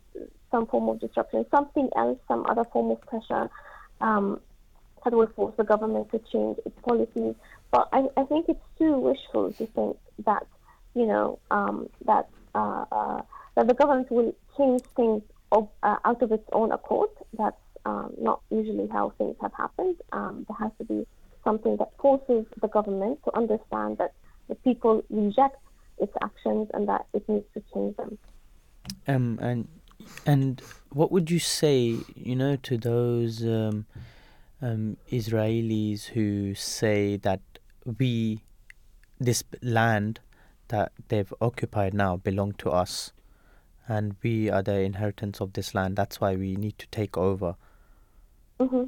some 0.52 0.66
form 0.68 0.88
of 0.90 1.00
disruption, 1.00 1.46
something 1.52 1.90
else, 1.96 2.18
some 2.28 2.46
other 2.48 2.64
form 2.72 2.92
of 2.92 3.02
pressure 3.02 3.50
um, 4.02 4.40
that 5.04 5.14
will 5.14 5.28
force 5.36 5.54
the 5.58 5.64
government 5.64 6.12
to 6.12 6.20
change 6.32 6.58
its 6.66 6.80
policies. 6.88 7.36
But 7.72 7.90
I, 7.92 8.08
I 8.16 8.24
think 8.24 8.48
it's 8.50 8.64
too 8.78 8.98
wishful 8.98 9.52
to 9.54 9.66
think 9.68 9.98
that, 10.26 10.46
you 10.94 11.06
know, 11.06 11.40
um, 11.52 11.90
that 12.06 12.30
uh, 12.56 12.86
uh, 12.92 13.22
that 13.56 13.68
the 13.68 13.74
government 13.74 14.12
will 14.12 14.36
change 14.58 14.82
things 14.96 15.24
of, 15.52 15.68
uh, 15.82 15.98
out 16.06 16.22
of 16.22 16.32
its 16.32 16.48
own 16.54 16.72
accord. 16.72 17.10
That's 17.38 17.58
um, 17.86 18.14
not 18.20 18.42
usually 18.50 18.88
how 18.88 19.14
things 19.18 19.36
have 19.42 19.54
happened. 19.54 19.98
Um, 20.12 20.46
there 20.48 20.58
has 20.58 20.72
to 20.78 20.86
be 20.86 21.06
something 21.44 21.78
that 21.78 21.90
forces 22.00 22.46
the 22.62 22.68
government 22.68 23.20
to 23.26 23.36
understand 23.36 23.98
that 23.98 24.14
the 24.48 24.56
people 24.56 25.04
reject 25.10 25.58
its 26.00 26.14
actions 26.22 26.68
and 26.74 26.88
that 26.88 27.06
it 27.14 27.28
needs 27.28 27.46
to 27.54 27.64
change 27.74 27.96
them. 27.98 28.18
Um, 29.08 29.40
and 29.42 29.68
and 30.26 30.62
what 30.90 31.12
would 31.12 31.32
you 31.32 31.40
say, 31.40 31.98
you 32.16 32.36
know, 32.36 32.56
to 32.58 32.78
those 32.78 33.44
um, 33.44 33.86
um, 34.62 34.98
Israelis 35.12 36.06
who 36.06 36.54
say 36.56 37.18
that 37.18 37.42
we, 38.00 38.42
this 39.20 39.44
land 39.62 40.20
that 40.70 40.92
they've 41.08 41.34
occupied 41.42 41.94
now, 41.94 42.18
belong 42.18 42.54
to 42.54 42.70
us, 42.70 43.12
and 43.88 44.16
we 44.24 44.50
are 44.50 44.62
the 44.62 44.80
inheritance 44.80 45.42
of 45.42 45.54
this 45.54 45.76
land. 45.76 45.96
That's 45.96 46.22
why 46.22 46.36
we 46.36 46.56
need 46.56 46.78
to 46.80 46.88
take 46.88 47.18
over. 47.18 47.56
hmm 48.60 48.84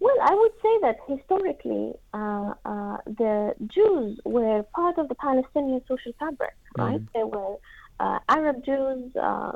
Well, 0.00 0.16
I 0.22 0.34
would 0.34 0.52
say 0.62 0.78
that 0.82 0.96
historically, 1.06 1.92
uh, 2.14 2.54
uh, 2.64 2.96
the 3.06 3.54
Jews 3.66 4.20
were 4.24 4.62
part 4.74 4.98
of 4.98 5.08
the 5.08 5.14
Palestinian 5.14 5.82
social 5.86 6.12
fabric, 6.18 6.54
right? 6.76 7.00
They 7.14 7.24
were 7.24 7.56
uh, 8.00 8.18
Arab 8.28 8.64
Jews, 8.64 9.14
uh, 9.16 9.52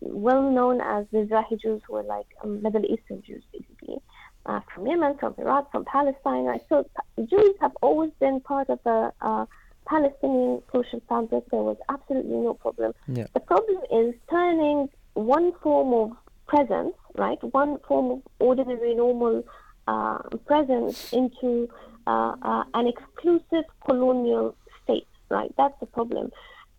well 0.00 0.50
known 0.50 0.80
as 0.80 1.06
the 1.12 1.18
Mizrahi 1.18 1.60
Jews, 1.60 1.80
who 1.86 1.94
were 1.94 2.02
like 2.02 2.26
um, 2.42 2.62
Middle 2.62 2.84
Eastern 2.84 3.22
Jews, 3.22 3.42
basically, 3.52 3.98
uh, 4.46 4.60
from 4.74 4.86
Yemen, 4.86 5.16
from 5.18 5.34
Iraq, 5.38 5.70
from 5.70 5.84
Palestine, 5.84 6.44
right? 6.44 6.62
So 6.68 6.88
Jews 7.18 7.54
have 7.60 7.72
always 7.82 8.10
been 8.18 8.40
part 8.40 8.68
of 8.68 8.80
the 8.84 9.12
uh, 9.20 9.46
Palestinian 9.86 10.62
social 10.72 11.00
fabric. 11.08 11.44
There 11.50 11.62
was 11.62 11.76
absolutely 11.88 12.36
no 12.36 12.54
problem. 12.54 12.92
Yeah. 13.06 13.26
The 13.34 13.40
problem 13.40 13.78
is 13.92 14.14
turning 14.30 14.88
one 15.14 15.52
form 15.62 15.92
of 15.92 16.16
presence, 16.46 16.94
right, 17.18 17.38
one 17.52 17.78
form 17.86 18.10
of 18.12 18.22
ordinary, 18.38 18.94
normal 18.94 19.44
uh, 19.86 20.18
presence 20.46 21.12
into 21.12 21.68
uh, 22.06 22.34
uh, 22.42 22.64
an 22.74 22.86
exclusive 22.86 23.64
colonial 23.84 24.54
state, 24.82 25.06
right? 25.30 25.52
That's 25.56 25.78
the 25.80 25.86
problem. 25.86 26.30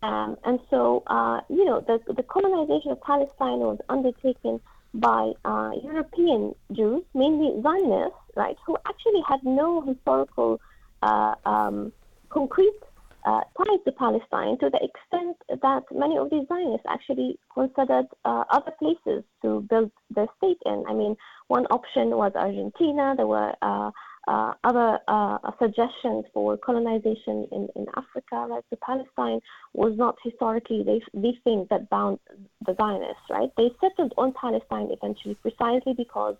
Um, 0.02 0.36
and 0.44 0.58
so, 0.70 1.02
uh, 1.06 1.40
you 1.48 1.64
know, 1.64 1.80
the, 1.80 2.00
the 2.12 2.22
colonization 2.22 2.92
of 2.92 3.00
Palestine 3.02 3.58
was 3.58 3.78
undertaken 3.88 4.60
by 4.94 5.32
uh, 5.44 5.72
European 5.84 6.54
Jews, 6.72 7.02
mainly 7.14 7.60
Zionists, 7.62 8.18
right, 8.34 8.56
who 8.66 8.76
actually 8.86 9.22
had 9.28 9.44
no 9.44 9.82
historical 9.82 10.60
uh, 11.02 11.34
um, 11.44 11.92
concrete 12.30 12.80
uh, 13.24 13.40
ties 13.56 13.80
to 13.84 13.92
Palestine 13.92 14.58
to 14.58 14.70
the 14.70 14.80
extent 14.82 15.36
that 15.62 15.82
many 15.92 16.16
of 16.16 16.30
these 16.30 16.46
Zionists 16.48 16.86
actually 16.88 17.38
considered 17.52 18.06
uh, 18.24 18.44
other 18.50 18.72
places 18.78 19.24
to 19.42 19.60
build 19.68 19.90
their 20.10 20.26
state 20.38 20.58
in. 20.66 20.84
I 20.88 20.94
mean, 20.94 21.16
one 21.48 21.66
option 21.66 22.10
was 22.10 22.32
Argentina. 22.34 23.14
There 23.16 23.26
were 23.26 23.52
uh, 23.62 23.90
uh, 24.28 24.52
other 24.64 24.98
uh, 25.08 25.38
suggestions 25.58 26.24
for 26.32 26.56
colonization 26.56 27.48
in, 27.52 27.68
in 27.74 27.86
Africa, 27.96 28.46
right? 28.48 28.64
Palestine 28.82 29.40
was 29.72 29.96
not 29.96 30.16
historically 30.22 30.82
the, 30.82 31.00
the 31.14 31.32
thing 31.44 31.66
that 31.70 31.88
bound 31.90 32.18
the 32.66 32.74
Zionists, 32.76 33.22
right? 33.30 33.50
They 33.56 33.70
settled 33.80 34.12
on 34.18 34.32
Palestine 34.32 34.88
eventually 34.90 35.36
precisely 35.36 35.94
because 35.94 36.36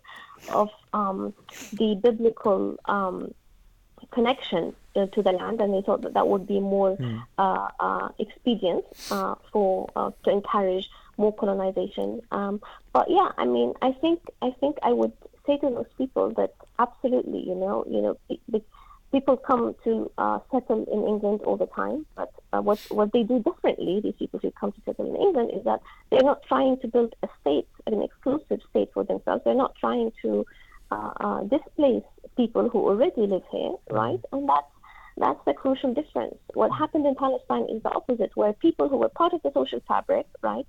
of 0.49 0.69
um, 0.93 1.33
the 1.73 1.99
biblical 2.01 2.77
um, 2.85 3.33
connection 4.11 4.75
uh, 4.95 5.05
to 5.07 5.21
the 5.21 5.31
land, 5.31 5.61
and 5.61 5.73
they 5.73 5.81
thought 5.81 6.01
that 6.01 6.13
that 6.13 6.27
would 6.27 6.45
be 6.47 6.59
more 6.59 6.91
Mm. 6.97 7.23
uh, 7.37 7.67
uh, 7.79 8.09
expedient 8.19 8.83
uh, 9.09 9.35
for 9.51 9.89
uh, 9.95 10.11
to 10.23 10.29
encourage 10.31 10.89
more 11.17 11.33
colonization. 11.33 12.21
Um, 12.31 12.61
but 12.93 13.09
yeah, 13.09 13.29
I 13.37 13.45
mean, 13.45 13.73
I 13.81 13.91
think 14.01 14.19
I 14.41 14.51
think 14.59 14.77
I 14.83 14.91
would 14.91 15.13
say 15.45 15.57
to 15.57 15.69
those 15.69 15.91
people 15.97 16.31
that 16.39 16.53
absolutely, 16.77 17.39
you 17.49 17.55
know, 17.55 17.85
you 17.89 18.01
know, 18.01 18.17
pe- 18.27 18.39
pe- 18.51 18.65
people 19.11 19.35
come 19.37 19.75
to 19.85 20.11
uh, 20.17 20.39
settle 20.51 20.83
in 20.95 21.07
England 21.07 21.41
all 21.45 21.57
the 21.57 21.67
time, 21.67 22.05
but 22.15 22.31
uh, 22.53 22.61
what 22.61 22.79
what 22.89 23.11
they 23.13 23.23
do 23.23 23.39
differently, 23.39 24.01
these 24.03 24.15
people 24.19 24.39
who 24.43 24.51
come 24.51 24.71
to 24.73 24.81
settle 24.85 25.07
in 25.13 25.15
England, 25.25 25.51
is 25.57 25.63
that 25.63 25.79
they're 26.09 26.23
not 26.31 26.43
trying 26.43 26.77
to 26.81 26.87
build 26.87 27.15
a 27.23 27.29
state, 27.41 27.67
an 27.87 28.01
exclusive 28.01 28.59
state 28.69 28.89
for 28.93 29.03
themselves. 29.03 29.41
They're 29.43 29.63
not 29.65 29.75
trying 29.75 30.11
to 30.23 30.45
displace 31.49 32.03
people 32.37 32.69
who 32.69 32.79
already 32.79 33.27
live 33.27 33.43
here, 33.51 33.75
right? 33.89 34.19
And 34.31 34.47
that's 34.47 34.67
that's 35.17 35.39
the 35.45 35.53
crucial 35.53 35.93
difference. 35.93 36.37
What 36.53 36.71
happened 36.71 37.05
in 37.05 37.15
Palestine 37.15 37.67
is 37.69 37.83
the 37.83 37.89
opposite, 37.89 38.31
where 38.35 38.53
people 38.53 38.89
who 38.89 38.97
were 38.97 39.09
part 39.09 39.33
of 39.33 39.41
the 39.43 39.51
social 39.53 39.81
fabric, 39.87 40.25
right, 40.41 40.65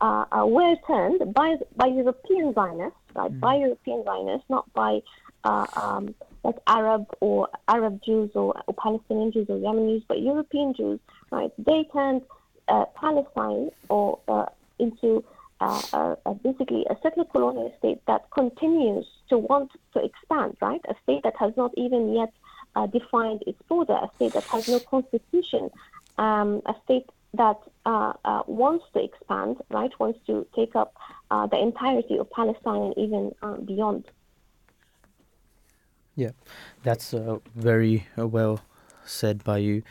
uh, 0.00 0.24
uh, 0.32 0.46
were 0.46 0.74
turned 0.86 1.32
by 1.34 1.56
by 1.76 1.86
European 1.86 2.54
Zionists, 2.54 2.98
right, 3.14 3.40
by 3.40 3.56
European 3.56 4.04
Zionists, 4.04 4.48
not 4.48 4.72
by 4.72 5.00
uh, 5.44 5.66
um, 5.76 6.14
like 6.42 6.56
Arab 6.66 7.06
or 7.20 7.48
Arab 7.68 8.02
Jews 8.04 8.30
or, 8.34 8.60
or 8.66 8.74
Palestinian 8.74 9.32
Jews 9.32 9.46
or 9.48 9.58
Yemenis, 9.58 10.02
but 10.08 10.20
European 10.20 10.74
Jews, 10.74 10.98
right? 11.30 11.52
They 11.58 11.84
turned 11.92 12.22
uh, 12.68 12.86
Palestine 12.96 13.70
or 13.88 14.18
uh, 14.26 14.46
into 14.78 15.24
basically 16.42 16.84
a 16.90 16.96
settler 17.02 17.24
colonial 17.24 17.72
state 17.78 18.00
that 18.06 18.30
continues 18.30 19.06
to 19.28 19.38
want 19.38 19.70
to 19.92 20.04
expand, 20.04 20.56
right? 20.60 20.80
A 20.88 20.94
state 21.02 21.22
that 21.24 21.34
has 21.38 21.52
not 21.56 21.72
even 21.76 22.14
yet 22.14 22.32
uh, 22.74 22.86
defined 22.86 23.42
its 23.46 23.60
border, 23.68 23.94
a 23.94 24.10
state 24.16 24.32
that 24.32 24.44
has 24.44 24.68
no 24.68 24.78
constitution, 24.80 25.70
um, 26.18 26.62
a 26.66 26.74
state 26.84 27.08
that 27.34 27.58
uh, 27.86 28.12
uh, 28.24 28.42
wants 28.46 28.84
to 28.94 29.02
expand, 29.02 29.56
right? 29.70 29.90
Wants 29.98 30.18
to 30.26 30.46
take 30.54 30.76
up 30.76 30.94
uh, 31.30 31.46
the 31.46 31.58
entirety 31.58 32.18
of 32.18 32.30
Palestine 32.30 32.82
and 32.82 32.98
even 32.98 33.32
beyond. 33.64 34.04
Yeah, 36.14 36.32
that's 36.82 37.14
very 37.54 38.06
well 38.16 38.60
said 39.04 39.42
by 39.44 39.58
you. 39.58 39.82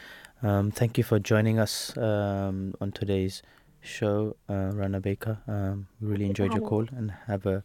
Um, 0.43 0.71
thank 0.71 0.97
you 0.97 1.03
for 1.03 1.19
joining 1.19 1.59
us 1.59 1.95
um, 1.97 2.75
on 2.79 2.91
today's 2.91 3.41
show, 3.81 4.35
uh, 4.49 4.71
Rana 4.73 4.99
Baker. 4.99 5.39
Um, 5.47 5.87
we 5.99 6.07
really 6.09 6.25
enjoyed 6.25 6.53
your 6.53 6.67
call 6.67 6.87
and 6.95 7.11
have 7.27 7.45
a 7.45 7.63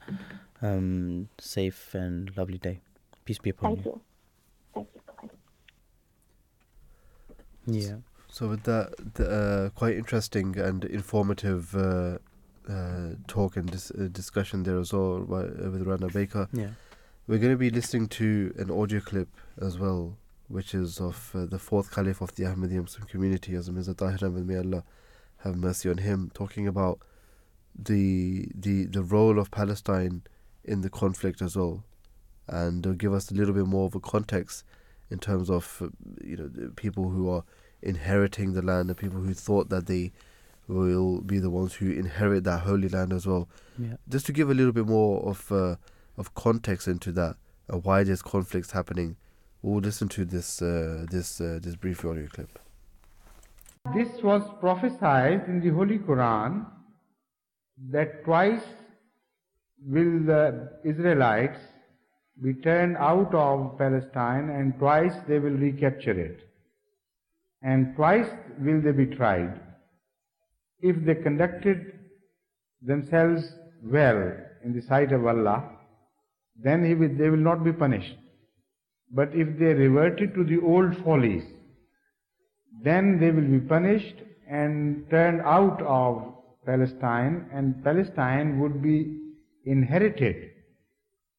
um, 0.63 1.29
safe 1.39 1.95
and 1.95 2.35
lovely 2.37 2.59
day. 2.59 2.81
Peace 3.25 3.39
be 3.39 3.51
upon 3.51 3.77
Thank 3.77 3.87
you. 3.87 4.01
Thank 4.75 4.89
you. 4.95 5.01
Bye. 5.07 5.29
you. 7.67 7.81
Yeah. 7.81 7.97
So 8.29 8.49
with 8.49 8.65
that, 8.65 9.15
the, 9.15 9.31
uh, 9.31 9.69
quite 9.71 9.97
interesting 9.97 10.59
and 10.59 10.85
informative 10.85 11.75
uh, 11.75 12.19
uh, 12.69 13.15
talk 13.27 13.57
and 13.57 13.71
dis- 13.71 13.91
uh, 13.93 14.09
discussion 14.13 14.63
there 14.63 14.79
as 14.79 14.93
well 14.93 15.21
by, 15.21 15.41
uh, 15.41 15.71
with 15.71 15.87
Rana 15.87 16.09
Baker. 16.09 16.49
Yeah. 16.53 16.69
We're 17.27 17.39
going 17.39 17.53
to 17.53 17.59
be 17.59 17.71
listening 17.71 18.09
to 18.09 18.55
an 18.59 18.71
audio 18.71 19.01
clip 19.01 19.29
as 19.61 19.79
well, 19.79 20.17
which 20.49 20.75
is 20.75 21.01
of 21.01 21.33
uh, 21.35 21.47
the 21.47 21.59
fourth 21.59 21.91
caliph 21.91 22.21
of 22.21 22.35
the 22.37 22.45
Ahmadiyya 22.45 22.83
Muslim 22.83 23.07
community, 23.09 23.55
as 23.55 23.71
Mirza 23.71 23.95
Tahir 23.95 24.19
Ahmad, 24.23 24.47
may 24.47 24.59
Allah 24.59 24.85
have 25.39 25.57
mercy 25.57 25.89
on 25.89 25.99
him, 25.99 26.31
talking 26.35 26.67
about 26.67 27.01
the 27.79 28.49
the 28.55 28.87
the 28.87 29.03
role 29.03 29.39
of 29.39 29.51
Palestine 29.51 30.23
in 30.65 30.81
the 30.81 30.91
conflict 30.91 31.43
as 31.43 31.57
well, 31.57 31.85
and 32.49 32.87
uh, 32.87 32.93
give 32.93 33.13
us 33.13 33.31
a 33.31 33.35
little 33.35 33.55
bit 33.55 33.67
more 33.67 33.87
of 33.87 33.95
a 33.95 34.01
context 34.01 34.65
in 35.11 35.19
terms 35.19 35.51
of 35.51 35.83
uh, 35.83 35.89
you 36.25 36.37
know 36.37 36.49
the 36.49 36.71
people 36.71 37.11
who 37.11 37.29
are 37.29 37.45
inheriting 37.83 38.53
the 38.53 38.63
land, 38.63 38.89
the 38.89 38.95
people 38.95 39.21
who 39.21 39.35
thought 39.35 39.69
that 39.69 39.87
they 39.87 40.13
will 40.69 41.21
be 41.21 41.39
the 41.39 41.51
ones 41.51 41.75
who 41.75 41.91
inherit 41.91 42.45
that 42.45 42.61
holy 42.61 42.89
land 42.89 43.13
as 43.13 43.27
well. 43.27 43.49
Yeah. 43.79 43.97
Just 44.09 44.27
to 44.27 44.33
give 44.33 44.51
a 44.51 44.55
little 44.55 44.73
bit 44.73 44.87
more 44.87 45.23
of 45.29 45.53
uh, 45.53 45.77
of 46.17 46.35
context 46.35 46.89
into 46.89 47.13
that 47.13 47.37
and 47.69 47.85
why 47.85 48.03
there's 48.05 48.23
conflicts 48.23 48.73
happening, 48.73 49.17
we'll 49.63 49.81
listen 49.81 50.09
to 50.09 50.25
this 50.25 50.63
uh, 50.63 51.07
this 51.11 51.41
uh, 51.41 51.59
this 51.63 51.77
brief 51.77 52.05
audio 52.05 52.27
clip. 52.27 52.59
This 53.95 54.23
was 54.23 54.43
prophesied 54.61 55.45
in 55.49 55.61
the 55.61 55.71
Holy 55.71 55.99
Quran 55.99 56.67
that 57.91 58.25
twice 58.25 58.63
will 59.85 60.25
the 60.25 60.81
Israelites 60.85 61.61
be 62.43 62.55
turned 62.55 62.97
out 62.97 63.35
of 63.35 63.79
Palestine 63.79 64.51
and 64.51 64.79
twice 64.79 65.15
they 65.29 65.39
will 65.39 65.57
recapture 65.57 66.19
it. 66.19 66.41
And 67.63 67.95
twice 67.97 68.29
will 68.59 68.81
they 68.81 68.93
be 68.93 69.07
tried. 69.07 69.61
If 70.81 71.05
they 71.05 71.15
conducted 71.15 71.99
themselves 72.83 73.55
well 73.83 74.33
in 74.65 74.75
the 74.75 74.83
sight 74.83 75.13
of 75.13 75.27
Allah, 75.27 75.71
then 76.63 76.85
he 76.85 76.95
will, 76.95 77.15
they 77.17 77.31
will 77.31 77.39
not 77.39 77.65
be 77.65 77.73
punished. 77.73 78.17
But 79.11 79.35
if 79.35 79.59
they 79.59 79.73
reverted 79.75 80.35
to 80.35 80.45
the 80.45 80.61
old 80.61 80.97
follies, 80.99 81.45
then 82.83 83.19
they 83.19 83.31
will 83.31 83.49
be 83.49 83.61
punished 83.61 84.17
and 84.49 85.09
turned 85.11 85.41
out 85.41 85.81
of 85.83 86.35
Palestine, 86.65 87.49
and 87.53 87.83
Palestine 87.85 88.61
would 88.61 88.83
be 88.83 89.19
inherited 89.65 90.51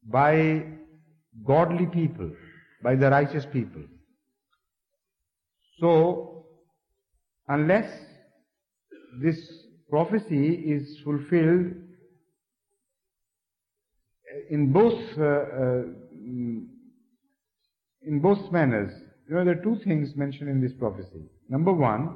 by 0.06 0.64
godly 1.46 1.86
people, 1.86 2.32
by 2.84 2.96
the 2.96 3.10
righteous 3.10 3.46
people. 3.52 3.84
So, 5.80 6.46
unless 7.48 7.90
this 9.22 9.38
prophecy 9.90 10.54
is 10.54 11.00
fulfilled 11.04 11.74
in 14.50 14.72
both 14.72 15.02
uh, 15.18 15.24
uh, 15.24 15.84
in 18.08 18.20
both 18.22 18.52
manners. 18.52 18.94
You 19.28 19.36
know, 19.36 19.46
there 19.46 19.60
are 19.60 19.64
two 19.64 19.80
things 19.84 20.16
mentioned 20.16 20.50
in 20.50 20.62
this 20.62 20.74
prophecy. 20.74 21.26
Number 21.50 21.74
one, 21.74 22.16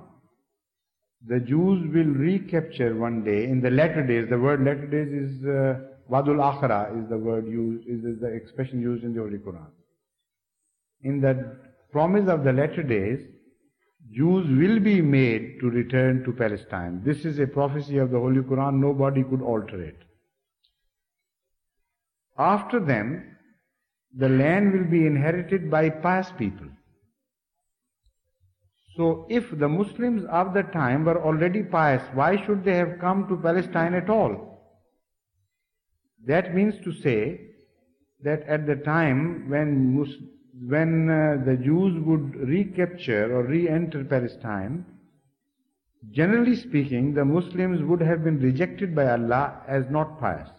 the 1.27 1.39
Jews 1.39 1.83
will 1.93 2.05
recapture 2.05 2.95
one 2.95 3.23
day 3.23 3.43
in 3.43 3.61
the 3.61 3.69
latter 3.69 4.05
days. 4.05 4.29
The 4.29 4.39
word 4.39 4.63
latter 4.63 4.87
days 4.87 5.11
is 5.11 5.45
uh, 5.45 5.79
Wadul 6.09 6.39
Akhira 6.39 7.01
is 7.01 7.09
the 7.09 7.17
word 7.17 7.47
used, 7.47 7.87
is, 7.87 8.03
is 8.03 8.19
the 8.19 8.27
expression 8.27 8.81
used 8.81 9.03
in 9.03 9.13
the 9.13 9.21
Holy 9.21 9.37
Quran. 9.37 9.67
In 11.03 11.21
the 11.21 11.57
promise 11.91 12.29
of 12.29 12.43
the 12.43 12.53
latter 12.53 12.83
days, 12.83 13.19
Jews 14.11 14.47
will 14.47 14.79
be 14.79 15.01
made 15.01 15.59
to 15.59 15.69
return 15.69 16.23
to 16.23 16.33
Palestine. 16.33 17.01
This 17.05 17.23
is 17.23 17.39
a 17.39 17.47
prophecy 17.47 17.97
of 17.97 18.11
the 18.11 18.19
Holy 18.19 18.41
Quran. 18.41 18.79
Nobody 18.79 19.23
could 19.23 19.41
alter 19.41 19.81
it. 19.81 19.97
After 22.37 22.79
them, 22.79 23.37
the 24.17 24.27
land 24.27 24.73
will 24.73 24.89
be 24.89 25.05
inherited 25.05 25.69
by 25.69 25.89
pious 25.89 26.31
people. 26.37 26.67
So, 28.97 29.25
if 29.29 29.57
the 29.57 29.69
Muslims 29.69 30.25
of 30.25 30.53
the 30.53 30.63
time 30.63 31.05
were 31.05 31.23
already 31.23 31.63
pious, 31.63 32.03
why 32.13 32.43
should 32.45 32.65
they 32.65 32.75
have 32.75 32.99
come 32.99 33.27
to 33.29 33.37
Palestine 33.37 33.93
at 33.93 34.09
all? 34.09 34.51
That 36.25 36.53
means 36.53 36.75
to 36.83 36.91
say 36.91 37.41
that 38.23 38.43
at 38.43 38.67
the 38.67 38.75
time 38.75 39.49
when, 39.49 39.95
Mus- 39.95 40.21
when 40.67 41.09
uh, 41.09 41.43
the 41.45 41.55
Jews 41.55 42.03
would 42.03 42.35
recapture 42.35 43.33
or 43.33 43.43
re 43.43 43.69
enter 43.69 44.03
Palestine, 44.03 44.85
generally 46.11 46.55
speaking, 46.55 47.13
the 47.13 47.25
Muslims 47.25 47.81
would 47.83 48.01
have 48.01 48.23
been 48.23 48.39
rejected 48.39 48.93
by 48.93 49.09
Allah 49.11 49.61
as 49.67 49.89
not 49.89 50.19
pious. 50.19 50.49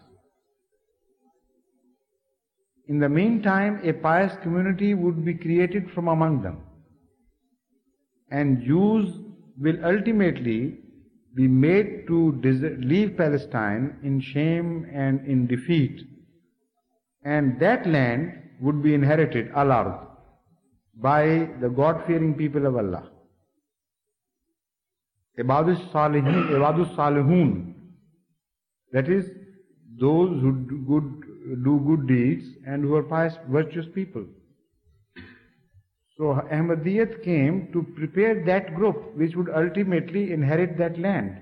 In 2.87 2.99
the 2.99 3.09
meantime, 3.09 3.79
a 3.83 3.93
pious 3.93 4.35
community 4.41 4.93
would 4.93 5.23
be 5.23 5.35
created 5.35 5.89
from 5.91 6.07
among 6.07 6.41
them. 6.41 6.57
And 8.31 8.63
Jews 8.63 9.19
will 9.57 9.83
ultimately 9.85 10.79
be 11.35 11.47
made 11.47 12.07
to 12.07 12.31
leave 12.41 13.17
Palestine 13.17 13.97
in 14.03 14.19
shame 14.19 14.87
and 14.93 15.25
in 15.27 15.47
defeat. 15.47 16.05
And 17.23 17.59
that 17.59 17.87
land 17.87 18.33
would 18.59 18.83
be 18.83 18.93
inherited, 18.93 19.51
al-ard, 19.55 20.07
by 20.95 21.49
the 21.59 21.69
God-fearing 21.69 22.35
people 22.35 22.65
of 22.65 22.75
Allah. 22.75 23.09
Ibadus 25.39 25.91
Ibadus 25.91 26.95
Salihun, 26.95 27.73
that 28.91 29.09
is, 29.09 29.31
those 29.99 30.41
who 30.41 30.51
do 30.69 30.77
good, 30.87 31.63
do 31.63 31.79
good 31.87 32.07
deeds 32.07 32.45
and 32.67 32.83
who 32.83 32.95
are 32.95 33.03
pious, 33.03 33.35
virtuous 33.49 33.87
people. 33.93 34.25
So 36.23 36.35
Ahmadiyyat 36.49 37.21
came 37.21 37.67
to 37.73 37.83
prepare 37.97 38.45
that 38.45 38.75
group 38.75 39.13
which 39.17 39.35
would 39.35 39.49
ultimately 39.49 40.31
inherit 40.31 40.77
that 40.77 40.97
land. 40.97 41.37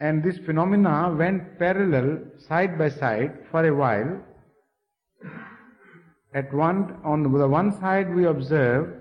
And 0.00 0.22
this 0.22 0.38
phenomena 0.38 1.14
went 1.14 1.58
parallel, 1.58 2.22
side 2.38 2.78
by 2.78 2.88
side, 2.88 3.34
for 3.50 3.66
a 3.66 3.74
while. 3.74 4.18
At 6.32 6.54
one, 6.54 6.96
on 7.04 7.22
the 7.22 7.28
one 7.46 7.78
side, 7.78 8.14
we 8.14 8.24
observe 8.24 8.94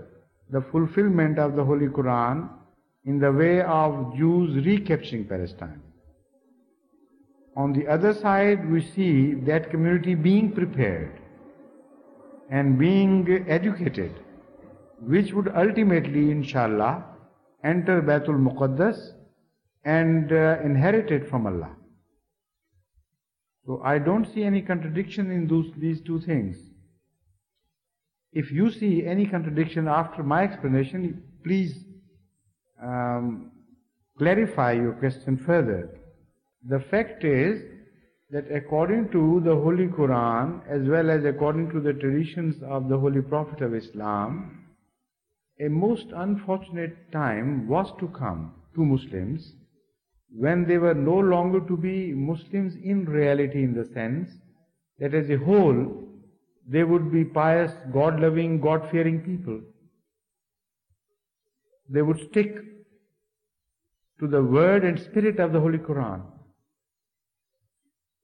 the 0.50 0.62
fulfillment 0.74 1.40
of 1.40 1.56
the 1.56 1.64
Holy 1.64 1.88
Quran 1.88 2.50
in 3.06 3.20
the 3.20 3.32
way 3.32 3.62
of 3.62 4.14
Jews 4.18 4.66
recapturing 4.66 5.24
Palestine. 5.24 5.82
On 7.56 7.72
the 7.72 7.88
other 7.88 8.14
side, 8.14 8.70
we 8.70 8.82
see 8.82 9.36
that 9.52 9.70
community 9.70 10.16
being 10.16 10.52
prepared 10.52 11.18
and 12.50 12.78
being 12.80 13.46
educated, 13.48 14.14
which 15.02 15.34
would 15.34 15.50
ultimately, 15.56 16.32
inshallah, 16.32 17.04
enter 17.64 18.02
Baitul 18.02 18.40
Muqaddas 18.40 19.14
and 19.84 20.32
uh, 20.32 20.58
inherit 20.64 21.12
it 21.12 21.30
from 21.30 21.48
Allah. 21.48 21.72
So 23.66 23.82
I 23.84 24.00
don't 24.00 24.26
see 24.34 24.44
any 24.44 24.62
contradiction 24.62 25.30
in 25.30 25.48
those, 25.48 25.66
these 25.78 26.02
two 26.02 26.22
things. 26.22 26.58
If 28.32 28.52
you 28.52 28.72
see 28.72 29.06
any 29.06 29.26
contradiction 29.26 29.88
after 29.88 30.24
my 30.24 30.44
explanation, 30.44 31.24
please 31.44 31.84
um, 32.82 33.52
clarify 34.18 34.74
your 34.74 34.94
question 34.94 35.38
further. 35.38 36.00
The 36.68 36.80
fact 36.80 37.24
is 37.24 37.62
that 38.30 38.52
according 38.52 39.10
to 39.10 39.42
the 39.46 39.56
Holy 39.56 39.88
Quran, 39.88 40.62
as 40.68 40.88
well 40.88 41.10
as 41.10 41.24
according 41.24 41.70
to 41.72 41.80
the 41.80 41.94
traditions 41.94 42.62
of 42.64 42.90
the 42.90 42.98
Holy 42.98 43.22
Prophet 43.22 43.62
of 43.62 43.74
Islam, 43.74 44.66
a 45.60 45.70
most 45.70 46.08
unfortunate 46.14 47.12
time 47.12 47.68
was 47.68 47.92
to 48.00 48.08
come 48.10 48.54
to 48.76 48.84
Muslims 48.84 49.54
when 50.30 50.68
they 50.68 50.78
were 50.78 50.94
no 50.94 51.18
longer 51.18 51.62
to 51.62 51.78
be 51.78 52.14
Muslims 52.14 52.76
in 52.84 53.06
reality, 53.06 53.64
in 53.64 53.74
the 53.74 53.86
sense 53.94 54.30
that 55.00 55.14
as 55.14 55.30
a 55.30 55.38
whole 55.38 56.04
they 56.68 56.84
would 56.84 57.12
be 57.12 57.24
pious, 57.24 57.72
God 57.94 58.20
loving, 58.20 58.60
God 58.60 58.90
fearing 58.92 59.22
people. 59.22 59.62
They 61.90 62.02
would 62.02 62.20
stick 62.30 62.58
to 64.20 64.28
the 64.28 64.44
word 64.44 64.84
and 64.84 65.00
spirit 65.00 65.40
of 65.40 65.54
the 65.54 65.62
Holy 65.62 65.78
Quran. 65.78 66.24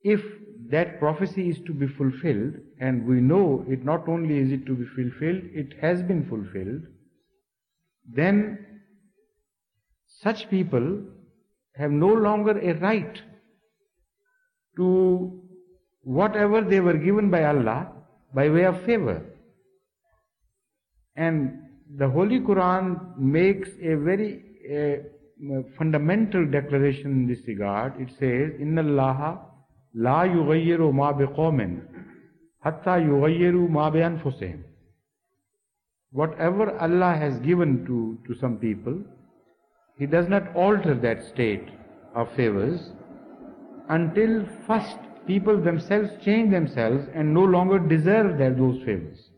If 0.04 0.22
that 0.70 1.00
prophecy 1.00 1.50
is 1.50 1.60
to 1.66 1.74
be 1.74 1.88
fulfilled, 1.88 2.56
and 2.80 3.06
we 3.06 3.22
know 3.22 3.66
it 3.70 3.84
not 3.86 4.08
only 4.08 4.38
is 4.38 4.52
it 4.52 4.66
to 4.66 4.76
be 4.76 4.86
fulfilled, 4.86 5.44
it 5.54 5.74
has 5.82 6.02
been 6.02 6.26
fulfilled, 6.26 6.82
then 8.12 8.82
such 10.08 10.50
people 10.50 11.02
have 11.76 11.92
no 11.92 12.08
longer 12.08 12.58
a 12.60 12.74
right 12.80 13.22
to 14.78 15.42
whatever 16.02 16.62
they 16.62 16.80
were 16.80 16.98
given 16.98 17.30
by 17.30 17.46
Allah 17.46 17.92
by 18.34 18.50
way 18.50 18.66
of 18.66 18.82
favor. 18.84 19.24
And 21.16 21.60
the 21.98 22.10
Holy 22.10 22.40
Quran 22.40 23.18
makes 23.18 23.70
a 23.82 23.96
very 23.96 24.44
uh, 24.74 25.62
fundamental 25.78 26.46
declaration 26.46 27.12
in 27.12 27.28
this 27.28 27.48
regard. 27.48 28.00
It 28.00 28.10
says, 28.20 28.60
Inna 28.60 28.82
Allah 28.82 29.46
la 29.94 30.24
yughayyiru 30.24 30.94
ma 30.94 31.14
biqawmin 31.14 31.82
hatta 32.60 32.98
yughayyiru 33.00 33.70
ma 33.70 33.90
bi 33.90 34.00
anfusihim. 34.00 34.64
Whatever 36.12 36.78
Allah 36.80 37.16
has 37.16 37.40
given 37.40 37.86
to, 37.86 38.18
to 38.28 38.40
some 38.40 38.58
people, 38.58 39.02
He 39.98 40.06
does 40.06 40.28
not 40.28 40.56
alter 40.56 40.96
that 40.96 41.24
state 41.24 41.68
of 42.16 42.32
favors 42.36 42.92
until 43.90 44.46
first 44.68 44.98
people 45.28 45.62
themselves 45.62 46.10
change 46.24 46.52
themselves 46.52 47.08
and 47.14 47.34
no 47.34 47.44
longer 47.44 47.80
deserve 47.80 48.38
their, 48.38 48.54
those 48.54 48.82
favors. 48.84 49.30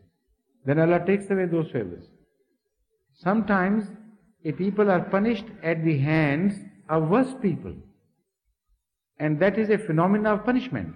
Then 0.64 0.80
Allah 0.80 1.04
takes 1.06 1.30
away 1.30 1.46
those 1.46 1.70
favors. 1.70 2.04
Sometimes 3.14 3.84
a 4.44 4.52
people 4.52 4.90
are 4.90 5.00
punished 5.00 5.46
at 5.62 5.84
the 5.84 5.98
hands 5.98 6.54
of 6.88 7.08
worse 7.08 7.34
people. 7.40 7.74
And 9.18 9.40
that 9.40 9.58
is 9.58 9.70
a 9.70 9.78
phenomenon 9.78 10.38
of 10.38 10.44
punishment. 10.44 10.94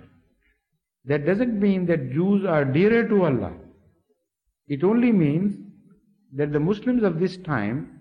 That 1.04 1.24
doesn't 1.24 1.58
mean 1.58 1.86
that 1.86 2.12
Jews 2.12 2.44
are 2.44 2.64
dearer 2.64 3.08
to 3.08 3.24
Allah. 3.24 3.52
It 4.68 4.84
only 4.84 5.12
means 5.12 5.56
that 6.34 6.52
the 6.52 6.60
Muslims 6.60 7.02
of 7.02 7.18
this 7.18 7.36
time 7.38 8.00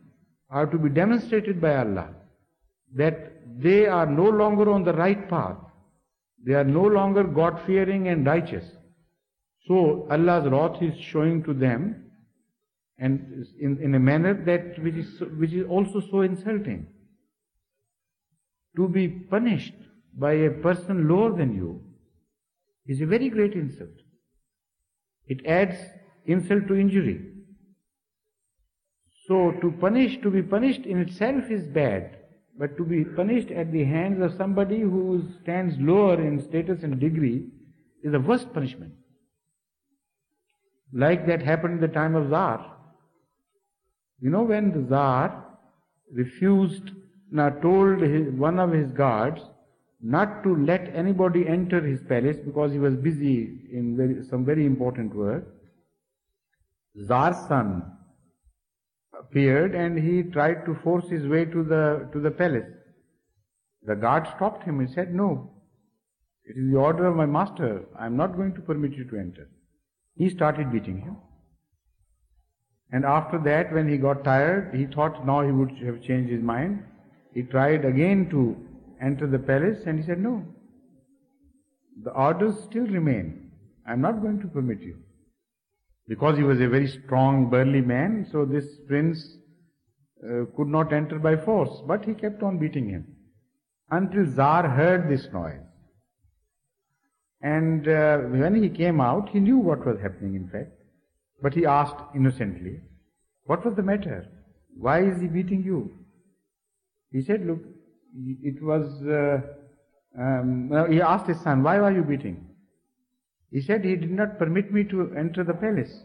are 0.50 0.66
to 0.66 0.78
be 0.78 0.90
demonstrated 0.90 1.62
by 1.62 1.78
Allah 1.78 2.10
that 2.96 3.34
they 3.62 3.86
are 3.86 4.06
no 4.06 4.26
longer 4.26 4.70
on 4.72 4.84
the 4.84 4.94
right 4.94 5.30
path. 5.30 5.58
They 6.46 6.54
are 6.54 6.64
no 6.64 6.84
longer 6.84 7.24
God 7.24 7.62
fearing 7.66 8.08
and 8.08 8.26
righteous. 8.26 8.66
So 9.68 10.08
Allah's 10.10 10.50
wrath 10.50 10.82
is 10.82 10.98
showing 11.00 11.44
to 11.44 11.54
them 11.54 12.06
and 12.98 13.46
in, 13.60 13.78
in 13.82 13.96
a 13.96 14.00
manner 14.00 14.34
that 14.46 14.82
which 14.84 14.96
is, 14.96 15.22
which 15.38 15.54
is 15.54 15.66
also 15.68 16.02
so 16.12 16.22
insulting. 16.22 16.88
To 18.76 18.88
be 18.88 19.08
punished 19.08 19.74
by 20.18 20.34
a 20.34 20.50
person 20.50 21.08
lower 21.08 21.36
than 21.36 21.56
you 21.56 21.82
is 22.88 23.02
a 23.02 23.06
very 23.06 23.30
great 23.30 23.54
insult. 23.54 23.90
It 25.28 25.46
adds 25.46 25.78
insult 26.26 26.68
to 26.68 26.76
injury. 26.76 27.26
So 29.28 29.52
to 29.62 29.72
punish, 29.80 30.20
to 30.22 30.32
be 30.32 30.42
punished 30.42 30.86
in 30.86 31.00
itself 31.00 31.52
is 31.52 31.68
bad, 31.68 32.18
but 32.58 32.76
to 32.78 32.84
be 32.84 33.06
punished 33.06 33.52
at 33.52 33.72
the 33.72 33.84
hands 33.84 34.22
of 34.22 34.36
somebody 34.36 34.82
who 34.82 35.24
stands 35.42 35.76
lower 35.80 36.20
in 36.20 36.42
status 36.42 36.84
and 36.84 37.00
degree 37.00 37.46
is 38.04 38.12
the 38.12 38.20
worst 38.20 38.52
punishment. 38.54 38.94
Like 40.92 41.28
that 41.28 41.44
happened 41.44 41.76
in 41.76 41.82
the 41.82 41.88
time 41.88 42.16
of 42.16 42.30
Tsar. 42.30 42.76
You 44.20 44.32
know 44.32 44.44
when 44.44 44.72
the 44.72 44.88
Tsar 44.88 45.46
refused, 46.12 46.90
now 47.32 47.50
told 47.50 48.02
his, 48.02 48.34
one 48.34 48.60
of 48.60 48.72
his 48.72 48.92
guards 48.92 49.42
not 50.02 50.44
to 50.44 50.56
let 50.56 50.94
anybody 50.96 51.48
enter 51.48 51.82
his 51.82 52.02
palace 52.04 52.38
because 52.38 52.72
he 52.72 52.80
was 52.80 52.96
busy 52.96 53.68
in 53.72 53.98
very, 53.98 54.24
some 54.24 54.46
very 54.46 54.66
important 54.66 55.14
work. 55.14 55.46
Tsar's 57.06 57.38
son 57.48 57.84
appeared 59.18 59.76
and 59.76 60.00
he 60.00 60.24
tried 60.24 60.66
to 60.66 60.76
force 60.76 61.10
his 61.10 61.28
way 61.28 61.46
to 61.46 61.64
the, 61.64 62.10
to 62.14 62.20
the 62.20 62.32
palace. 62.32 62.70
The 63.84 63.96
guard 63.96 64.28
stopped 64.36 64.64
him 64.64 64.80
and 64.80 64.90
said, 64.90 65.14
No, 65.14 65.52
it 66.46 66.58
is 66.58 66.72
the 66.72 66.78
order 66.78 67.06
of 67.06 67.16
my 67.16 67.26
master. 67.26 67.86
I 67.98 68.06
am 68.06 68.16
not 68.16 68.36
going 68.36 68.54
to 68.56 68.62
permit 68.62 68.94
you 68.94 69.04
to 69.10 69.18
enter. 69.18 69.50
He 70.16 70.30
started 70.30 70.72
beating 70.72 71.02
him. 71.02 71.18
And 72.92 73.06
after 73.06 73.38
that, 73.40 73.72
when 73.72 73.88
he 73.88 73.98
got 73.98 74.24
tired, 74.24 74.74
he 74.74 74.86
thought 74.86 75.26
now 75.26 75.42
he 75.42 75.52
would 75.52 75.72
have 75.86 76.02
changed 76.02 76.32
his 76.32 76.42
mind. 76.42 76.84
He 77.34 77.44
tried 77.44 77.86
again 77.86 78.30
to 78.32 78.58
enter 79.02 79.28
the 79.28 79.40
palace 79.40 79.80
and 79.86 80.00
he 80.00 80.06
said, 80.06 80.20
No, 80.20 80.46
the 82.04 82.12
orders 82.12 82.56
still 82.70 82.88
remain. 82.88 83.52
I 83.88 83.94
am 83.94 84.02
not 84.02 84.22
going 84.22 84.40
to 84.42 84.48
permit 84.48 84.82
you. 84.82 84.98
Because 86.08 86.38
he 86.38 86.44
was 86.44 86.60
a 86.60 86.68
very 86.68 86.88
strong, 86.88 87.50
burly 87.50 87.82
man, 87.82 88.28
so 88.32 88.46
this 88.46 88.66
prince 88.88 89.38
uh, 90.24 90.46
could 90.56 90.68
not 90.68 90.92
enter 90.92 91.20
by 91.20 91.36
force, 91.38 91.82
but 91.88 92.04
he 92.04 92.14
kept 92.14 92.42
on 92.42 92.58
beating 92.58 92.90
him. 92.90 93.06
Until 93.92 94.26
Tsar 94.26 94.70
heard 94.70 95.10
this 95.10 95.28
noise. 95.32 95.62
And 97.42 97.88
uh, 97.88 98.18
when 98.18 98.62
he 98.62 98.70
came 98.70 99.00
out, 99.00 99.30
he 99.30 99.40
knew 99.40 99.58
what 99.58 99.86
was 99.86 100.00
happening, 100.02 100.36
in 100.36 100.50
fact. 100.50 100.72
But 101.42 101.54
he 101.54 101.66
asked 101.66 101.96
innocently, 102.16 102.82
What 103.46 103.66
was 103.66 103.76
the 103.76 103.84
matter? 103.84 104.28
Why 104.78 105.04
is 105.04 105.22
he 105.22 105.28
beating 105.28 105.64
you? 105.64 105.92
He 107.12 107.22
said, 107.22 107.46
Look, 107.46 107.60
it 108.16 108.62
was. 108.62 109.02
Uh, 109.04 109.42
um, 110.18 110.72
he 110.90 111.02
asked 111.02 111.28
his 111.28 111.40
son, 111.42 111.64
Why 111.64 111.78
are 111.78 111.92
you 111.92 112.04
beating? 112.04 112.48
He 113.52 113.62
said, 113.62 113.84
He 113.84 113.96
did 113.96 114.12
not 114.12 114.40
permit 114.40 114.72
me 114.72 114.84
to 114.86 115.14
enter 115.16 115.44
the 115.44 115.54
palace. 115.54 116.04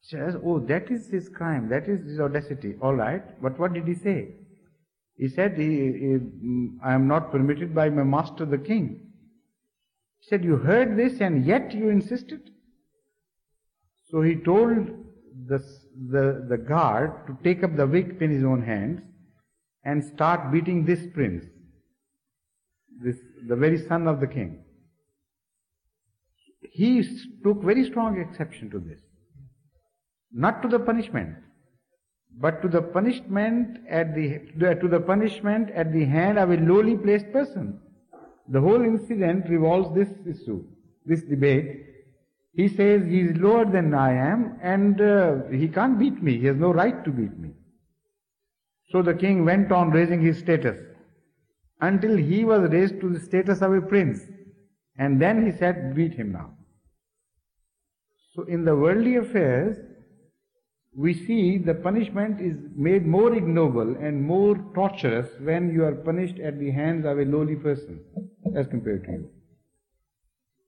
He 0.00 0.16
says, 0.16 0.34
Oh, 0.44 0.58
that 0.60 0.90
is 0.90 1.08
his 1.08 1.28
crime, 1.28 1.68
that 1.68 1.88
is 1.88 2.04
his 2.04 2.20
audacity. 2.20 2.74
All 2.80 2.94
right, 2.94 3.22
but 3.40 3.58
what 3.58 3.72
did 3.72 3.86
he 3.86 3.94
say? 3.94 4.34
He 5.16 5.28
said, 5.28 5.56
he, 5.56 5.68
he, 5.68 6.18
I 6.82 6.94
am 6.94 7.06
not 7.06 7.30
permitted 7.30 7.74
by 7.74 7.90
my 7.90 8.02
master 8.02 8.44
the 8.44 8.58
king. 8.58 9.12
He 10.18 10.28
said, 10.28 10.42
You 10.42 10.56
heard 10.56 10.96
this 10.96 11.20
and 11.20 11.44
yet 11.44 11.72
you 11.72 11.88
insisted? 11.90 12.50
So 14.10 14.22
he 14.22 14.36
told 14.36 14.88
the, 15.46 15.58
the, 16.10 16.46
the 16.48 16.58
guard 16.58 17.26
to 17.26 17.38
take 17.44 17.62
up 17.62 17.76
the 17.76 17.86
whip 17.86 18.20
in 18.20 18.30
his 18.30 18.44
own 18.44 18.62
hands 18.62 19.02
and 19.84 20.04
start 20.04 20.52
beating 20.52 20.84
this 20.84 21.06
prince, 21.14 21.44
this, 23.02 23.16
the 23.48 23.56
very 23.56 23.78
son 23.86 24.06
of 24.06 24.20
the 24.20 24.26
king. 24.26 24.64
He 26.72 27.02
took 27.44 27.62
very 27.62 27.84
strong 27.84 28.20
exception 28.20 28.70
to 28.70 28.78
this. 28.78 28.98
not 30.32 30.62
to 30.62 30.68
the 30.68 30.78
punishment, 30.78 31.36
but 32.40 32.62
to 32.62 32.68
the 32.68 32.80
punishment 32.80 33.78
at 33.88 34.14
the 34.14 34.38
to 34.80 34.88
the 34.88 35.00
punishment 35.00 35.70
at 35.70 35.92
the 35.92 36.04
hand 36.04 36.38
of 36.38 36.50
a 36.50 36.56
lowly 36.56 36.96
placed 36.96 37.30
person. 37.32 37.78
The 38.48 38.60
whole 38.60 38.82
incident 38.82 39.48
revolves 39.48 39.94
this 39.94 40.08
issue, 40.26 40.64
this 41.04 41.22
debate. 41.22 41.86
He 42.54 42.68
says 42.68 43.04
he 43.04 43.20
is 43.20 43.36
lower 43.36 43.64
than 43.64 43.94
I 43.94 44.12
am, 44.12 44.58
and 44.62 45.00
uh, 45.00 45.34
he 45.50 45.68
can't 45.68 45.98
beat 45.98 46.22
me. 46.22 46.38
He 46.38 46.46
has 46.46 46.56
no 46.56 46.72
right 46.72 47.04
to 47.04 47.10
beat 47.10 47.38
me. 47.38 47.50
So 48.92 49.00
the 49.00 49.14
king 49.14 49.46
went 49.46 49.72
on 49.72 49.90
raising 49.90 50.20
his 50.20 50.38
status 50.38 50.78
until 51.80 52.14
he 52.14 52.44
was 52.44 52.70
raised 52.70 53.00
to 53.00 53.08
the 53.08 53.20
status 53.20 53.62
of 53.62 53.72
a 53.72 53.80
prince. 53.80 54.20
And 54.98 55.20
then 55.20 55.46
he 55.46 55.56
said, 55.58 55.94
beat 55.96 56.12
him 56.12 56.32
now. 56.32 56.50
So 58.34 58.44
in 58.44 58.66
the 58.66 58.76
worldly 58.76 59.16
affairs, 59.16 59.78
we 60.94 61.14
see 61.14 61.56
the 61.56 61.72
punishment 61.72 62.38
is 62.38 62.56
made 62.76 63.06
more 63.06 63.34
ignoble 63.34 63.96
and 63.96 64.22
more 64.22 64.56
torturous 64.74 65.28
when 65.40 65.72
you 65.72 65.84
are 65.84 65.94
punished 65.94 66.38
at 66.38 66.58
the 66.58 66.70
hands 66.70 67.06
of 67.06 67.18
a 67.18 67.24
lowly 67.24 67.56
person 67.56 67.98
as 68.54 68.66
compared 68.66 69.04
to 69.04 69.12
you. 69.12 69.30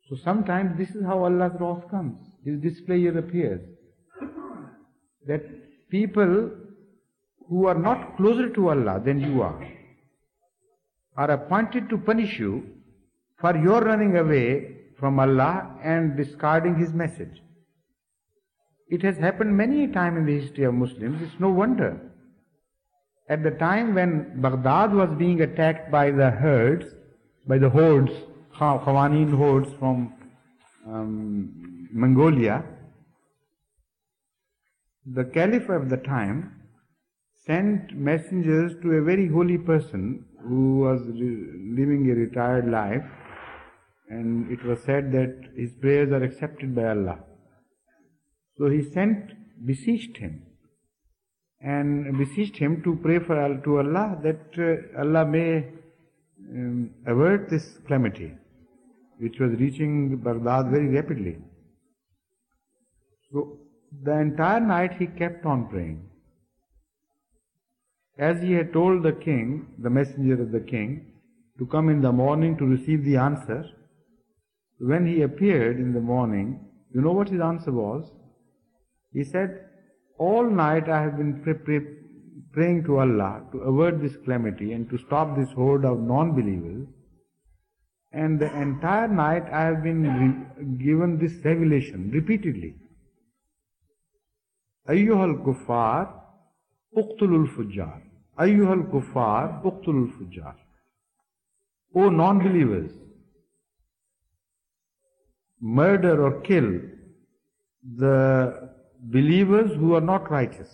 So 0.08 0.16
sometimes 0.16 0.78
this 0.78 0.94
is 0.94 1.04
how 1.04 1.24
Allah's 1.24 1.52
wrath 1.60 1.90
comes. 1.90 2.18
His 2.42 2.58
displeasure 2.60 3.18
appears. 3.18 3.60
That 5.26 5.42
people 5.90 6.50
who 7.48 7.66
are 7.66 7.78
not 7.78 8.16
closer 8.16 8.48
to 8.48 8.68
Allah 8.70 9.00
than 9.04 9.20
you 9.20 9.42
are 9.42 9.66
are 11.16 11.30
appointed 11.30 11.88
to 11.88 11.98
punish 11.98 12.38
you 12.38 12.66
for 13.40 13.56
your 13.56 13.80
running 13.82 14.16
away 14.16 14.76
from 14.98 15.20
Allah 15.20 15.78
and 15.82 16.16
discarding 16.16 16.76
His 16.76 16.92
message. 16.92 17.42
It 18.88 19.02
has 19.02 19.16
happened 19.16 19.56
many 19.56 19.84
a 19.84 19.88
time 19.88 20.16
in 20.16 20.26
the 20.26 20.40
history 20.40 20.64
of 20.64 20.74
Muslims. 20.74 21.22
It's 21.22 21.40
no 21.40 21.50
wonder. 21.50 22.00
At 23.28 23.42
the 23.42 23.52
time 23.52 23.94
when 23.94 24.40
Baghdad 24.40 24.92
was 24.92 25.10
being 25.16 25.40
attacked 25.40 25.90
by 25.90 26.10
the 26.10 26.30
herds, 26.30 26.86
by 27.46 27.58
the 27.58 27.70
hordes, 27.70 28.12
Khawanin 28.58 29.34
hordes 29.34 29.72
from 29.78 30.12
um, 30.86 31.88
Mongolia, 31.92 32.62
the 35.06 35.24
caliph 35.24 35.68
of 35.68 35.88
the 35.88 35.96
time 35.96 36.63
sent 37.46 37.94
messengers 37.96 38.72
to 38.82 38.92
a 38.92 39.02
very 39.02 39.28
holy 39.28 39.58
person 39.58 40.24
who 40.48 40.78
was 40.78 41.00
living 41.06 42.08
a 42.10 42.14
retired 42.14 42.70
life 42.70 43.04
and 44.08 44.50
it 44.50 44.64
was 44.64 44.78
said 44.84 45.12
that 45.12 45.50
his 45.56 45.72
prayers 45.80 46.12
are 46.12 46.22
accepted 46.22 46.74
by 46.74 46.88
Allah. 46.88 47.18
So 48.58 48.68
he 48.68 48.82
sent, 48.82 49.32
beseeched 49.66 50.16
him 50.18 50.42
and 51.60 52.18
beseeched 52.18 52.56
him 52.56 52.82
to 52.82 52.96
pray 53.02 53.18
for 53.18 53.36
to 53.64 53.78
Allah 53.78 54.18
that 54.22 54.42
uh, 54.58 55.00
Allah 55.00 55.24
may 55.26 55.64
um, 56.50 56.90
avert 57.06 57.48
this 57.50 57.78
calamity 57.86 58.32
which 59.18 59.38
was 59.38 59.52
reaching 59.52 60.16
Baghdad 60.18 60.70
very 60.70 60.88
rapidly. 60.88 61.38
So 63.32 63.58
the 64.02 64.18
entire 64.18 64.60
night 64.60 64.94
he 64.98 65.06
kept 65.06 65.46
on 65.46 65.68
praying 65.68 66.10
As 68.17 68.41
he 68.41 68.51
had 68.53 68.73
told 68.73 69.03
the 69.03 69.13
king, 69.13 69.67
the 69.79 69.89
messenger 69.89 70.41
of 70.41 70.51
the 70.51 70.59
king, 70.59 71.13
to 71.57 71.65
come 71.65 71.89
in 71.89 72.01
the 72.01 72.11
morning 72.11 72.57
to 72.57 72.65
receive 72.65 73.03
the 73.03 73.17
answer, 73.17 73.65
when 74.79 75.05
he 75.05 75.21
appeared 75.21 75.79
in 75.79 75.93
the 75.93 76.01
morning, 76.01 76.59
you 76.93 77.01
know 77.01 77.11
what 77.11 77.29
his 77.29 77.41
answer 77.41 77.71
was? 77.71 78.11
He 79.13 79.23
said, 79.23 79.65
All 80.17 80.49
night 80.49 80.89
I 80.89 81.01
have 81.01 81.17
been 81.17 81.41
pre- 81.41 81.53
pre- 81.53 81.95
praying 82.51 82.83
to 82.85 82.99
Allah 82.99 83.43
to 83.51 83.59
avert 83.59 84.01
this 84.01 84.15
calamity 84.17 84.73
and 84.73 84.89
to 84.89 84.97
stop 84.97 85.37
this 85.37 85.51
horde 85.51 85.85
of 85.85 85.99
non 85.99 86.31
believers. 86.33 86.87
And 88.11 88.39
the 88.39 88.51
entire 88.59 89.07
night 89.07 89.43
I 89.51 89.61
have 89.65 89.83
been 89.83 90.03
re- 90.03 90.65
given 90.83 91.19
this 91.19 91.33
revelation 91.45 92.11
repeatedly. 92.11 92.75
أيها 94.89 95.25
الكفار 95.25 96.22
Uqtulul 96.96 97.48
fujar, 97.54 98.00
Ayyuhal 98.38 98.90
kufar, 98.90 99.62
Uqtulul 99.64 100.12
fujar. 100.16 100.54
O 101.94 102.08
non 102.08 102.38
believers, 102.38 102.90
murder 105.60 106.24
or 106.24 106.40
kill 106.40 106.80
the 107.96 108.70
believers 109.00 109.72
who 109.76 109.94
are 109.94 110.00
not 110.00 110.30
righteous. 110.30 110.70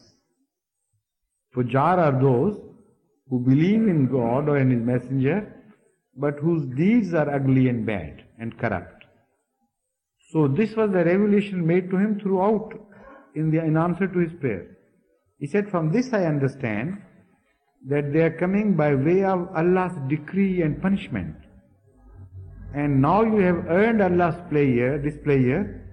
Fujar 1.54 1.98
are 1.98 2.20
those 2.20 2.58
who 3.28 3.38
believe 3.40 3.88
in 3.88 4.06
God 4.06 4.48
or 4.48 4.58
in 4.58 4.70
His 4.70 4.80
Messenger, 4.80 5.54
but 6.16 6.38
whose 6.38 6.64
deeds 6.76 7.14
are 7.14 7.28
ugly 7.34 7.68
and 7.68 7.86
bad 7.86 8.24
and 8.38 8.56
corrupt. 8.58 9.04
So 10.32 10.46
this 10.46 10.76
was 10.76 10.90
the 10.90 11.04
revelation 11.04 11.66
made 11.66 11.90
to 11.90 11.96
him 11.96 12.20
throughout 12.20 12.72
in, 13.34 13.50
the, 13.50 13.64
in 13.64 13.76
answer 13.76 14.06
to 14.06 14.18
his 14.18 14.32
prayer. 14.40 14.76
He 15.40 15.46
said, 15.46 15.70
from 15.70 15.90
this 15.90 16.12
I 16.12 16.26
understand 16.26 17.02
that 17.88 18.12
they 18.12 18.20
are 18.20 18.38
coming 18.38 18.76
by 18.76 18.94
way 18.94 19.24
of 19.24 19.48
Allah's 19.56 19.96
decree 20.08 20.60
and 20.60 20.80
punishment. 20.82 21.34
And 22.74 23.00
now 23.00 23.22
you 23.22 23.38
have 23.38 23.66
earned 23.68 24.02
Allah's 24.02 24.40
pleasure, 24.50 24.98
displeasure. 24.98 25.86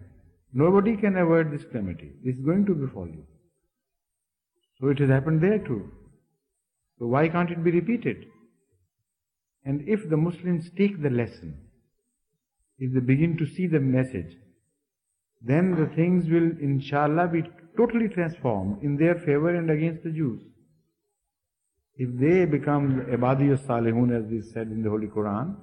Nobody 0.54 0.98
can 0.98 1.16
avert 1.16 1.50
this 1.52 1.64
calamity. 1.72 2.12
This 2.24 2.36
is 2.36 2.42
going 2.42 2.66
to 2.66 2.76
befall 2.76 3.08
you. 3.08 3.26
So 4.80 4.90
it 4.90 5.00
has 5.00 5.10
happened 5.10 5.42
there 5.42 5.60
too. 5.60 5.90
So 7.00 7.08
why 7.08 7.30
can't 7.30 7.50
it 7.50 7.64
be 7.64 7.72
repeated? 7.72 8.26
And 9.64 9.88
if 9.88 10.10
the 10.10 10.18
Muslims 10.18 10.70
take 10.78 11.02
the 11.02 11.10
lesson, 11.10 11.58
if 12.80 12.94
they 12.94 13.00
begin 13.00 13.38
to 13.38 13.46
see 13.46 13.68
the 13.68 13.80
message, 13.80 14.36
then 15.42 15.76
the 15.76 15.88
things 15.96 16.30
will 16.30 16.52
inshallah 16.60 17.28
be 17.28 17.44
totally 17.78 18.10
transformed 18.10 18.82
in 18.82 18.98
their 18.98 19.16
favor 19.16 19.56
and 19.56 19.70
against 19.70 20.04
the 20.04 20.10
Jews. 20.10 20.42
If 21.96 22.10
they 22.20 22.46
become 22.46 23.02
Ibadi 23.10 23.58
Salihun 23.66 24.16
as 24.18 24.32
is 24.32 24.52
said 24.52 24.68
in 24.68 24.84
the 24.84 24.90
Holy 24.90 25.08
Quran, 25.08 25.56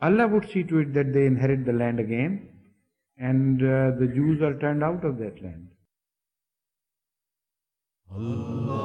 Allah 0.00 0.28
would 0.28 0.48
see 0.50 0.62
to 0.64 0.78
it 0.80 0.94
that 0.94 1.12
they 1.12 1.26
inherit 1.26 1.64
the 1.64 1.72
land 1.72 2.00
again 2.00 2.48
and 3.18 3.62
uh, 3.62 3.92
the 3.98 4.10
Jews 4.14 4.42
are 4.42 4.58
turned 4.58 4.84
out 4.84 5.04
of 5.04 5.18
that 5.18 5.42
land. 5.42 5.68
Allah, 8.10 8.76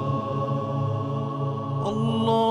Allah. 1.86 2.51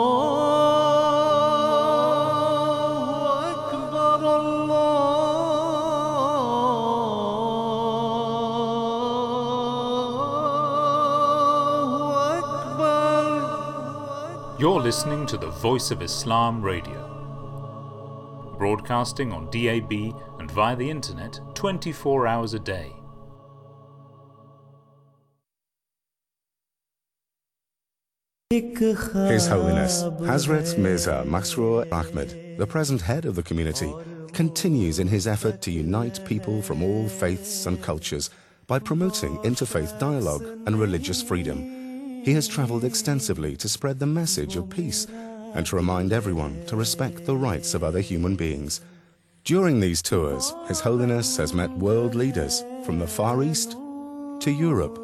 You're 14.61 14.83
listening 14.83 15.25
to 15.29 15.39
the 15.39 15.49
Voice 15.49 15.91
of 15.91 16.03
Islam 16.03 16.61
Radio, 16.61 17.01
broadcasting 18.59 19.33
on 19.33 19.47
DAB 19.51 19.91
and 20.39 20.51
via 20.51 20.77
the 20.77 20.91
internet 20.91 21.41
24 21.55 22.27
hours 22.27 22.53
a 22.53 22.59
day. 22.59 22.93
His 28.51 29.49
Holiness 29.49 30.03
Hazrat 30.03 30.77
Mirza 30.77 31.25
Masroor 31.27 31.91
Ahmad, 31.91 32.59
the 32.59 32.67
present 32.67 33.01
head 33.01 33.25
of 33.25 33.37
the 33.37 33.43
community, 33.43 33.91
continues 34.35 34.99
in 34.99 35.09
his 35.09 35.27
effort 35.27 35.63
to 35.63 35.71
unite 35.71 36.23
people 36.27 36.61
from 36.61 36.83
all 36.83 37.09
faiths 37.09 37.65
and 37.65 37.83
cultures 37.83 38.29
by 38.67 38.79
promoting 38.79 39.39
interfaith 39.39 39.99
dialogue 39.99 40.45
and 40.67 40.79
religious 40.79 41.23
freedom. 41.23 41.80
He 42.23 42.35
has 42.35 42.47
traveled 42.47 42.85
extensively 42.85 43.57
to 43.57 43.69
spread 43.69 43.99
the 43.99 44.07
message 44.07 44.57
of 44.57 44.69
peace 44.69 45.07
and 45.55 45.65
to 45.67 45.77
remind 45.77 46.13
everyone 46.13 46.65
to 46.67 46.77
respect 46.77 47.25
the 47.25 47.37
rights 47.37 47.73
of 47.73 47.83
other 47.83 48.01
human 48.01 48.37
beings. 48.37 48.83
During 49.45 49.81
these 49.81 50.03
tours, 50.03 50.53
His 50.69 50.81
Holiness 50.81 51.39
has 51.39 51.55
met 51.55 51.71
world 51.71 52.15
leaders 52.15 52.63
from 52.85 52.99
the 52.99 53.07
Far 53.07 53.43
East 53.43 53.73
to 53.73 54.51
Europe, 54.51 54.99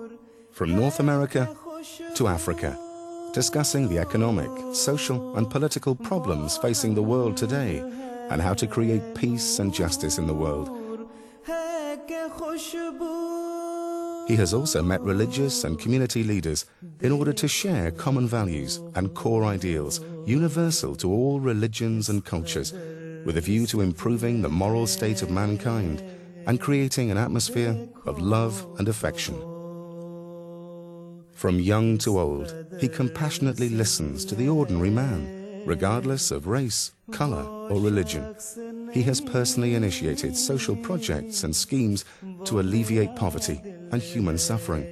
from 0.53 0.77
North 0.77 1.01
America 1.01 1.49
to 2.15 2.29
Africa, 2.29 2.79
discussing 3.33 3.89
the 3.89 3.99
economic, 3.99 4.51
social, 4.75 5.37
and 5.37 5.51
political 5.51 5.95
problems 5.95 6.59
facing 6.59 6.95
the 6.95 7.03
world 7.03 7.37
today 7.37 7.79
and 8.31 8.43
how 8.43 8.53
to 8.55 8.67
create 8.67 9.15
peace 9.15 9.59
and 9.59 9.73
justice 9.73 10.19
in 10.19 10.27
the 10.27 10.35
world. 10.35 10.69
He 14.27 14.35
has 14.37 14.53
also 14.53 14.83
met 14.83 15.01
religious 15.03 15.63
and 15.63 15.79
community 15.79 16.25
leaders 16.25 16.65
in 17.01 17.13
order 17.13 17.33
to 17.33 17.47
share 17.47 17.93
common 17.93 18.27
values 18.27 18.81
and 18.97 19.15
core 19.15 19.45
ideals 19.45 20.01
universal 20.27 20.97
to 20.97 21.11
all 21.11 21.39
religions 21.39 22.09
and 22.09 22.25
cultures, 22.25 22.73
with 23.25 23.37
a 23.37 23.41
view 23.41 23.67
to 23.69 23.83
improving 23.83 24.43
the 24.43 24.49
moral 24.49 24.89
state 24.89 25.23
of 25.23 25.31
mankind 25.31 26.03
and 26.47 26.61
creating 26.61 27.11
an 27.11 27.19
atmosphere 27.19 27.77
of 28.05 28.21
love 28.21 28.67
and 28.79 28.89
affection. 28.89 29.37
From 31.33 31.61
young 31.61 31.99
to 31.99 32.19
old, 32.19 32.53
he 32.81 32.89
compassionately 32.89 33.69
listens 33.69 34.25
to 34.25 34.35
the 34.35 34.49
ordinary 34.49 34.91
man, 34.91 35.63
regardless 35.67 36.33
of 36.33 36.49
race, 36.49 36.93
color, 37.13 37.45
or 37.71 37.81
religion. 37.81 38.35
He 38.93 39.03
has 39.03 39.21
personally 39.21 39.75
initiated 39.75 40.37
social 40.37 40.77
projects 40.77 41.45
and 41.45 41.55
schemes 41.55 42.05
to 42.45 42.61
alleviate 42.61 43.17
poverty 43.17 43.61
and 43.93 44.01
human 44.03 44.39
suffering. 44.39 44.85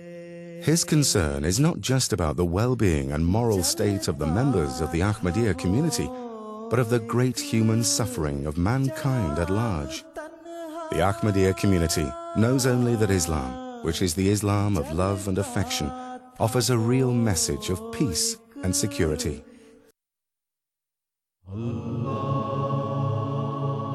His 0.63 0.85
concern 0.85 1.45
is 1.45 1.61
not 1.61 1.81
just 1.81 2.13
about 2.13 2.37
the 2.37 2.45
well 2.45 2.75
being 2.75 3.13
and 3.13 3.27
moral 3.27 3.63
state 3.63 4.09
of 4.09 4.19
the 4.19 4.27
members 4.27 4.81
of 4.81 4.91
the 4.93 5.01
Ahmadiyya 5.01 5.59
community, 5.59 6.09
but 6.71 6.79
of 6.79 6.89
the 6.89 7.01
great 7.01 7.39
human 7.39 7.85
suffering 7.85 8.47
of 8.47 8.57
mankind 8.57 9.39
at 9.39 9.51
large. 9.51 10.05
The 10.91 11.01
Ahmadiyya 11.01 11.57
community 11.57 12.07
knows 12.37 12.67
only 12.67 12.97
that 12.97 13.11
Islam, 13.11 13.83
which 13.85 14.01
is 14.01 14.15
the 14.15 14.31
Islam 14.31 14.77
of 14.77 14.93
love 14.93 15.29
and 15.29 15.39
affection, 15.39 15.91
offers 16.41 16.71
a 16.71 16.79
real 16.79 17.13
message 17.13 17.69
of 17.69 17.93
peace 17.93 18.37
and 18.63 18.75
security. 18.75 19.45
Allah. 21.53 22.44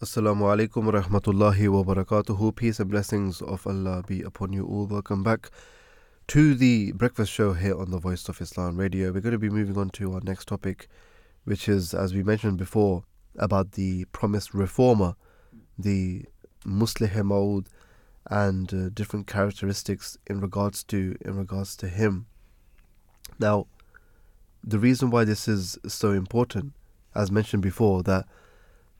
Assalamu 0.00 0.42
alaikum 0.42 0.84
wa 0.84 0.92
rahmatullahi 0.92 1.68
wa 1.68 1.82
barakatuhu. 1.82 2.54
Peace 2.54 2.78
and 2.78 2.88
blessings 2.88 3.42
of 3.42 3.66
Allah 3.66 4.04
be 4.06 4.22
upon 4.22 4.52
you 4.52 4.64
all. 4.64 4.86
Welcome 4.86 5.24
back 5.24 5.50
to 6.28 6.54
the 6.54 6.92
breakfast 6.92 7.32
show 7.32 7.52
here 7.52 7.76
on 7.76 7.90
the 7.90 7.98
Voice 7.98 8.28
of 8.28 8.40
Islam 8.40 8.76
Radio. 8.76 9.10
We're 9.10 9.22
going 9.22 9.32
to 9.32 9.40
be 9.40 9.50
moving 9.50 9.76
on 9.76 9.90
to 9.90 10.14
our 10.14 10.20
next 10.20 10.46
topic, 10.46 10.86
which 11.42 11.68
is, 11.68 11.94
as 11.94 12.14
we 12.14 12.22
mentioned 12.22 12.58
before, 12.58 13.02
about 13.40 13.72
the 13.72 14.04
promised 14.12 14.54
reformer, 14.54 15.16
the 15.76 16.26
Muslih 16.64 17.24
Maud, 17.24 17.66
and 18.30 18.72
uh, 18.72 18.90
different 18.90 19.26
characteristics 19.26 20.16
in 20.28 20.40
regards 20.40 20.84
to 20.84 21.16
in 21.22 21.34
regards 21.34 21.74
to 21.74 21.88
him. 21.88 22.26
Now, 23.40 23.66
the 24.62 24.78
reason 24.78 25.10
why 25.10 25.24
this 25.24 25.48
is 25.48 25.76
so 25.88 26.12
important, 26.12 26.74
as 27.16 27.32
mentioned 27.32 27.64
before, 27.64 28.04
that 28.04 28.26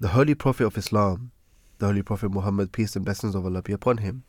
the 0.00 0.08
Holy 0.08 0.34
Prophet 0.34 0.64
of 0.64 0.76
Islam, 0.78 1.32
the 1.78 1.86
Holy 1.86 2.02
Prophet 2.02 2.30
Muhammad, 2.30 2.72
peace 2.72 2.94
and 2.96 3.04
blessings 3.04 3.34
of 3.34 3.44
Allah 3.44 3.62
be 3.62 3.72
upon 3.72 3.98
him, 3.98 4.24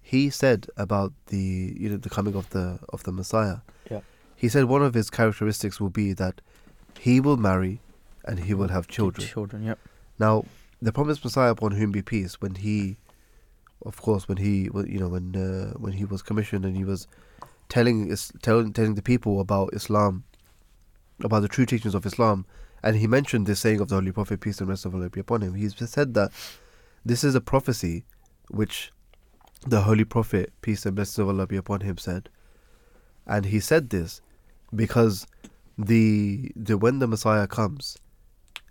he 0.00 0.30
said 0.30 0.66
about 0.76 1.12
the 1.26 1.74
you 1.78 1.88
know 1.88 1.96
the 1.96 2.10
coming 2.10 2.34
of 2.34 2.50
the 2.50 2.78
of 2.90 3.02
the 3.04 3.12
Messiah. 3.12 3.58
Yeah. 3.90 4.00
He 4.36 4.48
said 4.48 4.64
one 4.64 4.82
of 4.82 4.94
his 4.94 5.10
characteristics 5.10 5.80
will 5.80 5.90
be 5.90 6.12
that 6.12 6.40
he 6.98 7.20
will 7.20 7.36
marry 7.36 7.80
and 8.24 8.40
he 8.40 8.54
will 8.54 8.68
have 8.68 8.86
children. 8.86 9.26
Children, 9.26 9.64
yep. 9.64 9.78
Now, 10.18 10.44
the 10.80 10.92
promised 10.92 11.24
Messiah 11.24 11.50
upon 11.50 11.72
whom 11.72 11.92
be 11.92 12.02
peace, 12.02 12.40
when 12.40 12.56
he, 12.56 12.96
of 13.84 14.00
course, 14.00 14.28
when 14.28 14.38
he, 14.38 14.68
you 14.86 14.98
know, 14.98 15.08
when 15.08 15.34
uh, 15.34 15.78
when 15.78 15.92
he 15.92 16.04
was 16.04 16.22
commissioned 16.22 16.64
and 16.64 16.76
he 16.76 16.84
was 16.84 17.06
telling 17.68 18.14
telling 18.42 18.72
telling 18.72 18.94
the 18.94 19.02
people 19.02 19.40
about 19.40 19.72
Islam, 19.72 20.24
about 21.22 21.40
the 21.40 21.48
true 21.48 21.66
teachings 21.66 21.94
of 21.94 22.06
Islam, 22.06 22.46
and 22.84 22.96
he 22.96 23.06
mentioned 23.06 23.46
this 23.46 23.60
saying 23.60 23.80
of 23.80 23.88
the 23.88 23.94
Holy 23.96 24.12
Prophet, 24.12 24.40
peace 24.40 24.60
and 24.60 24.68
rest 24.68 24.84
of 24.84 24.94
Allah 24.94 25.08
be 25.10 25.20
upon 25.20 25.40
him. 25.40 25.54
He 25.54 25.68
said 25.70 26.12
that 26.14 26.30
this 27.04 27.24
is 27.24 27.34
a 27.34 27.40
prophecy 27.40 28.04
which 28.50 28.92
the 29.66 29.80
Holy 29.82 30.04
Prophet, 30.04 30.52
peace 30.60 30.84
and 30.86 30.94
blessings 30.94 31.18
of 31.18 31.28
Allah 31.28 31.46
be 31.46 31.56
upon 31.56 31.80
him, 31.80 31.96
said, 31.96 32.28
and 33.26 33.46
he 33.46 33.58
said 33.58 33.88
this 33.90 34.20
because 34.74 35.26
the 35.78 36.52
the 36.54 36.76
when 36.76 36.98
the 36.98 37.06
Messiah 37.06 37.46
comes, 37.46 37.96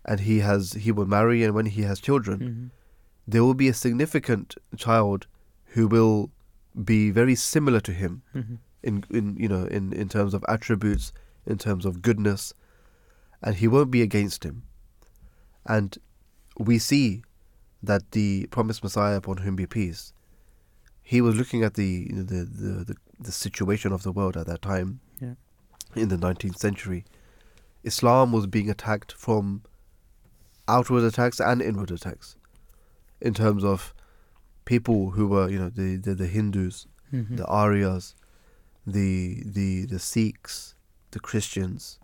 and 0.05 0.19
he 0.21 0.39
has 0.39 0.73
he 0.73 0.91
will 0.91 1.07
marry, 1.07 1.43
and 1.43 1.55
when 1.55 1.65
he 1.65 1.81
has 1.81 1.99
children, 1.99 2.39
Mhm. 2.39 2.69
there 3.27 3.43
will 3.43 3.55
be 3.55 3.67
a 3.67 3.73
significant 3.73 4.55
child 4.77 5.25
who 5.73 5.87
will 5.87 6.29
be 6.91 7.09
very 7.11 7.35
similar 7.35 7.79
to 7.79 7.91
him 7.93 8.21
Mhm. 8.35 8.57
in 8.83 9.03
in 9.09 9.35
you 9.37 9.49
know 9.49 9.63
in 9.65 9.91
in 9.93 10.07
terms 10.07 10.33
of 10.35 10.45
attributes, 10.47 11.11
in 11.47 11.57
terms 11.57 11.83
of 11.85 12.01
goodness, 12.03 12.53
and 13.43 13.55
he 13.57 13.67
won't 13.67 13.91
be 13.91 14.01
against 14.01 14.43
him. 14.43 14.63
And 15.65 15.97
we 16.57 16.79
see 16.79 17.23
that 17.81 18.11
the 18.11 18.47
promised 18.47 18.83
Messiah 18.83 19.17
upon 19.17 19.37
whom 19.37 19.55
be 19.55 19.65
peace, 19.65 20.13
he 21.01 21.19
was 21.21 21.35
looking 21.35 21.63
at 21.63 21.73
the 21.73 22.07
you 22.09 22.15
know, 22.15 22.23
the, 22.23 22.43
the 22.45 22.83
the 22.85 22.95
the 23.19 23.31
situation 23.31 23.91
of 23.91 24.03
the 24.03 24.11
world 24.11 24.35
at 24.37 24.47
that 24.47 24.61
time, 24.61 24.99
Yeah. 25.21 25.35
in 25.95 26.07
the 26.09 26.17
nineteenth 26.17 26.57
century. 26.57 27.05
Islam 27.83 28.31
was 28.31 28.47
being 28.47 28.69
attacked 28.69 29.11
from 29.11 29.63
outward 30.67 31.03
attacks 31.03 31.39
and 31.41 31.61
inward 31.61 31.91
attacks, 31.91 32.37
in 33.19 33.33
terms 33.33 33.63
of 33.63 33.93
people 34.65 35.11
who 35.11 35.27
were 35.27 35.49
you 35.49 35.59
know 35.59 35.69
the 35.69 35.97
the, 35.97 36.15
the 36.15 36.27
Hindus, 36.27 36.87
Mhm. 37.13 37.37
the 37.37 37.43
Aryas, 37.45 38.15
the 38.87 39.43
the 39.45 39.85
the 39.85 39.99
Sikhs, 39.99 40.75
the 41.11 41.19
Christians, 41.19 41.99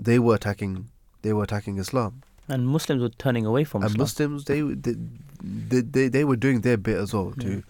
they 0.00 0.18
were 0.18 0.34
attacking 0.34 0.88
they 1.22 1.32
were 1.32 1.42
attacking 1.44 1.78
Islam. 1.78 2.22
And 2.48 2.66
Muslims 2.66 3.00
were 3.02 3.10
turning 3.10 3.46
away 3.46 3.64
from 3.64 3.82
and 3.82 3.90
Islam. 3.90 4.02
Muslims 4.04 4.44
they, 4.44 4.60
they 4.62 4.94
they 5.72 5.80
they 5.80 6.08
they 6.08 6.24
were 6.24 6.36
doing 6.36 6.62
their 6.62 6.76
bit 6.76 6.96
as 6.96 7.12
well 7.14 7.32
to 7.40 7.50
Yeah. 7.56 7.60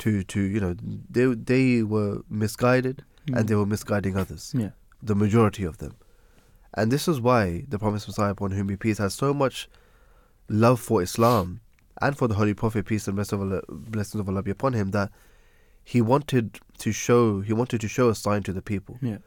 to 0.00 0.22
to 0.24 0.40
you 0.40 0.60
know 0.60 0.74
they 1.10 1.26
they 1.52 1.82
were 1.82 2.22
misguided 2.28 3.04
Mm. 3.26 3.36
and 3.38 3.48
they 3.48 3.54
were 3.54 3.66
misguiding 3.66 4.16
others. 4.16 4.52
Yeah. 4.56 4.70
The 5.02 5.14
majority 5.14 5.64
of 5.64 5.76
them. 5.76 5.92
And 6.72 6.90
this 6.90 7.06
is 7.06 7.20
why 7.20 7.64
the 7.68 7.78
promised 7.78 8.08
Messiah 8.08 8.30
upon 8.30 8.52
whom 8.52 8.66
be 8.68 8.76
peace 8.76 8.96
has 8.96 9.12
so 9.12 9.34
much 9.34 9.68
love 10.48 10.80
for 10.80 11.02
Islam 11.02 11.60
and 12.00 12.16
for 12.16 12.26
the 12.28 12.34
Holy 12.34 12.54
Prophet 12.54 12.86
peace 12.86 13.06
and 13.06 13.14
blessings 13.16 13.42
of 13.42 13.46
Allah, 13.52 13.60
blessings 13.68 14.20
of 14.20 14.28
Allah 14.28 14.42
be 14.42 14.50
upon 14.50 14.72
him 14.72 14.90
that 14.92 15.10
he 15.84 16.00
wanted 16.00 16.60
to 16.78 16.92
show 16.92 17.40
he 17.42 17.52
wanted 17.52 17.80
to 17.82 17.88
show 17.88 18.08
a 18.08 18.14
sign 18.14 18.42
to 18.44 18.52
the 18.54 18.62
people. 18.62 18.96
Yeah. 19.02 19.18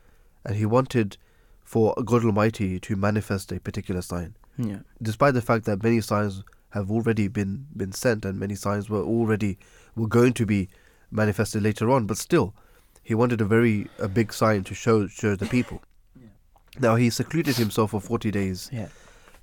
And 0.43 0.55
he 0.55 0.65
wanted 0.65 1.17
for 1.63 1.93
God 2.05 2.23
Almighty 2.25 2.79
to 2.79 2.95
manifest 2.95 3.51
a 3.51 3.59
particular 3.59 4.01
sign 4.01 4.35
Yeah. 4.57 4.79
despite 5.01 5.33
the 5.33 5.41
fact 5.41 5.65
that 5.65 5.81
many 5.83 6.01
signs 6.01 6.43
have 6.71 6.89
already 6.91 7.27
been 7.27 7.67
been 7.75 7.91
sent 7.91 8.25
and 8.25 8.39
many 8.39 8.55
signs 8.55 8.89
were 8.89 9.01
already 9.03 9.57
were 9.95 10.07
going 10.07 10.33
to 10.33 10.45
be 10.45 10.69
manifested 11.11 11.61
later 11.63 11.89
on 11.89 12.05
but 12.07 12.17
still 12.17 12.53
he 13.03 13.13
wanted 13.15 13.41
a 13.41 13.45
very 13.45 13.87
a 13.99 14.07
big 14.07 14.33
sign 14.33 14.63
to 14.63 14.73
show 14.73 15.07
show 15.07 15.35
the 15.35 15.45
people 15.45 15.81
now 16.79 16.95
he 16.95 17.09
secluded 17.09 17.55
himself 17.55 17.91
for 17.91 18.01
40 18.01 18.31
days 18.31 18.69
Yeah. 18.71 18.87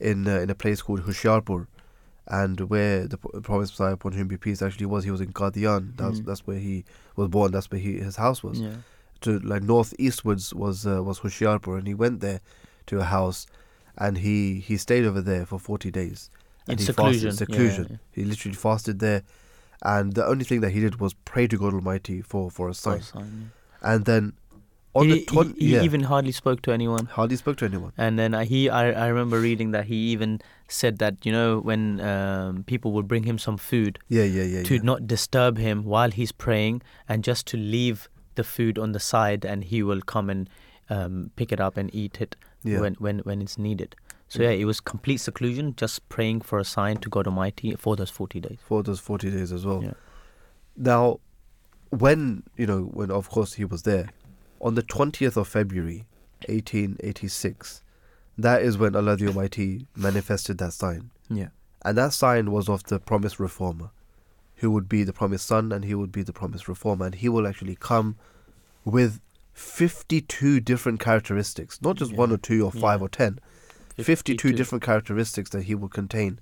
in 0.01 0.27
uh, 0.27 0.39
in 0.41 0.51
a 0.51 0.55
place 0.55 0.83
called 0.83 1.03
Hoshiarpur 1.03 1.67
and 2.27 2.61
where 2.61 3.07
the 3.07 3.17
Pro- 3.19 3.41
promised 3.41 3.73
Messiah 3.75 3.95
upon 3.95 4.13
whom 4.13 4.29
be 4.29 4.37
peace 4.37 4.63
actually 4.63 4.87
was 4.87 5.05
he 5.05 5.11
was 5.11 5.21
in 5.21 5.33
Qadian 5.33 5.97
that's 5.97 6.21
Mm. 6.21 6.27
that's 6.27 6.47
where 6.47 6.59
he 6.59 6.85
was 7.17 7.29
born 7.29 7.53
that's 7.53 7.71
where 7.71 7.81
he 7.81 7.99
his 7.99 8.17
house 8.17 8.43
was 8.43 8.61
Yeah. 8.61 8.77
To 9.23 9.39
like 9.41 9.63
northeastwards 9.63 10.55
was 10.55 10.87
uh, 10.87 11.03
was 11.03 11.21
Hoshiarpur, 11.21 11.79
and 11.79 11.87
he 11.87 11.95
went 11.95 12.21
there 12.21 12.41
to 12.87 12.99
a 13.01 13.05
house, 13.05 13.47
and 13.99 14.19
he 14.19 14.61
he 14.61 14.77
stayed 14.77 15.05
over 15.05 15.21
there 15.21 15.45
for 15.47 15.59
forty 15.59 15.91
days. 15.91 16.31
In 16.67 16.73
And 16.73 16.81
he 16.81 16.87
seclusion, 16.87 17.31
fasted 17.31 17.49
yeah, 17.51 17.57
seclusion. 17.57 17.87
yeah. 17.91 17.97
He 18.13 18.25
literally 18.25 18.57
fasted 18.57 18.99
there, 19.01 19.23
and 19.83 20.15
the 20.15 20.27
only 20.27 20.45
thing 20.45 20.61
that 20.63 20.71
he 20.71 20.81
did 20.81 21.01
was 21.01 21.15
pray 21.25 21.47
to 21.49 21.57
God 21.59 21.75
Almighty 21.75 22.23
for 22.23 22.51
for 22.51 22.69
a 22.69 22.73
For 22.75 22.75
sign. 22.75 22.99
a 22.99 23.03
sign, 23.03 23.51
And 23.83 24.05
then 24.05 24.33
on 24.95 25.07
he, 25.07 25.13
the 25.13 25.25
twen- 25.27 25.55
he, 25.59 25.67
he 25.67 25.75
yeah, 25.75 25.83
even 25.83 26.03
hardly 26.05 26.33
spoke 26.33 26.63
to 26.63 26.73
anyone. 26.73 27.07
hardly 27.07 27.37
spoke 27.37 27.57
to 27.59 27.65
anyone. 27.65 27.93
And 27.97 28.19
then 28.19 28.33
he, 28.47 28.69
I, 28.69 28.91
I 29.05 29.07
remember 29.09 29.41
reading 29.41 29.71
that 29.73 29.85
he 29.87 29.95
even 30.13 30.41
said 30.69 30.99
that 30.99 31.25
you 31.27 31.33
know 31.33 31.59
when 31.61 32.01
um, 32.01 32.65
people 32.65 32.93
would 32.93 33.07
bring 33.09 33.25
him 33.25 33.39
some 33.39 33.57
food 33.57 33.99
Yeah, 34.09 34.25
yeah, 34.25 34.45
yeah. 34.45 34.63
to 34.65 34.75
yeah. 34.75 34.81
not 34.83 35.07
disturb 35.07 35.59
him 35.59 35.85
while 35.85 36.11
he's 36.11 36.33
praying, 36.33 36.83
and 37.09 37.23
just 37.25 37.47
to 37.49 37.57
leave 37.57 38.09
the 38.35 38.45
food 38.45 38.79
on 38.79 38.93
the 38.93 39.01
side, 39.01 39.45
and 39.45 39.65
he 39.65 39.83
will 39.83 40.01
come 40.01 40.31
and 40.31 40.49
um, 40.89 41.31
pick 41.37 41.53
it 41.53 41.61
up 41.61 41.77
and 41.77 41.95
eat 41.95 42.21
it 42.21 42.37
Yeah. 42.63 42.81
when, 42.81 42.95
when 42.95 43.19
when 43.21 43.41
it's 43.43 43.59
needed. 43.59 43.95
So 44.29 44.43
yeah, 44.43 44.51
it 44.51 44.65
was 44.65 44.81
complete 44.81 45.19
seclusion, 45.19 45.75
just 45.77 46.09
praying 46.09 46.43
for 46.43 46.59
a 46.61 46.65
sign 46.65 46.99
to 46.99 47.09
God 47.09 47.27
Almighty 47.27 47.75
for 47.77 47.97
those 47.97 48.11
forty 48.11 48.41
days. 48.41 48.59
for 48.65 48.83
those 48.83 49.01
40 49.01 49.31
days 49.31 49.53
as 49.53 49.67
well. 49.67 49.83
Yeah. 49.83 49.95
Now, 50.77 51.19
when, 51.91 52.45
you 52.57 52.67
know, 52.67 52.83
when 52.83 53.11
of 53.11 53.29
course 53.29 53.55
he 53.55 53.65
was 53.65 53.83
there, 53.83 54.11
on 54.61 54.75
the 54.77 54.83
20th 54.85 55.37
of 55.37 55.49
February, 55.49 56.07
1886, 56.49 57.83
that 58.39 58.63
is 58.63 58.79
when 58.79 58.95
Allah 58.97 59.17
the 59.17 59.29
Almighty 59.29 59.87
manifested 59.97 60.59
that 60.59 60.73
sign. 60.73 61.11
Yeah. 61.29 61.49
And 61.85 61.97
that 61.99 62.13
sign 62.13 62.51
was 62.51 62.69
of 62.69 62.85
the 62.85 62.99
promised 62.99 63.39
reformer, 63.41 63.91
who 64.61 64.71
would 64.71 64.89
be 64.89 65.03
the 65.05 65.13
promised 65.13 65.47
son 65.47 65.73
and 65.73 65.85
he 65.85 65.95
would 65.95 66.13
be 66.13 66.23
the 66.23 66.33
promised 66.33 66.69
reformer. 66.69 67.07
And 67.07 67.15
he 67.17 67.29
will 67.29 67.47
actually 67.47 67.77
come 67.77 68.17
with 68.85 69.21
52 69.53 70.61
different 70.61 71.01
characteristics, 71.01 71.81
not 71.83 71.97
just 71.97 72.13
one 72.15 72.31
or 72.33 72.39
two 72.39 72.65
or 72.65 72.73
five 72.73 73.01
Yeah. 73.01 73.07
or 73.07 73.09
10. 73.09 73.39
52, 73.99 74.53
different 74.53 74.83
characteristics 74.83 75.51
that 75.51 75.65
he 75.65 75.75
will 75.75 75.89
contain. 75.89 76.39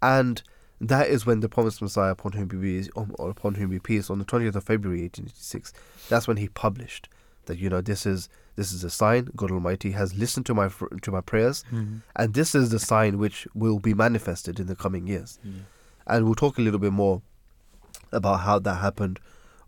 And 0.00 0.42
that 0.80 1.08
is 1.08 1.26
when 1.26 1.40
the 1.40 1.48
promised 1.48 1.82
Messiah, 1.82 2.12
upon 2.12 2.32
whom 2.32 2.46
be 2.48 2.56
peace, 2.58 2.88
um, 2.96 3.12
or 3.18 3.30
upon 3.30 3.54
whom 3.54 3.70
be 3.70 3.80
peace, 3.80 4.08
on 4.10 4.18
the 4.20 4.24
20th 4.24 4.54
of 4.54 4.64
February 4.64 5.00
1886, 5.02 5.72
that's 6.08 6.28
when 6.28 6.36
he 6.36 6.48
published 6.48 7.08
that, 7.46 7.58
you 7.58 7.68
know, 7.70 7.80
this 7.80 8.06
is 8.06 8.28
this 8.56 8.72
is 8.72 8.82
a 8.84 8.88
sign, 8.90 9.28
God 9.36 9.50
Almighty 9.50 9.90
has 9.90 10.14
listened 10.14 10.46
to 10.46 10.54
my 10.54 10.70
to 11.02 11.10
my 11.10 11.20
prayers, 11.20 11.62
Mhm. 11.72 12.00
and 12.14 12.32
this 12.34 12.54
is 12.54 12.70
the 12.70 12.78
sign 12.78 13.18
which 13.18 13.46
will 13.54 13.78
be 13.78 13.92
manifested 13.92 14.58
in 14.58 14.66
the 14.66 14.74
coming 14.76 15.06
years. 15.06 15.38
And 16.06 16.24
we'll 16.24 16.34
talk 16.36 16.56
a 16.56 16.62
little 16.62 16.80
bit 16.80 16.92
more 16.92 17.20
about 18.12 18.40
how 18.40 18.58
that 18.58 18.76
happened, 18.76 19.18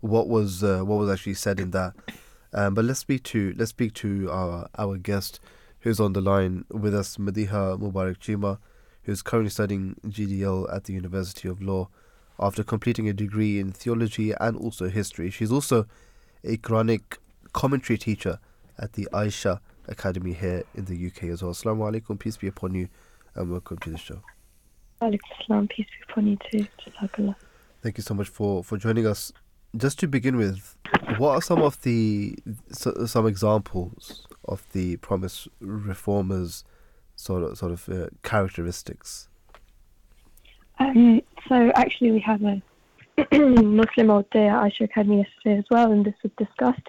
what 0.01 0.27
was 0.27 0.63
uh, 0.63 0.79
what 0.79 0.97
was 0.97 1.09
actually 1.09 1.33
said 1.35 1.59
in 1.59 1.71
that. 1.71 1.93
Um, 2.53 2.73
but 2.73 2.85
let's 2.85 2.99
speak 2.99 3.23
to 3.23 3.53
let's 3.57 3.71
speak 3.71 3.93
to 3.95 4.29
our 4.31 4.69
our 4.77 4.97
guest, 4.97 5.39
who's 5.81 5.99
on 5.99 6.13
the 6.13 6.21
line 6.21 6.65
with 6.69 6.95
us, 6.95 7.17
Madiha 7.17 7.79
Mubarik 7.79 8.17
Cheema, 8.17 8.57
who's 9.03 9.21
currently 9.21 9.49
studying 9.49 9.95
GDL 10.07 10.73
at 10.73 10.85
the 10.85 10.93
University 10.93 11.47
of 11.47 11.61
Law, 11.61 11.89
after 12.39 12.63
completing 12.63 13.07
a 13.07 13.13
degree 13.13 13.59
in 13.59 13.71
theology 13.71 14.33
and 14.39 14.57
also 14.57 14.89
history. 14.89 15.29
She's 15.29 15.51
also 15.51 15.85
a 16.43 16.57
Quranic 16.57 17.17
commentary 17.53 17.97
teacher 17.97 18.39
at 18.77 18.93
the 18.93 19.07
Aisha 19.11 19.59
Academy 19.87 20.33
here 20.33 20.63
in 20.75 20.85
the 20.85 21.07
UK 21.07 21.23
as 21.25 21.43
well. 21.43 21.51
Assalamu 21.51 21.91
alaikum, 21.91 22.17
peace 22.19 22.37
be 22.37 22.47
upon 22.47 22.75
you, 22.75 22.87
and 23.35 23.51
welcome 23.51 23.77
to 23.79 23.89
the 23.89 23.97
show. 23.97 24.21
Alaikum 25.01 25.69
peace 25.69 25.87
be 25.87 26.11
upon 26.11 26.27
you 26.27 26.37
too. 26.51 26.67
Thank 27.81 27.97
you 27.97 28.03
so 28.03 28.13
much 28.13 28.27
for, 28.27 28.63
for 28.63 28.77
joining 28.77 29.07
us. 29.07 29.31
Just 29.77 29.99
to 29.99 30.07
begin 30.07 30.35
with, 30.35 30.75
what 31.17 31.31
are 31.31 31.41
some 31.41 31.61
of 31.61 31.81
the 31.83 32.35
so, 32.71 33.05
some 33.05 33.27
examples 33.27 34.25
of 34.45 34.65
the 34.71 34.97
promise 34.97 35.47
reformers 35.59 36.63
sort 37.15 37.43
of 37.43 37.57
sort 37.57 37.71
of 37.71 37.87
uh, 37.87 38.07
characteristics? 38.23 39.29
Um, 40.79 41.21
so 41.47 41.71
actually, 41.75 42.11
we 42.11 42.19
have 42.19 42.41
a 42.43 42.61
Muslih 43.17 44.05
Maud 44.05 44.29
Day 44.31 44.47
at 44.47 44.63
Aisha 44.63 44.85
Academy 44.85 45.17
yesterday 45.17 45.59
as 45.59 45.65
well, 45.69 45.91
and 45.91 46.05
this 46.05 46.15
was 46.23 46.31
discussed. 46.37 46.87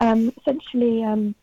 Um, 0.00 0.32
essentially, 0.38 1.02
um, 1.02 1.34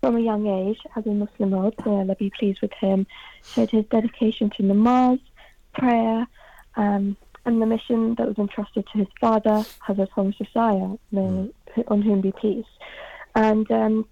from 0.00 0.16
a 0.16 0.20
young 0.20 0.46
age, 0.46 0.78
as 0.96 1.04
a 1.06 1.10
Muslih 1.10 1.50
Maud, 1.50 1.74
may 1.84 1.92
Allah 1.92 2.16
be 2.16 2.30
pleased 2.30 2.62
with 2.62 2.72
him, 2.72 3.06
showed 3.42 3.70
his 3.70 3.84
dedication 3.86 4.50
to 4.50 4.62
namaz, 4.62 5.20
prayer, 5.74 6.26
um, 6.76 7.16
and 7.44 7.60
the 7.60 7.66
mission 7.66 8.14
that 8.16 8.26
was 8.26 8.38
entrusted 8.38 8.86
to 8.92 8.98
his 8.98 9.08
father, 9.20 9.64
Hazrat 9.86 10.10
Promised 10.10 10.40
Messiah, 10.40 10.96
may, 11.12 11.50
on 11.88 12.02
whom 12.02 12.20
be 12.20 12.32
peace. 12.32 12.66
And 13.34 13.70
um, 13.70 14.08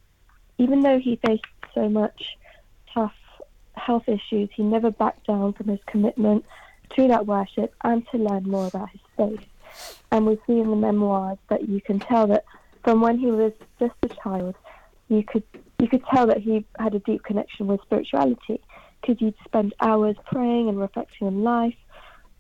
even 0.59 0.81
though 0.81 0.99
he 0.99 1.19
faced 1.25 1.45
so 1.75 1.89
much 1.89 2.37
tough 2.93 3.15
health 3.75 4.09
issues, 4.09 4.51
he 4.55 4.63
never 4.63 4.91
backed 4.91 5.27
down 5.27 5.55
from 5.55 5.69
his 5.69 5.81
commitment 5.87 6.45
to 6.97 7.09
that 7.09 7.27
worship 7.27 7.75
and 7.85 8.07
to 8.11 8.19
learn 8.19 8.45
more 8.45 8.67
about 8.67 8.91
his 8.91 9.01
faith. 9.17 9.47
And 10.11 10.27
we 10.27 10.39
see 10.47 10.59
in 10.59 10.71
the 10.71 10.77
memoirs 10.77 11.39
that 11.49 11.69
you 11.69 11.81
can 11.81 11.99
tell 11.99 12.27
that 12.27 12.45
from 12.85 13.01
when 13.01 13.19
he 13.19 13.31
was 13.31 13.53
just 13.79 13.95
a 14.03 14.09
child, 14.09 14.55
you 15.09 15.23
could 15.23 15.45
you 15.79 15.89
could 15.89 16.05
tell 16.07 16.27
that 16.27 16.39
he 16.39 16.65
had 16.79 16.95
a 16.95 17.01
deep 17.01 17.25
connection 17.25 17.67
with 17.67 17.81
spirituality 17.83 18.61
because 19.01 19.21
you'd 19.21 19.35
spend 19.45 19.75
hours 19.81 20.17
praying 20.27 20.69
and 20.69 20.79
reflecting 20.79 21.27
on 21.27 21.43
life, 21.43 21.77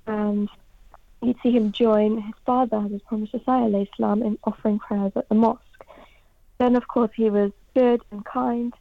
and 0.06 0.48
you'd 1.22 1.38
see 1.42 1.52
him 1.52 1.72
join 1.72 2.20
his 2.20 2.34
father, 2.44 2.80
his 2.82 3.00
promised 3.02 3.32
Messiah, 3.32 3.62
alayhi 3.62 3.88
salam, 3.96 4.22
in 4.22 4.38
offering 4.44 4.78
prayers 4.78 5.12
at 5.16 5.28
the 5.28 5.34
mosque. 5.34 5.60
Then, 6.58 6.76
of 6.76 6.88
course, 6.88 7.10
he 7.14 7.30
was 7.30 7.52
good 7.74 8.02
and 8.10 8.24
kind 8.24 8.74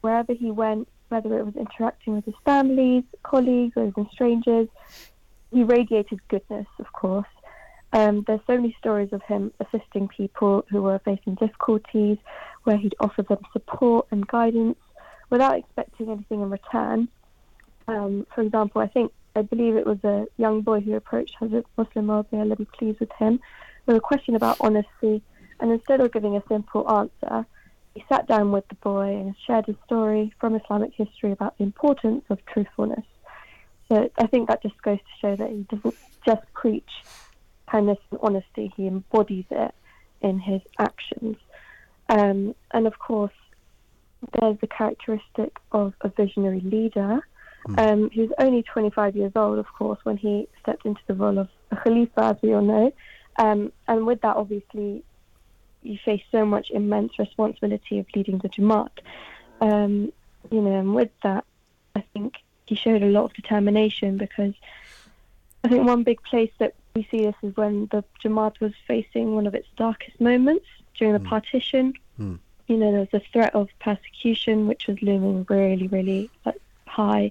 wherever 0.00 0.32
he 0.32 0.50
went, 0.50 0.88
whether 1.08 1.38
it 1.38 1.44
was 1.44 1.56
interacting 1.56 2.14
with 2.14 2.24
his 2.24 2.34
families, 2.44 3.04
colleagues, 3.22 3.76
or 3.76 3.86
even 3.86 4.08
strangers. 4.10 4.68
He 5.52 5.62
radiated 5.62 6.20
goodness, 6.28 6.66
of 6.78 6.92
course. 6.92 7.26
Um, 7.92 8.24
there's 8.26 8.40
so 8.46 8.56
many 8.56 8.76
stories 8.78 9.12
of 9.12 9.22
him 9.22 9.52
assisting 9.60 10.08
people 10.08 10.64
who 10.68 10.82
were 10.82 10.98
facing 10.98 11.36
difficulties, 11.36 12.18
where 12.64 12.76
he'd 12.76 12.96
offer 13.00 13.22
them 13.22 13.38
support 13.52 14.06
and 14.10 14.26
guidance 14.26 14.78
without 15.30 15.56
expecting 15.56 16.10
anything 16.10 16.42
in 16.42 16.50
return. 16.50 17.08
Um, 17.88 18.26
for 18.34 18.42
example, 18.42 18.82
I 18.82 18.88
think 18.88 19.12
I 19.36 19.42
believe 19.42 19.76
it 19.76 19.86
was 19.86 20.02
a 20.02 20.26
young 20.38 20.62
boy 20.62 20.80
who 20.80 20.94
approached 20.94 21.36
Hazrat 21.38 21.64
Muslih 21.76 22.02
Maud, 22.02 22.26
may 22.32 22.40
Allah 22.40 22.56
pleased 22.56 23.00
with 23.00 23.12
him, 23.18 23.38
with 23.84 23.96
a 23.96 24.00
question 24.00 24.34
about 24.34 24.56
honesty, 24.60 25.22
and 25.60 25.70
instead 25.70 26.00
of 26.00 26.10
giving 26.10 26.36
a 26.36 26.42
simple 26.48 26.90
answer, 26.90 27.44
he 27.94 28.02
sat 28.08 28.26
down 28.26 28.50
with 28.50 28.66
the 28.68 28.76
boy 28.76 29.14
and 29.14 29.34
shared 29.46 29.66
his 29.66 29.76
story 29.84 30.32
from 30.40 30.54
Islamic 30.54 30.94
history 30.94 31.32
about 31.32 31.56
the 31.58 31.64
importance 31.64 32.24
of 32.30 32.44
truthfulness. 32.46 33.04
So 33.88 34.10
I 34.18 34.26
think 34.26 34.48
that 34.48 34.62
just 34.62 34.80
goes 34.82 34.98
to 34.98 35.20
show 35.20 35.36
that 35.36 35.50
he 35.50 35.66
doesn't 35.70 35.94
just 36.24 36.42
preach 36.54 36.90
kindness 37.70 37.98
and 38.10 38.20
honesty, 38.22 38.72
he 38.74 38.86
embodies 38.86 39.44
it 39.50 39.74
in 40.22 40.38
his 40.38 40.62
actions. 40.78 41.36
Um, 42.08 42.54
and 42.70 42.86
of 42.86 42.98
course, 42.98 43.32
there's 44.32 44.58
the 44.60 44.66
characteristic 44.66 45.58
of 45.72 45.92
a 46.00 46.08
visionary 46.08 46.60
leader. 46.60 47.20
Um, 47.78 48.10
he 48.10 48.22
was 48.22 48.30
only 48.38 48.62
25 48.62 49.16
years 49.16 49.32
old, 49.34 49.58
of 49.58 49.66
course, 49.72 49.98
when 50.04 50.16
he 50.16 50.48
stepped 50.60 50.84
into 50.84 51.00
the 51.06 51.14
role 51.14 51.38
of 51.38 51.48
a 51.70 51.76
Khalifa, 51.76 52.22
as 52.22 52.36
we 52.42 52.54
all 52.54 52.62
know. 52.62 52.92
Um, 53.38 53.72
and 53.88 54.06
with 54.06 54.20
that, 54.22 54.36
obviously, 54.36 55.02
you 55.82 55.98
face 56.04 56.22
so 56.30 56.44
much 56.44 56.70
immense 56.70 57.18
responsibility 57.18 57.98
of 57.98 58.06
leading 58.14 58.38
the 58.38 58.48
Jamaat. 58.48 58.90
Um, 59.60 60.12
you 60.50 60.60
know, 60.60 60.78
and 60.78 60.94
with 60.94 61.10
that, 61.22 61.44
I 61.94 62.04
think 62.12 62.36
he 62.66 62.74
showed 62.74 63.02
a 63.02 63.06
lot 63.06 63.24
of 63.24 63.34
determination 63.34 64.16
because 64.16 64.54
I 65.64 65.68
think 65.68 65.86
one 65.86 66.02
big 66.02 66.22
place 66.22 66.50
that 66.58 66.74
we 66.94 67.06
see 67.10 67.24
this 67.24 67.34
is 67.42 67.56
when 67.56 67.86
the 67.90 68.04
Jamaat 68.24 68.60
was 68.60 68.72
facing 68.86 69.34
one 69.34 69.46
of 69.46 69.54
its 69.54 69.68
darkest 69.76 70.20
moments 70.20 70.66
during 70.98 71.14
the 71.14 71.20
partition. 71.20 71.94
Mm. 72.20 72.38
You 72.68 72.76
know, 72.76 72.90
there 72.90 73.00
was 73.00 73.14
a 73.14 73.32
threat 73.32 73.54
of 73.54 73.68
persecution, 73.80 74.66
which 74.66 74.86
was 74.86 75.00
looming 75.02 75.46
really, 75.48 75.86
really 75.86 76.30
like, 76.44 76.60
high. 76.96 77.30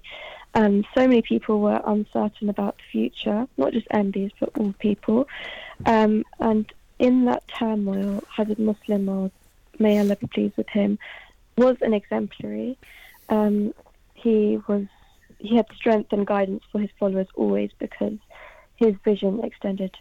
And 0.54 0.86
so 0.94 1.06
many 1.06 1.22
people 1.22 1.60
were 1.60 1.80
uncertain 1.84 2.48
about 2.48 2.76
the 2.78 2.84
future, 2.90 3.46
not 3.58 3.72
just 3.72 3.88
Ahmadis, 3.88 4.32
but 4.40 4.50
all 4.56 4.72
people. 4.78 5.28
Um, 5.84 6.24
and 6.40 6.72
in 6.98 7.26
that 7.26 7.46
turmoil, 7.48 8.22
Hazrat 8.36 8.58
Muslim, 8.58 9.08
or 9.08 9.30
may 9.78 9.98
Allah 9.98 10.16
be 10.16 10.26
pleased 10.28 10.56
with 10.56 10.68
him, 10.68 10.98
was 11.58 11.76
an 11.82 11.92
exemplary. 11.92 12.78
Um, 13.28 13.74
he 14.14 14.58
was 14.66 14.86
he 15.38 15.56
had 15.56 15.66
strength 15.76 16.12
and 16.12 16.26
guidance 16.26 16.64
for 16.72 16.80
his 16.80 16.90
followers 16.98 17.26
always 17.34 17.70
because 17.78 18.18
his 18.76 18.94
vision 19.04 19.44
extended 19.44 19.94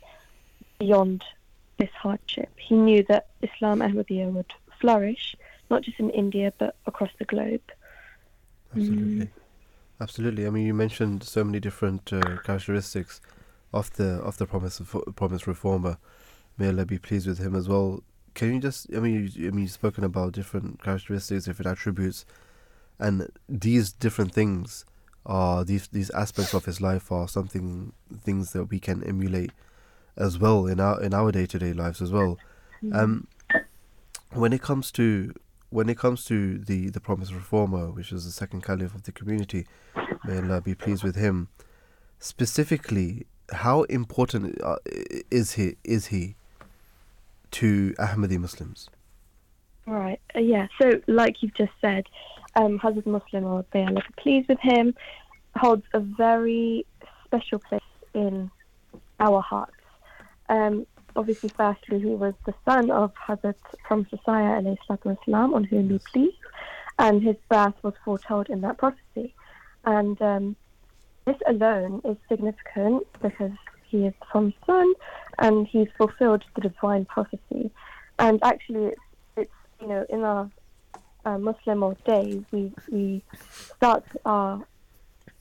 beyond 0.80 1.24
this 1.78 1.90
hardship. 2.02 2.52
He 2.58 2.76
knew 2.76 3.04
that 3.10 3.28
Islam 3.42 3.80
Ahmadiyya 3.80 4.32
would 4.32 4.54
flourish, 4.80 5.36
not 5.70 5.82
just 5.82 6.00
in 6.00 6.10
India 6.12 6.54
but 6.58 6.76
across 6.86 7.12
the 7.20 7.26
globe. 7.26 7.62
Absolutely, 8.74 9.30
absolutely. 10.00 10.46
I 10.46 10.50
mean, 10.50 10.66
you 10.66 10.74
mentioned 10.74 11.24
so 11.24 11.44
many 11.44 11.60
different 11.60 12.12
uh, 12.12 12.38
characteristics 12.44 13.22
of 13.74 13.92
the 13.94 14.16
of 14.22 14.38
the 14.38 14.46
promise 14.46 14.80
of, 14.80 14.96
promise 15.16 15.48
reformer. 15.48 15.98
May 16.58 16.70
Allah 16.70 16.86
be 16.86 16.98
pleased 16.98 17.28
with 17.28 17.40
him 17.40 17.56
as 17.56 17.68
well. 17.68 18.04
Can 18.34 18.54
you 18.54 18.60
just? 18.60 18.88
I 18.96 19.00
mean, 19.00 19.32
you, 19.34 19.48
I 19.48 19.52
mean, 19.52 19.64
you've 19.64 19.72
spoken 19.72 20.04
about 20.04 20.34
different 20.34 20.82
characteristics, 20.82 21.46
different 21.46 21.72
attributes, 21.72 22.26
and 23.00 23.30
these 23.50 23.92
different 23.92 24.34
things 24.34 24.86
are 25.26 25.64
these 25.64 25.88
these 25.88 26.10
aspects 26.12 26.54
of 26.54 26.66
his 26.66 26.80
life 26.80 27.12
are 27.12 27.28
something 27.28 27.94
things 28.22 28.54
that 28.54 28.66
we 28.66 28.80
can 28.80 29.04
emulate 29.04 29.52
as 30.18 30.38
well 30.38 30.68
in 30.68 30.80
our 30.80 31.02
in 31.02 31.14
our 31.14 31.32
day 31.32 31.46
to 31.46 31.60
day 31.60 31.74
lives 31.74 32.02
as 32.02 32.12
well. 32.12 32.38
Um, 32.94 33.28
when 34.32 34.54
it 34.54 34.62
comes 34.62 34.92
to 34.92 35.34
when 35.76 35.90
it 35.90 35.98
comes 35.98 36.24
to 36.24 36.58
the 36.58 36.90
the 36.90 37.02
promised 37.02 37.34
reformer, 37.34 37.92
which 37.92 38.12
is 38.14 38.24
the 38.24 38.32
second 38.32 38.62
caliph 38.64 38.96
of 38.96 39.04
the 39.04 39.12
community, 39.12 39.68
may 40.24 40.38
Allah 40.38 40.62
be 40.62 40.74
pleased 40.74 41.04
with 41.04 41.18
him. 41.18 41.50
Specifically, 42.18 43.28
how 43.52 43.84
important 43.84 44.62
uh, 44.64 44.78
is 45.30 45.54
he 45.54 45.76
is 45.84 46.08
he 46.08 46.36
to 47.52 47.94
Ahmadi 48.00 48.40
Muslims? 48.40 48.90
Right. 49.86 50.22
Uh, 50.34 50.40
yeah. 50.40 50.68
So, 50.82 50.86
like 51.08 51.44
you've 51.44 51.54
just 51.54 51.74
said, 51.82 52.06
um, 52.56 52.80
Hazrat 52.80 53.06
Muslim, 53.06 53.44
or 53.44 53.66
may 53.74 53.86
Allah 53.86 54.02
be 54.08 54.22
pleased 54.24 54.48
with 54.48 54.62
him, 54.62 54.96
holds 55.58 55.84
a 55.94 56.00
very 56.00 56.86
special 57.26 57.60
place 57.60 57.92
in 58.14 58.50
our 59.20 59.42
hearts. 59.42 59.74
Um, 60.48 60.88
obviously, 61.16 61.50
firstly, 61.56 62.00
he 62.00 62.08
was 62.08 62.34
the 62.46 62.54
son 62.66 62.92
of 62.92 63.14
Hazrat 63.28 63.56
from 63.88 64.06
salatu 64.06 64.80
wasalam, 64.88 65.56
on 65.56 65.64
whom 65.64 65.88
be 65.88 66.00
pleased, 66.12 66.38
and 67.00 67.22
his 67.24 67.36
birth 67.50 67.76
was 67.84 67.94
foretold 68.04 68.50
in 68.50 68.62
that 68.62 68.78
prophecy. 68.78 69.34
And 69.86 70.20
um, 70.22 70.56
this 71.26 71.38
alone 71.48 72.02
is 72.06 72.18
significant 72.30 73.08
because 73.22 73.52
he 73.88 74.06
is 74.06 74.14
from 74.32 74.54
son 74.66 74.94
and 75.40 75.68
he's 75.68 75.88
fulfilled 75.98 76.44
the 76.56 76.62
divine 76.62 77.06
prophecy. 77.06 77.72
And 78.20 78.40
actually, 78.44 78.88
it's, 78.88 79.02
it's 79.38 79.52
you 79.82 79.88
know, 79.88 80.06
in 80.10 80.24
our 80.24 80.50
uh, 81.26 81.38
Muslih 81.38 81.78
Maud 81.78 82.04
day, 82.06 82.44
we 82.52 82.72
we 82.92 83.24
start 83.76 84.04
our, 84.26 84.66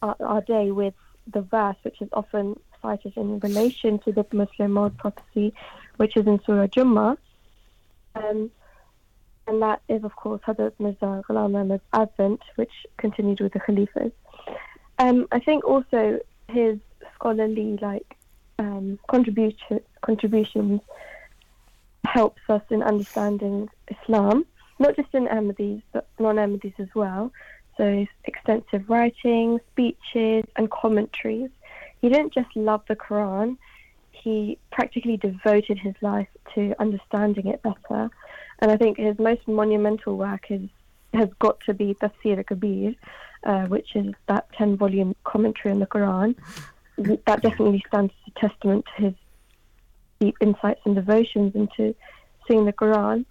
our 0.02 0.16
our 0.20 0.40
day 0.42 0.70
with 0.70 0.94
the 1.32 1.42
verse, 1.42 1.76
which 1.82 2.00
is 2.00 2.08
often 2.12 2.58
in 3.16 3.40
relation 3.40 3.98
to 4.00 4.12
the 4.12 4.24
Muslih 4.24 4.70
Maud 4.70 4.96
prophecy, 4.98 5.54
which 5.96 6.16
is 6.16 6.26
in 6.26 6.40
Surah 6.44 6.66
Jummah. 6.66 7.16
Um, 8.14 8.50
and 9.46 9.62
that 9.62 9.82
is, 9.88 10.04
of 10.04 10.16
course, 10.16 10.40
Hadrat 10.46 10.72
Mirza 10.78 11.22
Ghulam 11.28 11.54
Ahmad's 11.60 11.82
advent, 11.92 12.40
which 12.56 12.72
continued 12.96 13.40
with 13.40 13.52
the 13.52 13.60
Khalifas. 13.60 14.12
Um, 14.98 15.26
I 15.32 15.40
think 15.40 15.64
also 15.64 16.20
his 16.48 16.78
scholarly 17.14 17.78
like 17.80 18.16
um, 18.58 18.98
contribution, 19.08 19.80
contributions 20.02 20.80
helps 22.06 22.42
us 22.48 22.62
in 22.70 22.82
understanding 22.82 23.68
Islam, 23.88 24.46
not 24.78 24.96
just 24.96 25.12
in 25.14 25.26
Ahmadis, 25.26 25.82
but 25.92 26.08
non-Ahmadis 26.18 26.74
as 26.78 26.88
well. 26.94 27.32
So 27.76 28.06
extensive 28.24 28.88
writing, 28.88 29.58
speeches, 29.72 30.44
and 30.56 30.70
commentaries. 30.70 31.50
He 32.04 32.10
didn't 32.10 32.34
just 32.34 32.54
love 32.54 32.82
the 32.86 32.96
Quran; 32.96 33.56
he 34.12 34.58
practically 34.70 35.16
devoted 35.16 35.78
his 35.78 35.94
life 36.02 36.28
to 36.54 36.74
understanding 36.78 37.46
it 37.46 37.62
better. 37.62 38.10
And 38.58 38.70
I 38.70 38.76
think 38.76 38.98
his 38.98 39.18
most 39.18 39.48
monumental 39.48 40.18
work 40.18 40.50
is 40.50 40.68
has 41.14 41.30
got 41.38 41.60
to 41.60 41.72
be 41.72 41.94
Tafsir 41.94 42.46
Kabir, 42.46 42.94
uh, 43.44 43.64
which 43.68 43.96
is 43.96 44.12
that 44.26 44.52
10 44.52 44.76
volume 44.76 45.16
commentary 45.24 45.72
on 45.72 45.80
the 45.80 45.86
Quran. 45.86 46.36
That 46.98 47.40
definitely 47.40 47.82
stands 47.88 48.12
as 48.12 48.32
a 48.36 48.38
testament 48.38 48.84
to 48.84 49.02
his 49.04 49.14
deep 50.20 50.36
insights 50.42 50.82
and 50.84 50.94
devotions 50.94 51.54
into 51.54 51.94
seeing 52.46 52.66
the 52.66 52.74
Quran. 52.74 53.24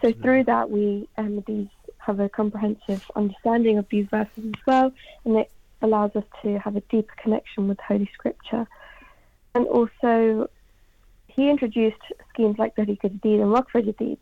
So 0.00 0.10
through 0.14 0.44
that, 0.44 0.70
we 0.70 1.06
Ahmadis 1.18 1.68
have 1.98 2.18
a 2.20 2.30
comprehensive 2.30 3.10
understanding 3.14 3.76
of 3.76 3.86
these 3.90 4.06
verses 4.10 4.54
as 4.54 4.66
well, 4.66 4.90
and 5.26 5.36
it 5.36 5.50
allows 5.82 6.14
us 6.16 6.24
to 6.42 6.58
have 6.58 6.76
a 6.76 6.80
deeper 6.82 7.14
connection 7.22 7.68
with 7.68 7.78
Holy 7.80 8.10
Scripture. 8.14 8.66
And 9.54 9.66
also, 9.66 10.50
he 11.28 11.48
introduced 11.50 12.00
schemes 12.30 12.58
like 12.58 12.76
Tehreek-e-Jadid 12.76 13.40
and 13.42 13.54
Waqf 13.54 13.70
Jadid, 13.74 14.18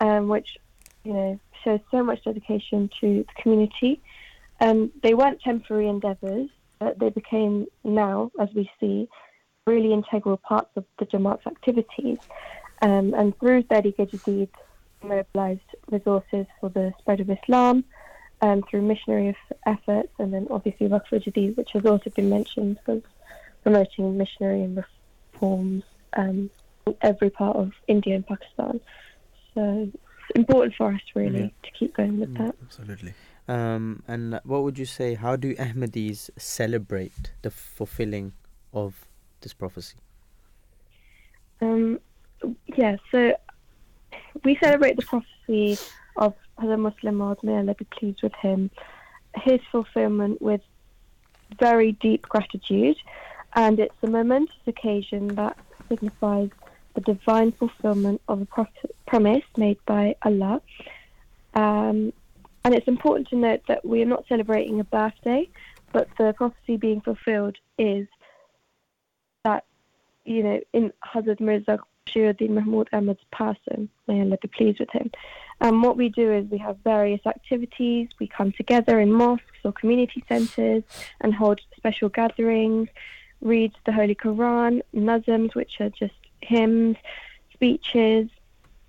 um, 0.00 0.28
which 0.28 0.56
you 1.04 1.12
know 1.12 1.40
shows 1.64 1.80
so 1.90 2.02
much 2.02 2.24
dedication 2.24 2.90
to 3.00 3.24
the 3.24 3.42
community. 3.42 4.00
Um, 4.60 4.90
they 5.02 5.14
weren't 5.14 5.40
temporary 5.40 5.88
endeavours, 5.88 6.48
but 6.78 6.98
they 6.98 7.10
became 7.10 7.66
now, 7.84 8.30
as 8.40 8.48
we 8.54 8.70
see, 8.80 9.08
really 9.66 9.92
integral 9.92 10.36
parts 10.36 10.70
of 10.76 10.84
the 10.98 11.06
Jamaat's 11.06 11.46
activities. 11.46 12.18
Um, 12.80 13.14
and 13.14 13.38
through 13.38 13.64
Tehreek-e-Jadid, 13.64 14.48
mobilised 15.02 15.60
resources 15.90 16.46
for 16.60 16.70
the 16.70 16.92
spread 16.98 17.20
of 17.20 17.30
Islam 17.30 17.84
um, 18.40 18.62
through 18.62 18.82
missionary 18.82 19.36
efforts, 19.66 20.12
and 20.18 20.32
then 20.32 20.46
obviously 20.50 20.88
Waqf 20.88 21.08
Jadid, 21.10 21.56
which 21.56 21.72
has 21.72 21.84
also 21.84 22.10
been 22.10 22.30
mentioned, 22.30 22.78
was 22.86 23.02
promoting 23.62 24.16
missionary 24.16 24.62
and 24.62 24.84
reforms 25.32 25.84
um, 26.16 26.50
in 26.86 26.96
every 27.02 27.30
part 27.30 27.56
of 27.56 27.72
India 27.86 28.14
and 28.14 28.26
Pakistan. 28.26 28.80
So 29.54 29.90
it's 29.92 30.36
important 30.36 30.74
for 30.76 30.92
us 30.92 31.00
really 31.14 31.40
Yeah. 31.40 31.48
to 31.64 31.70
keep 31.78 31.94
going 31.94 32.20
with 32.20 32.34
that. 32.36 32.54
Absolutely. 32.62 33.14
Um, 33.48 34.02
and 34.06 34.40
what 34.44 34.62
would 34.62 34.78
you 34.78 34.84
say? 34.84 35.14
How 35.14 35.36
do 35.36 35.54
Ahmadis 35.56 36.30
celebrate 36.36 37.32
the 37.42 37.50
fulfilling 37.50 38.32
of 38.72 39.08
this 39.40 39.54
prophecy? 39.54 39.96
Um, 41.60 41.98
yeah, 42.76 42.96
so 43.10 43.34
we 44.44 44.56
celebrate 44.56 44.96
the 44.96 45.02
prophecy 45.02 45.78
of 46.18 46.34
Hazrat 46.58 46.78
Muslih 46.78 47.14
Maud, 47.14 47.42
may 47.42 47.56
Allah 47.56 47.74
be 47.74 47.84
pleased 47.84 48.22
with 48.22 48.34
him, 48.34 48.70
his 49.34 49.60
fulfillment 49.72 50.42
with 50.42 50.60
very 51.58 51.92
deep 51.92 52.22
gratitude, 52.22 52.96
and 53.54 53.78
it's 53.80 53.94
a 54.02 54.06
momentous 54.06 54.54
occasion 54.66 55.28
that 55.36 55.56
signifies 55.88 56.50
the 56.94 57.00
divine 57.00 57.52
fulfillment 57.52 58.20
of 58.28 58.42
a 58.42 58.66
promise 59.06 59.44
made 59.56 59.78
by 59.86 60.16
Allah. 60.22 60.60
Um, 61.54 62.12
and 62.64 62.74
it's 62.74 62.88
important 62.88 63.28
to 63.28 63.36
note 63.36 63.62
that 63.68 63.84
we 63.84 64.02
are 64.02 64.06
not 64.06 64.26
celebrating 64.28 64.80
a 64.80 64.84
birthday, 64.84 65.48
but 65.92 66.08
the 66.18 66.34
prophecy 66.36 66.76
being 66.76 67.00
fulfilled 67.00 67.56
is 67.78 68.06
that, 69.44 69.64
you 70.24 70.42
know, 70.42 70.60
in 70.72 70.92
Hazrat 71.02 71.40
Mirza 71.40 71.78
Bashiruddin 72.06 72.50
Mahmud 72.50 72.88
Ahmad's 72.92 73.24
person, 73.30 73.88
may 74.06 74.20
Allah 74.20 74.38
be 74.42 74.48
pleased 74.48 74.80
with 74.80 74.90
him. 74.90 75.10
And 75.60 75.82
what 75.82 75.96
we 75.96 76.08
do 76.08 76.32
is 76.32 76.46
we 76.50 76.58
have 76.58 76.78
various 76.84 77.20
activities. 77.26 78.08
We 78.20 78.28
come 78.28 78.52
together 78.52 79.00
in 79.00 79.12
mosques 79.12 79.58
or 79.64 79.72
community 79.72 80.24
centres 80.28 80.84
and 81.20 81.34
hold 81.34 81.60
special 81.76 82.08
gatherings, 82.08 82.88
read 83.40 83.72
the 83.84 83.92
Holy 83.92 84.14
Quran, 84.14 84.82
nazms, 84.94 85.54
which 85.54 85.80
are 85.80 85.90
just 85.90 86.14
hymns, 86.42 86.96
speeches, 87.52 88.28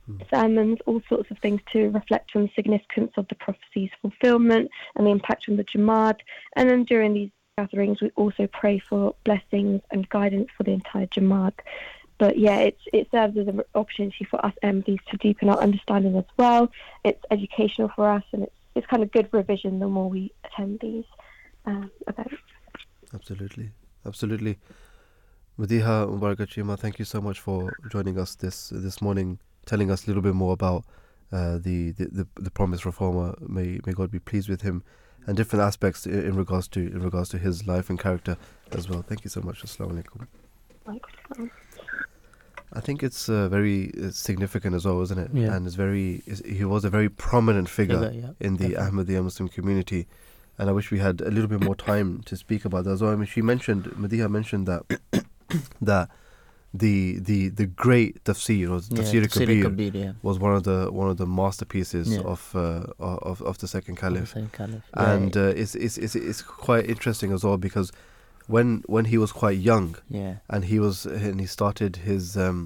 hmm. 0.06 0.18
sermons, 0.32 0.78
all 0.86 1.02
sorts 1.10 1.32
of 1.32 1.40
things 1.40 1.62
to 1.74 1.90
reflect 1.90 2.36
on 2.36 2.44
the 2.44 2.52
significance 2.56 3.12
of 3.18 3.28
the 3.30 3.36
prophecy's 3.36 3.92
fulfillment 4.02 4.70
and 4.96 5.08
the 5.08 5.12
impact 5.12 5.46
on 5.50 5.58
the 5.58 5.64
Jamaat. 5.64 6.18
And 6.56 6.70
then 6.70 6.84
during 6.84 7.14
these 7.14 7.32
gatherings, 7.58 8.02
we 8.02 8.12
also 8.16 8.48
pray 8.48 8.80
for 8.80 9.16
blessings 9.24 9.82
and 9.92 10.08
guidance 10.10 10.50
for 10.56 10.64
the 10.64 10.72
entire 10.72 11.08
Jamaat. 11.08 11.54
But 12.20 12.38
yeah, 12.38 12.58
it's, 12.58 12.82
it 12.94 13.08
serves 13.12 13.38
as 13.38 13.48
an 13.48 13.62
opportunity 13.74 14.26
for 14.30 14.46
us 14.46 14.54
Ahmadis 14.64 15.00
to 15.10 15.18
deepen 15.18 15.50
our 15.50 15.60
understanding 15.60 16.16
as 16.18 16.26
well. 16.38 16.70
It's 17.04 17.24
educational 17.32 17.90
for 17.96 18.10
us, 18.10 18.24
and 18.34 18.44
it's 18.44 18.54
it's 18.76 18.88
kind 18.88 19.04
of 19.04 19.12
good 19.12 19.28
revision 19.32 19.80
the 19.80 19.88
more 19.88 20.10
we 20.10 20.32
attend 20.46 20.80
these 20.80 21.06
um, 21.66 21.92
events. 22.08 22.36
Absolutely. 23.14 23.72
Absolutely. 24.06 24.58
Madiha 25.60 26.08
Mubarik 26.08 26.48
Cheema, 26.48 26.80
thank 26.80 27.00
you 27.00 27.06
so 27.06 27.20
much 27.20 27.40
for 27.40 27.74
joining 27.92 28.18
us 28.18 28.36
this 28.36 28.70
this 28.70 29.02
morning, 29.02 29.40
telling 29.66 29.92
us 29.92 30.06
a 30.06 30.08
little 30.08 30.22
bit 30.22 30.34
more 30.34 30.54
about 30.54 30.86
uh, 31.34 31.58
the, 31.58 31.92
the, 31.92 32.06
the 32.06 32.28
the 32.38 32.52
promised 32.52 32.86
reformer. 32.86 33.36
May 33.42 33.80
may 33.86 33.94
God 33.94 34.10
be 34.12 34.20
pleased 34.20 34.48
with 34.48 34.62
him, 34.62 34.84
and 35.28 35.36
different 35.36 35.64
aspects 35.64 36.06
in, 36.06 36.36
regards 36.36 36.68
to 36.70 36.80
in 36.80 37.02
regards 37.02 37.30
to 37.30 37.38
his 37.38 37.68
life 37.68 37.90
and 37.90 38.00
character 38.00 38.38
as 38.72 38.88
well. 38.88 39.02
Thank 39.02 39.26
you 39.26 39.30
so 39.30 39.42
much. 39.42 39.62
Assalamu 39.64 40.04
alaikum. 40.88 41.50
I 42.72 42.82
think 42.82 43.02
it's 43.04 43.28
uh, 43.30 43.50
very 43.50 43.92
uh, 44.02 44.12
significant 44.12 44.76
as 44.76 44.86
well, 44.86 45.02
isn't 45.02 45.18
it? 45.18 45.32
Yeah. 45.34 45.56
And 45.56 45.66
it's 45.66 45.76
very 45.76 46.22
is- 46.28 46.44
he 46.46 46.66
was 46.66 46.86
a 46.86 46.90
very 46.90 47.10
prominent 47.10 47.68
figure 47.70 48.00
Figure, 48.00 48.20
yeah, 48.22 48.48
in 48.48 48.58
the 48.58 48.70
definitely. 48.70 49.16
Ahmadiyya 49.16 49.24
Muslim 49.24 49.50
community. 49.50 50.08
And 50.60 50.70
I 50.70 50.74
wish 50.74 50.92
we 50.92 51.00
had 51.00 51.22
a 51.22 51.32
little 51.32 51.48
bit 51.48 51.64
more 51.64 51.76
time 51.76 52.22
to 52.26 52.36
speak 52.36 52.66
about 52.66 52.84
that 52.84 52.92
as 52.92 53.02
well. 53.02 53.12
I 53.12 53.16
mean, 53.16 53.26
she 53.28 53.42
mentioned, 53.42 53.86
Madiha 53.86 54.30
mentioned 54.30 54.68
that 54.68 54.84
that 55.82 56.10
the 56.74 57.18
the 57.20 57.50
the 57.50 57.66
great 57.66 58.24
tafsir 58.26 58.70
or 58.70 58.80
Yeah, 58.94 59.02
tafsir 59.02 59.24
Tafsir 59.26 59.64
kabir 59.64 59.92
yeah. 59.96 60.12
was 60.22 60.38
one 60.38 60.54
of 60.54 60.64
the 60.64 60.92
one 60.92 61.10
of 61.10 61.18
the 61.18 61.26
masterpieces 61.26 62.10
Yeah. 62.14 62.20
of 62.34 62.52
uh, 62.56 62.84
of 63.00 63.42
of 63.42 63.58
the 63.58 63.68
second 63.68 63.96
caliph. 63.96 64.30
second 64.30 64.52
caliph, 64.52 64.84
yeah. 64.96 65.12
And 65.14 65.36
uh, 65.36 65.54
it's, 65.62 65.74
it's 65.76 65.98
it's 65.98 66.16
it's 66.16 66.42
quite 66.44 66.86
interesting 66.88 67.32
as 67.32 67.44
well 67.44 67.58
because 67.58 67.92
when 68.54 68.68
when 68.88 69.06
he 69.06 69.18
was 69.24 69.32
quite 69.42 69.58
young, 69.72 69.96
Yeah. 70.10 70.34
and 70.50 70.62
he 70.72 70.78
was 70.86 71.06
and 71.06 71.40
he 71.40 71.48
started 71.58 71.92
his 72.10 72.36
um, 72.46 72.58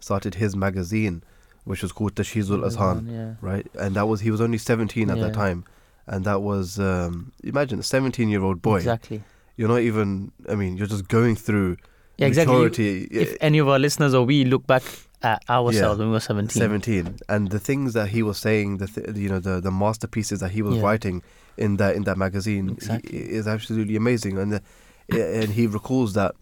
started 0.00 0.32
his 0.42 0.52
magazine, 0.66 1.16
which 1.64 1.82
was 1.82 1.92
called 1.92 2.14
Tashheezul 2.14 2.62
Azhan, 2.68 2.98
yeah. 3.10 3.34
right? 3.50 3.66
And 3.82 3.90
that 3.96 4.06
was 4.10 4.18
he 4.26 4.30
was 4.30 4.40
only 4.40 4.58
seventeen 4.58 5.10
at 5.10 5.16
Yeah. 5.18 5.24
that 5.24 5.34
time, 5.34 5.64
and 6.06 6.24
that 6.24 6.40
was 6.50 6.78
um, 6.78 7.32
imagine 7.42 7.78
a 7.80 7.82
seventeen 7.82 8.28
year 8.28 8.42
old 8.48 8.62
boy. 8.62 8.76
Exactly. 8.78 9.22
You're 9.58 9.68
not 9.76 9.80
even. 9.90 10.32
I 10.48 10.54
mean, 10.54 10.76
you're 10.76 10.86
just 10.96 11.08
going 11.08 11.34
through. 11.46 11.76
Yeah, 12.18 12.28
exactly. 12.28 12.54
Maturity. 12.54 12.90
if 13.10 13.36
any 13.42 13.58
of 13.58 13.68
our 13.68 13.78
listeners 13.78 14.14
or 14.14 14.24
we 14.24 14.44
look 14.44 14.64
back 14.66 14.82
at 15.22 15.42
ourselves 15.50 15.96
Yeah. 15.98 16.00
when 16.00 16.08
we 16.08 16.12
were 16.12 16.20
17. 16.20 16.60
17 16.60 17.16
and 17.28 17.50
the 17.50 17.58
things 17.58 17.92
that 17.94 18.08
he 18.08 18.22
was 18.22 18.36
saying 18.38 18.78
the 18.78 18.86
th- 18.86 19.16
you 19.16 19.28
know 19.32 19.38
the 19.48 19.60
the 19.60 19.70
masterpieces 19.70 20.40
that 20.40 20.50
he 20.56 20.62
was 20.62 20.76
Yeah. 20.76 20.82
writing 20.86 21.22
in 21.58 21.76
that 21.80 21.92
in 21.96 22.04
that 22.04 22.16
magazine 22.16 22.70
Exactly. 22.70 23.18
is 23.18 23.46
absolutely 23.46 23.96
amazing 23.96 24.38
and 24.38 24.52
the, 24.52 24.60
and 25.10 25.50
he 25.50 25.66
recalls 25.66 26.14
that 26.14 26.34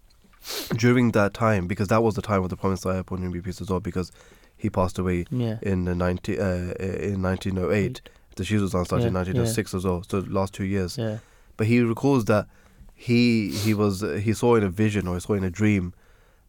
during 0.77 1.13
that 1.13 1.33
time 1.35 1.67
because 1.67 1.89
that 1.89 2.03
was 2.03 2.15
the 2.15 2.23
time 2.23 2.43
of 2.43 2.51
the 2.51 2.57
promised 2.57 2.85
Messiah 2.85 3.01
upon 3.01 3.23
him 3.23 3.31
be 3.33 3.41
peace 3.41 3.61
as 3.61 3.71
well 3.71 3.81
because 3.81 4.13
he 4.57 4.69
passed 4.71 4.99
away 4.99 5.25
Yeah. 5.31 5.59
in 5.63 5.85
the 5.85 5.95
90 5.95 6.39
uh, 6.39 6.45
in 6.79 7.23
1908 7.23 8.01
the 8.37 8.43
Shizuzan 8.45 8.85
started 8.85 9.07
in 9.07 9.13
Yeah, 9.15 9.21
1906 9.21 9.75
as 9.75 9.85
well 9.85 10.03
so 10.09 10.21
the 10.21 10.31
last 10.31 10.53
two 10.55 10.65
years 10.65 10.99
Yeah. 10.99 11.19
but 11.57 11.67
he 11.67 11.81
recalls 11.81 12.27
that 12.27 12.47
he 12.95 13.49
he 13.51 13.73
was 13.75 14.03
uh, 14.03 14.15
he 14.23 14.33
saw 14.33 14.57
in 14.57 14.63
a 14.63 14.69
vision 14.69 15.09
or 15.09 15.15
he 15.15 15.21
saw 15.21 15.33
in 15.35 15.45
a 15.45 15.51
dream 15.51 15.95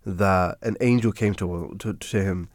that 0.06 0.58
an 0.62 0.76
angel 0.82 1.12
came 1.12 1.34
to, 1.36 1.76
to 1.80 1.94
to 1.94 2.22
him 2.24 2.50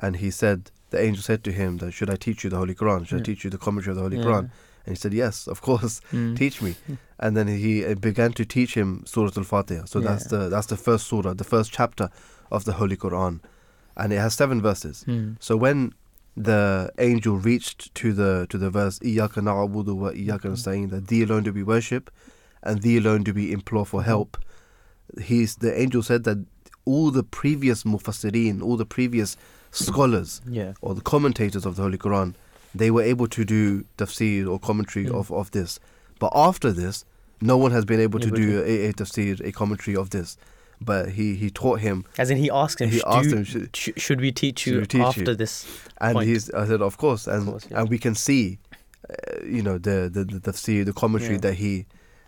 and 0.00 0.16
he 0.16 0.30
said 0.30 0.70
the 0.90 1.00
angel 1.00 1.22
said 1.22 1.44
to 1.44 1.52
him 1.52 1.78
that 1.78 1.92
should 1.92 2.10
I 2.10 2.16
teach 2.16 2.42
you 2.44 2.50
the 2.50 2.56
Holy 2.56 2.74
Quran 2.74 3.06
should 3.06 3.20
I 3.20 3.24
teach 3.24 3.44
you 3.44 3.50
the 3.50 3.58
commentary 3.58 3.92
of 3.92 3.96
the 3.96 4.02
Holy 4.02 4.16
Yeah. 4.18 4.24
Quran 4.24 4.50
and 4.86 4.96
he 4.96 5.00
said 5.00 5.12
yes 5.12 5.46
of 5.48 5.60
course 5.60 6.00
Mm. 6.12 6.36
teach 6.36 6.62
me 6.62 6.76
and 7.18 7.36
then 7.36 7.48
he 7.48 7.84
uh, 7.84 7.94
began 7.94 8.32
to 8.32 8.44
teach 8.44 8.74
him 8.74 9.02
Surah 9.06 9.30
Al-Fatiha 9.36 9.84
so 9.86 10.00
that's 10.00 10.26
the 10.26 10.48
that's 10.48 10.66
the 10.68 10.76
first 10.76 11.06
surah 11.08 11.34
the 11.34 11.44
first 11.44 11.72
chapter 11.72 12.08
of 12.50 12.64
the 12.64 12.72
Holy 12.74 12.96
Quran 12.96 13.40
and 13.96 14.12
it 14.12 14.18
has 14.18 14.34
seven 14.34 14.62
verses 14.62 15.04
Mm. 15.06 15.36
so 15.40 15.56
when 15.56 15.92
the 16.36 16.90
angel 16.98 17.36
reached 17.38 17.94
to 17.94 18.12
the 18.12 18.46
to 18.50 18.58
the 18.58 18.68
verse 18.70 18.98
Iyaka 19.00 19.40
na'budu 19.42 19.96
wa 19.96 20.10
iyaka 20.12 20.50
nasta'in 20.52 20.90
that 20.90 21.08
thee 21.08 21.22
alone 21.22 21.42
do 21.44 21.52
we 21.52 21.62
worship 21.62 22.10
and 22.62 22.82
thee 22.82 22.98
alone 22.98 23.22
do 23.22 23.32
we 23.32 23.52
implore 23.52 23.86
for 23.86 24.02
help. 24.02 24.36
He's 25.22 25.56
the 25.56 25.72
angel 25.80 26.02
said 26.02 26.24
that 26.24 26.44
all 26.84 27.10
the 27.10 27.22
previous 27.22 27.84
mufassirin, 27.84 28.62
all 28.62 28.76
the 28.76 28.84
previous 28.84 29.36
scholars 29.70 30.40
Yeah. 30.46 30.74
or 30.82 30.94
the 30.94 31.00
commentators 31.00 31.64
of 31.64 31.76
the 31.76 31.82
Holy 31.82 31.96
Quran, 31.98 32.34
they 32.78 32.90
were 32.90 33.02
able 33.02 33.26
to 33.28 33.44
do 33.44 33.84
tafsir 33.98 34.48
or 34.50 34.58
commentary 34.58 35.06
Mm. 35.06 35.14
of, 35.18 35.30
of 35.32 35.50
this. 35.50 35.78
But 36.18 36.32
after 36.34 36.72
this, 36.72 37.04
no 37.40 37.56
one 37.56 37.70
has 37.72 37.84
been 37.84 38.00
able 38.00 38.20
to 38.20 38.28
Able 38.28 38.36
do 38.36 38.50
to- 38.62 38.64
a, 38.70 38.86
a 38.88 38.92
tafsir, 38.92 39.40
a 39.46 39.52
commentary 39.52 39.96
of 39.96 40.10
this. 40.10 40.36
But 40.80 41.10
he, 41.12 41.34
he 41.36 41.48
taught 41.50 41.80
him, 41.80 42.04
As 42.18 42.28
in, 42.30 42.36
he 42.36 42.50
asked 42.50 42.80
him, 42.82 42.90
He 42.90 42.98
"Sh- 42.98 43.02
asked 43.06 43.30
you- 43.30 43.36
him, 43.36 43.44
should- 43.44 43.74
sh- 43.76 43.96
should 43.96 44.20
we 44.20 44.30
teach 44.30 44.66
you 44.66 44.80
we 44.80 44.86
teach 44.86 44.98
you?" 45.00 45.06
after 45.06 45.34
this? 45.34 45.64
and 46.02 46.14
point? 46.16 46.28
he's 46.28 46.50
I 46.50 46.66
said, 46.66 46.82
of 46.82 46.98
course, 46.98 47.26
and 47.26 47.46
course, 47.48 47.66
yeah. 47.70 47.80
and 47.80 47.88
we 47.88 47.98
can 47.98 48.14
see, 48.14 48.58
uh, 49.08 49.40
you 49.56 49.62
know, 49.62 49.78
the 49.78 50.10
the 50.12 50.24
the 50.24 50.40
tafsir, 50.52 50.84
the 50.84 50.92
commentary 50.92 51.34
Yeah. 51.36 51.40
that 51.40 51.54
he. 51.54 51.86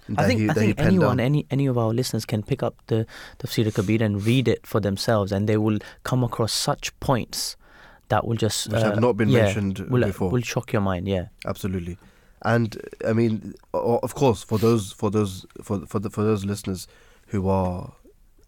That 0.08 0.20
I 0.20 0.26
think, 0.26 0.40
he, 0.40 0.48
I 0.48 0.54
think 0.54 0.80
anyone, 0.80 1.18
down. 1.18 1.20
any 1.20 1.46
any 1.50 1.66
of 1.66 1.76
our 1.76 1.92
listeners 1.92 2.24
can 2.24 2.42
pick 2.42 2.62
up 2.62 2.74
the 2.86 3.04
Tafsir 3.38 3.66
al-Kabir 3.66 4.02
and 4.02 4.24
read 4.24 4.48
it 4.48 4.66
for 4.66 4.80
themselves, 4.80 5.30
and 5.32 5.46
they 5.46 5.58
will 5.58 5.78
come 6.04 6.24
across 6.24 6.50
such 6.50 6.98
points 7.00 7.57
that 8.08 8.26
will 8.26 8.36
just 8.36 8.70
Which 8.72 8.82
have 8.82 8.96
uh, 8.96 9.00
not 9.00 9.16
been 9.16 9.28
yeah, 9.28 9.44
mentioned 9.44 9.78
will, 9.90 10.04
before. 10.04 10.30
Will 10.30 10.42
shock 10.42 10.72
your 10.72 10.82
mind, 10.82 11.06
yeah. 11.08 11.26
absolutely 11.46 11.96
and 12.42 12.80
i 13.04 13.12
mean 13.12 13.52
of 13.74 14.14
course 14.14 14.44
for 14.44 14.58
those 14.58 14.92
for 14.92 15.10
those 15.10 15.44
for 15.60 15.84
for 15.86 15.98
the, 15.98 16.08
for 16.08 16.22
those 16.22 16.44
listeners 16.44 16.86
who 17.28 17.48
are 17.48 17.92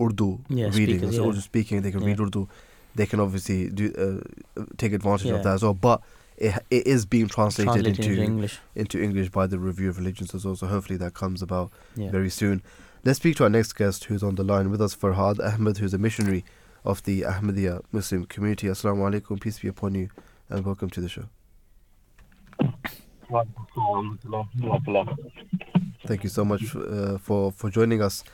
urdu 0.01 0.39
Yeah, 0.49 0.66
reading 0.66 0.99
speakers, 0.99 1.16
so 1.16 1.24
yeah. 1.24 1.28
urdu 1.31 1.41
speaking 1.41 1.82
they 1.82 1.91
can 1.91 2.05
read 2.05 2.20
urdu 2.20 2.49
they 2.95 3.07
can 3.07 3.19
obviously 3.19 3.69
do 3.69 3.93
uh, 3.99 4.62
take 4.77 4.93
advantage 4.93 5.31
of 5.31 5.43
that 5.43 5.55
as 5.55 5.62
well 5.65 5.74
but 5.74 6.03
it, 6.37 6.55
it 6.70 6.87
is 6.87 7.05
being 7.05 7.27
translated, 7.27 7.73
Translated 7.73 7.99
into, 7.99 8.11
into 8.12 8.23
English. 8.23 8.59
into 8.77 9.03
english 9.03 9.28
by 9.31 9.49
the 9.49 9.59
review 9.59 9.89
of 9.89 9.99
religions 9.99 10.37
as 10.37 10.45
well 10.45 10.55
so 10.55 10.69
hopefully 10.69 10.97
that 10.97 11.15
comes 11.15 11.43
about 11.43 11.73
very 11.97 12.31
soon 12.31 12.62
let's 13.05 13.19
speak 13.19 13.35
to 13.39 13.43
our 13.43 13.51
next 13.51 13.73
guest 13.73 14.05
who's 14.05 14.23
on 14.23 14.37
the 14.37 14.45
line 14.45 14.70
with 14.70 14.81
us 14.81 14.95
farhad 14.95 15.41
ahmad 15.45 15.78
who's 15.78 15.95
a 15.95 15.99
missionary 15.99 16.45
of 16.85 17.02
the 17.05 17.23
ahmadiyya 17.23 17.82
muslim 17.93 18.24
community 18.24 18.66
assalamu 18.69 19.09
alaikum 19.09 19.40
peace 19.40 19.59
be 19.59 19.69
upon 19.69 19.94
you 19.94 20.09
and 20.48 20.65
welcome 20.65 20.90
to 20.90 21.01
the 21.01 21.09
show 21.09 21.24
Thank 26.07 26.24
you 26.24 26.31
so 26.31 26.44
much 26.44 26.74
uh, 26.74 27.19
for 27.19 27.52
for 27.52 27.70
joining 27.70 28.02
us. 28.02 28.24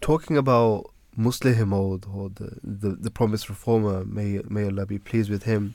Talking 0.00 0.36
about 0.36 0.90
Muslih 1.18 1.66
Maud 1.66 2.02
the, 2.36 2.58
the, 2.62 2.90
the 2.90 3.10
promised 3.10 3.48
reformer, 3.48 4.04
may 4.04 4.40
may 4.48 4.64
Allah 4.66 4.86
be 4.86 4.98
pleased 4.98 5.30
with 5.30 5.42
him. 5.44 5.74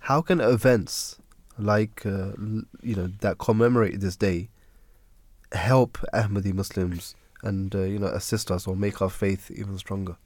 How 0.00 0.22
can 0.22 0.40
events 0.40 1.18
like 1.58 2.06
uh, 2.06 2.32
you 2.82 2.96
know 2.96 3.12
that 3.20 3.38
commemorate 3.38 4.00
this 4.00 4.16
day 4.16 4.48
help 5.52 5.98
Ahmadi 6.14 6.54
Muslims 6.54 7.14
and 7.42 7.74
uh, 7.74 7.80
you 7.82 7.98
know 7.98 8.06
assist 8.06 8.50
us 8.50 8.66
or 8.66 8.74
make 8.74 9.02
our 9.02 9.10
faith 9.10 9.50
even 9.50 9.76
stronger? 9.78 10.16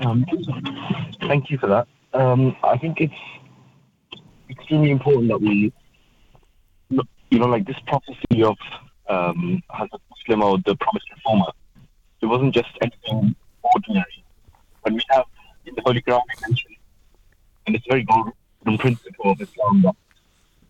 Um, 0.00 0.24
thank 1.22 1.50
you 1.50 1.58
for 1.58 1.66
that. 1.66 1.88
Um, 2.12 2.56
I 2.62 2.78
think 2.78 3.00
it's 3.00 3.14
extremely 4.50 4.90
important 4.90 5.28
that 5.28 5.40
we, 5.40 5.72
you 6.90 7.38
know, 7.38 7.46
like 7.46 7.66
this 7.66 7.76
prophecy 7.86 8.42
of 8.42 8.56
um, 9.08 9.62
Hazrat 9.70 10.00
Muslih 10.10 10.38
Maud 10.38 10.64
the 10.64 10.76
promised 10.76 11.06
reformer, 11.14 11.52
it 12.20 12.26
wasn't 12.26 12.54
just 12.54 12.68
anything 12.80 13.34
ordinary. 13.62 14.24
When 14.82 14.94
we 14.94 15.00
have 15.10 15.24
in 15.64 15.74
the 15.74 15.82
Holy 15.82 16.00
Quran, 16.00 16.20
we 16.28 16.48
mention, 16.48 16.76
and 17.66 17.76
it's 17.76 17.86
a 17.86 17.90
very 17.90 18.04
golden 18.04 18.78
principle 18.78 19.32
of 19.32 19.40
Islam 19.40 19.82
that 19.82 19.96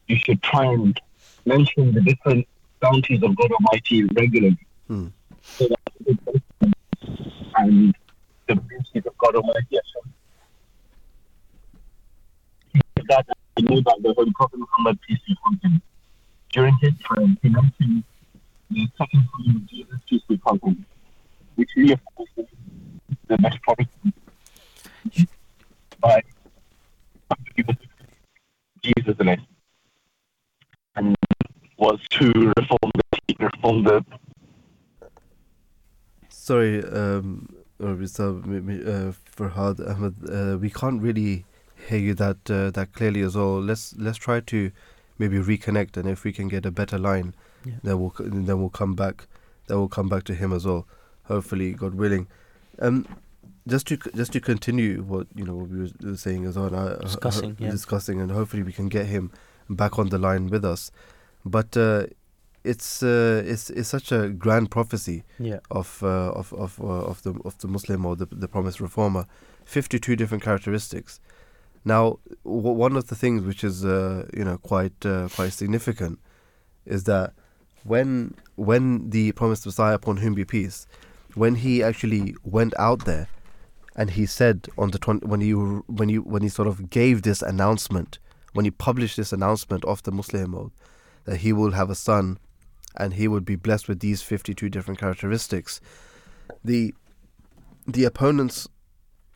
you 0.06 0.16
should 0.16 0.42
try 0.42 0.64
and 0.64 0.98
mention 1.44 1.92
the 1.92 2.00
different 2.00 2.46
bounties 2.80 3.22
of 3.22 3.36
God 3.36 3.50
Almighty 3.52 4.04
regularly. 4.04 4.58
Hmm. 4.88 5.08
So 5.42 5.68
that 5.68 6.42
and 7.56 7.94
the 8.46 8.54
bounties 8.54 9.06
of 9.06 9.18
God 9.18 9.34
Almighty 9.36 9.78
shown 9.92 10.12
that 13.08 13.26
I 13.56 13.60
know 13.62 13.80
that 13.80 13.98
the 14.02 14.12
Holy 14.14 14.32
Prophet 14.32 14.58
Muhammad, 14.58 14.98
peace 15.06 15.18
be 15.26 15.34
upon 15.34 15.60
him, 15.62 15.82
during 16.50 16.76
his 16.80 16.92
time, 17.08 17.38
he 17.42 17.48
mentioned 17.48 18.04
the 18.70 18.88
second 18.98 19.28
coming 19.34 19.56
of 19.56 19.66
Jesus, 19.66 20.00
peace 20.08 20.22
be 20.28 20.34
upon 20.34 20.60
him, 20.60 20.86
which 21.54 21.70
reinforces 21.76 22.46
the 23.28 23.36
next 23.38 23.60
prophecy 23.62 24.12
by 26.00 26.22
Jesus 28.82 29.16
in 29.18 29.28
it, 29.28 29.40
and 30.96 31.16
was 31.78 32.00
to 32.10 32.52
reform 32.56 32.90
the 32.94 33.36
reform 33.38 33.82
the 33.82 34.04
Sorry, 36.28 36.84
um, 36.84 37.48
uh, 37.80 37.84
Mr. 37.94 38.40
Uh, 38.86 39.12
Farhad 39.36 39.80
Ahmad, 39.88 40.14
uh, 40.30 40.58
we 40.58 40.70
can't 40.70 41.02
really 41.02 41.44
hear 41.88 41.98
you 41.98 42.14
that 42.14 42.50
uh, 42.50 42.70
that 42.70 42.92
clearly 42.92 43.20
as 43.22 43.36
well. 43.36 43.60
Let's 43.60 43.94
let's 43.98 44.18
try 44.18 44.40
to 44.40 44.70
maybe 45.18 45.38
reconnect, 45.38 45.96
and 45.96 46.08
if 46.08 46.24
we 46.24 46.32
can 46.32 46.48
get 46.48 46.66
a 46.66 46.70
better 46.70 46.98
line, 46.98 47.34
Yeah. 47.64 47.74
then 47.82 48.00
we'll 48.00 48.12
then 48.18 48.58
we'll 48.60 48.70
come 48.70 48.94
back. 48.94 49.26
Then 49.66 49.78
we'll 49.78 49.88
come 49.88 50.08
back 50.08 50.24
to 50.24 50.34
him 50.34 50.52
as 50.52 50.64
well. 50.64 50.86
Hopefully, 51.24 51.72
God 51.72 51.94
willing. 51.94 52.26
Um, 52.78 53.06
just 53.68 53.86
to 53.88 53.96
just 54.14 54.32
to 54.32 54.40
continue 54.40 55.02
what 55.02 55.26
you 55.34 55.44
know 55.44 55.54
what 55.56 55.68
we 55.68 55.90
were 56.10 56.16
saying 56.16 56.44
as 56.46 56.56
well, 56.56 56.74
uh, 56.74 56.96
Discussing, 56.96 57.50
uh, 57.52 57.54
yeah. 57.58 57.70
discussing, 57.70 58.20
and 58.20 58.30
hopefully 58.30 58.62
we 58.62 58.72
can 58.72 58.88
get 58.88 59.06
him 59.06 59.32
back 59.68 59.98
on 59.98 60.08
the 60.10 60.18
line 60.18 60.46
with 60.48 60.64
us. 60.64 60.90
But 61.44 61.76
uh, 61.76 62.06
it's 62.72 63.02
uh, 63.02 63.42
it's 63.52 63.70
it's 63.70 63.88
such 63.88 64.08
a 64.12 64.28
grand 64.44 64.70
prophecy 64.70 65.18
Yeah. 65.38 65.60
of 65.70 65.88
uh, 66.02 66.32
of 66.40 66.52
of 66.64 66.80
uh, 66.80 67.10
of 67.12 67.22
the 67.22 67.32
of 67.44 67.56
the 67.58 67.68
Muslih 67.68 67.98
Maud 67.98 68.18
the 68.18 68.26
the 68.44 68.48
promised 68.48 68.80
reformer, 68.80 69.24
fifty 69.64 69.98
two 69.98 70.16
different 70.16 70.42
characteristics. 70.48 71.20
Now, 71.84 72.18
w- 72.44 72.76
one 72.86 72.96
of 72.96 73.04
the 73.10 73.14
things 73.22 73.42
which 73.42 73.62
is 73.70 73.84
uh, 73.84 74.26
you 74.38 74.44
know 74.44 74.58
quite 74.58 74.98
uh, 75.06 75.28
quite 75.36 75.52
significant 75.52 76.18
is 76.84 77.04
that 77.04 77.32
when 77.84 78.34
when 78.56 79.10
the 79.10 79.32
promised 79.32 79.64
Messiah 79.66 79.94
upon 79.94 80.16
whom 80.18 80.34
be 80.34 80.44
peace, 80.44 80.86
when 81.34 81.54
he 81.56 81.82
actually 81.82 82.34
went 82.42 82.74
out 82.78 83.04
there, 83.04 83.28
and 83.94 84.10
he 84.10 84.26
said 84.26 84.68
on 84.76 84.90
the 84.90 84.98
20, 84.98 85.26
when 85.26 85.40
he 85.40 85.52
when 85.52 86.08
he 86.08 86.18
when 86.18 86.42
he 86.42 86.48
sort 86.48 86.68
of 86.68 86.90
gave 86.90 87.22
this 87.22 87.42
announcement, 87.42 88.18
when 88.54 88.64
he 88.64 88.70
published 88.72 89.16
this 89.16 89.32
announcement 89.32 89.84
of 89.84 90.02
the 90.02 90.10
Muslih 90.10 90.46
Maud, 90.48 90.72
that 91.24 91.38
he 91.38 91.52
will 91.52 91.72
have 91.72 91.90
a 91.90 91.94
son, 91.94 92.38
and 92.96 93.14
he 93.14 93.28
would 93.28 93.44
be 93.44 93.56
blessed 93.56 93.88
with 93.88 94.00
these 94.00 94.22
fifty 94.22 94.54
two 94.54 94.68
different 94.68 94.98
characteristics. 95.00 95.80
The 96.64 96.94
the 97.86 98.04
opponents 98.04 98.68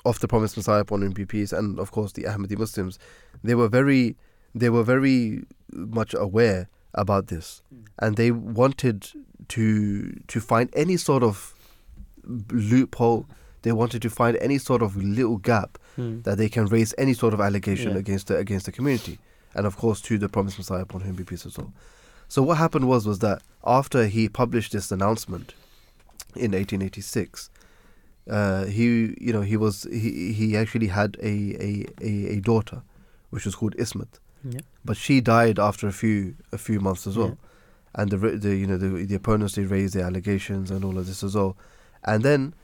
of 0.05 0.19
the 0.20 0.28
promised 0.28 0.57
Messiah 0.57 0.81
upon 0.81 1.03
whom 1.03 1.12
be 1.12 1.27
peace, 1.27 1.53
and 1.53 1.78
of 1.78 1.91
course 1.93 2.12
the 2.12 2.23
Ahmadi 2.24 2.59
Muslims, 2.59 2.99
they 3.45 3.55
were 3.55 3.69
very 3.69 4.16
they 4.55 4.70
were 4.70 4.82
very 4.82 5.45
much 5.73 6.15
aware 6.15 6.69
about 6.95 7.28
this, 7.28 7.62
and 8.01 8.16
they 8.16 8.31
wanted 8.31 9.09
to 9.49 10.12
to 10.27 10.41
find 10.41 10.69
any 10.74 10.97
sort 10.97 11.23
of 11.23 11.55
loophole. 12.51 13.27
They 13.62 13.73
wanted 13.73 14.01
to 14.03 14.11
find 14.11 14.37
any 14.39 14.59
sort 14.59 14.82
of 14.82 14.97
little 14.97 15.37
gap 15.37 15.78
Hmm. 15.97 16.20
that 16.23 16.39
they 16.39 16.49
can 16.49 16.66
raise 16.66 16.95
any 16.97 17.12
sort 17.15 17.35
of 17.35 17.41
allegation 17.41 17.93
Yeah. 17.93 17.99
against 17.99 18.28
the 18.28 18.37
against 18.37 18.66
the 18.66 18.73
community, 18.73 19.19
and 19.55 19.66
of 19.66 19.77
course 19.77 20.01
to 20.03 20.19
the 20.19 20.28
promised 20.28 20.57
Messiah 20.59 20.82
upon 20.82 21.03
whom 21.03 21.15
be 21.16 21.24
peace 21.24 21.45
as 21.47 21.59
well. 21.59 21.73
So 22.35 22.43
what 22.43 22.57
happened 22.59 22.86
was 22.89 23.07
was 23.07 23.19
that 23.19 23.43
after 23.78 24.07
he 24.07 24.28
published 24.28 24.73
this 24.73 24.90
announcement 24.93 25.52
in 26.36 26.52
1886, 26.52 27.51
uh, 28.31 28.65
he 28.66 29.16
you 29.20 29.32
know 29.32 29.40
he 29.52 29.57
was 29.57 29.82
he 29.90 30.32
he 30.32 30.57
actually 30.57 30.86
had 30.86 31.16
a 31.23 31.35
a, 31.69 31.86
a, 32.01 32.12
a 32.36 32.40
daughter, 32.40 32.82
which 33.31 33.44
was 33.47 33.55
called 33.57 33.74
Ismat, 33.77 34.12
Yeah. 34.44 34.61
but 34.85 34.97
she 34.97 35.20
died 35.20 35.59
after 35.59 35.89
a 35.89 35.93
few 35.93 36.36
a 36.52 36.59
few 36.59 36.78
months 36.81 37.07
as 37.09 37.16
well, 37.19 37.36
and 37.97 38.11
the 38.12 38.16
the 38.47 38.55
you 38.57 38.66
know 38.66 38.77
the 38.85 38.90
the 39.11 39.16
opponents 39.16 39.55
they 39.57 39.65
raised 39.65 39.94
their 39.94 40.07
allegations 40.07 40.70
and 40.70 40.85
all 40.85 40.97
of 40.98 41.07
this 41.07 41.24
as 41.24 41.35
well, 41.35 41.57
and 42.05 42.23
then 42.23 42.55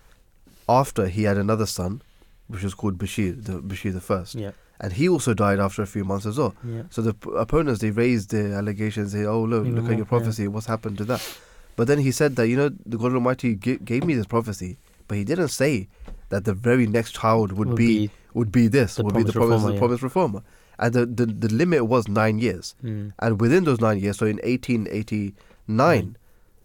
after 0.69 1.09
he 1.09 1.25
had 1.25 1.37
another 1.39 1.67
son, 1.67 2.03
which 2.49 2.63
was 2.63 2.75
called 2.75 2.99
Bashir, 2.99 3.35
the 3.45 3.55
Bashir 3.61 3.93
the 3.93 4.01
first, 4.01 4.35
Yeah. 4.37 4.53
And 4.81 4.93
he 4.93 5.09
also 5.09 5.35
died 5.35 5.59
after 5.59 5.83
a 5.83 5.87
few 5.87 6.05
months 6.05 6.27
as 6.27 6.39
well. 6.39 6.55
Yeah. 6.65 6.83
So 6.91 7.03
the 7.03 7.15
p- 7.15 7.31
opponents 7.37 7.81
they 7.81 7.91
raised 7.91 8.31
the 8.31 8.55
allegations, 8.55 9.13
say, 9.13 9.25
"Oh 9.25 9.43
look, 9.43 9.63
Even 9.67 9.75
look 9.77 9.85
more, 9.85 9.93
at 9.93 9.99
your 9.99 10.07
yeah. 10.07 10.09
prophecy. 10.09 10.49
What's 10.49 10.67
happened 10.67 10.99
to 10.99 11.05
that?" 11.07 11.39
But 11.77 11.89
then 11.89 11.99
he 11.99 12.11
said 12.11 12.37
that 12.37 12.49
you 12.49 12.57
know 12.57 12.71
the 12.85 12.97
God 12.99 13.13
Almighty 13.15 13.55
g- 13.57 13.79
gave 13.85 14.05
me 14.05 14.15
this 14.15 14.27
prophecy, 14.27 14.79
but 15.09 15.17
he 15.19 15.25
didn't 15.25 15.49
say 15.49 15.89
that 16.31 16.45
the 16.45 16.55
very 16.55 16.87
next 16.87 17.13
child 17.13 17.53
would, 17.53 17.69
Would 17.69 17.77
be, 17.77 18.07
be 18.09 18.11
would 18.35 18.51
be 18.53 18.67
this 18.69 18.99
would 18.99 19.15
be 19.15 19.23
the 19.23 19.33
promise 19.33 19.63
reformer, 19.63 19.67
the 19.69 19.73
yeah. 19.75 19.79
promised 19.79 20.03
reformer, 20.03 20.43
and 20.79 20.93
the, 20.95 21.07
the 21.07 21.27
the 21.27 21.49
limit 21.55 21.87
was 21.87 22.09
nine 22.09 22.39
years, 22.39 22.75
Mm. 22.85 23.13
and 23.19 23.41
within 23.41 23.65
those 23.65 23.81
nine 23.81 23.99
years, 24.01 24.17
so 24.19 24.27
in 24.27 24.39
1889, 24.39 26.17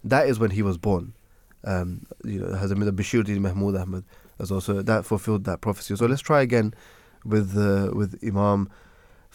that 0.04 0.28
is 0.28 0.38
when 0.38 0.50
he 0.50 0.62
was 0.62 0.78
born. 0.78 1.12
Um, 1.64 2.06
you 2.24 2.40
know, 2.40 2.48
Hazrat 2.48 2.90
Bashir 2.90 3.26
Mahmud 3.38 3.76
Ahmad 3.76 4.04
as 4.40 4.50
also 4.50 4.82
that 4.82 5.04
fulfilled 5.06 5.44
that 5.44 5.60
prophecy. 5.60 5.94
So 5.94 6.06
let's 6.06 6.20
try 6.22 6.42
again 6.42 6.74
with 7.24 7.56
uh, 7.56 7.90
with 7.94 8.18
Imam 8.22 8.68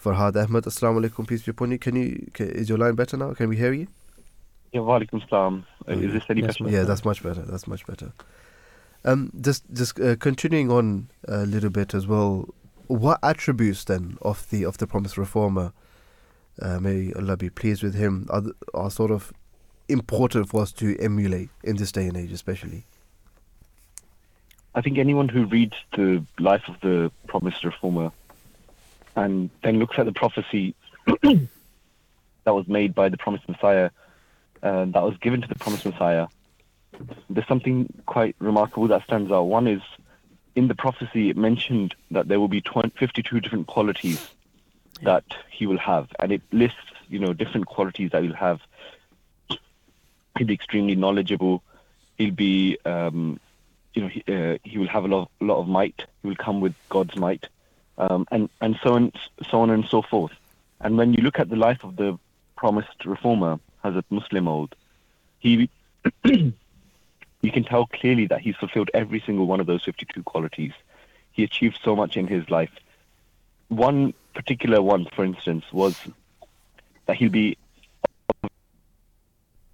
Farhad 0.01 0.35
Ahmad. 0.35 0.63
Assalamu 0.63 1.05
alaikum, 1.05 1.27
peace 1.27 1.43
be 1.43 1.51
upon 1.51 1.71
you. 1.71 1.79
Can 1.79 1.95
you? 1.95 2.29
Can, 2.33 2.49
is 2.49 2.69
your 2.69 2.77
line 2.77 2.95
better 2.95 3.17
now? 3.17 3.33
Can 3.33 3.49
we 3.49 3.57
hear 3.57 3.73
you? 3.73 3.87
Yeah, 4.73 4.81
walaikum 4.81 5.27
salam. 5.29 5.65
Uh, 5.87 5.93
Is 5.93 6.13
this 6.13 6.23
any 6.29 6.41
better? 6.41 6.69
Yeah, 6.69 6.83
that's 6.83 7.05
much 7.05 7.23
better. 7.23 7.41
That's 7.41 7.67
much 7.67 7.85
better. 7.87 8.11
Um, 9.05 9.31
just 9.39 9.63
just 9.73 9.99
uh, 9.99 10.15
continuing 10.17 10.71
on 10.71 11.09
a 11.27 11.45
little 11.45 11.69
bit 11.69 11.93
as 11.93 12.05
well. 12.05 12.53
What 12.87 13.19
attributes 13.23 13.83
then 13.85 14.17
of 14.21 14.49
the 14.49 14.65
of 14.65 14.77
the 14.77 14.87
promised 14.87 15.17
reformer, 15.17 15.71
uh, 16.61 16.79
may 16.79 17.13
Allah 17.13 17.37
be 17.37 17.49
pleased 17.49 17.83
with 17.83 17.95
him, 17.95 18.27
are, 18.29 18.43
are 18.73 18.91
sort 18.91 19.11
of 19.11 19.33
important 19.89 20.49
for 20.49 20.61
us 20.61 20.71
to 20.73 20.97
emulate 20.99 21.49
in 21.63 21.77
this 21.77 21.91
day 21.91 22.07
and 22.07 22.17
age, 22.17 22.31
especially? 22.31 22.85
I 24.77 24.81
think 24.81 24.99
anyone 24.99 25.27
who 25.27 25.45
reads 25.45 25.73
the 25.93 26.23
life 26.37 26.61
of 26.67 26.79
the 26.81 27.11
promised 27.25 27.63
reformer 27.63 28.11
and 29.15 29.49
then 29.63 29.79
looks 29.79 29.97
at 29.97 30.05
the 30.05 30.11
prophecy 30.11 30.75
that 31.23 32.53
was 32.53 32.67
made 32.67 32.93
by 32.93 33.09
the 33.09 33.17
promised 33.17 33.49
Messiah, 33.49 33.89
uh, 34.61 34.85
that 34.85 35.01
was 35.01 35.17
given 35.17 35.41
to 35.41 35.47
the 35.47 35.55
promised 35.55 35.83
Messiah, 35.83 36.27
there's 37.27 37.47
something 37.47 37.91
quite 38.05 38.35
remarkable 38.37 38.87
that 38.89 39.03
stands 39.05 39.31
out. 39.31 39.45
One 39.45 39.65
is 39.65 39.81
in 40.55 40.67
the 40.67 40.75
prophecy, 40.75 41.31
it 41.31 41.37
mentioned 41.37 41.95
that 42.11 42.27
there 42.27 42.39
will 42.39 42.47
be 42.47 42.61
20, 42.61 42.91
52 42.99 43.39
different 43.39 43.65
qualities 43.65 44.29
that 45.01 45.25
he 45.49 45.65
will 45.65 45.79
have, 45.79 46.07
and 46.19 46.31
it 46.31 46.43
lists, 46.51 46.77
you 47.09 47.17
know, 47.17 47.33
different 47.33 47.65
qualities 47.65 48.11
that 48.11 48.21
he'll 48.21 48.33
have. 48.33 48.61
He'll 50.37 50.45
be 50.45 50.53
extremely 50.53 50.93
knowledgeable. 50.93 51.63
He'll 52.19 52.29
be, 52.29 52.77
um, 52.85 53.39
you 53.93 54.01
know, 54.01 54.07
he, 54.07 54.23
uh, 54.27 54.57
he 54.63 54.77
will 54.77 54.87
have 54.87 55.05
a 55.05 55.07
lot, 55.07 55.31
lot 55.39 55.59
of 55.59 55.67
might. 55.67 56.05
He 56.21 56.27
will 56.27 56.35
come 56.35 56.61
with 56.61 56.75
God's 56.89 57.15
might, 57.15 57.47
um, 57.97 58.27
and 58.31 58.49
and 58.61 58.77
so 58.83 58.93
on, 58.93 59.11
so 59.49 59.61
on 59.61 59.69
and 59.69 59.85
so 59.85 60.01
forth. 60.01 60.33
And 60.79 60.97
when 60.97 61.13
you 61.13 61.23
look 61.23 61.39
at 61.39 61.49
the 61.49 61.55
life 61.55 61.83
of 61.83 61.95
the 61.95 62.19
promised 62.55 63.05
reformer, 63.05 63.59
Hazrat 63.83 64.03
Muslih 64.11 64.43
Maud, 64.43 64.75
he 65.39 65.69
you 66.23 67.51
can 67.51 67.63
tell 67.63 67.85
clearly 67.87 68.27
that 68.27 68.41
he's 68.41 68.55
fulfilled 68.55 68.89
every 68.93 69.19
single 69.19 69.47
one 69.47 69.59
of 69.59 69.67
those 69.67 69.83
52 69.83 70.23
qualities. 70.23 70.73
He 71.31 71.43
achieved 71.43 71.79
so 71.83 71.95
much 71.95 72.17
in 72.17 72.27
his 72.27 72.49
life. 72.49 72.71
One 73.69 74.13
particular 74.33 74.81
one, 74.81 75.05
for 75.05 75.23
instance, 75.23 75.65
was 75.71 75.95
that 77.05 77.15
he'll 77.17 77.29
be 77.29 77.57
of 78.43 78.49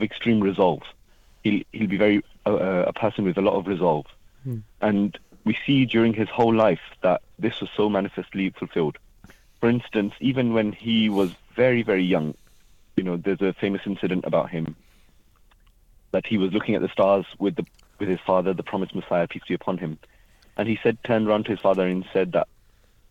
extreme 0.02 0.42
resolve. 0.42 0.84
He'll, 1.44 1.64
he'll 1.72 1.88
be 1.88 1.98
very 1.98 2.24
uh, 2.46 2.86
a 2.88 2.94
person 2.94 3.24
with 3.26 3.38
a 3.38 3.42
lot 3.42 3.56
of 3.56 3.68
resolve. 3.68 4.06
Hmm. 4.44 4.60
And 4.82 5.18
we 5.46 5.58
see 5.66 5.86
during 5.86 6.14
his 6.14 6.30
whole 6.30 6.54
life 6.54 6.82
that 7.02 7.22
this 7.40 7.60
was 7.60 7.70
so 7.76 7.90
manifestly 7.90 8.50
fulfilled. 8.52 8.98
For 9.60 9.70
instance, 9.70 10.14
even 10.20 10.54
when 10.54 10.72
he 10.72 11.10
was 11.10 11.32
very, 11.56 11.84
very 11.84 12.04
young, 12.04 12.36
you 12.96 13.04
know, 13.04 13.18
there's 13.18 13.42
a 13.42 13.54
famous 13.54 13.82
incident 13.86 14.26
about 14.26 14.50
him 14.50 14.76
that 16.12 16.26
he 16.26 16.38
was 16.38 16.54
looking 16.54 16.76
at 16.76 16.82
the 16.82 16.90
stars 16.90 17.26
with 17.40 17.56
the 17.56 17.66
with 18.00 18.10
his 18.10 18.20
father, 18.26 18.54
the 18.54 18.64
promised 18.64 18.96
Messiah, 18.96 19.28
peace 19.28 19.44
be 19.48 19.54
upon 19.54 19.78
him, 19.78 19.98
and 20.58 20.68
he 20.68 20.80
said, 20.82 20.98
turned 21.04 21.28
around 21.28 21.46
to 21.46 21.52
his 21.52 21.60
father 21.60 21.86
and 21.88 22.06
said 22.12 22.32
that, 22.34 22.48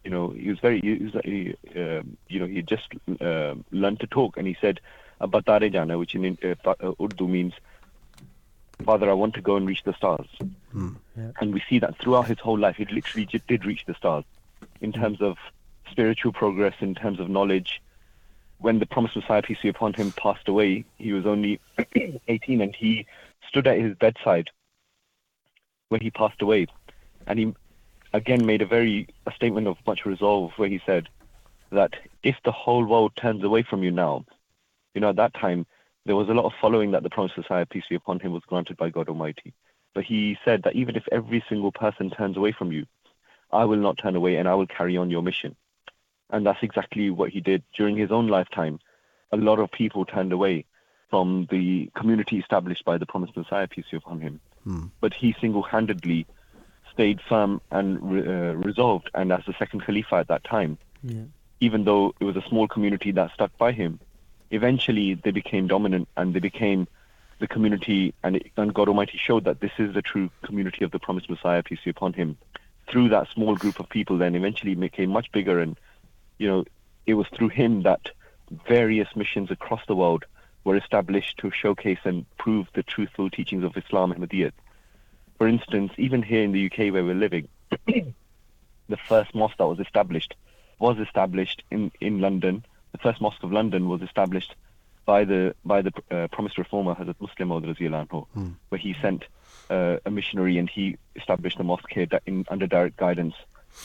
you 0.05 0.11
know, 0.11 0.31
he 0.31 0.51
was 0.51 0.59
very, 0.59 0.81
he 0.81 0.95
was, 0.95 1.13
he, 1.25 1.55
um 1.77 2.17
you 2.29 2.41
know, 2.41 2.47
he 2.47 2.57
had 2.57 2.67
just 2.67 2.89
uh, 3.21 3.55
learned 3.71 4.01
to 4.01 4.07
talk, 4.07 4.37
and 4.37 4.47
he 4.47 4.57
said, 4.61 4.81
"Batare 5.21 5.73
jana," 5.73 5.99
which 5.99 6.15
in 6.15 6.39
uh, 6.43 6.55
uh, 6.69 6.93
Urdu 7.01 7.29
means, 7.29 7.55
"Father, 8.85 9.11
I 9.11 9.15
want 9.15 9.35
to 9.35 9.41
go 9.41 9.57
and 9.57 9.67
reach 9.67 9.83
the 9.85 9.95
stars." 9.95 10.27
Hmm. 10.73 10.91
And 11.41 11.53
we 11.53 11.63
see 11.69 11.79
that 11.79 11.99
throughout 11.99 12.27
his 12.27 12.39
whole 12.39 12.59
life, 12.59 12.77
he 12.77 12.85
literally 12.87 13.29
did 13.47 13.65
reach 13.65 13.85
the 13.87 13.95
stars 13.95 14.25
in 14.81 14.93
hmm. 14.93 15.01
terms 15.01 15.21
of 15.21 15.37
spiritual 15.91 16.33
progress, 16.33 16.75
in 16.81 16.95
terms 16.95 17.21
of 17.21 17.29
knowledge. 17.29 17.81
When 18.59 18.79
the 18.79 18.87
promised 18.87 19.17
Messiah, 19.17 19.43
peace 19.43 19.59
be 19.63 19.69
upon 19.69 19.95
him, 19.95 20.13
passed 20.13 20.49
away, 20.49 20.85
he 20.99 21.13
was 21.13 21.27
only 21.27 21.61
18 22.29 22.61
and 22.61 22.75
he 22.75 23.07
stood 23.49 23.67
at 23.67 23.79
his 23.79 23.97
bedside 23.97 24.51
when 25.89 26.01
he 26.01 26.11
passed 26.11 26.41
away. 26.41 26.67
And 27.27 27.39
he 27.39 27.55
again 28.13 28.47
made 28.47 28.63
a 28.63 28.67
very 28.67 29.09
a 29.27 29.33
statement 29.33 29.67
of 29.67 29.77
much 29.87 30.05
resolve 30.07 30.53
where 30.57 30.69
he 30.69 30.81
said 30.85 31.09
that 31.71 31.95
if 32.23 32.37
the 32.45 32.53
whole 32.53 32.85
world 32.85 33.13
turns 33.17 33.43
away 33.43 33.63
from 33.63 33.83
you 33.83 33.91
now, 33.91 34.25
you 34.95 35.01
know, 35.01 35.11
at 35.11 35.17
that 35.17 35.35
time, 35.35 35.67
there 36.05 36.17
was 36.17 36.29
a 36.29 36.33
lot 36.35 36.45
of 36.47 36.53
following 36.61 36.91
that 36.93 37.03
the 37.03 37.11
promised 37.11 37.37
Messiah, 37.39 37.67
peace 37.67 37.85
be 37.89 37.95
upon 37.97 38.21
him, 38.21 38.33
was 38.33 38.43
granted 38.47 38.77
by 38.77 38.91
God 38.91 39.09
Almighty. 39.09 39.55
But 39.95 40.05
he 40.05 40.39
said 40.45 40.63
that 40.65 40.75
even 40.75 40.97
if 40.97 41.05
every 41.13 41.45
single 41.49 41.71
person 41.73 42.11
turns 42.11 42.37
away 42.37 42.53
from 42.53 42.73
you, 42.73 42.87
I 43.53 43.65
will 43.65 43.77
not 43.77 43.99
turn 43.99 44.17
away 44.17 44.37
and 44.37 44.49
I 44.49 44.55
will 44.55 44.67
carry 44.67 44.97
on 44.97 45.11
your 45.11 45.23
mission. 45.23 45.55
And 46.31 46.47
that's 46.47 46.63
exactly 46.63 47.11
what 47.11 47.31
he 47.31 47.41
did 47.41 47.63
during 47.77 47.97
his 47.97 48.11
own 48.11 48.27
lifetime. 48.29 48.81
A 49.33 49.37
lot 49.37 49.59
of 49.59 49.71
people 49.71 50.05
turned 50.05 50.33
away 50.33 50.65
from 51.11 51.47
the 51.51 51.91
community 51.95 52.39
established 52.39 52.85
by 52.87 52.97
the 52.97 53.05
promised 53.05 53.37
Messiah, 53.37 53.69
peace 53.69 53.85
be 53.91 53.99
upon 53.99 54.21
him. 54.21 54.41
Hmm. 54.65 54.87
But 55.01 55.13
he 55.13 55.37
single 55.41 55.63
handedly 55.63 56.27
stayed 56.91 57.21
firm 57.29 57.61
and 57.71 57.99
uh, 57.99 58.57
resolved. 58.57 59.11
And 59.15 59.31
as 59.31 59.45
the 59.47 59.55
second 59.59 59.81
Khalifa 59.81 60.17
at 60.17 60.29
that 60.29 60.45
time, 60.45 60.79
Yeah. 61.03 61.25
even 61.61 61.85
though 61.85 62.15
it 62.19 62.25
was 62.25 62.37
a 62.37 62.49
small 62.49 62.67
community 62.67 63.13
that 63.13 63.33
stuck 63.35 63.57
by 63.59 63.73
him, 63.73 64.01
eventually 64.53 65.15
they 65.15 65.33
became 65.33 65.67
dominant 65.67 66.09
and 66.17 66.33
they 66.33 66.39
became 66.39 66.87
the 67.41 67.49
community, 67.49 68.15
and, 68.23 68.37
it, 68.37 68.53
and 68.57 68.73
God 68.73 68.89
Almighty 68.89 69.19
showed 69.19 69.45
that 69.45 69.61
this 69.61 69.73
is 69.79 69.95
the 69.95 70.03
true 70.03 70.31
community 70.45 70.85
of 70.85 70.93
the 70.93 71.01
promised 71.01 71.29
Messiah, 71.29 71.63
peace 71.65 71.81
be 71.85 71.91
upon 71.91 72.13
him. 72.13 72.39
Through 72.89 73.09
that 73.09 73.29
small 73.35 73.57
group 73.57 73.81
of 73.81 73.89
people, 73.89 74.19
then 74.19 74.37
eventually 74.37 74.77
became 74.77 75.11
much 75.11 75.33
bigger, 75.33 75.59
and 75.59 75.77
you 76.39 76.47
know, 76.47 76.65
it 77.07 77.15
was 77.15 77.27
through 77.29 77.49
him 77.49 77.83
that 77.83 78.11
various 78.69 79.09
missions 79.17 79.51
across 79.51 79.81
the 79.89 79.97
world 79.97 80.25
were 80.65 80.77
established 80.77 81.39
to 81.39 81.51
showcase 81.51 81.99
and 82.05 82.25
prove 82.37 82.69
the 82.75 82.83
truthful 82.83 83.31
teachings 83.31 83.65
of 83.65 83.77
Islam 83.77 84.13
and 84.13 84.23
Ahmadiyyat. 84.23 84.53
For 85.39 85.49
instance, 85.49 85.93
even 85.97 86.23
here 86.23 86.45
in 86.45 86.53
the 86.53 86.67
UK 86.67 86.93
where 86.93 87.05
we're 87.05 87.15
living, 87.15 87.49
the 87.87 88.97
first 89.09 89.35
mosque 89.35 89.57
that 89.59 89.67
was 89.67 89.81
established 89.81 90.35
was 90.79 90.99
established 90.99 91.63
in, 91.71 91.91
in 92.01 92.21
London. 92.21 92.65
The 92.93 92.99
first 92.99 93.21
mosque 93.21 93.43
of 93.43 93.53
London 93.53 93.89
was 93.89 94.03
established 94.03 94.55
by 95.05 95.25
the 95.25 95.55
by 95.65 95.83
the 95.83 95.93
uh, 96.11 96.29
promised 96.29 96.59
reformer 96.59 96.95
Hazrat 96.95 97.17
Muslih 97.21 97.47
Maud 97.47 97.65
anhu, 97.65 98.27
Hmm. 98.35 98.51
where 98.69 98.79
he 98.79 98.95
sent 99.01 99.25
uh, 99.71 99.97
a 100.05 100.11
missionary 100.11 100.59
and 100.59 100.69
he 100.69 100.97
established 101.17 101.59
the 101.59 101.65
mosque 101.65 101.91
here 101.91 102.07
in, 102.27 102.45
under 102.49 102.67
direct 102.67 102.97
guidance 102.97 103.35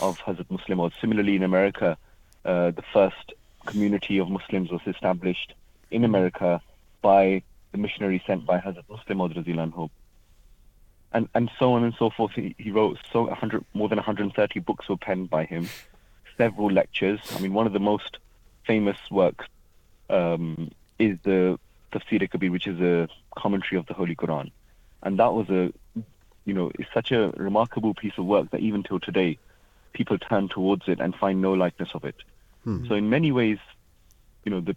of 0.02 0.20
Hazrat 0.20 0.46
Muslih 0.50 0.76
Maud. 0.76 0.94
Similarly, 1.02 1.36
in 1.36 1.44
America, 1.44 1.98
uh, 2.46 2.72
the 2.72 2.84
first 2.94 3.34
community 3.66 4.18
of 4.20 4.30
Muslims 4.30 4.70
was 4.72 4.82
established 4.86 5.54
in 5.92 6.04
America 6.04 6.62
by 7.02 7.42
the 7.72 7.78
missionary 7.78 8.22
sent 8.28 8.46
by 8.46 8.60
Hazrat 8.60 8.84
Muslih 8.90 9.16
Maud 9.16 9.34
anhu. 9.34 9.90
And, 11.14 11.30
and 11.34 11.50
so 11.58 11.74
on 11.74 11.84
and 11.86 11.94
so 11.98 12.10
forth. 12.10 12.34
He, 12.34 12.54
he 12.58 12.70
wrote 12.70 13.00
so 13.12 13.24
100, 13.24 13.64
more 13.74 13.88
than 13.88 13.98
130 13.98 14.60
books 14.60 14.90
were 14.90 14.98
penned 14.98 15.30
by 15.30 15.46
him, 15.46 15.70
several 16.38 16.70
lectures. 16.70 17.20
I 17.36 17.40
mean, 17.40 17.54
one 17.54 17.66
of 17.66 17.72
the 17.74 17.80
most 17.80 18.18
famous 18.68 18.98
works 19.10 19.46
um, 20.10 20.70
is 21.00 21.18
the 21.24 21.58
Tafsir 21.92 22.30
Kabir, 22.30 22.52
which 22.52 22.68
is 22.68 22.80
a 22.80 23.08
commentary 23.36 23.80
of 23.80 23.88
the 23.88 23.94
Holy 23.94 24.16
Quran. 24.16 24.52
And 25.02 25.18
that 25.20 25.34
was 25.34 25.50
a, 25.50 25.74
you 26.46 26.54
know, 26.54 26.72
it's 26.78 26.94
such 26.94 27.12
a 27.12 27.30
remarkable 27.38 27.94
piece 27.94 28.18
of 28.18 28.26
work 28.26 28.52
that 28.52 28.60
even 28.60 28.84
till 28.84 29.00
today, 29.00 29.40
people 29.94 30.18
turn 30.18 30.50
towards 30.50 30.88
it 30.88 31.00
and 31.00 31.16
find 31.16 31.42
no 31.42 31.54
likeness 31.54 31.90
of 31.94 32.04
it. 32.04 32.16
Hmm. 32.64 32.86
So 32.88 32.96
in 32.96 33.10
many 33.10 33.32
ways, 33.32 33.58
you 34.44 34.52
know, 34.52 34.62
the 34.62 34.76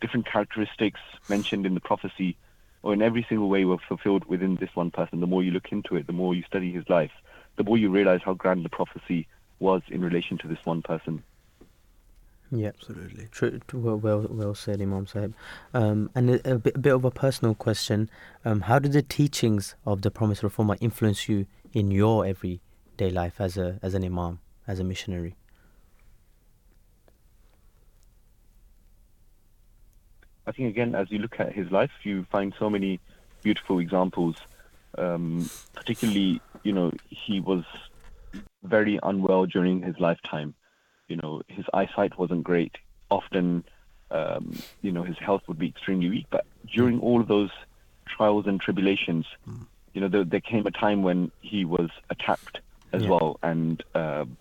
different 0.00 0.26
characteristics 0.26 1.00
mentioned 1.28 1.64
in 1.66 1.74
the 1.74 1.80
prophecy 1.80 2.36
or 2.82 2.92
in 2.92 3.02
every 3.02 3.24
single 3.28 3.48
way 3.48 3.64
were 3.64 3.78
fulfilled 3.78 4.24
within 4.26 4.56
this 4.56 4.70
one 4.74 4.90
person. 4.90 5.20
The 5.20 5.26
more 5.26 5.42
you 5.42 5.50
look 5.50 5.72
into 5.72 5.96
it, 5.96 6.06
the 6.06 6.12
more 6.12 6.34
you 6.34 6.42
study 6.42 6.72
his 6.72 6.88
life, 6.88 7.10
the 7.56 7.64
more 7.64 7.76
you 7.76 7.90
realize 7.90 8.20
how 8.24 8.34
grand 8.34 8.64
the 8.64 8.68
prophecy 8.68 9.26
was 9.58 9.82
in 9.88 10.02
relation 10.02 10.38
to 10.38 10.48
this 10.48 10.64
one 10.64 10.82
person. 10.82 11.22
Yeah, 12.50 12.68
absolutely. 12.68 13.28
True, 13.30 13.60
true, 13.68 13.80
well, 13.80 13.96
well, 13.96 14.26
well 14.30 14.54
said, 14.54 14.80
Imam 14.80 15.06
Sahib. 15.06 15.34
Um, 15.74 16.10
and 16.14 16.30
a, 16.30 16.54
a, 16.54 16.58
bit, 16.58 16.76
a 16.76 16.78
bit 16.78 16.94
of 16.94 17.04
a 17.04 17.10
personal 17.10 17.54
question: 17.54 18.08
um, 18.44 18.62
How 18.62 18.78
did 18.78 18.92
the 18.92 19.02
teachings 19.02 19.74
of 19.84 20.00
the 20.00 20.10
Promised 20.10 20.42
Reformer 20.42 20.76
influence 20.80 21.28
you 21.28 21.46
in 21.74 21.90
your 21.90 22.24
everyday 22.24 23.10
life 23.10 23.34
as 23.38 23.58
a 23.58 23.78
as 23.82 23.94
an 23.94 24.02
imam, 24.02 24.40
as 24.66 24.80
a 24.80 24.84
missionary? 24.84 25.34
I 30.46 30.52
think 30.52 30.70
again, 30.70 30.94
as 30.94 31.10
you 31.10 31.18
look 31.18 31.38
at 31.38 31.52
his 31.52 31.70
life, 31.70 31.90
you 32.04 32.26
find 32.32 32.54
so 32.58 32.70
many 32.70 32.98
beautiful 33.42 33.78
examples. 33.78 34.36
Um, 34.96 35.50
particularly, 35.74 36.40
you 36.62 36.72
know, 36.72 36.90
he 37.10 37.40
was 37.40 37.62
very 38.64 38.98
unwell 39.02 39.44
during 39.44 39.82
his 39.82 40.00
lifetime. 40.00 40.54
You 41.08 41.16
know, 41.16 41.42
his 41.48 41.64
eyesight 41.72 42.18
wasn't 42.18 42.44
great. 42.44 42.76
Often, 43.10 43.64
um, 44.10 44.58
you 44.82 44.92
know, 44.92 45.02
his 45.02 45.18
health 45.18 45.42
would 45.48 45.58
be 45.58 45.66
extremely 45.68 46.08
weak. 46.10 46.26
But 46.30 46.44
during 46.72 47.00
all 47.00 47.20
of 47.20 47.28
those 47.28 47.50
trials 48.06 48.46
and 48.46 48.60
tribulations, 48.60 49.26
you 49.94 50.00
know, 50.02 50.08
there, 50.08 50.24
there 50.24 50.40
came 50.40 50.66
a 50.66 50.70
time 50.70 51.02
when 51.02 51.30
he 51.40 51.64
was 51.64 51.88
attacked 52.10 52.60
as 52.92 53.02
Yeah. 53.02 53.08
well, 53.10 53.38
and 53.42 53.82
um, 53.94 54.36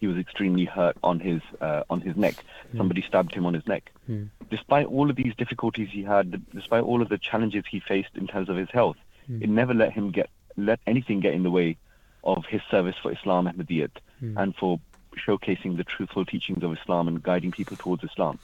he 0.00 0.06
was 0.06 0.16
extremely 0.16 0.64
hurt 0.64 0.96
on 1.02 1.18
his 1.18 1.42
uh, 1.60 1.82
on 1.90 2.00
his 2.00 2.16
neck. 2.16 2.36
Somebody 2.76 3.02
stabbed 3.02 3.34
him 3.34 3.44
on 3.46 3.54
his 3.54 3.66
neck. 3.66 3.90
Mm. 4.08 4.28
Despite 4.50 4.86
all 4.86 5.10
of 5.10 5.16
these 5.16 5.34
difficulties 5.36 5.88
he 5.90 6.02
had, 6.04 6.40
despite 6.54 6.84
all 6.84 7.02
of 7.02 7.08
the 7.08 7.18
challenges 7.18 7.64
he 7.68 7.80
faced 7.80 8.10
in 8.14 8.26
terms 8.28 8.48
of 8.48 8.56
his 8.56 8.70
health, 8.70 8.96
Mm. 9.30 9.42
it 9.42 9.48
never 9.50 9.74
let 9.74 9.92
him 9.92 10.10
get 10.10 10.30
let 10.56 10.80
anything 10.86 11.20
get 11.20 11.34
in 11.34 11.42
the 11.42 11.50
way 11.50 11.76
of 12.24 12.44
his 12.46 12.62
service 12.70 12.96
for 13.02 13.12
Islam 13.12 13.46
Ahmadiyyat 13.46 13.90
Mm. 14.22 14.36
and 14.42 14.56
for 14.56 14.80
showcasing 15.18 15.76
the 15.76 15.84
truthful 15.84 16.24
teachings 16.24 16.62
of 16.62 16.72
Islam 16.72 17.08
and 17.08 17.22
guiding 17.22 17.50
people 17.52 17.76
towards 17.76 18.04
Islam. 18.04 18.38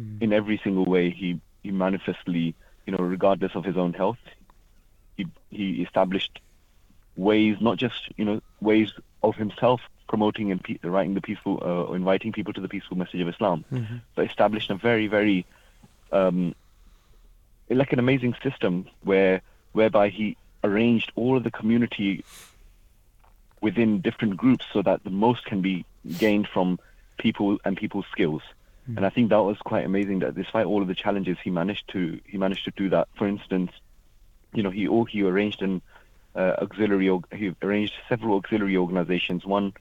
Mm. 0.00 0.22
In 0.22 0.32
every 0.32 0.58
single 0.62 0.84
way, 0.84 1.10
he 1.10 1.40
he 1.62 1.70
manifestly, 1.70 2.54
you 2.86 2.92
know, 2.92 2.98
regardless 3.04 3.54
of 3.54 3.64
his 3.64 3.76
own 3.76 3.92
health, 3.92 4.18
he 5.16 5.26
he 5.50 5.82
established 5.82 6.40
ways, 7.16 7.56
not 7.60 7.76
just 7.76 8.00
you 8.16 8.24
know 8.24 8.40
ways 8.60 8.92
of 9.22 9.36
himself 9.36 9.80
promoting 10.08 10.50
and 10.50 10.62
pe- 10.62 10.78
writing 10.82 11.14
the 11.14 11.20
peaceful, 11.20 11.58
uh, 11.62 11.84
or 11.84 11.94
inviting 11.96 12.32
people 12.32 12.52
to 12.52 12.60
the 12.60 12.68
peaceful 12.68 12.96
message 12.96 13.20
of 13.20 13.28
Islam, 13.28 13.64
Mhm. 13.70 14.00
but 14.14 14.26
established 14.26 14.70
a 14.70 14.74
very 14.74 15.06
very 15.06 15.44
um, 16.12 16.54
like 17.68 17.92
an 17.92 17.98
amazing 18.00 18.34
system 18.42 18.86
where 19.02 19.42
whereby 19.72 20.08
he 20.08 20.36
arranged 20.64 21.12
all 21.14 21.36
of 21.36 21.44
the 21.44 21.50
community 21.50 22.24
within 23.60 24.00
different 24.00 24.36
groups 24.36 24.64
so 24.72 24.82
that 24.82 25.04
the 25.04 25.10
most 25.10 25.44
can 25.44 25.60
be 25.60 25.84
gained 26.18 26.48
from 26.48 26.78
people 27.18 27.58
and 27.64 27.76
people's 27.76 28.06
skills. 28.10 28.42
And 28.96 29.06
I 29.06 29.10
think 29.10 29.28
that 29.30 29.42
was 29.42 29.56
quite 29.58 29.84
amazing 29.84 30.20
that 30.20 30.34
despite 30.34 30.66
all 30.66 30.82
of 30.82 30.88
the 30.88 30.94
challenges, 30.94 31.36
he 31.42 31.50
managed 31.50 31.88
to 31.92 32.20
he 32.26 32.38
managed 32.38 32.64
to 32.64 32.72
do 32.72 32.90
that. 32.90 33.08
For 33.16 33.28
instance, 33.28 33.70
you 34.52 34.62
know, 34.62 34.70
he 34.70 34.88
all 34.88 35.04
he 35.04 35.22
arranged 35.22 35.62
an 35.62 35.82
uh, 36.34 36.54
auxiliary 36.58 37.10
he 37.32 37.54
arranged 37.62 37.92
several 38.08 38.36
auxiliary 38.36 38.76
organizations. 38.76 39.44
One 39.44 39.74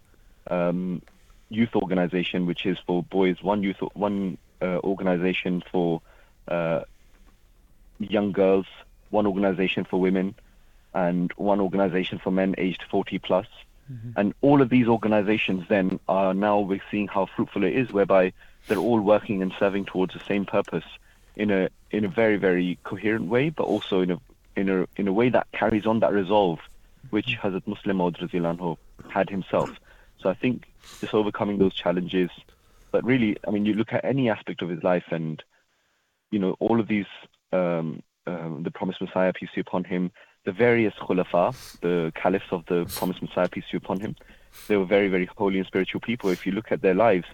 um, 0.48 1.02
youth 1.50 1.76
organization, 1.76 2.46
which 2.46 2.66
is 2.66 2.78
for 2.86 3.02
boys. 3.02 3.42
One 3.42 3.64
youth 3.64 3.78
one 3.94 4.38
uh, 4.62 4.80
organization 4.84 5.64
for 5.72 6.02
uh, 6.48 6.82
young 7.98 8.32
girls. 8.32 8.68
One 9.10 9.26
organization 9.26 9.86
for 9.86 10.00
women, 10.00 10.36
and 10.94 11.32
one 11.34 11.60
organization 11.60 12.20
for 12.20 12.30
men 12.30 12.54
aged 12.60 12.84
40 12.92 13.18
plus. 13.18 13.48
And 14.16 14.34
all 14.42 14.62
of 14.62 14.70
these 14.70 14.88
organizations 14.88 15.66
then 15.68 16.00
are 16.08 16.34
now 16.34 16.60
we're 16.60 16.82
seeing 16.92 17.08
how 17.08 17.26
fruitful 17.26 17.64
it 17.64 17.74
is, 17.74 17.92
whereby 17.92 18.34
they're 18.68 18.78
all 18.78 19.00
working 19.00 19.42
and 19.42 19.54
serving 19.58 19.86
towards 19.86 20.14
the 20.14 20.20
same 20.20 20.46
purpose 20.46 20.86
in 21.36 21.52
a 21.52 21.70
in 21.92 22.06
a 22.06 22.08
very 22.08 22.38
very 22.38 22.78
coherent 22.84 23.28
way, 23.28 23.50
but 23.50 23.64
also 23.64 24.02
in 24.02 24.12
a 24.12 24.20
in 24.56 24.70
a 24.70 24.88
in 24.98 25.08
a 25.08 25.14
way 25.14 25.30
that 25.30 25.52
carries 25.52 25.86
on 25.86 26.00
that 26.02 26.14
resolve, 26.14 26.60
which 27.10 27.38
Hazrat 27.42 27.66
Muslih 27.66 27.96
Maud 27.96 28.78
had 29.10 29.30
himself. 29.30 29.72
So 30.20 30.30
I 30.30 30.34
think 30.34 30.66
just 31.00 31.14
overcoming 31.14 31.58
those 31.58 31.74
challenges, 31.74 32.30
but 32.92 33.04
really, 33.04 33.38
I 33.48 33.52
mean, 33.52 33.66
you 33.66 33.74
look 33.74 33.94
at 33.94 34.04
any 34.04 34.30
aspect 34.30 34.62
of 34.62 34.70
his 34.70 34.84
life, 34.84 35.06
and 35.12 35.42
you 36.32 36.40
know 36.40 36.56
all 36.60 36.80
of 36.80 36.88
these, 36.88 37.08
um, 37.52 38.04
um, 38.28 38.64
the 38.64 38.72
promised 38.72 39.02
Messiah, 39.02 39.34
peace 39.34 39.50
be 39.56 39.62
upon 39.62 39.84
him, 39.84 40.12
the 40.46 40.52
various 40.52 40.94
khulafa, 40.96 41.54
the 41.82 42.12
caliphs 42.16 42.46
of 42.52 42.66
the 42.68 42.86
promised 42.96 43.22
Messiah, 43.22 43.50
peace 43.50 43.66
be 43.72 43.78
upon 43.78 44.00
him, 44.00 44.16
they 44.68 44.78
were 44.78 44.86
very, 44.86 45.08
very 45.10 45.26
holy 45.26 45.58
and 45.58 45.68
spiritual 45.68 46.02
people. 46.02 46.30
If 46.30 46.46
you 46.46 46.52
look 46.52 46.72
at 46.72 46.82
their 46.82 46.94
lives, 46.94 47.26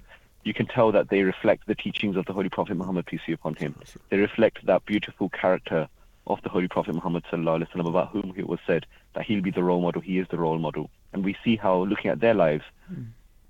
you 0.43 0.53
can 0.53 0.67
tell 0.67 0.91
that 0.91 1.09
they 1.09 1.23
reflect 1.23 1.67
the 1.67 1.75
teachings 1.75 2.17
of 2.17 2.25
the 2.25 2.33
Holy 2.33 2.49
Prophet 2.49 2.75
Muhammad, 2.75 3.05
peace 3.05 3.21
be 3.25 3.33
upon 3.33 3.55
him. 3.55 3.75
They 4.09 4.17
reflect 4.17 4.65
that 4.65 4.85
beautiful 4.85 5.29
character 5.29 5.87
of 6.27 6.41
the 6.41 6.49
Holy 6.49 6.67
Prophet 6.67 6.95
Muhammad 6.95 7.23
sallallahu 7.31 7.59
alaihi 7.59 7.71
wasallam, 7.71 7.89
about 7.89 8.09
whom 8.09 8.33
it 8.35 8.47
was 8.47 8.59
said 8.65 8.85
that 9.13 9.25
he'll 9.25 9.41
be 9.41 9.51
the 9.51 9.63
role 9.63 9.81
model, 9.81 10.01
he 10.01 10.17
is 10.17 10.27
the 10.29 10.37
role 10.37 10.57
model. 10.57 10.89
And 11.13 11.23
we 11.23 11.37
see 11.43 11.55
how, 11.55 11.83
looking 11.83 12.09
at 12.11 12.19
their 12.19 12.33
lives, 12.33 12.63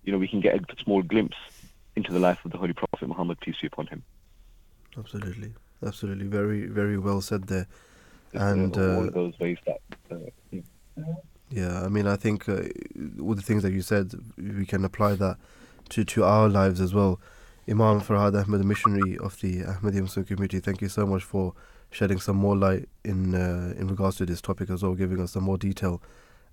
you 0.03 0.11
know, 0.11 0.17
we 0.17 0.27
can 0.27 0.41
get 0.41 0.55
a 0.55 0.83
small 0.83 1.01
glimpse 1.01 1.37
into 1.95 2.11
the 2.11 2.19
life 2.19 2.43
of 2.43 2.51
the 2.51 2.57
Holy 2.57 2.73
Prophet 2.73 3.07
Muhammad, 3.07 3.39
peace 3.39 3.55
be 3.61 3.67
upon 3.67 3.87
him. 3.87 4.03
Absolutely, 4.97 5.53
absolutely, 5.85 6.27
very, 6.27 6.67
very 6.67 6.97
well 6.97 7.21
said 7.21 7.47
there. 7.47 7.67
And 8.35 8.77
uh, 8.77 8.81
all 8.81 9.03
uh, 9.03 9.07
of 9.07 9.13
those 9.13 9.39
ways 9.39 9.57
that. 9.65 9.81
Uh, 10.11 10.15
yeah. 10.51 10.61
Yeah, 11.51 11.83
I 11.83 11.89
mean, 11.89 12.07
I 12.07 12.15
think 12.15 12.49
uh, 12.49 12.63
all 13.21 13.35
the 13.35 13.41
things 13.41 13.63
that 13.63 13.71
you 13.71 13.81
said, 13.81 14.13
we 14.37 14.65
can 14.65 14.83
apply 14.83 15.15
that 15.15 15.37
to, 15.89 16.03
to 16.03 16.23
our 16.23 16.49
lives 16.49 16.81
as 16.81 16.93
well. 16.93 17.19
Imam 17.69 18.01
Farhad 18.01 18.39
Ahmad, 18.41 18.59
the 18.59 18.65
missionary 18.65 19.17
of 19.17 19.39
the 19.39 19.61
Ahmadiyya 19.61 20.01
Muslim 20.01 20.25
community, 20.25 20.59
thank 20.59 20.81
you 20.81 20.89
so 20.89 21.05
much 21.05 21.23
for 21.23 21.53
shedding 21.91 22.19
some 22.19 22.35
more 22.35 22.55
light 22.57 22.89
in 23.03 23.33
uh, 23.35 23.73
in 23.77 23.87
regards 23.87 24.17
to 24.17 24.25
this 24.25 24.41
topic 24.41 24.69
as 24.69 24.83
well, 24.83 24.93
giving 24.95 25.21
us 25.21 25.31
some 25.31 25.43
more 25.43 25.57
detail 25.57 26.01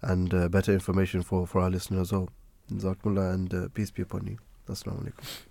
and 0.03 0.33
uh, 0.35 0.49
better 0.49 0.73
information 0.73 1.23
for, 1.23 1.47
for 1.47 1.61
our 1.61 1.71
listeners 1.71 2.09
as 2.09 2.13
well. 2.13 2.29
Jazakumullah 2.71 3.35
and 3.35 3.55
uh, 3.55 3.69
peace 3.75 3.91
be 3.91 4.03
upon 4.03 4.27
you. 4.27 4.39
Assalamu 4.69 5.05
alaikum. 5.05 5.43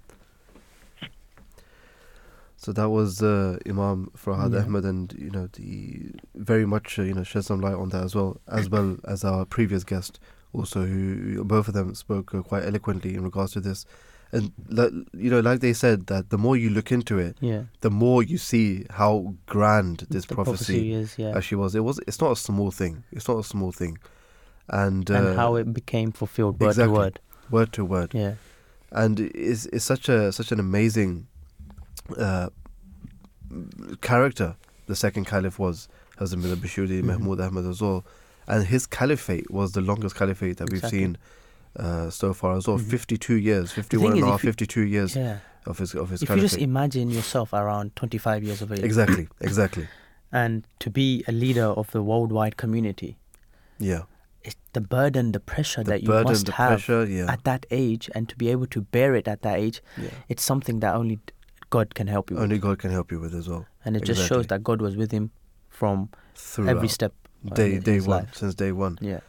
So 2.64 2.72
that 2.74 2.90
was 2.90 3.24
uh, 3.24 3.58
Imam 3.68 4.12
Farhad 4.16 4.54
Yeah. 4.54 4.62
Ahmad, 4.66 4.86
and 4.86 5.12
you 5.18 5.32
know 5.32 5.48
the 5.54 6.12
very 6.36 6.66
much 6.68 7.00
uh, 7.00 7.02
you 7.10 7.16
know 7.16 7.24
shed 7.24 7.44
some 7.44 7.60
light 7.60 7.74
on 7.84 7.90
that 7.90 8.04
as 8.04 8.14
well, 8.14 8.32
as 8.48 8.70
well 8.70 8.98
as 9.14 9.24
our 9.24 9.46
previous 9.46 9.84
guest 9.84 10.20
also, 10.54 10.86
who 10.86 11.44
both 11.44 11.68
of 11.70 11.74
them 11.74 11.96
spoke 11.96 12.36
uh, 12.36 12.42
quite 12.44 12.64
eloquently 12.64 13.16
in 13.16 13.24
regards 13.24 13.54
to 13.54 13.62
this, 13.62 13.86
and 14.32 14.52
like, 14.70 14.92
you 15.14 15.32
know 15.32 15.40
like 15.40 15.60
they 15.62 15.74
said 15.74 16.06
that 16.06 16.30
the 16.30 16.38
more 16.38 16.56
you 16.56 16.70
look 16.70 16.92
into 16.92 17.18
it, 17.18 17.36
Yeah. 17.40 17.64
the 17.80 17.90
more 17.90 18.22
you 18.22 18.38
see 18.38 18.86
how 18.92 19.34
grand 19.48 20.06
this 20.12 20.26
The 20.28 20.36
prophecy, 20.36 20.74
prophecy 20.74 20.94
is, 20.94 21.18
yeah. 21.18 21.36
actually 21.36 21.58
was. 21.64 21.74
It 21.74 21.84
was. 21.84 22.00
It's 22.06 22.22
not 22.22 22.32
a 22.32 22.36
small 22.36 22.70
thing. 22.70 23.04
It's 23.12 23.28
not 23.28 23.40
a 23.40 23.44
small 23.44 23.72
thing, 23.72 23.98
and 24.70 25.10
uh, 25.10 25.16
and 25.16 25.36
how 25.36 25.56
it 25.56 25.74
became 25.74 26.12
fulfilled 26.12 26.60
word 26.60 26.68
exactly, 26.70 26.94
to 26.94 27.00
word. 27.00 27.20
word 27.50 27.74
to 27.74 27.86
word. 27.86 28.14
Yeah. 28.14 28.34
and 28.92 29.20
it's 29.20 29.66
it's 29.74 29.86
such 29.86 30.10
a 30.10 30.32
such 30.32 30.52
an 30.52 30.60
amazing 30.60 31.26
uh, 32.18 32.50
character. 34.02 34.56
The 34.88 34.96
second 34.96 35.26
caliph 35.26 35.60
was 35.60 35.88
Hazrat 36.18 36.38
Mirza 36.38 36.56
Bashiri 36.58 37.02
Mhm. 37.02 37.06
Mahmud 37.06 37.40
Ahmad 37.42 37.66
as 37.66 37.82
well, 37.82 38.04
and 38.48 38.66
his 38.66 38.86
caliphate 38.88 39.50
was 39.52 39.72
the 39.74 39.82
longest 39.82 40.16
caliphate 40.16 40.58
that 40.58 40.70
Exactly. 40.70 41.00
we've 41.00 41.06
seen 41.08 41.18
uh, 41.78 42.10
so 42.10 42.34
far 42.34 42.58
as 42.58 42.68
well. 42.68 42.78
Mhm. 42.78 42.90
Fifty-two 42.90 43.36
years, 43.36 43.70
The 43.70 43.76
fifty-one 43.76 44.12
thing 44.12 44.22
and 44.24 44.28
a 44.28 44.32
half, 44.34 44.42
fifty-two 44.42 44.82
years 44.82 45.16
Yeah. 45.16 45.38
of 45.66 45.78
his 45.78 45.96
of 45.96 46.10
his 46.10 46.22
If 46.22 46.30
you 46.30 46.36
just 46.42 46.58
imagine 46.58 47.10
yourself 47.10 47.54
around 47.54 47.96
25 47.96 48.44
years 48.44 48.62
of 48.62 48.74
age. 48.74 48.80
exactly, 48.84 49.30
exactly. 49.40 49.88
And 50.34 50.68
to 50.80 50.90
be 50.90 51.24
a 51.30 51.32
leader 51.32 51.68
of 51.68 51.92
the 51.92 52.02
worldwide 52.04 52.58
community, 52.58 53.18
Yeah, 53.80 54.02
it's 54.44 54.58
the 54.74 54.82
burden, 54.82 55.32
the 55.32 55.40
pressure 55.40 55.82
The 55.84 55.92
that 55.92 56.02
you 56.02 56.08
burden, 56.10 56.32
must 56.34 56.46
the 56.48 56.52
have 56.54 56.70
pressure, 56.72 57.06
yeah. 57.06 57.32
at 57.32 57.46
that 57.46 57.66
age 57.72 58.10
and 58.14 58.28
to 58.28 58.36
be 58.36 58.50
able 58.50 58.68
to 58.68 58.82
bear 58.82 59.16
it 59.16 59.28
at 59.30 59.42
that 59.44 59.58
age, 59.58 59.82
Yeah. 59.98 60.10
it's 60.28 60.44
something 60.44 60.82
that 60.82 60.94
only 60.94 61.20
God 61.72 61.96
can 61.96 62.08
help 62.08 62.30
you 62.30 62.36
with. 62.36 62.44
only 62.44 62.60
God 62.60 62.78
can 62.78 62.92
help 62.92 63.12
you 63.12 63.20
with 63.20 63.34
as 63.34 63.50
well. 63.50 63.66
And 63.84 63.98
it 63.98 64.04
just 64.04 64.28
shows 64.28 64.46
that 64.48 64.64
God 64.64 64.82
was 64.82 64.96
with 64.96 65.12
him 65.12 65.32
from 65.70 66.10
every 66.60 66.88
step. 66.88 67.14
day 67.56 67.80
day 67.80 68.00
one 68.00 68.10
life. 68.10 68.36
since 68.36 68.54
day 68.54 68.72
one. 68.72 69.00
Yeah. 69.02 69.22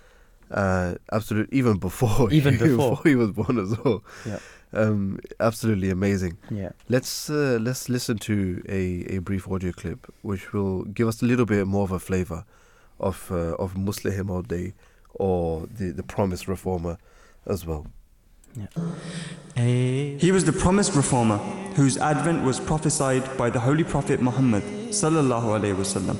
Uh, 0.50 0.96
absolutely. 1.10 1.56
Even 1.56 1.78
before 1.78 2.30
Even 2.40 2.54
he, 2.54 2.66
before. 2.66 3.00
he 3.04 3.16
was 3.16 3.30
born 3.30 3.58
as 3.58 3.78
well. 3.78 4.04
Yeah. 4.26 4.38
Um, 4.74 5.18
absolutely 5.40 5.90
amazing. 5.90 6.36
Yeah. 6.50 6.72
Let's 6.88 7.30
uh, 7.30 7.58
let's 7.60 7.88
listen 7.88 8.18
to 8.18 8.62
a, 8.68 9.16
a 9.16 9.18
brief 9.18 9.48
audio 9.48 9.72
clip 9.72 10.12
which 10.22 10.52
will 10.52 10.84
give 10.84 11.08
us 11.08 11.22
a 11.22 11.26
little 11.26 11.46
bit 11.46 11.66
more 11.66 11.84
of 11.84 11.92
a 11.92 11.98
flavor 11.98 12.44
of 13.00 13.30
uh, 13.30 13.54
of 13.64 13.76
Muslim 13.76 14.42
day 14.42 14.74
or 15.14 15.66
the 15.78 15.90
the 15.90 16.02
promised 16.02 16.48
reformer 16.48 16.98
as 17.46 17.64
well. 17.66 17.86
He 19.56 20.30
was 20.32 20.44
the 20.44 20.52
promised 20.52 20.94
reformer 20.94 21.38
whose 21.76 21.96
advent 21.96 22.44
was 22.44 22.60
prophesied 22.60 23.36
by 23.36 23.50
the 23.50 23.60
Holy 23.60 23.84
Prophet 23.84 24.20
Muhammad 24.20 24.62
wasallam 24.62 26.18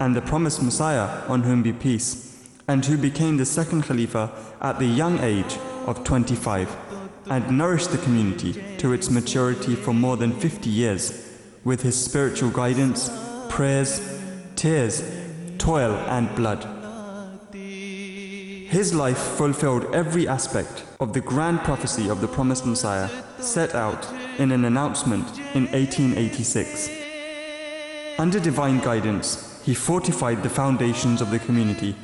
and 0.00 0.16
the 0.16 0.20
promised 0.20 0.62
Messiah 0.62 1.22
on 1.28 1.42
whom 1.42 1.62
be 1.62 1.72
peace 1.72 2.48
and 2.68 2.84
who 2.84 2.96
became 2.96 3.36
the 3.36 3.46
second 3.46 3.82
Khalifa 3.82 4.30
at 4.60 4.78
the 4.78 4.86
young 4.86 5.18
age 5.20 5.58
of 5.86 6.04
25 6.04 6.74
and 7.30 7.56
nourished 7.56 7.90
the 7.90 7.98
community 7.98 8.52
to 8.78 8.92
its 8.92 9.10
maturity 9.10 9.74
for 9.74 9.94
more 9.94 10.16
than 10.16 10.32
50 10.32 10.68
years 10.68 11.38
with 11.64 11.82
his 11.82 12.02
spiritual 12.02 12.50
guidance, 12.50 13.10
prayers, 13.48 14.00
tears, 14.56 15.02
toil 15.58 15.94
and 16.08 16.34
blood. 16.34 16.81
His 18.72 18.94
life 18.94 19.18
fulfilled 19.18 19.94
every 19.94 20.26
aspect 20.26 20.84
of 20.98 21.12
the 21.12 21.20
grand 21.20 21.60
prophecy 21.60 22.08
of 22.08 22.22
the 22.22 22.26
promised 22.26 22.64
Messiah 22.64 23.10
set 23.38 23.74
out 23.74 24.10
in 24.38 24.50
an 24.50 24.64
announcement 24.64 25.28
in 25.54 25.66
1886. 25.72 26.88
Under 28.18 28.40
divine 28.40 28.80
guidance, 28.80 29.60
he 29.62 29.74
fortified 29.74 30.42
the 30.42 30.48
foundations 30.48 31.20
of 31.20 31.30
the 31.30 31.38
community 31.40 31.94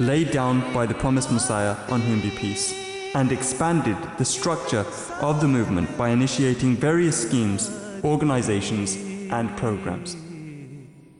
laid 0.00 0.32
down 0.32 0.74
by 0.74 0.84
the 0.84 0.94
promised 0.94 1.30
Messiah 1.30 1.76
on 1.90 2.00
whom 2.00 2.20
be 2.20 2.30
peace, 2.30 2.74
and 3.14 3.30
expanded 3.30 3.96
the 4.18 4.24
structure 4.24 4.84
of 5.20 5.40
the 5.40 5.46
movement 5.46 5.96
by 5.96 6.08
initiating 6.08 6.74
various 6.74 7.22
schemes, 7.22 7.70
organizations, 8.02 8.96
and 9.30 9.56
programs. 9.56 10.16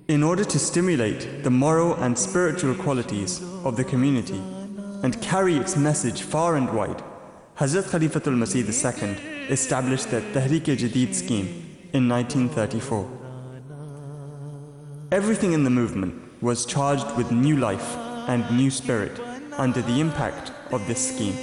In 0.08 0.24
order 0.24 0.44
to 0.44 0.58
stimulate 0.58 1.44
the 1.44 1.50
moral 1.50 1.94
and 1.94 2.18
spiritual 2.18 2.74
qualities 2.74 3.40
of 3.62 3.76
the 3.76 3.84
community 3.84 4.42
and 5.02 5.20
carry 5.22 5.56
its 5.56 5.76
message 5.76 6.22
far 6.22 6.56
and 6.56 6.72
wide, 6.74 7.02
Hazrat 7.58 7.84
Khalifatul 7.84 8.36
Masih 8.36 8.64
II 8.64 9.48
established 9.48 10.10
the 10.10 10.20
Tehreek-e-Jadid 10.20 11.14
scheme 11.14 11.46
in 11.92 12.08
1934. 12.08 13.08
Everything 15.12 15.52
in 15.52 15.64
the 15.64 15.70
movement 15.70 16.14
was 16.42 16.66
charged 16.66 17.16
with 17.16 17.30
new 17.30 17.56
life 17.56 17.96
and 18.28 18.50
new 18.56 18.70
spirit 18.70 19.18
under 19.52 19.80
the 19.82 20.00
impact 20.00 20.52
of 20.72 20.86
this 20.86 21.14
scheme. 21.14 21.36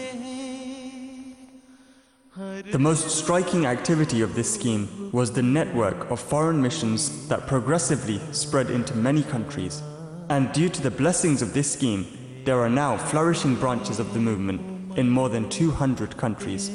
The 2.72 2.80
most 2.80 3.10
striking 3.10 3.66
activity 3.66 4.22
of 4.22 4.36
this 4.36 4.54
scheme 4.54 5.10
was 5.12 5.32
the 5.32 5.44
network 5.44 6.10
of 6.10 6.20
foreign 6.20 6.62
missions 6.62 7.28
that 7.28 7.48
progressively 7.48 8.20
spread 8.32 8.70
into 8.70 8.96
many 8.96 9.24
countries. 9.24 9.82
And 10.30 10.52
due 10.52 10.70
to 10.70 10.82
the 10.82 10.92
blessings 10.92 11.42
of 11.42 11.54
this 11.54 11.72
scheme, 11.72 12.06
there 12.45 12.60
are 12.60 12.70
now 12.70 12.98
flourishing 12.98 13.56
branches 13.56 13.99
of 13.99 14.14
the 14.14 14.20
movement 14.20 14.98
in 14.98 15.10
more 15.10 15.30
than 15.30 15.49
200 15.49 16.18
countries. 16.18 16.70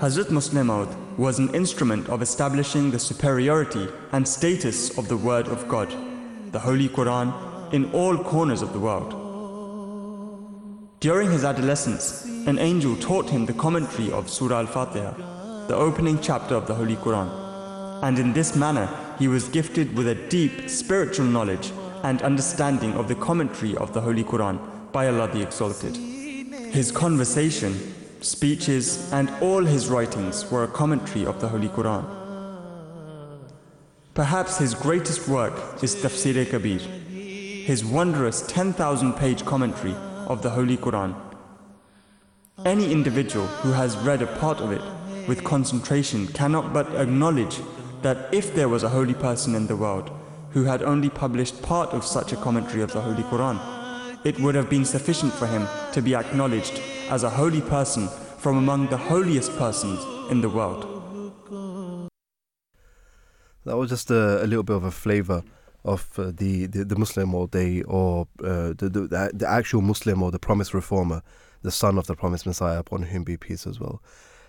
Hazrat 0.00 0.28
Muslih 0.28 0.66
Maud 0.66 0.88
was 1.18 1.38
an 1.38 1.54
instrument 1.54 2.08
of 2.10 2.20
establishing 2.20 2.90
the 2.90 2.98
superiority 2.98 3.88
and 4.12 4.28
status 4.28 4.98
of 4.98 5.08
the 5.08 5.16
Word 5.16 5.48
of 5.48 5.66
God, 5.66 5.94
the 6.52 6.58
Holy 6.58 6.88
Quran, 6.88 7.32
in 7.72 7.90
all 7.92 8.18
corners 8.18 8.60
of 8.60 8.72
the 8.74 8.80
world. 8.80 9.12
During 11.00 11.30
his 11.30 11.44
adolescence, 11.44 12.24
an 12.46 12.58
angel 12.58 12.96
taught 12.96 13.30
him 13.30 13.46
the 13.46 13.54
commentary 13.54 14.12
of 14.12 14.28
Surah 14.28 14.58
Al 14.58 14.66
Fatiha, 14.66 15.66
the 15.68 15.76
opening 15.76 16.18
chapter 16.20 16.54
of 16.54 16.66
the 16.66 16.74
Holy 16.74 16.96
Quran, 16.96 17.30
and 18.02 18.18
in 18.18 18.34
this 18.34 18.54
manner 18.54 18.88
he 19.18 19.28
was 19.28 19.48
gifted 19.48 19.96
with 19.96 20.08
a 20.08 20.14
deep 20.28 20.68
spiritual 20.68 21.24
knowledge 21.26 21.72
and 22.04 22.20
understanding 22.20 22.92
of 22.94 23.08
the 23.08 23.14
commentary 23.14 23.74
of 23.78 23.94
the 23.94 24.00
Holy 24.00 24.22
Quran 24.22 24.58
by 24.92 25.08
Allah 25.08 25.26
the 25.32 25.42
Exalted. 25.42 25.96
His 26.70 26.92
conversation, 26.92 27.72
speeches, 28.20 29.10
and 29.10 29.30
all 29.40 29.64
his 29.64 29.88
writings 29.88 30.50
were 30.50 30.64
a 30.64 30.68
commentary 30.68 31.24
of 31.24 31.40
the 31.40 31.48
Holy 31.48 31.68
Quran. 31.68 32.04
Perhaps 34.12 34.58
his 34.58 34.74
greatest 34.74 35.26
work 35.28 35.82
is 35.82 35.96
Tafsir 35.96 36.48
Kabir, 36.48 36.78
his 36.78 37.82
wondrous 37.84 38.46
10,000 38.48 39.14
page 39.14 39.44
commentary 39.46 39.94
of 40.26 40.42
the 40.42 40.50
Holy 40.50 40.76
Quran. 40.76 41.14
Any 42.66 42.92
individual 42.92 43.46
who 43.62 43.72
has 43.72 43.96
read 43.96 44.20
a 44.20 44.26
part 44.26 44.60
of 44.60 44.72
it 44.72 44.82
with 45.26 45.42
concentration 45.42 46.26
cannot 46.28 46.74
but 46.74 46.94
acknowledge 46.96 47.60
that 48.02 48.32
if 48.32 48.54
there 48.54 48.68
was 48.68 48.82
a 48.82 48.90
holy 48.90 49.14
person 49.14 49.54
in 49.54 49.66
the 49.66 49.76
world 49.76 50.10
who 50.54 50.64
had 50.64 50.82
only 50.82 51.10
published 51.10 51.60
part 51.62 51.90
of 51.90 52.04
such 52.04 52.32
a 52.32 52.36
commentary 52.36 52.80
of 52.80 52.92
the 52.92 53.00
Holy 53.00 53.24
Quran, 53.24 53.58
it 54.24 54.38
would 54.40 54.54
have 54.54 54.70
been 54.70 54.84
sufficient 54.84 55.32
for 55.32 55.46
him 55.46 55.66
to 55.92 56.00
be 56.00 56.14
acknowledged 56.14 56.80
as 57.10 57.24
a 57.24 57.28
holy 57.30 57.60
person 57.60 58.08
from 58.38 58.56
among 58.56 58.86
the 58.86 58.96
holiest 58.96 59.54
persons 59.58 60.00
in 60.30 60.40
the 60.40 60.48
world. 60.48 60.82
That 63.64 63.76
was 63.76 63.90
just 63.90 64.10
a, 64.10 64.44
a 64.44 64.46
little 64.46 64.62
bit 64.62 64.76
of 64.76 64.84
a 64.84 64.90
flavor 64.90 65.42
of 65.84 66.08
uh, 66.18 66.30
the, 66.34 66.66
the, 66.66 66.84
the 66.84 66.96
Muslim 66.96 67.34
all 67.34 67.46
day, 67.46 67.82
or 67.82 68.28
uh, 68.42 68.74
the, 68.78 68.88
the 68.90 69.30
the 69.34 69.46
actual 69.48 69.82
Muslih 69.82 70.16
Maud 70.16 70.32
the 70.32 70.38
promised 70.38 70.72
reformer, 70.72 71.22
the 71.62 71.70
son 71.70 71.98
of 71.98 72.06
the 72.06 72.14
promised 72.14 72.46
Messiah, 72.46 72.78
upon 72.78 73.02
whom 73.02 73.24
be 73.24 73.36
peace 73.36 73.66
as 73.66 73.80
well, 73.80 74.00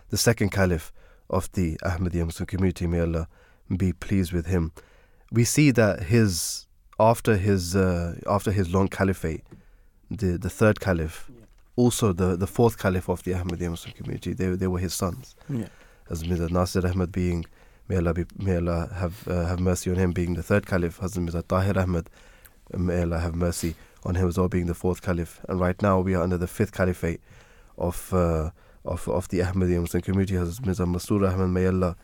the 0.09 0.17
second 0.17 0.51
caliph 0.51 0.93
of 1.29 1.51
the 1.53 1.77
Ahmadiyya 1.77 2.25
Muslim 2.25 2.45
community. 2.45 2.87
May 2.87 3.01
Allah 3.01 3.27
be 3.75 3.91
pleased 3.91 4.31
with 4.33 4.45
him. 4.45 4.71
We 5.31 5.43
see 5.43 5.71
that 5.71 6.03
his 6.03 6.67
after 6.99 7.35
his 7.35 7.75
uh, 7.75 8.15
after 8.27 8.51
his 8.51 8.73
long 8.73 8.87
caliphate, 8.87 9.43
the 10.09 10.37
the 10.37 10.49
third 10.49 10.79
caliph, 10.79 11.29
also 11.75 12.13
the, 12.13 12.35
the 12.35 12.47
fourth 12.47 12.77
caliph 12.77 13.09
of 13.09 13.23
the 13.23 13.31
Ahmadiyya 13.31 13.71
Muslim 13.71 13.93
community, 13.93 14.33
they 14.33 14.49
they 14.49 14.67
were 14.67 14.79
his 14.79 14.93
sons. 14.93 15.35
Yeah. 15.49 15.67
As 16.09 16.25
Mirza 16.25 16.49
Nasir 16.49 16.85
Ahmad 16.85 17.11
being 17.11 17.45
May 17.87 17.97
Allah, 17.97 18.13
be, 18.15 18.25
may 18.37 18.55
Allah 18.55 18.89
have 18.95 19.27
uh, 19.27 19.45
have 19.45 19.59
mercy 19.59 19.91
on 19.91 19.97
him 19.97 20.11
being 20.11 20.33
the 20.33 20.41
third 20.41 20.65
caliph. 20.65 20.99
Hazrat 20.99 21.21
Mirza 21.21 21.43
Tahir 21.43 21.77
Ahmad, 21.77 22.09
may 22.75 23.03
Allah 23.03 23.19
have 23.19 23.35
mercy 23.35 23.75
on 24.03 24.15
him 24.15 24.27
as 24.27 24.39
well 24.39 24.47
being 24.47 24.65
the 24.65 24.73
fourth 24.73 25.03
caliph. 25.03 25.39
And 25.47 25.59
right 25.59 25.79
now 25.81 25.99
we 25.99 26.15
are 26.15 26.23
under 26.23 26.37
the 26.37 26.47
fifth 26.47 26.71
caliphate 26.71 27.21
of 27.77 28.11
uh, 28.11 28.49
of 28.85 29.07
of 29.07 29.27
the 29.27 29.39
Ahmadiyya 29.41 29.81
Muslim 29.81 30.01
community. 30.01 30.33
Hazrat 30.33 30.65
Mirza 30.65 30.83
Masroor 30.85 31.31
Ahmad, 31.31 31.49
may 31.49 31.67
Allah 31.67 31.95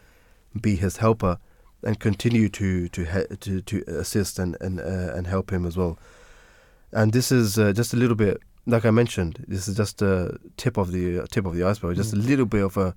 be 0.60 0.76
his 0.76 0.98
helper 0.98 1.40
and 1.84 2.00
continue 2.00 2.50
to 2.50 2.88
to 2.90 3.28
to, 3.40 3.62
to 3.62 3.84
assist 3.88 4.40
and 4.40 4.58
and 4.62 4.80
uh, 4.80 5.16
and 5.16 5.28
help 5.28 5.52
him 5.52 5.66
as 5.66 5.78
well. 5.78 5.98
And 6.92 7.14
this 7.14 7.32
is 7.32 7.58
uh, 7.58 7.72
just 7.74 7.94
a 7.94 7.98
little 7.98 8.16
bit, 8.16 8.42
like 8.66 8.86
I 8.86 8.92
mentioned, 8.92 9.46
this 9.48 9.68
is 9.68 9.78
just 9.78 10.02
a 10.02 10.38
tip 10.58 10.78
of 10.78 10.92
the 10.92 11.26
tip 11.32 11.46
of 11.46 11.56
the 11.56 11.64
iceberg. 11.64 11.96
Just 11.96 12.14
a 12.14 12.18
little 12.18 12.46
bit 12.46 12.64
of 12.64 12.78
a 12.78 12.96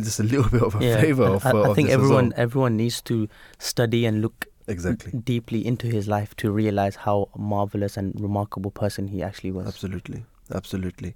just 0.00 0.18
a 0.20 0.22
little 0.24 0.48
bit 0.50 0.62
of 0.62 0.74
a 0.80 0.84
Yeah, 0.84 0.98
flavor 1.00 1.24
of, 1.24 1.46
I, 1.46 1.50
uh, 1.50 1.62
I 1.62 1.68
of 1.68 1.76
think 1.76 1.90
everyone 1.90 2.30
well. 2.30 2.40
everyone 2.40 2.76
needs 2.76 3.00
to 3.02 3.28
study 3.58 4.06
and 4.06 4.20
look 4.20 4.46
Exactly. 4.66 5.12
deeply 5.20 5.64
into 5.66 5.86
his 5.88 6.08
life 6.08 6.34
to 6.36 6.50
realize 6.50 6.96
how 6.96 7.28
marvelous 7.36 7.98
and 7.98 8.18
remarkable 8.18 8.70
person 8.70 9.08
he 9.08 9.22
actually 9.22 9.50
was. 9.52 9.66
Absolutely, 9.66 10.24
absolutely. 10.54 11.14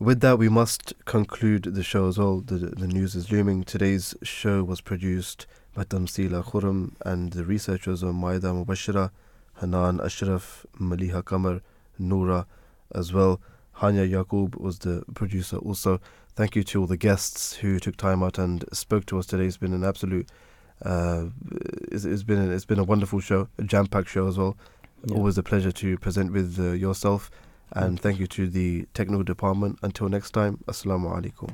With 0.00 0.20
that, 0.20 0.38
we 0.40 0.48
must 0.48 0.92
conclude 1.04 1.62
the 1.62 1.84
show 1.84 2.08
as 2.08 2.18
well. 2.18 2.40
The, 2.40 2.56
the 2.58 2.88
news 2.88 3.14
is 3.14 3.30
looming. 3.30 3.62
Today's 3.62 4.12
show 4.24 4.64
was 4.64 4.80
produced 4.80 5.46
by 5.74 5.84
Tamseela 5.84 6.44
Khorram 6.44 6.92
and 7.04 7.32
the 7.32 7.44
researchers 7.44 8.02
are 8.02 8.12
Maida 8.12 8.48
Mubashara, 8.48 9.10
Hannan 9.60 10.00
Ashraf, 10.00 10.64
Maleeha 10.80 11.22
Qamar, 11.22 11.60
Nura 12.00 12.46
as 12.94 13.12
well. 13.12 13.40
Hania 13.78 14.08
Yaqub 14.08 14.56
was 14.60 14.78
the 14.78 15.02
producer 15.14 15.56
also. 15.58 16.00
Thank 16.36 16.54
you 16.56 16.62
to 16.64 16.80
all 16.80 16.86
the 16.86 16.96
guests 16.96 17.54
who 17.54 17.78
took 17.78 17.96
time 17.96 18.22
out 18.22 18.38
and 18.38 18.64
spoke 18.72 19.04
to 19.06 19.18
us 19.18 19.26
today. 19.26 19.46
It's 19.46 19.56
been 19.56 19.72
an 19.72 19.84
absolute, 19.84 20.28
uh, 20.84 21.26
it's, 21.90 22.04
it's 22.04 22.22
been 22.22 22.52
it's 22.52 22.64
been 22.64 22.78
a 22.78 22.84
wonderful 22.84 23.20
show, 23.20 23.48
a 23.58 23.62
jam-packed 23.62 24.08
show 24.08 24.28
as 24.28 24.38
well. 24.38 24.56
Yeah. 25.04 25.16
Always 25.16 25.38
a 25.38 25.42
pleasure 25.42 25.72
to 25.72 25.98
present 25.98 26.32
with 26.32 26.58
uh, 26.58 26.72
yourself. 26.72 27.30
And 27.72 27.98
thank 27.98 28.20
you 28.20 28.28
to 28.28 28.46
the 28.46 28.86
technical 28.94 29.24
department. 29.24 29.80
Until 29.82 30.08
next 30.08 30.30
time, 30.30 30.58
Assalamu 30.68 31.10
alaikum. 31.12 31.52